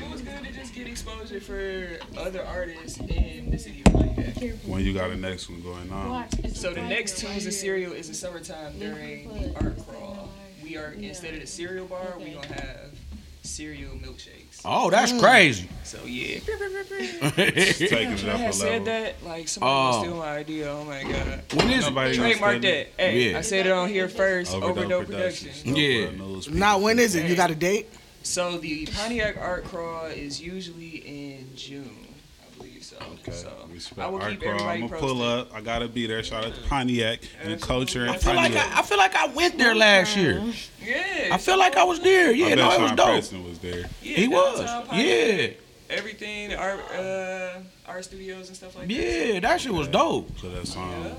it 0.00 0.10
was 0.10 0.20
good 0.22 0.44
to 0.44 0.52
just 0.52 0.72
get 0.72 0.86
exposure 0.86 1.40
for 1.40 1.98
other 2.16 2.44
artists 2.44 2.98
in 2.98 3.50
the 3.50 3.58
city 3.58 3.82
of 3.86 3.94
Lafayette. 3.94 4.58
When 4.66 4.84
you 4.84 4.94
got 4.94 5.10
the 5.10 5.16
next 5.16 5.50
one 5.50 5.60
going 5.62 5.90
on? 5.90 6.28
So 6.54 6.72
the 6.72 6.82
next 6.82 7.18
Tunes 7.18 7.44
and 7.44 7.52
Cereal 7.52 7.92
is 7.92 8.08
the 8.08 8.14
summertime 8.14 8.78
during 8.78 9.28
the 9.28 9.54
art 9.64 9.76
crawl. 9.84 10.28
We 10.62 10.76
are 10.76 10.92
instead 10.92 11.34
of 11.34 11.40
the 11.40 11.46
cereal 11.46 11.86
bar, 11.86 12.14
we 12.18 12.30
gonna 12.30 12.46
have 12.46 12.90
cereal 13.42 13.96
milkshakes. 14.62 14.84
Oh, 14.86 14.90
that's 14.90 15.12
crazy. 15.20 15.68
So 15.84 15.98
yeah, 16.04 16.38
Taking 16.40 18.12
it 18.12 18.24
I 18.24 18.30
up 18.32 18.40
had 18.40 18.50
a 18.50 18.52
said 18.52 18.70
level. 18.70 18.84
that 18.86 19.14
like 19.24 19.48
somebody 19.48 19.72
Oh. 19.72 19.86
was 19.88 19.98
stealing 20.00 20.18
my 20.18 20.36
idea. 20.36 20.70
Oh 20.70 20.84
my 20.84 21.02
god. 21.02 21.42
When 21.54 21.70
is 21.70 21.86
it? 21.86 21.88
Nobody 21.88 22.16
gonna 22.16 22.28
Trademark 22.28 22.60
that. 22.62 22.64
it. 22.64 22.92
Hey, 22.98 23.30
Yeah. 23.30 23.38
I 23.38 23.40
said 23.40 23.66
it 23.66 23.72
on 23.72 23.88
here 23.88 24.08
first. 24.08 24.52
Overdose 24.54 24.84
Overdope 24.84 25.06
Productions. 25.06 25.62
Production. 25.62 25.76
Yeah. 25.76 26.08
Overdope 26.24 26.50
Now, 26.52 26.78
when 26.78 26.98
is 26.98 27.14
it? 27.14 27.28
You 27.28 27.36
got 27.36 27.50
a 27.50 27.54
date? 27.54 27.88
So 28.22 28.58
the 28.58 28.86
Pontiac 28.86 29.36
Art 29.40 29.64
Crawl 29.64 30.06
is 30.06 30.40
usually 30.42 30.96
in 31.06 31.48
June, 31.56 31.84
I 31.84 31.86
believe 31.86 32.07
so. 32.90 32.96
Okay, 32.96 33.32
So 33.32 33.52
respect. 33.70 33.98
I 34.00 34.06
will 34.10 34.20
Art 34.22 34.30
keep 34.32 34.40
Crawl. 34.40 34.54
everybody 34.54 34.82
I'm 34.82 34.88
gonna 34.88 35.00
pull 35.00 35.22
up. 35.22 35.52
I 35.54 35.60
gotta 35.60 35.88
be 35.88 36.06
there. 36.06 36.22
Shout 36.22 36.44
out 36.44 36.54
to 36.54 36.60
Pontiac 36.62 37.20
and 37.42 37.52
the 37.52 37.56
culture 37.66 38.04
in 38.04 38.10
I 38.10 38.16
feel 38.16 38.34
like 38.34 38.52
Pontiac. 38.52 38.76
I, 38.76 38.78
I 38.78 38.82
feel 38.82 38.98
like 38.98 39.14
I 39.14 39.26
went 39.28 39.58
there 39.58 39.74
last 39.74 40.16
year. 40.16 40.42
Yeah. 40.84 41.28
I 41.32 41.38
feel 41.38 41.58
like 41.58 41.76
I 41.76 41.84
was 41.84 42.00
there. 42.00 42.28
I 42.28 42.32
Yeah, 42.32 42.48
bet 42.50 42.58
no, 42.58 42.72
it 42.72 42.80
was 42.82 42.92
dope. 42.92 43.06
Preston 43.06 43.44
was 43.44 43.58
there. 43.58 43.80
yeah, 44.02 44.16
He 44.16 44.28
was. 44.28 44.58
downtown 44.60 44.86
Pontiac, 44.86 45.50
Yeah, 45.50 45.96
Everything, 45.96 46.54
our 46.54 46.78
uh, 46.94 47.60
art 47.86 48.04
studios 48.04 48.48
and 48.48 48.56
stuff 48.56 48.76
like 48.76 48.88
that. 48.88 48.94
yeah, 48.94 49.40
that 49.40 49.60
shit 49.60 49.72
was 49.72 49.88
dope. 49.88 50.38
So 50.38 50.50
that 50.50 50.66
song. 50.66 51.04
Yeah. 51.04 51.14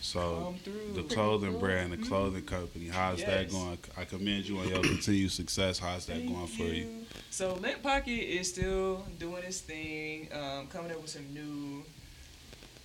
So 0.00 0.54
the 0.94 1.02
clothing 1.04 1.58
brand, 1.60 1.92
the 1.92 1.96
clothing 1.96 2.42
company, 2.42 2.88
how's 2.88 3.22
that 3.24 3.50
going? 3.50 3.78
I 3.96 4.04
commend 4.04 4.48
you 4.48 4.58
on 4.58 4.68
your 4.68 4.80
continued 4.82 5.30
success. 5.30 5.78
How's 5.78 6.06
that 6.06 6.16
Thank 6.16 6.28
going 6.34 6.46
for 6.48 6.62
you? 6.64 7.01
So 7.32 7.54
Lint 7.54 7.82
Pocket 7.82 8.10
is 8.10 8.50
still 8.50 9.06
doing 9.18 9.42
his 9.42 9.62
thing, 9.62 10.28
um, 10.34 10.66
coming 10.66 10.92
up 10.92 11.00
with 11.00 11.08
some 11.08 11.24
new, 11.32 11.82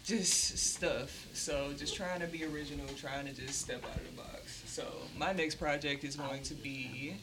just 0.06 0.58
stuff. 0.58 1.28
So 1.34 1.74
just 1.78 1.98
trying 1.98 2.22
to 2.22 2.28
be 2.28 2.46
original, 2.46 2.86
trying 2.96 3.26
to 3.26 3.34
just 3.34 3.60
step 3.60 3.84
out 3.84 3.98
of 3.98 4.06
the 4.06 4.22
box. 4.22 4.64
So 4.66 4.86
my 5.18 5.34
next 5.34 5.56
project 5.56 6.06
is 6.06 6.16
going 6.16 6.44
to 6.44 6.54
be, 6.54 7.18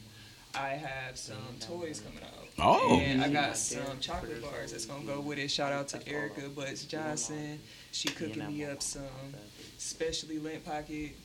I 0.53 0.69
have 0.69 1.17
some 1.17 1.55
toys 1.59 1.99
coming 1.99 2.21
out. 2.23 2.47
Oh. 2.59 2.99
And 2.99 3.23
I 3.23 3.29
got 3.29 3.57
some 3.57 3.99
chocolate 3.99 4.39
bars 4.43 4.71
that's 4.71 4.85
gonna 4.85 5.03
go 5.03 5.19
with 5.19 5.39
it. 5.39 5.49
Shout 5.49 5.73
out 5.73 5.87
to 5.89 6.07
Erica 6.07 6.47
Butts 6.49 6.85
Johnson. 6.85 7.59
She 7.91 8.09
cooking 8.09 8.45
me 8.45 8.65
up 8.65 8.83
some 8.83 9.01
specially 9.79 10.37
lint 10.37 10.63
pocket 10.63 11.15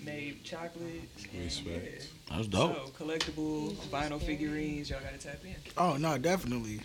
made 0.00 0.42
chocolates. 0.44 1.26
And 1.32 1.44
Respect. 1.44 2.08
yeah. 2.30 2.36
That's 2.36 2.48
dope. 2.48 2.74
So 2.96 3.04
collectible 3.04 3.72
vinyl 3.90 4.20
figurines, 4.20 4.90
y'all 4.90 5.00
gotta 5.00 5.18
tap 5.18 5.38
in. 5.44 5.54
Oh 5.76 5.96
no, 5.96 6.18
definitely. 6.18 6.80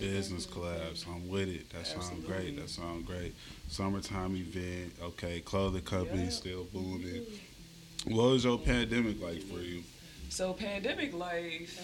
Business 0.00 0.46
collabs. 0.46 1.06
I'm 1.06 1.28
with 1.28 1.48
it. 1.48 1.70
That 1.70 1.86
sounds 1.86 2.24
great. 2.24 2.56
That 2.56 2.68
sounds 2.68 3.06
great. 3.06 3.34
Summertime 3.68 4.34
event. 4.36 4.94
Okay, 5.02 5.40
clothing 5.40 5.82
company 5.82 6.24
Yeah. 6.24 6.30
still 6.30 6.64
booming. 6.72 7.22
What 8.06 8.30
was 8.30 8.44
your 8.44 8.58
pandemic 8.58 9.20
like 9.22 9.42
for 9.42 9.60
you? 9.60 9.82
So 10.28 10.54
pandemic 10.54 11.12
life, 11.14 11.78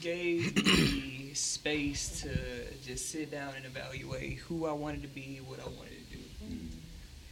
gave 0.00 0.54
me 0.64 1.30
space 1.34 2.20
to 2.22 2.30
just 2.86 3.10
sit 3.10 3.30
down 3.30 3.52
and 3.56 3.64
evaluate 3.64 4.38
who 4.38 4.66
I 4.66 4.72
wanted 4.72 5.02
to 5.02 5.08
be, 5.08 5.40
what 5.46 5.60
I 5.60 5.64
wanted 5.64 6.08
to 6.10 6.16
do. 6.16 6.22
Mm. 6.48 6.68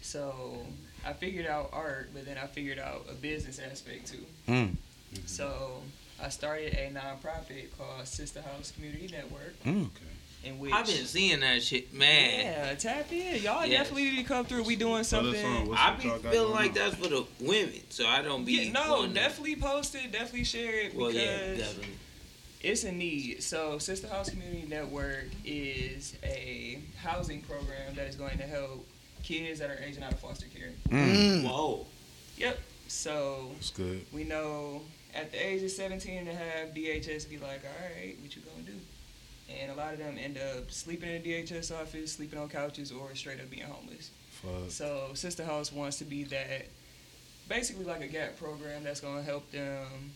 So 0.01 0.65
I 1.05 1.13
figured 1.13 1.47
out 1.47 1.71
art, 1.73 2.11
but 2.15 2.25
then 2.27 2.39
I 2.39 2.47
figured 2.47 2.79
out 2.79 3.07
a 3.11 3.15
business 3.15 3.59
aspect 3.59 4.13
too. 4.13 4.25
Mm. 4.49 4.77
So 5.27 5.81
I 6.23 6.29
started 6.29 6.75
a 6.75 6.91
nonprofit 6.95 7.67
called 7.77 8.07
Sister 8.07 8.41
House 8.43 8.71
Community 8.73 9.09
Network, 9.13 9.55
Mm. 9.65 9.89
in 10.45 10.59
which 10.59 10.73
I've 10.73 10.87
been 10.87 11.05
seeing 11.07 11.41
that 11.41 11.63
shit, 11.63 11.93
man. 11.93 12.41
yeah, 12.69 12.75
tap 12.77 13.11
in. 13.13 13.43
Y'all 13.43 13.67
Yes. 13.67 13.81
definitely 13.81 14.11
need 14.13 14.17
to 14.19 14.23
come 14.25 14.45
through. 14.47 14.63
We 14.63 14.77
doing 14.77 15.05
something. 15.05 15.45
on. 15.45 15.75
I 15.77 15.91
what 15.91 16.23
be 16.23 16.29
feeling 16.31 16.53
like 16.53 16.69
on? 16.71 16.75
that's 16.75 16.95
for 16.97 17.09
the 17.09 17.25
women, 17.41 17.81
so 17.91 18.07
I 18.07 18.23
don't 18.23 18.45
be. 18.45 18.53
Yeah, 18.55 18.73
no, 18.73 18.91
wanting 18.91 19.15
to- 19.15 19.21
definitely 19.21 19.57
post 19.57 19.95
it, 19.97 20.13
definitely 20.13 20.45
share 20.45 20.81
it 20.83 20.95
Well, 20.95 21.09
because 21.13 21.23
yeah, 21.23 21.55
definitely. 21.65 21.95
it's 22.63 22.85
a 22.85 22.93
need. 22.93 23.43
So, 23.43 23.79
Sister 23.79 24.07
House 24.09 24.31
Community 24.31 24.67
Network 24.69 25.27
is 25.45 26.15
a 26.23 26.79
housing 26.99 27.43
program 27.43 27.95
that 27.97 28.07
is 28.07 28.15
going 28.17 28.39
to 28.39 28.47
help 28.47 28.87
kids 29.23 29.61
that 29.61 29.71
are 29.71 29.79
aging 29.83 30.03
out 30.03 30.13
of 30.13 30.21
foster 30.21 30.47
care. 30.47 30.71
Mm. 30.89 31.45
Whoa. 31.45 31.87
Yep. 32.37 32.59
So, 32.89 33.51
It's 33.59 33.71
good. 33.71 34.05
we 34.13 34.25
know 34.25 34.83
at 35.15 35.31
the 35.33 35.39
age 35.47 35.63
of 35.63 35.71
17 35.71 36.19
and 36.19 36.29
a 36.29 36.35
half, 36.35 36.75
DHS 36.75 37.29
be 37.29 37.39
like, 37.39 37.63
all 37.65 37.89
right, 37.97 38.17
what 38.21 38.35
you 38.35 38.43
gonna 38.43 38.63
do? 38.65 38.73
And 39.61 39.71
a 39.71 39.75
lot 39.75 39.93
of 39.93 39.99
them 39.99 40.17
end 40.23 40.39
up 40.39 40.71
sleeping 40.71 41.11
in 41.11 41.17
a 41.17 41.25
DHS 41.25 41.71
office, 41.71 42.13
sleeping 42.13 42.39
on 42.39 42.49
couches, 42.49 42.91
or 42.93 43.15
straight 43.15 43.41
up 43.41 43.51
being 43.51 43.65
homeless. 43.67 44.11
Fuck. 44.43 44.71
So 44.71 45.11
Sister 45.15 45.45
House 45.45 45.73
wants 45.73 45.99
to 45.99 46.05
be 46.05 46.25
that, 46.25 46.67
basically 47.49 47.85
like 47.85 48.01
a 48.03 48.07
gap 48.07 48.39
program 48.39 48.83
that's 48.85 49.01
gonna 49.01 49.23
help 49.23 49.51
them 49.53 50.13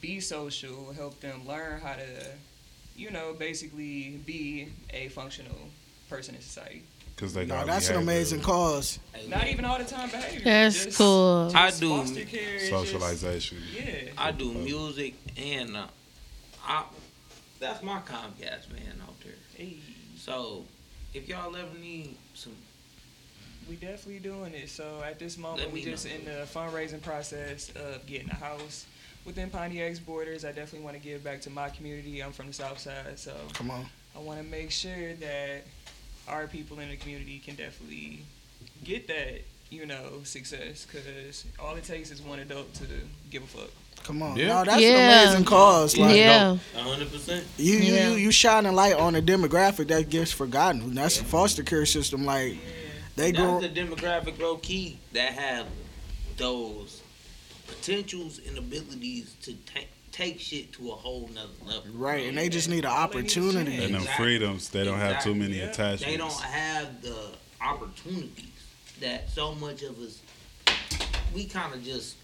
be 0.00 0.20
social, 0.20 0.92
help 0.92 1.20
them 1.20 1.46
learn 1.46 1.80
how 1.80 1.94
to, 1.94 2.26
you 2.96 3.10
know, 3.10 3.34
basically 3.38 4.20
be 4.26 4.68
a 4.90 5.08
functional 5.08 5.68
person 6.08 6.34
in 6.34 6.40
society. 6.40 6.82
Cause 7.16 7.34
they 7.34 7.44
No, 7.46 7.54
got 7.56 7.66
that's 7.66 7.88
an 7.88 7.96
behavioral 7.96 8.02
amazing 8.02 8.40
cause. 8.40 8.98
Not 9.28 9.46
even 9.46 9.64
all 9.64 9.78
the 9.78 9.84
time 9.84 10.10
behavior. 10.10 10.40
That's 10.44 10.84
just- 10.86 10.98
cool. 10.98 11.50
just 11.52 11.56
I 11.56 11.70
do 11.80 12.24
care, 12.24 12.54
it's 12.54 12.68
just- 12.68 12.70
socialization. 12.70 13.58
yeah. 13.74 14.10
I 14.18 14.32
do 14.32 14.52
music 14.52 15.14
and 15.36 15.76
uh, 15.76 15.86
I. 16.64 16.84
That's 17.60 17.82
my 17.82 18.00
Comcast 18.00 18.72
man 18.72 19.00
out 19.02 19.20
there. 19.22 19.34
Hey, 19.56 19.76
So, 20.18 20.64
if 21.14 21.28
y'all 21.28 21.54
ever 21.54 21.78
need 21.80 22.16
some, 22.34 22.54
we 23.68 23.76
definitely 23.76 24.18
doing 24.18 24.52
it. 24.54 24.68
So 24.68 25.00
at 25.06 25.20
this 25.20 25.38
moment, 25.38 25.70
we 25.72 25.84
me 25.84 25.90
just 25.92 26.06
know. 26.06 26.12
in 26.16 26.24
the 26.24 26.46
fundraising 26.52 27.00
process 27.02 27.70
of 27.76 28.04
getting 28.06 28.30
a 28.30 28.34
house 28.34 28.86
within 29.24 29.48
Pontiac's 29.48 30.00
borders. 30.00 30.44
I 30.44 30.48
definitely 30.48 30.80
want 30.80 30.96
to 30.96 31.02
give 31.02 31.22
back 31.22 31.40
to 31.42 31.50
my 31.50 31.68
community. 31.68 32.20
I'm 32.20 32.32
from 32.32 32.48
the 32.48 32.52
South 32.52 32.80
Side, 32.80 33.16
so 33.16 33.32
Come 33.52 33.70
on. 33.70 33.86
I 34.16 34.18
want 34.18 34.40
to 34.40 34.44
make 34.44 34.72
sure 34.72 35.14
that 35.14 35.62
our 36.32 36.46
people 36.46 36.78
in 36.80 36.88
the 36.88 36.96
community 36.96 37.38
can 37.44 37.54
definitely 37.54 38.20
get 38.84 39.06
that, 39.08 39.42
you 39.70 39.86
know, 39.86 40.22
success. 40.24 40.86
Because 40.90 41.44
all 41.60 41.76
it 41.76 41.84
takes 41.84 42.10
is 42.10 42.22
one 42.22 42.38
adult 42.40 42.72
to 42.74 42.84
give 43.30 43.42
a 43.42 43.46
fuck. 43.46 43.70
Come 44.04 44.22
on. 44.22 44.36
Yeah. 44.36 44.48
No, 44.48 44.64
that's 44.64 44.80
Yeah. 44.82 44.88
an 45.22 45.26
amazing 45.28 45.44
cause. 45.44 45.96
Like, 45.96 46.16
yeah. 46.16 46.56
hundred 46.74 47.12
percent. 47.12 47.44
You, 47.56 47.74
you, 47.76 47.94
Yeah. 47.94 48.08
you, 48.08 48.14
you 48.16 48.30
shine 48.32 48.66
a 48.66 48.72
light 48.72 48.94
on 48.94 49.14
a 49.14 49.22
demographic 49.22 49.88
that 49.88 50.08
gets 50.08 50.32
forgotten. 50.32 50.94
That's 50.94 51.18
the 51.18 51.24
foster 51.24 51.62
care 51.62 51.86
system. 51.86 52.24
Like, 52.24 52.56
they 53.14 53.30
That's 53.30 53.44
go. 53.44 53.60
the 53.60 53.68
demographic 53.68 54.40
low 54.40 54.56
key 54.56 54.98
that 55.12 55.34
have 55.34 55.66
those 56.36 57.00
potentials 57.68 58.40
and 58.46 58.58
abilities 58.58 59.34
to 59.42 59.52
ta- 59.72 59.80
take 60.12 60.38
shit 60.38 60.72
to 60.74 60.90
a 60.90 60.94
whole 60.94 61.28
nother 61.34 61.48
level. 61.64 61.84
Right, 61.94 62.26
and 62.26 62.36
they 62.38 62.48
just 62.48 62.68
need 62.68 62.84
an 62.84 62.90
All 62.90 63.08
they 63.08 63.14
need 63.16 63.24
opportunity. 63.24 63.84
And 63.84 63.94
them 63.94 64.06
freedoms, 64.16 64.68
they 64.68 64.84
don't 64.84 64.98
have 64.98 65.22
too 65.24 65.34
many 65.34 65.58
Yeah. 65.58 65.64
attachments. 65.64 66.04
They 66.04 66.16
don't 66.16 66.32
have 66.42 67.02
the 67.02 67.30
opportunities 67.60 68.44
that 69.00 69.30
so 69.30 69.54
much 69.54 69.82
of 69.82 69.98
us 69.98 70.20
we 71.34 71.46
kind 71.46 71.74
of 71.74 71.82
just 71.82 72.16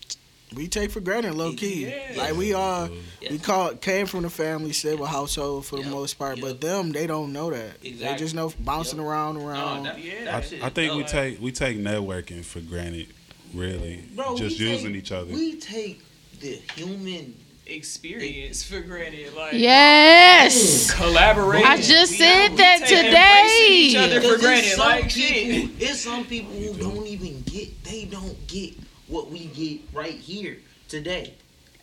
We 0.54 0.66
take 0.68 0.90
for 0.90 1.00
granted, 1.00 1.34
low 1.34 1.52
key. 1.52 1.86
Yeah. 1.86 2.14
Like 2.16 2.34
we 2.36 2.54
are, 2.54 2.88
yes, 3.20 3.30
we 3.32 3.38
call 3.38 3.74
came 3.74 4.06
from 4.06 4.22
the 4.22 4.30
family 4.30 4.72
stable 4.72 5.04
household 5.06 5.66
for 5.66 5.82
the 5.82 5.88
most 5.90 6.14
part, 6.18 6.38
yep. 6.38 6.46
but 6.46 6.60
them 6.60 6.90
they 6.92 7.06
don't 7.06 7.32
know 7.32 7.50
that. 7.50 7.82
They 7.82 8.14
just 8.16 8.34
know 8.34 8.52
bouncing 8.60 8.98
Yep. 8.98 9.06
around, 9.08 9.38
no, 9.38 9.46
around. 9.46 9.82
that, 9.84 10.02
Yeah. 10.02 10.24
that 10.24 10.34
I, 10.34 10.40
shit 10.42 10.62
I 10.62 10.66
is 10.68 10.72
think 10.72 10.92
we 10.94 11.00
dope. 11.02 11.10
take 11.10 11.40
we 11.40 11.52
take 11.52 11.78
networking 11.78 12.44
for 12.44 12.60
granted, 12.60 13.08
really. 13.54 14.04
Bro, 14.14 14.34
we 14.34 14.38
just 14.40 14.58
take- 14.58 14.68
using 14.68 14.94
each 14.94 15.12
other. 15.12 15.32
We 15.32 15.56
take 15.56 16.00
the 16.40 16.60
human 16.76 17.34
Experience 17.68 18.62
for 18.64 18.80
granted, 18.80 19.34
like 19.34 19.52
Yes. 19.54 20.90
collaboration. 20.90 21.66
I 21.68 21.76
just 21.76 22.12
We- 22.12 22.18
said 22.18 22.50
we 22.52 22.56
that 22.56 22.78
take 22.86 23.04
embracing 23.04 23.72
Each 23.72 23.92
today. 23.92 24.04
other 24.04 24.20
for 24.22 24.34
it's 24.34 24.42
granted, 24.42 24.70
some 24.70 24.88
like 24.88 25.12
people, 25.12 25.20
shit. 25.22 25.70
It's 25.90 26.00
some 26.00 26.24
people 26.24 26.52
who 26.54 26.72
don't 26.74 27.06
even 27.06 27.42
get. 27.42 27.84
They 27.84 28.04
don't 28.04 28.46
get 28.46 28.72
what 29.08 29.30
we 29.30 29.40
get 29.54 29.80
right 29.92 30.18
here 30.18 30.58
today 30.88 31.34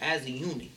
as 0.01 0.23
a 0.25 0.31
unit. 0.31 0.69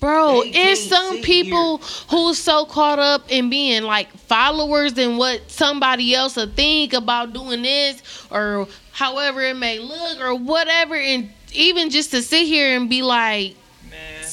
Bro, 0.00 0.42
They 0.42 0.72
it's 0.72 0.82
some 0.88 1.16
sit 1.16 1.24
people 1.24 1.78
who's 2.10 2.36
so 2.38 2.64
caught 2.66 2.98
up 2.98 3.30
in 3.30 3.48
being 3.48 3.84
like 3.84 4.08
followers 4.26 4.98
and 4.98 5.18
what 5.18 5.50
somebody 5.50 6.14
else 6.14 6.36
will 6.36 6.50
think 6.54 6.92
about 6.92 7.32
doing 7.32 7.62
this 7.62 8.02
or 8.30 8.66
however 8.92 9.40
it 9.42 9.54
may 9.56 9.78
look 9.78 10.20
or 10.20 10.34
whatever. 10.34 10.96
And 10.96 11.30
even 11.52 11.90
just 11.90 12.10
to 12.10 12.22
sit 12.22 12.46
here 12.46 12.76
and 12.76 12.90
be 12.90 13.02
like, 13.02 13.50
Man, 13.50 13.65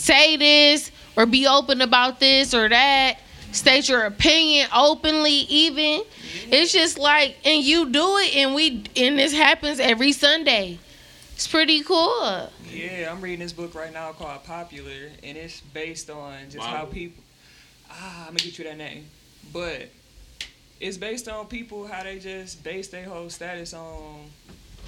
say 0.03 0.35
this 0.35 0.91
or 1.15 1.25
be 1.25 1.47
open 1.47 1.81
about 1.81 2.19
this 2.19 2.53
or 2.53 2.67
that, 2.67 3.19
state 3.51 3.87
your 3.87 4.03
opinion 4.03 4.67
openly, 4.75 5.31
even. 5.31 6.03
It's 6.51 6.73
just 6.73 6.99
like, 6.99 7.37
and 7.45 7.63
you 7.63 7.89
do 7.89 8.17
it, 8.17 8.35
and 8.35 8.53
we, 8.53 8.83
and 8.95 9.17
this 9.17 9.33
happens 9.33 9.79
every 9.79 10.11
Sunday. 10.11 10.79
It's 11.33 11.47
pretty 11.47 11.81
cool. 11.83 12.49
yeah, 12.69 13.11
I'm 13.11 13.21
reading 13.21 13.39
this 13.39 13.53
book 13.53 13.73
right 13.75 13.93
now 13.93 14.11
called 14.11 14.43
Popular, 14.43 15.09
and 15.23 15.37
it's 15.37 15.61
based 15.61 16.09
on 16.09 16.49
just 16.49 16.65
how 16.65 16.85
people. 16.85 17.23
Ah, 17.89 18.21
I'm 18.21 18.27
gonna 18.27 18.39
get 18.39 18.57
you 18.57 18.65
that 18.65 18.77
name, 18.77 19.05
but 19.51 19.89
it's 20.79 20.97
based 20.97 21.27
on 21.27 21.45
people 21.47 21.87
how 21.87 22.03
they 22.03 22.19
just 22.19 22.63
base 22.63 22.87
their 22.89 23.05
whole 23.05 23.29
status 23.29 23.73
on 23.73 24.25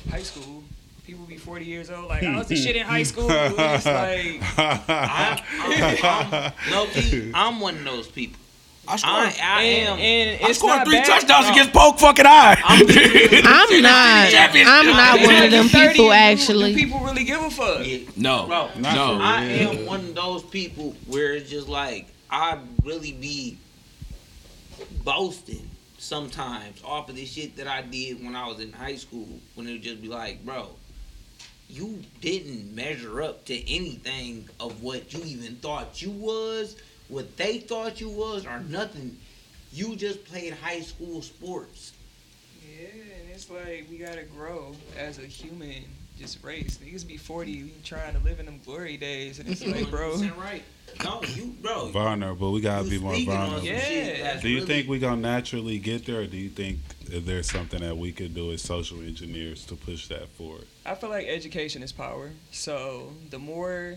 high 0.10 0.24
school. 0.24 0.64
People 1.06 1.26
be 1.26 1.38
40 1.38 1.66
years 1.66 1.90
old, 1.92 2.10
like 2.10 2.24
I 2.24 2.36
was 2.38 2.48
the 2.48 2.56
shit 2.56 2.76
in 2.76 2.84
high 2.84 3.04
school. 3.12 3.28
It's 3.30 3.86
like 3.86 4.42
I'm, 4.58 4.82
I'm, 4.90 5.98
I'm, 6.04 6.54
low 6.72 6.88
I'm 7.36 7.60
one 7.60 7.78
of 7.78 7.84
those 7.84 8.08
people. 8.08 8.40
I 8.88 8.96
scored, 8.98 9.14
I, 9.16 9.36
I 9.44 9.62
am. 9.64 10.00
and 10.00 10.44
I 10.46 10.50
it's 10.50 10.60
scored 10.60 10.84
three 10.86 10.98
bad. 10.98 11.06
touchdowns 11.06 11.46
No. 11.48 11.52
against 11.54 11.74
Poke 11.74 11.98
fucking 12.00 12.26
Eye. 12.28 12.56
I'm 12.66 13.82
not. 13.82 14.34
I'm 14.68 14.86
not 14.88 15.20
one 15.22 15.44
of 15.44 15.52
them 15.52 15.70
people, 15.70 16.12
actually. 16.12 16.74
Do 16.74 16.80
people 16.80 17.00
really 17.00 17.24
give 17.24 17.42
a 17.42 17.50
fuck? 17.50 17.86
Yeah, 17.86 18.00
no, 18.16 18.46
bro, 18.48 18.70
no. 18.78 19.20
I 19.22 19.46
real. 19.48 19.70
am 19.72 19.86
one 19.86 20.00
of 20.02 20.16
those 20.16 20.44
people 20.44 20.96
where 21.08 21.34
it's 21.34 21.50
just 21.50 21.68
like 21.68 22.08
I 22.30 22.60
really 22.84 23.12
be 23.14 23.58
boasting 25.04 25.70
sometimes 25.98 26.82
off 26.84 27.10
of 27.10 27.16
the 27.16 27.26
shit 27.26 27.58
that 27.58 27.68
I 27.68 27.82
did 27.82 28.24
when 28.24 28.36
I 28.36 28.48
was 28.48 28.60
in 28.60 28.72
high 28.72 28.96
school. 28.98 29.28
When 29.56 29.68
it 29.68 29.74
would 29.74 29.82
just 29.84 30.02
be 30.02 30.08
like, 30.10 30.46
bro, 30.46 30.70
you 31.70 32.02
didn't 32.22 32.74
measure 32.74 33.22
up 33.22 33.46
to 33.46 33.54
anything 33.70 34.48
of 34.60 34.84
what 34.84 35.14
you 35.14 35.24
even 35.24 35.56
thought 35.58 36.02
you 36.02 36.12
was, 36.12 36.76
what 37.08 37.36
they 37.38 37.60
thought 37.60 38.00
you 38.00 38.10
was, 38.10 38.46
or 38.46 38.60
nothing. 38.62 39.18
You 39.74 39.96
just 39.96 40.24
played 40.26 40.54
high 40.54 40.82
school 40.82 41.22
sports. 41.22 41.94
Yeah, 42.66 42.88
and 42.88 43.30
it's 43.32 43.50
like 43.50 43.88
we 43.90 43.98
gotta 43.98 44.24
grow 44.24 44.76
as 44.98 45.18
a 45.18 45.26
human, 45.26 45.84
just 46.18 46.44
race. 46.44 46.78
Niggas 46.84 47.06
be 47.08 47.18
40 47.18 47.74
trying 47.84 48.14
to 48.14 48.20
live 48.24 48.40
in 48.40 48.46
them 48.46 48.60
glory 48.66 48.98
days, 48.98 49.40
and 49.40 49.50
it's 49.50 49.66
like, 49.66 49.90
bro. 49.90 50.14
100% 50.14 50.38
right. 50.38 50.64
No, 51.04 51.22
you, 51.24 51.56
bro. 51.62 51.90
vulnerable. 51.90 52.54
We 52.54 52.62
gotta 52.62 52.86
you 52.86 52.92
be 52.92 53.00
more 53.00 53.14
speaking 53.16 53.34
vulnerable. 53.34 53.66
Yeah. 53.66 54.40
Do 54.40 54.48
you 54.48 54.56
really- 54.62 54.68
think 54.68 54.88
we 54.88 55.00
gonna 55.00 55.22
naturally 55.22 55.78
get 55.78 56.06
there, 56.06 56.22
or 56.22 56.26
do 56.26 56.38
you 56.38 56.50
think 56.50 56.80
there's 57.10 57.50
something 57.52 57.82
that 57.82 57.98
we 57.98 58.12
could 58.12 58.34
do 58.34 58.52
as 58.54 58.62
social 58.62 59.00
engineers 59.02 59.66
to 59.66 59.76
push 59.76 60.08
that 60.08 60.30
forward? 60.30 60.66
I 60.86 60.96
feel 60.96 61.10
like 61.10 61.28
education 61.28 61.84
is 61.84 61.92
power. 61.92 62.32
So 62.52 63.12
the 63.30 63.40
more 63.40 63.96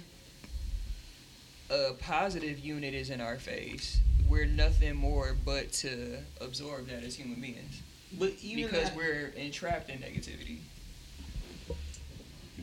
a 1.71 1.93
positive 2.01 2.59
unit 2.59 2.95
is 2.95 3.11
in 3.11 3.21
our 3.21 3.37
face, 3.37 4.01
we're 4.29 4.47
nothing 4.47 4.97
more 4.97 5.37
but 5.45 5.71
to 5.73 6.17
absorb 6.41 6.89
that 6.89 7.03
as 7.05 7.15
human 7.15 7.41
beings 7.41 7.83
But 8.19 8.33
even 8.43 8.65
because 8.67 8.89
that- 8.89 8.97
we're 8.97 9.33
entrapped 9.37 9.89
in 9.91 9.99
negativity. 9.99 10.59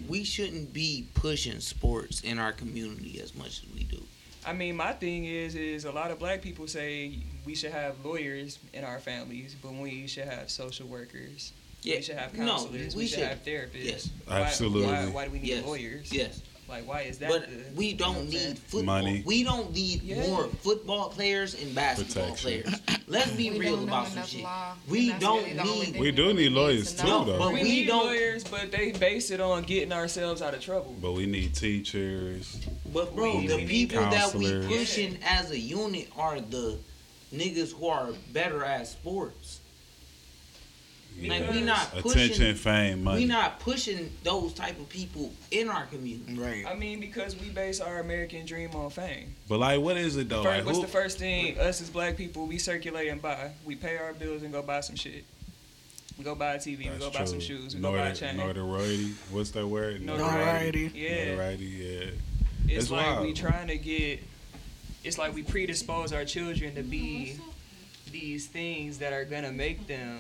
We 0.08 0.24
shouldn't 0.24 0.74
be 0.74 1.08
pushing 1.14 1.60
sports 1.60 2.22
in 2.22 2.40
our 2.40 2.52
community 2.52 3.20
as 3.22 3.34
much 3.36 3.64
as 3.64 3.74
we 3.74 3.84
do. 3.84 4.02
I 4.46 4.54
mean, 4.54 4.76
my 4.76 4.94
thing 4.94 5.26
is, 5.26 5.56
is 5.56 5.86
a 5.86 5.92
lot 5.92 6.12
of 6.12 6.20
black 6.20 6.42
people 6.42 6.68
say 6.68 7.14
we 7.46 7.56
should 7.56 7.72
have 7.72 7.96
lawyers 8.06 8.60
in 8.74 8.84
our 8.84 9.00
families, 9.00 9.56
but 9.62 9.74
we 9.74 10.06
should 10.08 10.28
have 10.28 10.50
social 10.52 10.88
workers. 10.88 11.52
Yeah, 11.82 11.96
we 11.96 12.02
should 12.04 12.16
have 12.18 12.34
no, 12.36 12.46
counselors. 12.48 12.96
we 12.96 13.04
we, 13.04 13.08
should 13.08 13.20
should. 13.20 13.28
have 13.28 13.44
therapists. 13.44 13.86
Yes. 13.86 14.10
Why- 14.26 14.42
Absolutely. 14.42 14.88
Why, 14.88 15.06
why 15.08 15.26
do 15.26 15.32
we 15.32 15.40
need 15.40 15.48
Yes. 15.50 15.66
lawyers? 15.66 16.12
Yes, 16.14 16.42
Like, 16.68 16.88
why 16.88 17.02
is 17.02 17.20
that? 17.20 17.30
But 17.30 17.48
the, 17.48 17.64
we 17.76 17.88
you 17.90 17.98
know 17.98 18.08
what 18.10 18.16
don't 18.16 18.26
I'm 18.26 18.32
saying? 18.32 18.48
need 18.50 18.58
football. 18.60 18.84
Money. 19.02 19.24
We 19.26 19.44
don't 19.44 19.72
need 19.74 20.02
Yeah. 20.02 20.28
more 20.28 20.46
football 20.64 21.10
players 21.10 21.54
and 21.62 21.76
basketball 21.76 22.32
Protection. 22.32 22.64
players. 22.64 22.82
Let's 23.08 23.32
be 23.32 23.52
We 23.52 23.60
real 23.60 23.84
about 23.84 24.08
some 24.08 24.26
shit. 24.26 24.42
law, 24.44 24.74
We 24.90 25.12
don't 25.14 25.44
really 25.44 25.64
need- 25.64 25.92
thing 25.94 26.02
We 26.02 26.12
do 26.12 26.34
need 26.34 26.52
lawyers 26.54 26.94
to 26.96 27.02
too, 27.04 27.08
know. 27.08 27.24
though. 27.24 27.38
but 27.38 27.54
We 27.54 27.62
we 27.62 27.64
need 27.64 27.86
don't- 27.88 28.06
lawyers, 28.08 28.44
but 28.44 28.72
they 28.72 28.92
base 28.94 29.30
it 29.30 29.40
on 29.40 29.62
getting 29.64 29.92
ourselves 29.94 30.42
out 30.42 30.56
of 30.56 30.62
trouble. 30.62 30.96
But 31.00 31.12
we 31.12 31.28
need 31.28 31.54
teachers. 31.54 32.58
But 32.92 33.16
bro, 33.16 33.38
We 33.38 33.48
the 33.48 33.58
need 33.58 33.68
people 33.68 34.00
that 34.02 34.34
we 34.34 34.46
counselors. 34.46 34.66
pushing 34.66 35.20
as 35.24 35.52
a 35.52 35.60
unit 35.60 36.10
are 36.18 36.42
the 36.42 36.80
niggas 37.34 37.74
who 37.74 37.88
are 37.88 38.10
better 38.34 38.64
at 38.64 38.88
sports. 38.88 39.45
Like 41.22 41.50
we 41.50 41.62
not 41.62 41.88
Attention, 41.98 42.02
pushing. 42.30 42.56
fame, 42.56 43.04
money. 43.04 43.22
We 43.22 43.26
not 43.26 43.60
pushing 43.60 44.12
those 44.24 44.54
type 44.54 44.78
of 44.80 44.90
people 44.90 45.32
in 45.50 45.70
our 45.70 45.86
community. 45.86 46.38
Right. 46.38 46.66
I 46.68 46.76
mean, 46.76 47.00
because 47.00 47.40
we 47.40 47.50
base 47.50 47.80
our 47.80 48.00
American 48.00 48.46
dream 48.46 48.72
on 48.76 48.90
fame. 48.90 49.34
but 49.48 49.60
like, 49.60 49.80
what 49.80 49.96
is 49.98 50.18
it 50.18 50.28
though? 50.28 50.44
First, 50.44 50.58
like, 50.58 50.66
what's 50.66 50.78
who, 50.80 50.82
the 50.84 50.92
first 50.92 51.18
thing 51.18 51.58
us 51.58 51.82
as 51.82 51.90
black 51.90 52.18
people 52.18 52.46
we 52.48 52.58
circulate 52.58 53.08
and 53.08 53.22
buy? 53.22 53.52
We 53.66 53.76
pay 53.76 53.98
our 53.98 54.14
bills 54.14 54.44
and 54.44 54.52
go 54.52 54.62
buy 54.62 54.82
some 54.82 54.98
shit. 54.98 55.24
We 56.18 56.24
go 56.24 56.36
buy 56.36 56.56
a 56.56 56.58
TV. 56.58 56.64
That's 56.64 56.80
we 56.80 56.86
That's 56.90 57.00
go 57.00 57.12
buy 57.12 57.18
true. 57.20 57.28
some 57.28 57.40
shoes. 57.40 57.76
We 57.76 57.82
go 57.82 57.92
buy 57.92 58.08
a 58.10 58.16
chain. 58.16 58.38
Notoriety. 58.38 59.12
What's 59.32 59.52
that 59.52 59.68
word? 59.68 60.02
Notoriety. 60.02 60.92
Yeah. 60.94 61.26
Notoriety. 61.32 61.66
Yeah. 61.66 61.88
It's, 62.68 62.84
It's 62.84 62.92
like 62.92 63.06
wild. 63.06 63.26
we 63.26 63.34
trying 63.34 63.68
to 63.68 63.78
get. 63.78 64.20
It's 65.04 65.18
like 65.18 65.34
we 65.34 65.44
predispose 65.44 66.12
our 66.14 66.26
children 66.26 66.76
to 66.76 66.84
be 66.84 67.38
these 68.12 68.48
things 68.48 68.98
that 69.00 69.14
are 69.14 69.26
gonna 69.26 69.52
make 69.52 69.88
them. 69.88 70.20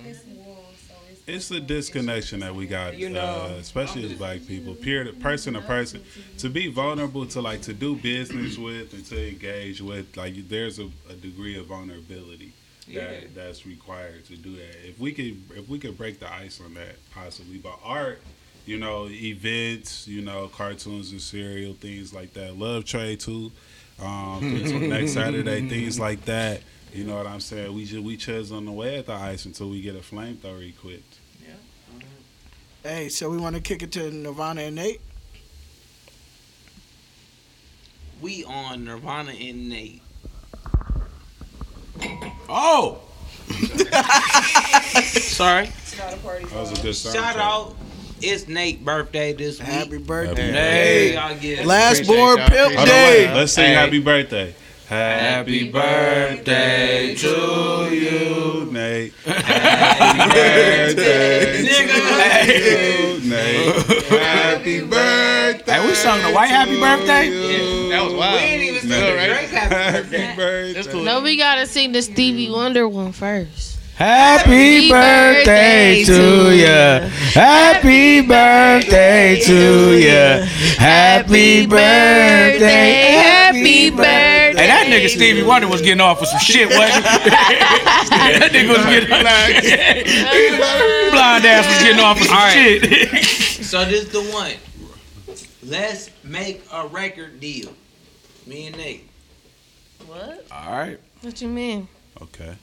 It's 1.27 1.47
the 1.49 1.59
disconnection 1.59 2.41
that 2.41 2.53
we 2.53 2.67
got, 2.67 2.97
You 2.97 3.09
know, 3.09 3.49
uh, 3.49 3.57
especially 3.59 4.05
as 4.05 4.13
black 4.13 4.45
people, 4.45 4.75
peer 4.75 5.03
to 5.03 5.11
person 5.13 5.55
to 5.55 5.61
person, 5.61 6.03
to 6.37 6.49
be 6.49 6.67
vulnerable 6.67 7.25
to 7.27 7.41
like 7.41 7.61
to 7.63 7.73
do 7.73 7.95
business 7.95 8.57
with 8.59 8.93
and 8.93 9.03
to 9.07 9.29
engage 9.29 9.81
with. 9.81 10.15
Like, 10.15 10.47
there's 10.49 10.77
a, 10.77 10.87
a 11.09 11.13
degree 11.13 11.57
of 11.57 11.65
vulnerability 11.65 12.53
Yeah. 12.87 13.07
that 13.07 13.33
that's 13.33 13.65
required 13.65 14.25
to 14.25 14.35
do 14.37 14.55
that. 14.55 14.87
If 14.87 14.99
we 14.99 15.13
could, 15.13 15.41
if 15.57 15.67
we 15.67 15.79
could 15.79 15.97
break 15.97 16.19
the 16.19 16.31
ice 16.31 16.61
on 16.63 16.75
that, 16.75 16.95
possibly. 17.11 17.57
But 17.57 17.79
art, 17.83 18.21
you 18.67 18.77
know, 18.77 19.07
events, 19.09 20.07
you 20.07 20.21
know, 20.21 20.47
cartoons 20.49 21.11
and 21.11 21.19
cereal, 21.21 21.73
things 21.73 22.13
like 22.13 22.33
that. 22.35 22.55
Love 22.55 22.85
Trade 22.85 23.19
too. 23.19 23.51
Um, 23.99 24.89
next 24.89 25.13
Saturday, 25.13 25.67
things 25.69 25.99
like 25.99 26.23
that. 26.25 26.61
You 26.95 27.03
know 27.03 27.17
what 27.17 27.27
I'm 27.27 27.41
saying? 27.41 27.73
We 27.73 27.83
just 27.83 28.01
we 28.03 28.15
chisel 28.15 28.65
away 28.65 28.97
at 28.97 29.07
the 29.07 29.13
ice 29.13 29.43
until 29.43 29.69
we 29.69 29.81
get 29.81 29.95
a 29.95 29.99
flamethrower 29.99 30.67
equipped. 30.67 31.17
Yeah. 31.45 32.89
Hey, 32.89 33.09
so 33.09 33.29
we 33.29 33.35
want 33.37 33.55
to 33.57 33.61
kick 33.61 33.83
it 33.83 33.91
to 33.93 34.09
Nirvana 34.11 34.61
and 34.61 34.75
Nate. 34.77 35.01
We 38.21 38.45
on 38.45 38.85
Nirvana 38.85 39.31
and 39.31 39.67
Nate. 39.67 40.01
Oh, 42.47 42.99
sorry. 43.49 45.65
It's 45.65 45.97
not 45.97 46.13
a 46.13 46.17
party. 46.17 46.45
That 46.45 46.59
was 46.59 46.79
a 46.79 46.81
good 46.81 46.93
soundtrack. 46.93 47.13
Shout 47.13 47.37
out. 47.37 47.75
It's 48.21 48.47
Nate's 48.47 48.81
birthday 48.81 49.33
this 49.33 49.59
week. 49.59 49.67
Happy 49.67 49.97
birthday. 49.97 50.51
Hey. 50.51 51.13
Y'all 51.15 51.35
get 51.37 51.65
Last 51.65 52.07
born 52.07 52.37
y'all. 52.37 52.47
pimp 52.47 52.51
Appreciate 52.51 52.77
Hold 52.77 52.79
on, 52.79 52.85
day. 52.87 53.33
Let's 53.33 53.51
sing 53.51 53.65
Hey. 53.65 53.73
happy 53.73 53.99
birthday. 53.99 54.55
Happy 54.87 55.71
birthday 55.71 57.15
to 57.15 57.89
you, 57.91 58.69
Nate. 58.71 59.13
Happy 59.25 60.19
birthday 60.29 61.65
to 61.65 61.83
you, 62.53 63.27
Nate. 63.27 63.75
Happy 64.21 64.81
birthday. 64.81 65.71
Hey, 65.73 65.87
we 65.87 65.95
sung 65.95 66.21
the 66.21 66.31
white 66.31 66.49
happy 66.49 66.79
birthday? 66.79 67.29
you. 67.29 67.89
That 67.89 68.03
was 68.03 68.13
wild. 68.13 68.35
We 68.35 68.41
ain't 68.45 68.63
even 68.63 68.81
sing 68.81 68.89
Nate. 68.91 69.15
the 69.15 69.25
Drake 69.25 69.49
happy 69.49 69.73
birthday. 70.01 70.17
Happy 70.17 70.35
birthday. 70.35 70.91
Cool. 70.91 71.03
No, 71.03 71.21
we 71.21 71.35
gotta 71.35 71.65
sing 71.65 71.91
the 71.91 72.03
Stevie 72.03 72.51
Wonder 72.51 72.87
one 72.87 73.11
first. 73.11 73.79
Happy 73.95 74.89
birthday 74.91 76.03
to 76.03 76.55
ya. 76.55 76.99
Happy 77.33 78.21
birthday 78.21 79.39
to 79.45 79.97
ya. 79.97 80.45
Happy 80.77 81.65
birthday. 81.65 83.15
Happy 83.15 83.89
birthday. 83.89 84.34
Hey, 84.65 84.71
that 84.71 84.87
nigga 84.87 85.09
Stevie 85.09 85.43
Wonder 85.43 85.67
was 85.67 85.81
getting 85.81 86.01
off 86.01 86.19
with 86.19 86.29
some 86.29 86.39
shit, 86.39 86.67
wasn't 86.69 87.05
he? 87.05 87.29
that 87.29 88.49
nigga 88.51 88.69
was 88.69 88.85
getting 88.85 89.11
off. 89.13 91.11
blind 91.11 91.45
ass 91.45 91.67
was 91.67 91.83
getting 91.83 92.03
off 92.03 92.19
with 92.19 92.29
some 92.29 92.49
shit. 92.49 93.25
So 93.65 93.83
this 93.85 94.09
the 94.09 94.21
one. 94.21 94.53
Let's 95.63 96.09
make 96.23 96.63
a 96.71 96.87
record 96.87 97.39
deal. 97.39 97.73
Me 98.45 98.67
and 98.67 98.77
Nate. 98.77 99.09
What? 100.07 100.45
All 100.51 100.71
right. 100.71 100.99
What 101.21 101.41
you 101.41 101.47
mean? 101.47 101.87
Okay. 102.21 102.55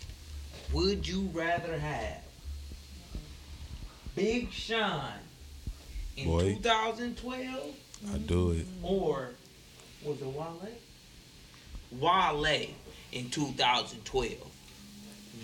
Would 0.73 1.07
you 1.07 1.29
rather 1.33 1.79
have 1.79 2.23
Big 4.15 4.53
Sean 4.53 5.13
in 6.17 6.27
Boy. 6.27 6.55
2012 6.55 7.75
I 8.13 8.19
do 8.19 8.53
it. 8.53 8.67
or 8.83 9.31
was 10.05 10.21
it 10.21 10.27
Wale? 10.27 10.69
Wale 11.99 12.69
in 13.13 13.31
2012. 13.31 14.33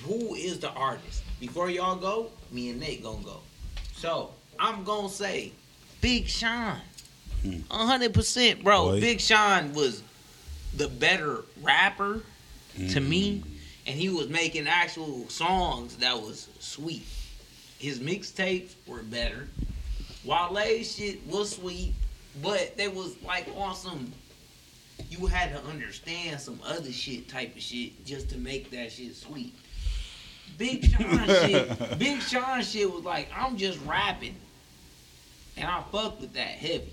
Who 0.04 0.34
is 0.34 0.58
the 0.60 0.70
artist? 0.70 1.22
Before 1.40 1.70
y'all 1.70 1.96
go, 1.96 2.30
me 2.50 2.70
and 2.70 2.80
Nate 2.80 3.02
gonna 3.02 3.22
go. 3.22 3.40
So 3.96 4.30
I'm 4.58 4.84
gonna 4.84 5.08
say 5.08 5.52
Big 6.00 6.26
Sean. 6.28 6.78
Hmm. 7.42 7.58
100%, 7.70 8.62
bro. 8.64 8.86
Boy. 8.86 9.00
Big 9.00 9.20
Sean 9.20 9.72
was 9.74 10.02
the 10.76 10.88
better 10.88 11.44
rapper 11.62 12.22
to 12.90 13.00
me, 13.00 13.38
Mm. 13.38 13.50
and 13.86 13.96
he 13.98 14.08
was 14.08 14.28
making 14.28 14.68
actual 14.68 15.28
songs 15.28 15.96
that 15.96 16.20
was 16.20 16.48
sweet. 16.60 17.04
His 17.78 17.98
mixtapes 17.98 18.70
were 18.86 19.02
better. 19.02 19.48
Wale 20.24 20.82
shit 20.84 21.24
was 21.26 21.50
sweet, 21.56 21.94
but 22.42 22.76
they 22.76 22.86
was 22.88 23.14
like 23.24 23.48
on 23.56 23.74
some. 23.74 24.12
You 25.10 25.26
had 25.26 25.52
to 25.52 25.62
understand 25.68 26.40
some 26.40 26.60
other 26.64 26.92
shit 26.92 27.28
type 27.28 27.54
of 27.56 27.62
shit 27.62 28.04
just 28.04 28.28
to 28.30 28.38
make 28.38 28.70
that 28.70 28.92
shit 28.92 29.14
sweet. 29.16 29.54
Big 30.56 30.84
Sean 30.84 31.26
shit, 31.26 31.98
Big 31.98 32.20
Sean 32.20 32.62
shit 32.62 32.92
was 32.92 33.04
like 33.04 33.28
I'm 33.36 33.56
just 33.56 33.78
rapping, 33.86 34.34
and 35.56 35.66
I 35.66 35.82
fuck 35.92 36.20
with 36.20 36.32
that 36.34 36.40
heavy. 36.48 36.92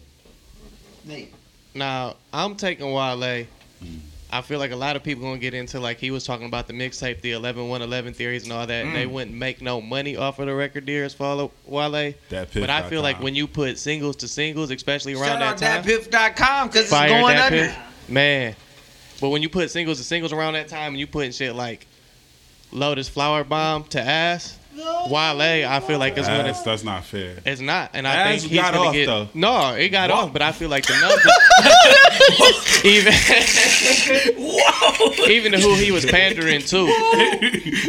Nate. 1.03 1.33
Now 1.73 2.15
I'm 2.33 2.55
taking 2.55 2.91
Wale. 2.91 3.45
I 4.31 4.41
feel 4.41 4.59
like 4.59 4.71
a 4.71 4.75
lot 4.75 4.95
of 4.95 5.03
people 5.03 5.23
gonna 5.23 5.37
get 5.37 5.53
into 5.53 5.79
like 5.79 5.97
he 5.97 6.11
was 6.11 6.25
talking 6.25 6.47
about 6.47 6.67
the 6.67 6.73
mixtape, 6.73 7.21
the 7.21 7.31
11 7.31 7.69
1 7.69 7.81
11 7.81 8.13
theories 8.13 8.43
and 8.43 8.51
all 8.51 8.65
that. 8.67 8.93
They 8.93 9.05
wouldn't 9.05 9.35
make 9.35 9.61
no 9.61 9.81
money 9.81 10.17
off 10.17 10.39
of 10.39 10.47
the 10.47 10.55
record 10.55 10.85
deals 10.85 11.13
for 11.13 11.49
Wale. 11.65 12.13
That 12.29 12.49
But 12.53 12.69
I 12.69 12.89
feel 12.89 13.01
like 13.01 13.21
when 13.21 13.35
you 13.35 13.47
put 13.47 13.77
singles 13.77 14.15
to 14.17 14.27
singles, 14.27 14.71
especially 14.71 15.13
around 15.13 15.39
Shout 15.39 15.41
out 15.41 15.57
that 15.59 15.83
time, 15.83 15.91
datpiff.com 15.91 16.67
because 16.67 16.83
it's 16.83 16.91
going 16.91 17.35
that 17.35 17.53
under. 17.53 17.67
piff. 17.67 17.77
Man. 18.07 18.55
But 19.21 19.29
when 19.29 19.41
you 19.41 19.49
put 19.49 19.71
singles 19.71 19.97
to 19.99 20.03
singles 20.03 20.33
around 20.33 20.53
that 20.53 20.67
time, 20.67 20.93
and 20.93 20.99
you 20.99 21.07
putting 21.07 21.31
shit 21.31 21.55
like 21.55 21.87
Lotus 22.71 23.07
Flower 23.09 23.43
Bomb 23.43 23.85
to 23.85 24.01
ass, 24.01 24.57
Wale, 25.09 25.65
I 25.69 25.79
feel 25.79 25.99
like 25.99 26.17
it's 26.17 26.27
gonna. 26.27 26.43
that's, 26.43 26.61
that's 26.63 26.83
not 26.83 27.05
fair. 27.05 27.37
It's 27.45 27.61
not, 27.61 27.91
and 27.93 28.05
I 28.05 28.15
Ass 28.15 28.41
think 28.41 28.51
he's 28.51 28.59
got 28.59 28.73
gonna 28.73 28.87
off, 28.89 28.93
get. 28.93 29.05
though. 29.05 29.29
No, 29.33 29.73
it 29.75 29.87
got 29.89 30.11
off, 30.11 30.33
but 30.33 30.41
I 30.41 30.51
feel 30.51 30.67
like 30.67 30.85
the 30.85 30.99
numbers, 30.99 31.25
even 32.85 33.13
even 35.31 35.51
to 35.53 35.59
who 35.59 35.75
he 35.75 35.91
was 35.91 36.05
pandering 36.05 36.59
to 36.61 36.77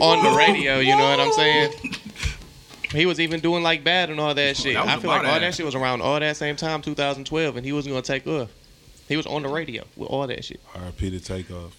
on 0.01 0.22
the 0.24 0.36
radio. 0.38 0.78
You 0.78 0.97
know 0.97 1.10
what 1.10 1.18
I'm 1.18 1.32
saying? 1.32 1.72
He 2.93 3.05
was 3.05 3.18
even 3.18 3.40
doing 3.40 3.64
like 3.64 3.82
bad 3.82 4.10
and 4.10 4.20
all 4.20 4.34
that 4.34 4.56
shit. 4.56 4.74
That 4.74 4.86
I 4.86 4.98
feel 5.01 5.10
like 5.10 5.22
all 5.22 5.26
ass. 5.34 5.40
that 5.40 5.55
shit 5.56 5.66
was 5.66 5.74
around 5.74 6.02
all 6.02 6.20
that 6.20 6.36
same 6.36 6.55
time, 6.55 6.82
2012, 6.82 7.56
and 7.56 7.66
he 7.66 7.72
wasn't 7.72 7.94
gonna 7.94 8.02
take 8.02 8.26
off. 8.28 8.51
He 9.08 9.16
was 9.16 9.26
on 9.26 9.42
the 9.42 9.48
radio 9.48 9.84
with 9.96 10.08
all 10.10 10.26
that 10.26 10.44
shit. 10.44 10.60
RP 10.74 11.10
to 11.10 11.20
take 11.20 11.50
off. 11.50 11.76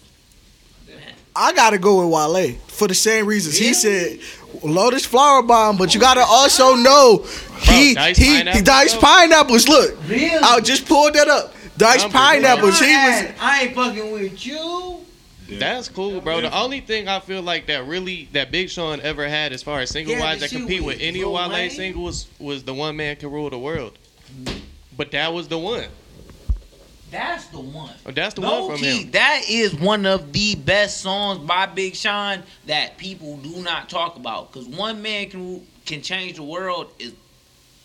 I 1.36 1.52
gotta 1.52 1.78
go 1.78 2.00
with 2.04 2.12
Wale 2.12 2.54
for 2.66 2.88
the 2.88 2.94
same 2.94 3.26
reasons. 3.26 3.56
He 3.56 3.72
said 3.74 4.18
Lotus 4.64 5.04
Flower 5.04 5.42
Bomb, 5.42 5.76
but 5.76 5.94
you 5.94 6.00
gotta 6.00 6.24
also 6.26 6.74
know 6.74 7.24
he 7.60 7.94
Diced 7.94 8.18
he 8.20 8.38
Pineapples, 8.38 8.62
diced 8.64 8.94
though? 8.94 9.00
pineapples. 9.06 9.68
Look, 9.68 9.96
Really? 10.08 10.30
I 10.34 10.58
just 10.60 10.86
pulled 10.86 11.14
that 11.14 11.28
up. 11.28 11.54
Diced 11.76 12.04
Numbers, 12.04 12.20
pineapples. 12.20 12.80
He 12.80 12.86
was 12.86 12.92
I, 12.94 13.34
I 13.40 13.60
ain't 13.62 13.74
fucking 13.74 14.10
with 14.10 14.44
you. 14.46 14.98
Yeah. 15.46 15.58
That's 15.60 15.88
cool, 15.88 16.20
bro. 16.20 16.40
The 16.40 16.54
only 16.58 16.80
thing 16.80 17.08
I 17.08 17.20
feel 17.20 17.40
like 17.42 17.66
that 17.68 17.86
really 17.86 18.28
that 18.32 18.50
Big 18.50 18.68
Sean 18.68 19.00
ever 19.00 19.28
had 19.28 19.52
as 19.52 19.62
far 19.62 19.80
as 19.80 19.90
single 19.90 20.14
Yeah, 20.14 20.20
wise 20.20 20.36
the 20.40 20.46
that 20.46 20.50
shit 20.50 20.58
compete 20.58 20.80
with 20.82 20.96
with 20.96 21.02
any 21.02 21.20
of 21.20 21.26
Lil 21.28 21.34
Wale's 21.34 21.52
Wayne. 21.52 21.70
singles 21.70 22.26
was 22.40 22.64
the 22.64 22.74
one 22.74 22.96
man 22.96 23.14
can 23.16 23.30
rule 23.30 23.48
the 23.48 23.58
world. 23.58 23.96
But 24.96 25.12
that 25.12 25.32
was 25.32 25.46
the 25.46 25.58
one. 25.58 25.84
That's 27.10 27.46
the 27.46 27.60
one. 27.60 27.94
Oh, 28.06 28.10
That's 28.10 28.34
the 28.34 28.42
Low 28.42 28.66
one 28.66 28.76
from 28.76 28.80
key, 28.84 29.02
him. 29.02 29.10
that 29.12 29.42
is 29.48 29.74
one 29.74 30.04
of 30.06 30.32
the 30.32 30.54
best 30.56 31.00
songs 31.00 31.38
by 31.38 31.66
Big 31.66 31.94
Sean 31.94 32.42
that 32.66 32.98
people 32.98 33.36
do 33.38 33.62
not 33.62 33.88
talk 33.88 34.16
about. 34.16 34.52
Cause 34.52 34.66
one 34.66 35.00
man 35.02 35.30
can 35.30 35.66
can 35.86 36.02
change 36.02 36.36
the 36.36 36.42
world 36.42 36.92
is 36.98 37.14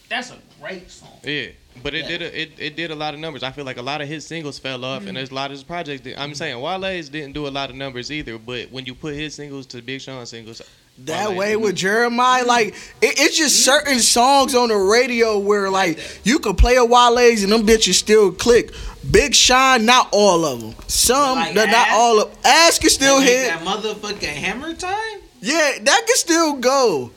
That's 0.09 0.31
a 0.31 0.37
great 0.61 0.91
song. 0.91 1.09
Yeah, 1.23 1.47
but 1.81 1.93
it 1.93 2.03
Yeah. 2.03 2.07
did 2.09 2.21
a, 2.21 2.41
it, 2.41 2.51
it 2.57 2.75
did 2.75 2.91
a 2.91 2.95
lot 2.95 3.13
of 3.13 3.19
numbers. 3.19 3.43
I 3.43 3.51
feel 3.51 3.65
like 3.65 3.77
a 3.77 3.81
lot 3.81 4.01
of 4.01 4.07
his 4.07 4.27
singles 4.27 4.59
fell 4.59 4.83
off, 4.83 4.99
and 4.99 5.07
mm-hmm. 5.07 5.15
there's 5.15 5.31
a 5.31 5.35
lot 5.35 5.45
of 5.45 5.51
his 5.51 5.63
projects. 5.63 6.03
That, 6.03 6.19
I'm 6.19 6.29
mm-hmm. 6.29 6.35
saying 6.35 6.59
Wale's 6.61 7.09
didn't 7.09 7.33
do 7.33 7.47
a 7.47 7.49
lot 7.49 7.69
of 7.69 7.75
numbers 7.75 8.11
either. 8.11 8.37
But 8.37 8.71
when 8.71 8.85
you 8.85 8.93
put 8.93 9.15
his 9.15 9.33
singles 9.35 9.65
to 9.67 9.81
Big 9.81 10.01
Sean 10.01 10.25
singles, 10.25 10.61
That 10.99 11.29
Wale 11.29 11.37
way 11.37 11.55
with 11.57 11.75
Jeremiah, 11.75 12.41
mm-hmm. 12.41 12.47
like 12.49 12.67
it, 13.01 13.19
it's 13.19 13.37
just 13.37 13.67
mm-hmm. 13.67 13.85
certain 13.85 13.99
songs 13.99 14.53
on 14.53 14.69
the 14.69 14.77
radio 14.77 15.39
where 15.39 15.69
like 15.69 15.99
you 16.23 16.39
could 16.39 16.57
play 16.57 16.75
a 16.75 16.85
Wale's 16.85 17.43
and 17.43 17.51
them 17.51 17.65
bitches 17.65 17.95
still 17.95 18.31
click. 18.31 18.71
Big 19.09 19.33
Sean, 19.33 19.85
not 19.85 20.09
all 20.11 20.45
of 20.45 20.61
them. 20.61 20.75
Some, 20.87 21.39
Like 21.39 21.55
but 21.55 21.65
not 21.65 21.89
all 21.89 22.21
of. 22.21 22.37
Ask 22.45 22.81
can 22.81 22.89
still 22.89 23.19
hit. 23.19 23.47
that 23.47 23.61
motherfucking 23.63 24.23
hammer 24.23 24.73
time. 24.75 25.19
Yeah, 25.41 25.73
that 25.81 26.03
can 26.07 26.15
still 26.15 26.53
go. 26.53 27.11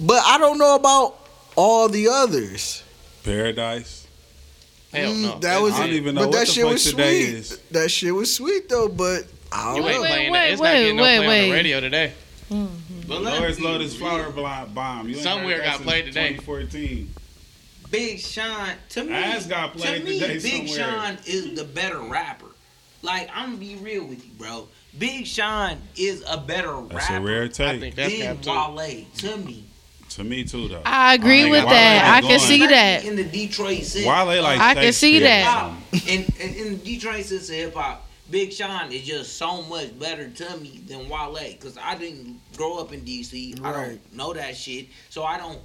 But 0.00 0.22
I 0.24 0.38
don't 0.38 0.58
know 0.58 0.74
about 0.74 1.18
all 1.54 1.88
the 1.88 2.08
others. 2.08 2.82
Paradise. 3.24 4.06
hell 4.92 5.12
Mm, 5.12 5.22
no, 5.22 5.38
that 5.40 5.60
was 5.60 5.74
I 5.74 5.86
don't 5.86 5.90
even 5.90 6.14
know 6.14 6.22
but 6.22 6.28
what 6.28 6.38
that 6.38 6.46
the 6.46 6.52
shit 6.52 6.64
fuck 6.64 6.72
was 6.72 6.84
today 6.84 7.22
sweet. 7.24 7.34
is. 7.34 7.58
That 7.70 7.90
shit 7.90 8.14
was 8.14 8.34
sweet 8.34 8.68
though, 8.68 8.88
but 8.88 9.24
I 9.52 9.76
don't 9.76 9.84
ain't 9.86 10.02
know. 10.02 10.08
playing 10.08 10.32
wait, 10.32 10.38
that. 10.38 10.50
It's 10.50 10.60
wait, 10.60 10.72
not 10.72 10.78
getting 10.78 10.96
no 10.96 11.02
wait, 11.02 11.18
on 11.18 11.48
the 11.50 11.50
radio 11.52 11.80
today. 11.80 12.12
But 12.50 12.56
let 13.08 13.40
Lord's 13.40 13.58
me- 13.58 13.64
Lotus 13.66 13.96
Flower 13.96 14.30
Blo- 14.30 14.66
Bomb. 14.74 15.08
You 15.08 15.14
Somewhere 15.16 15.58
got 15.62 15.80
played 15.80 16.06
today. 16.06 16.30
2014. 16.34 17.14
Big 17.90 18.18
Sean 18.20 18.68
to 18.90 19.04
me, 19.04 19.12
Ass 19.14 19.46
got 19.46 19.72
to 19.72 19.78
played 19.78 20.04
me, 20.04 20.18
today 20.20 20.38
Big 20.38 20.68
somewhere. 20.68 20.90
Sean 21.14 21.18
is 21.26 21.54
the 21.54 21.64
better 21.64 22.00
rapper. 22.00 22.46
Like 23.02 23.30
I'm 23.34 23.46
gonna 23.50 23.56
be 23.58 23.76
real 23.76 24.04
with 24.04 24.24
you, 24.24 24.32
bro. 24.36 24.68
Big 24.98 25.26
Sean 25.26 25.78
is 25.96 26.22
a 26.28 26.36
better 26.36 26.80
That's 26.88 27.08
a 27.08 27.12
rapper 27.14 27.24
rare 27.24 27.42
I 27.44 27.48
take. 27.48 27.80
think 27.80 27.94
that's 27.94 28.44
than. 28.44 28.74
Wale. 28.74 29.04
To 29.18 29.36
me, 29.38 29.64
To 30.10 30.24
me 30.24 30.44
too, 30.44 30.68
though. 30.68 30.82
I 30.84 31.14
agree 31.14 31.44
I 31.44 31.50
with 31.50 31.60
think 31.60 31.70
that. 31.70 32.22
I 32.22 32.26
can 32.26 32.40
see 32.40 32.66
that. 32.66 33.04
in 33.04 33.16
the 33.16 33.24
Detroit 33.24 33.84
scene. 33.84 34.06
Wale 34.06 34.42
like 34.42 34.58
I 34.60 34.74
can 34.74 34.92
see 34.92 35.20
that. 35.20 35.78
something. 35.92 36.08
in, 36.08 36.24
in, 36.40 36.54
in 36.66 36.78
the 36.78 36.84
Detroit 36.84 37.24
sense 37.24 37.48
of 37.48 37.54
hip 37.54 37.74
hop, 37.74 38.06
Big 38.30 38.52
Sean 38.52 38.92
is 38.92 39.06
just 39.06 39.36
so 39.38 39.62
much 39.62 39.98
better 39.98 40.28
to 40.28 40.56
me 40.58 40.82
than 40.86 41.08
Wale. 41.08 41.56
Cause 41.60 41.78
I 41.82 41.96
didn't 41.96 42.40
grow 42.56 42.78
up 42.78 42.92
in 42.92 43.00
DC. 43.00 43.62
I 43.64 43.72
don't 43.72 44.14
know 44.14 44.32
that 44.34 44.56
shit. 44.56 44.88
So 45.08 45.24
I 45.24 45.38
don't. 45.38 45.58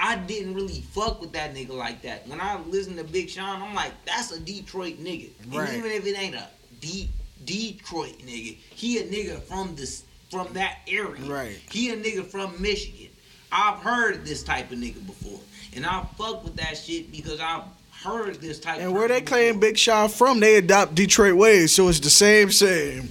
I 0.00 0.16
didn't 0.16 0.54
really 0.54 0.80
fuck 0.80 1.20
with 1.20 1.32
that 1.32 1.54
nigga 1.54 1.70
like 1.70 2.02
that. 2.02 2.26
When 2.26 2.40
I 2.40 2.58
listen 2.66 2.96
to 2.96 3.04
Big 3.04 3.30
Sean, 3.30 3.62
I'm 3.62 3.74
like, 3.74 3.92
that's 4.04 4.32
a 4.32 4.40
Detroit 4.40 4.98
nigga. 4.98 5.30
Right. 5.52 5.68
And 5.68 5.78
even 5.78 5.92
if 5.92 6.06
it 6.06 6.18
ain't 6.18 6.34
a 6.34 6.48
deep 6.80 7.10
Detroit 7.44 8.18
nigga, 8.18 8.56
he 8.56 8.98
a 8.98 9.04
nigga 9.04 9.40
from 9.42 9.76
this 9.76 10.04
from 10.30 10.52
that 10.54 10.78
area. 10.88 11.22
Right. 11.22 11.60
He 11.70 11.90
a 11.90 11.96
nigga 11.96 12.24
from 12.24 12.60
Michigan. 12.60 13.10
I've 13.52 13.78
heard 13.78 14.24
this 14.24 14.42
type 14.42 14.72
of 14.72 14.78
nigga 14.78 15.06
before, 15.06 15.38
and 15.76 15.84
I 15.86 16.04
fuck 16.16 16.42
with 16.42 16.56
that 16.56 16.76
shit 16.76 17.12
because 17.12 17.38
I've 17.38 17.64
heard 18.02 18.40
this 18.40 18.58
type. 18.58 18.80
And 18.80 18.92
where 18.92 19.08
they 19.08 19.20
person 19.20 19.26
claim. 19.26 19.60
Big 19.60 19.78
Sean 19.78 20.08
from, 20.08 20.40
they 20.40 20.56
adopt 20.56 20.94
Detroit 20.94 21.34
ways, 21.34 21.72
so 21.74 21.88
it's 21.88 22.00
the 22.00 22.10
same 22.10 22.50
same. 22.50 23.08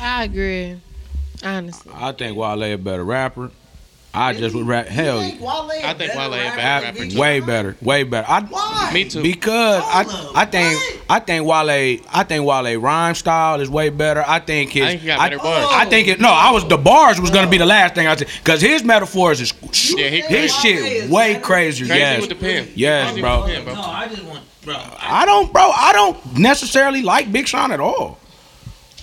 I 0.00 0.24
agree. 0.24 0.80
Honestly. 1.44 1.92
I 1.94 2.12
think 2.12 2.36
Wale 2.36 2.62
a 2.62 2.76
better 2.76 3.04
rapper. 3.04 3.50
I 4.14 4.34
just 4.34 4.54
would 4.54 4.66
rap. 4.66 4.88
Hell, 4.88 5.22
You 5.22 5.30
think 5.30 5.40
Wale 5.40 5.70
a 5.70 5.86
I 5.86 5.94
think 5.94 5.98
better 6.12 6.18
Wale 6.18 6.26
a 6.34 6.36
better 6.36 6.48
than 6.50 6.56
rapper, 6.58 6.92
Big 6.92 7.02
too. 7.04 7.10
Sean? 7.12 7.20
way 7.20 7.40
better, 7.40 7.76
way 7.80 8.02
better. 8.04 8.26
I, 8.30 8.40
Why? 8.42 8.90
Me 8.92 9.04
too. 9.08 9.22
Because 9.22 9.82
I, 9.86 10.02
up, 10.02 10.36
I 10.36 10.44
think 10.44 10.78
what? 10.78 11.02
I 11.08 11.18
think 11.20 11.46
Wale 11.46 12.00
I 12.12 12.22
think 12.24 12.44
Wale 12.46 12.76
rhyme 12.78 13.14
style 13.14 13.60
is 13.62 13.70
way 13.70 13.88
better. 13.88 14.22
I 14.26 14.38
think 14.40 14.70
his 14.72 14.82
I 14.82 14.88
think 14.88 15.00
he 15.00 15.06
got 15.06 15.18
better 15.20 15.38
bars. 15.38 15.66
I 15.70 15.86
think 15.86 16.08
it 16.08 16.20
no, 16.20 16.28
I 16.30 16.50
was 16.50 16.68
the 16.68 16.76
bars 16.76 17.18
was 17.20 17.30
gonna 17.30 17.48
be 17.48 17.56
the 17.56 17.64
last 17.64 17.94
thing 17.94 18.06
I 18.06 18.14
said 18.16 18.28
because 18.44 18.60
his 18.60 18.84
metaphors 18.84 19.40
is 19.40 19.54
Yeah, 19.96 20.08
he 20.08 20.20
his 20.20 20.52
crazy. 20.54 20.78
shit 21.00 21.10
way 21.10 21.40
crazier. 21.40 21.86
Crazy 21.86 21.98
yes, 22.00 22.20
with 22.20 22.28
the 22.28 22.34
pen. 22.36 22.68
yes, 22.74 23.06
Crazy 23.06 23.20
bro. 23.22 23.38
with 23.44 23.46
the 23.48 23.54
pen, 23.54 23.64
bro. 23.64 23.74
No, 23.76 23.80
I 23.82 24.08
just 24.08 24.24
want, 24.24 24.40
bro. 24.62 24.74
I, 24.74 25.22
I 25.22 25.24
don't, 25.24 25.50
bro. 25.50 25.62
I 25.74 25.92
don't 25.94 26.38
necessarily 26.38 27.00
like 27.00 27.32
Big 27.32 27.48
Sean 27.48 27.72
at 27.72 27.80
all. 27.80 28.18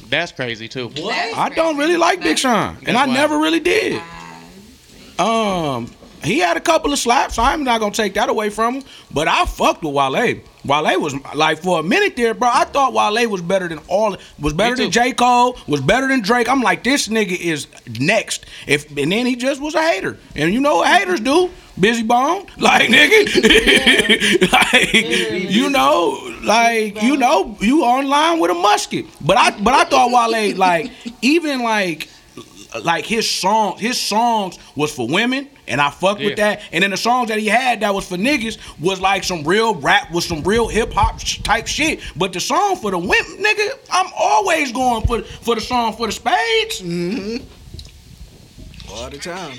That's 0.08 0.32
crazy 0.32 0.68
too. 0.68 0.90
what? 0.90 1.16
I 1.38 1.50
don't 1.50 1.78
really 1.78 1.98
like 1.98 2.22
Big 2.22 2.38
Sean, 2.38 2.78
and 2.86 2.96
I 2.96 3.08
why. 3.08 3.14
never 3.14 3.40
really 3.40 3.60
did. 3.60 4.00
Um, 5.20 5.92
he 6.24 6.40
had 6.40 6.58
a 6.58 6.62
couple 6.62 6.92
of 6.92 7.00
slaps. 7.00 7.38
I'm 7.38 7.64
not 7.64 7.80
gonna 7.80 7.94
take 7.94 8.14
that 8.16 8.30
away 8.30 8.50
from 8.50 8.76
him, 8.76 8.84
but 9.12 9.28
I 9.28 9.46
fucked 9.46 9.84
with 9.84 9.94
Wale. 9.94 10.42
Wale 10.66 11.02
was 11.02 11.16
like 11.34 11.60
for 11.60 11.80
a 11.80 11.84
minute 11.84 12.16
there, 12.16 12.34
bro. 12.34 12.50
I 12.52 12.66
thought 12.66 12.94
Wale 12.94 13.30
was 13.30 13.42
better 13.42 13.68
than 13.68 13.80
all, 13.88 14.18
was 14.40 14.54
better 14.54 14.76
than 14.76 14.92
J 14.92 15.14
Cole, 15.14 15.58
was 15.68 15.82
better 15.82 16.08
than 16.08 16.22
Drake. 16.22 16.50
I'm 16.50 16.62
like, 16.62 16.84
this 16.84 17.08
nigga 17.08 17.38
is 17.38 17.68
next. 18.00 18.46
If 18.68 18.90
and 18.98 19.12
then 19.12 19.26
he 19.26 19.36
just 19.36 19.62
was 19.62 19.76
a 19.76 19.82
hater, 19.82 20.18
and 20.36 20.54
you 20.54 20.60
know 20.60 20.78
what 20.78 20.88
haters 20.88 21.22
do? 21.22 21.50
Busy 21.80 22.04
bone, 22.04 22.46
like 22.58 22.90
nigga, 22.90 24.52
like 24.52 24.94
you 25.52 25.70
know, 25.70 26.36
like 26.44 27.02
you 27.02 27.16
know, 27.16 27.58
you 27.62 27.84
online 27.84 28.40
with 28.40 28.52
a 28.52 28.56
musket. 28.56 29.06
But 29.22 29.38
I, 29.38 29.52
but 29.60 29.74
I 29.74 29.86
thought 29.86 30.12
Wale, 30.12 30.56
like 30.58 30.92
even 31.22 31.64
like 31.64 32.10
like 32.84 33.06
his 33.06 33.30
songs, 33.30 33.80
his 33.82 34.00
songs 34.00 34.58
was 34.76 34.94
for 34.94 35.08
women, 35.08 35.50
and 35.68 35.82
I 35.82 35.90
fucked 35.90 36.22
with 36.22 36.38
that. 36.38 36.62
And 36.72 36.84
then 36.84 36.92
the 36.92 36.98
songs 36.98 37.30
that 37.30 37.40
he 37.40 37.48
had 37.48 37.80
that 37.82 37.94
was 37.94 38.08
for 38.08 38.16
niggas 38.18 38.58
was 38.80 39.00
like 39.02 39.24
some 39.24 39.44
real 39.44 39.76
rap, 39.76 40.12
with 40.12 40.24
some 40.24 40.44
real 40.44 40.68
hip 40.68 40.94
hop 40.94 41.20
sh- 41.20 41.42
type 41.42 41.68
shit. 41.68 42.00
But 42.16 42.34
the 42.34 42.40
song 42.40 42.76
for 42.76 42.92
the 42.92 43.00
women, 43.00 43.44
nigga, 43.44 43.72
I'm 43.92 44.12
always 44.18 44.72
going 44.72 45.06
for 45.08 45.22
for 45.22 45.56
the 45.56 45.62
song 45.62 45.94
for 45.94 46.08
the 46.08 46.14
spades. 46.14 46.82
Mm-hmm. 46.82 47.46
All 48.92 49.10
the 49.10 49.18
time. 49.18 49.58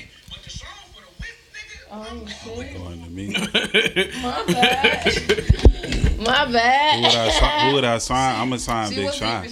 Oh, 1.92 2.26
going 2.46 3.02
to 3.02 3.10
me. 3.10 3.32
My 4.22 4.44
bad. 4.46 5.04
My 6.20 6.46
Who 6.46 6.52
bad. 6.52 7.02
would 7.02 7.14
I 7.14 7.30
sign? 7.30 7.68
Who 7.68 7.74
would 7.74 7.84
I 7.84 7.98
sign? 7.98 8.40
I'm 8.40 8.48
gonna 8.50 8.58
sign 8.60 8.90
She 8.90 8.96
Big 8.96 9.06
was 9.06 9.14
Sean. 9.16 9.46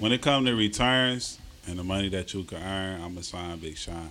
When 0.00 0.10
it 0.10 0.20
comes 0.20 0.48
to 0.48 0.56
returns 0.56 1.38
and 1.66 1.78
the 1.78 1.84
money 1.84 2.08
that 2.10 2.32
you 2.34 2.44
can 2.44 2.62
earn, 2.62 3.00
I'm 3.00 3.14
gonna 3.14 3.22
sign 3.22 3.58
Big 3.58 3.76
Sean. 3.76 4.10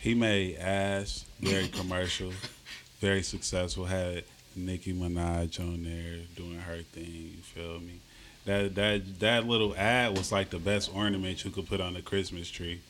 He 0.00 0.14
made 0.14 0.56
ass 0.58 1.24
very 1.40 1.68
commercial, 1.68 2.32
very 3.00 3.22
successful. 3.22 3.84
Had 3.84 4.24
Nicki 4.56 4.92
Minaj 4.92 5.58
on 5.60 5.82
there 5.84 6.20
doing 6.36 6.58
her 6.58 6.78
thing. 6.92 7.32
You 7.36 7.42
feel 7.42 7.80
me? 7.80 8.00
That 8.44 8.74
that 8.74 9.20
that 9.20 9.46
little 9.46 9.74
ad 9.76 10.16
was 10.16 10.30
like 10.30 10.50
the 10.50 10.58
best 10.58 10.94
ornament 10.94 11.44
you 11.44 11.50
could 11.50 11.66
put 11.66 11.80
on 11.80 11.94
the 11.94 12.02
Christmas 12.02 12.50
tree. 12.50 12.80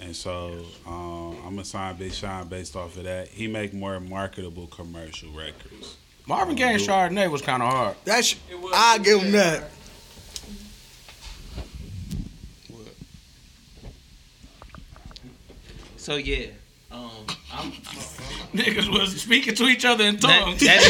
And 0.00 0.14
so 0.14 0.64
um, 0.86 1.36
I'm 1.44 1.50
gonna 1.50 1.64
sign 1.64 1.96
Big 1.96 2.12
Sean 2.12 2.48
based 2.48 2.76
off 2.76 2.96
of 2.96 3.04
that. 3.04 3.28
He 3.28 3.46
make 3.46 3.72
more 3.72 3.98
marketable 4.00 4.66
commercial 4.68 5.30
records. 5.30 5.96
Marvin 6.26 6.56
Gaye 6.56 6.74
and 6.74 6.82
Chardonnay 6.82 7.30
was 7.30 7.42
kind 7.42 7.62
of 7.62 7.68
hard. 7.68 7.96
That's 8.04 8.34
I 8.72 8.98
give 8.98 9.20
him 9.20 9.32
that. 9.32 9.70
So 16.04 16.16
yeah, 16.16 16.48
um, 16.92 17.08
I'm, 17.50 17.72
Niggas 18.52 18.92
was 18.92 19.22
speaking 19.22 19.54
to 19.54 19.64
each 19.64 19.86
other 19.86 20.04
in 20.04 20.16
that, 20.16 20.40
tongues. 20.42 20.60
that, 20.60 20.82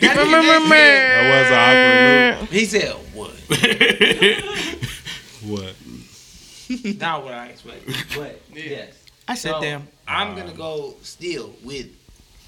That 0.00 0.16
was 1.30 1.50
an 1.52 1.58
awkward 2.34 2.40
loop. 2.40 2.50
he 2.50 2.64
said 2.64 2.90
what? 3.14 3.30
What? 5.44 5.76
Not 6.98 7.22
what 7.22 7.34
I 7.34 7.46
expected, 7.50 7.94
but 8.16 8.40
yes. 8.52 8.92
I 9.28 9.36
said, 9.36 9.52
So, 9.52 9.60
damn. 9.60 9.86
I'm 10.08 10.34
gonna 10.34 10.52
go 10.54 10.96
still 11.02 11.54
with 11.62 11.86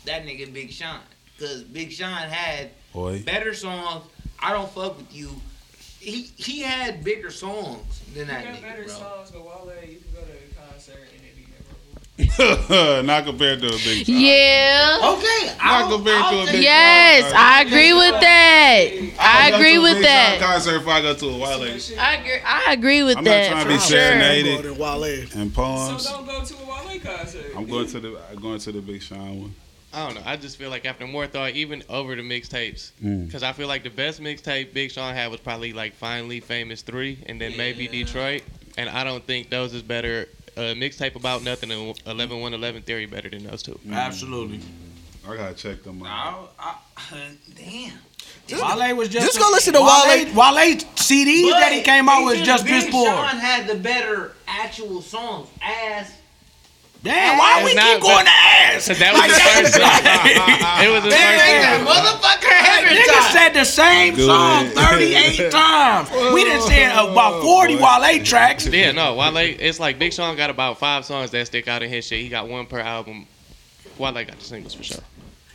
that 0.07 0.27
nigga 0.27 0.53
Big 0.53 0.73
Sean, 0.73 0.99
cause 1.39 1.63
Big 1.63 1.93
Sean 1.93 2.11
had 2.29 2.71
Boy. 2.93 3.23
better 3.23 3.55
songs. 3.55 4.05
I 4.41 4.53
don't 4.53 4.69
fuck 4.69 4.97
with 4.97 5.15
you. 5.15 5.31
He 6.09 6.31
he 6.37 6.61
had 6.61 7.05
bigger 7.05 7.31
songs 7.31 8.01
than 8.15 8.29
that 8.29 8.41
You 8.45 8.51
got 8.53 8.59
nigga, 8.59 8.63
better 8.63 8.85
bro. 8.85 8.93
songs, 8.95 9.31
but 9.31 9.45
Wale, 9.45 9.73
you 9.87 9.99
can 9.99 10.13
go 10.15 10.21
to 10.21 10.33
a 10.33 10.71
concert 10.71 11.09
and 11.15 11.23
it 11.25 11.37
be 11.37 11.47
memorable. 12.69 13.03
Not 13.05 13.25
compared 13.27 13.61
to 13.61 13.67
a 13.69 13.71
big 13.73 14.07
Sean. 14.07 14.17
Yeah. 14.17 14.99
Okay, 15.03 15.57
I'll, 15.61 15.89
compared 15.97 16.17
I'll 16.23 16.45
to 16.45 16.49
a 16.49 16.53
big- 16.53 16.63
Yes, 16.63 17.33
I 17.37 17.63
agree 17.63 17.93
with 17.93 18.21
that. 18.21 18.89
I 19.21 19.45
I'll 19.45 19.51
go 19.51 19.57
agree 19.57 19.75
to 19.75 19.79
a 19.79 19.83
with 19.83 19.95
Big 19.95 20.03
that. 20.05 20.41
concert 20.41 20.77
if 20.81 20.89
I 20.89 21.03
go 21.03 21.15
to 21.15 21.27
a 21.29 21.39
Wale 21.39 21.63
I 21.99 22.15
agree. 22.17 22.41
I 22.45 22.73
agree 22.73 23.03
with 23.03 23.19
I'm 23.19 23.25
not 23.25 23.31
that 23.31 23.51
trying 23.51 23.67
to 23.67 23.71
for 23.73 23.77
be 23.77 23.81
sure. 23.81 24.01
serenaded. 24.01 24.53
More 24.55 24.63
than 24.63 24.79
Wale. 24.79 25.27
and 25.35 25.53
So 25.55 26.13
don't 26.17 26.27
go 26.27 26.45
to 26.45 26.55
a 26.55 26.65
Wale 26.65 27.01
concert. 27.01 27.45
I'm 27.57 27.67
going 27.67 27.87
to 27.89 28.01
the 28.01 28.19
I'm 28.31 28.41
going 28.41 28.59
to 28.61 28.73
the 28.73 28.81
Big 28.81 29.03
Sean 29.03 29.43
one. 29.43 29.55
I 29.93 30.05
don't 30.07 30.15
know. 30.17 30.23
I 30.25 30.37
just 30.37 30.57
feel 30.59 30.69
like 30.71 30.85
after 30.85 31.07
more 31.07 31.27
thought, 31.27 31.53
even 31.53 31.83
over 31.89 32.15
the 32.15 32.23
mixtapes, 32.23 32.91
Mm. 33.03 33.27
because 33.27 33.43
I 33.43 33.53
feel 33.53 33.69
like 33.69 33.85
the 33.85 33.91
best 33.91 34.21
mixtape 34.21 34.73
Big 34.75 34.91
Sean 34.93 35.15
had 35.15 35.31
was 35.31 35.41
probably 35.41 35.73
like 35.73 35.95
Finally 35.95 36.41
Famous 36.41 36.83
Three, 36.83 37.19
and 37.27 37.41
then 37.41 37.57
maybe 37.57 37.89
Detroit. 37.89 38.43
And 38.77 38.89
I 38.89 39.03
don't 39.05 39.27
think 39.27 39.51
those 39.51 39.73
is 39.75 39.83
better. 39.83 40.29
Uh, 40.57 40.75
mixtape 40.75 41.15
about 41.15 41.43
nothing 41.43 41.71
and 41.71 41.97
11 42.07 42.41
111 42.41 42.83
theory 42.83 43.07
better 43.07 43.29
than 43.31 43.45
those 43.45 43.63
two. 43.63 43.79
Absolutely. 43.91 44.61
I 45.27 45.37
gotta 45.37 45.55
check 45.55 45.83
them 45.85 46.03
out. 46.05 46.53
I, 46.59 46.75
I, 46.97 47.31
damn. 47.57 47.93
Wale 48.51 48.97
was 48.97 49.09
just 49.09 49.27
Just 49.27 49.39
go 49.39 49.49
listen 49.53 49.75
to 49.75 49.81
Wale. 49.81 49.89
Wale. 50.07 50.25
Wale 50.35 50.77
CDs 50.97 51.51
that 51.51 51.71
he 51.73 51.83
came 51.83 52.09
out 52.09 52.25
with 52.25 52.45
just 52.45 52.65
Big 52.65 52.75
piss 52.83 52.91
poor. 52.91 53.07
Sean 53.07 53.37
had 53.39 53.67
the 53.67 53.75
better 53.75 54.33
actual 54.47 55.01
songs. 55.03 55.49
Ass 55.63 56.13
Damn, 57.03 57.39
why 57.39 57.63
we 57.65 57.71
It's 57.71 57.81
keep 57.81 58.01
not- 58.01 58.03
going 58.03 58.25
to 58.25 58.31
ass? 58.31 58.87
That 58.99 59.15
was 59.15 59.25
his 59.31 59.39
first 59.39 59.75
song. 59.75 59.89
It 60.85 60.91
was 60.91 61.05
his 61.05 61.15
first 61.15 61.45
song. 61.65 61.87
Motherfucker, 61.87 62.55
every 62.75 62.97
Nigga 62.99 63.33
said 63.33 63.49
the 63.55 63.65
same 63.65 64.15
Good. 64.17 64.27
song 64.27 64.67
38 64.71 65.51
times. 65.53 66.11
We 66.35 66.45
done 66.45 66.61
say 66.63 66.85
about 66.87 67.43
40 67.43 67.77
Wale 67.77 68.25
tracks. 68.25 68.67
Yeah, 68.67 68.93
no, 68.93 69.15
Wale. 69.15 69.37
It's 69.37 69.79
like 69.81 69.99
Big 69.99 70.13
Sean 70.13 70.37
got 70.37 70.51
about 70.51 70.79
five 70.79 71.05
songs 71.05 71.31
that 71.31 71.47
stick 71.47 71.69
out 71.69 71.83
in 71.83 71.89
his 71.91 72.05
shit. 72.05 72.21
He 72.21 72.29
got 72.29 72.49
one 72.49 72.67
per 72.67 72.81
album. 72.81 73.27
Wale 73.97 74.13
got 74.25 74.39
the 74.39 74.45
singles 74.45 74.75
for 74.75 74.83
sure. 74.85 75.03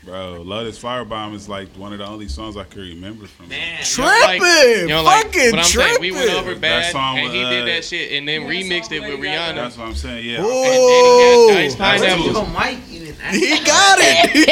Bro, 0.06 0.42
Lotus 0.46 0.78
Firebomb 0.82 1.34
is 1.34 1.48
like 1.48 1.70
one 1.78 1.94
of 1.94 2.00
the 2.00 2.06
only 2.06 2.28
songs 2.28 2.58
I 2.58 2.66
can 2.66 2.82
remember 2.82 3.26
from 3.26 3.46
him. 3.46 3.52
Man, 3.52 3.78
like- 3.78 4.40
Tripping, 4.42 4.82
You 4.82 4.88
know, 4.90 5.02
like, 5.04 5.26
fucking 5.28 5.52
but 5.52 5.60
I'm 5.60 5.66
saying 5.66 5.98
we 6.02 6.12
went 6.12 6.24
tripping. 6.26 6.40
over 6.42 6.54
That 6.56 6.62
bad, 6.62 6.92
song 6.92 7.20
and 7.20 7.32
he 7.32 7.40
with, 7.40 7.50
did 7.50 7.64
uh, 7.64 7.66
that 7.68 7.86
shit, 7.86 8.12
and 8.12 8.28
then 8.28 8.42
remixed 8.42 8.92
it 8.92 9.00
with 9.00 9.20
Rihanna. 9.22 9.56
That's 9.56 9.78
what 9.78 9.88
I'm 9.88 9.96
saying. 9.96 10.26
Yeah. 10.30 10.38
Oh, 10.42 11.48
And 11.50 11.58
then 11.58 11.70
he 11.70 11.78
got 11.78 11.78
Dice 11.78 12.02
Pineapple. 12.04 12.46
Mike 12.48 12.80
even 12.92 13.16
he 13.32 13.50
got 13.64 13.98
it. 14.02 14.50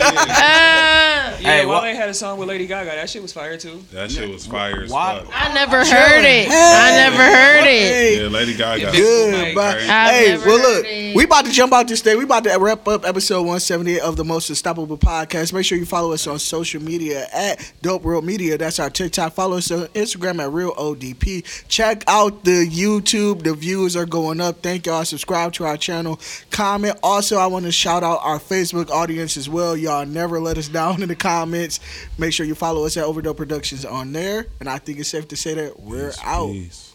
Uh, 0.00 1.36
Yeah, 1.40 1.50
Hey, 1.50 1.66
Wale 1.66 1.74
what- 1.80 1.94
had 1.94 2.08
a 2.08 2.14
song 2.14 2.38
with 2.38 2.48
Lady 2.48 2.66
Gaga. 2.66 2.90
That 2.90 3.10
shit 3.10 3.20
was 3.20 3.32
fire 3.32 3.56
too. 3.56 3.82
That 3.92 4.10
shit 4.10 4.28
was 4.30 4.46
fire 4.46 4.82
as 4.82 4.90
Why- 4.90 5.20
fuck. 5.24 5.32
I 5.34 5.52
never 5.52 5.78
heard 5.84 6.24
it. 6.24 6.48
I 6.50 6.90
never 6.96 7.22
heard 7.22 7.66
it. 7.66 8.22
Yeah, 8.22 8.28
Lady 8.28 8.54
Gaga. 8.54 8.92
Good, 8.92 9.34
Like, 9.34 9.54
bro. 9.54 9.72
Hey, 9.80 10.36
well, 10.38 10.58
look, 10.58 10.86
it. 10.86 11.16
we 11.16 11.24
about 11.24 11.44
to 11.46 11.50
jump 11.50 11.72
out 11.72 11.88
this 11.88 12.00
day. 12.00 12.14
We 12.16 12.24
about 12.24 12.44
to 12.44 12.56
wrap 12.58 12.86
up 12.88 13.04
episode 13.04 13.40
178 13.42 14.00
of 14.04 14.16
the 14.16 14.24
Most 14.24 14.48
Unstoppable 14.50 14.98
Podcast. 14.98 15.52
Make 15.52 15.64
sure 15.64 15.78
you 15.78 15.86
follow 15.86 16.12
us 16.12 16.26
on 16.26 16.38
social 16.38 16.80
media 16.82 17.26
at 17.32 17.72
Dope 17.82 18.04
Real 18.04 18.22
Media. 18.22 18.56
That's 18.58 18.78
our 18.78 18.90
TikTok. 18.90 19.32
Follow 19.32 19.56
us 19.56 19.70
on 19.70 19.86
Instagram 19.88 20.40
at 20.40 20.52
Real 20.52 20.72
ODP. 20.74 21.66
Check 21.68 22.04
out 22.06 22.44
the 22.44 22.68
YouTube. 22.68 23.42
The 23.42 23.54
views 23.54 23.96
are 23.96 24.06
going 24.06 24.40
up. 24.40 24.62
Thank 24.62 24.86
y'all. 24.86 25.04
Subscribe 25.04 25.52
to 25.54 25.64
our 25.64 25.76
channel. 25.76 26.20
Comment. 26.50 26.96
Also, 27.02 27.38
I 27.38 27.46
want 27.46 27.64
to 27.64 27.72
shout 27.72 28.04
out 28.04 28.20
our 28.22 28.38
Facebook 28.38 28.90
audience 28.90 29.36
as 29.36 29.48
well. 29.48 29.76
Y'all 29.76 30.06
never 30.06 30.38
let 30.38 30.58
us 30.58 30.68
down 30.68 31.02
in 31.02 31.08
the 31.08 31.16
comments. 31.16 31.80
Make 32.18 32.32
sure 32.32 32.46
you 32.46 32.54
follow 32.54 32.84
us 32.84 32.96
at 32.96 33.04
Overdope 33.04 33.36
Productions 33.36 33.84
on 33.84 34.12
there. 34.12 34.46
And 34.60 34.68
I 34.68 34.78
think 34.78 34.98
it's 35.00 35.08
safe 35.08 35.26
to 35.28 35.36
say 35.36 35.54
that 35.54 35.80
we're 35.80 36.10
Peace, 36.10 36.20
out. 36.22 36.52
peace. 36.52 36.90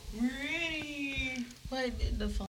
What 1.69 1.99
did 1.99 2.17
the 2.17 2.29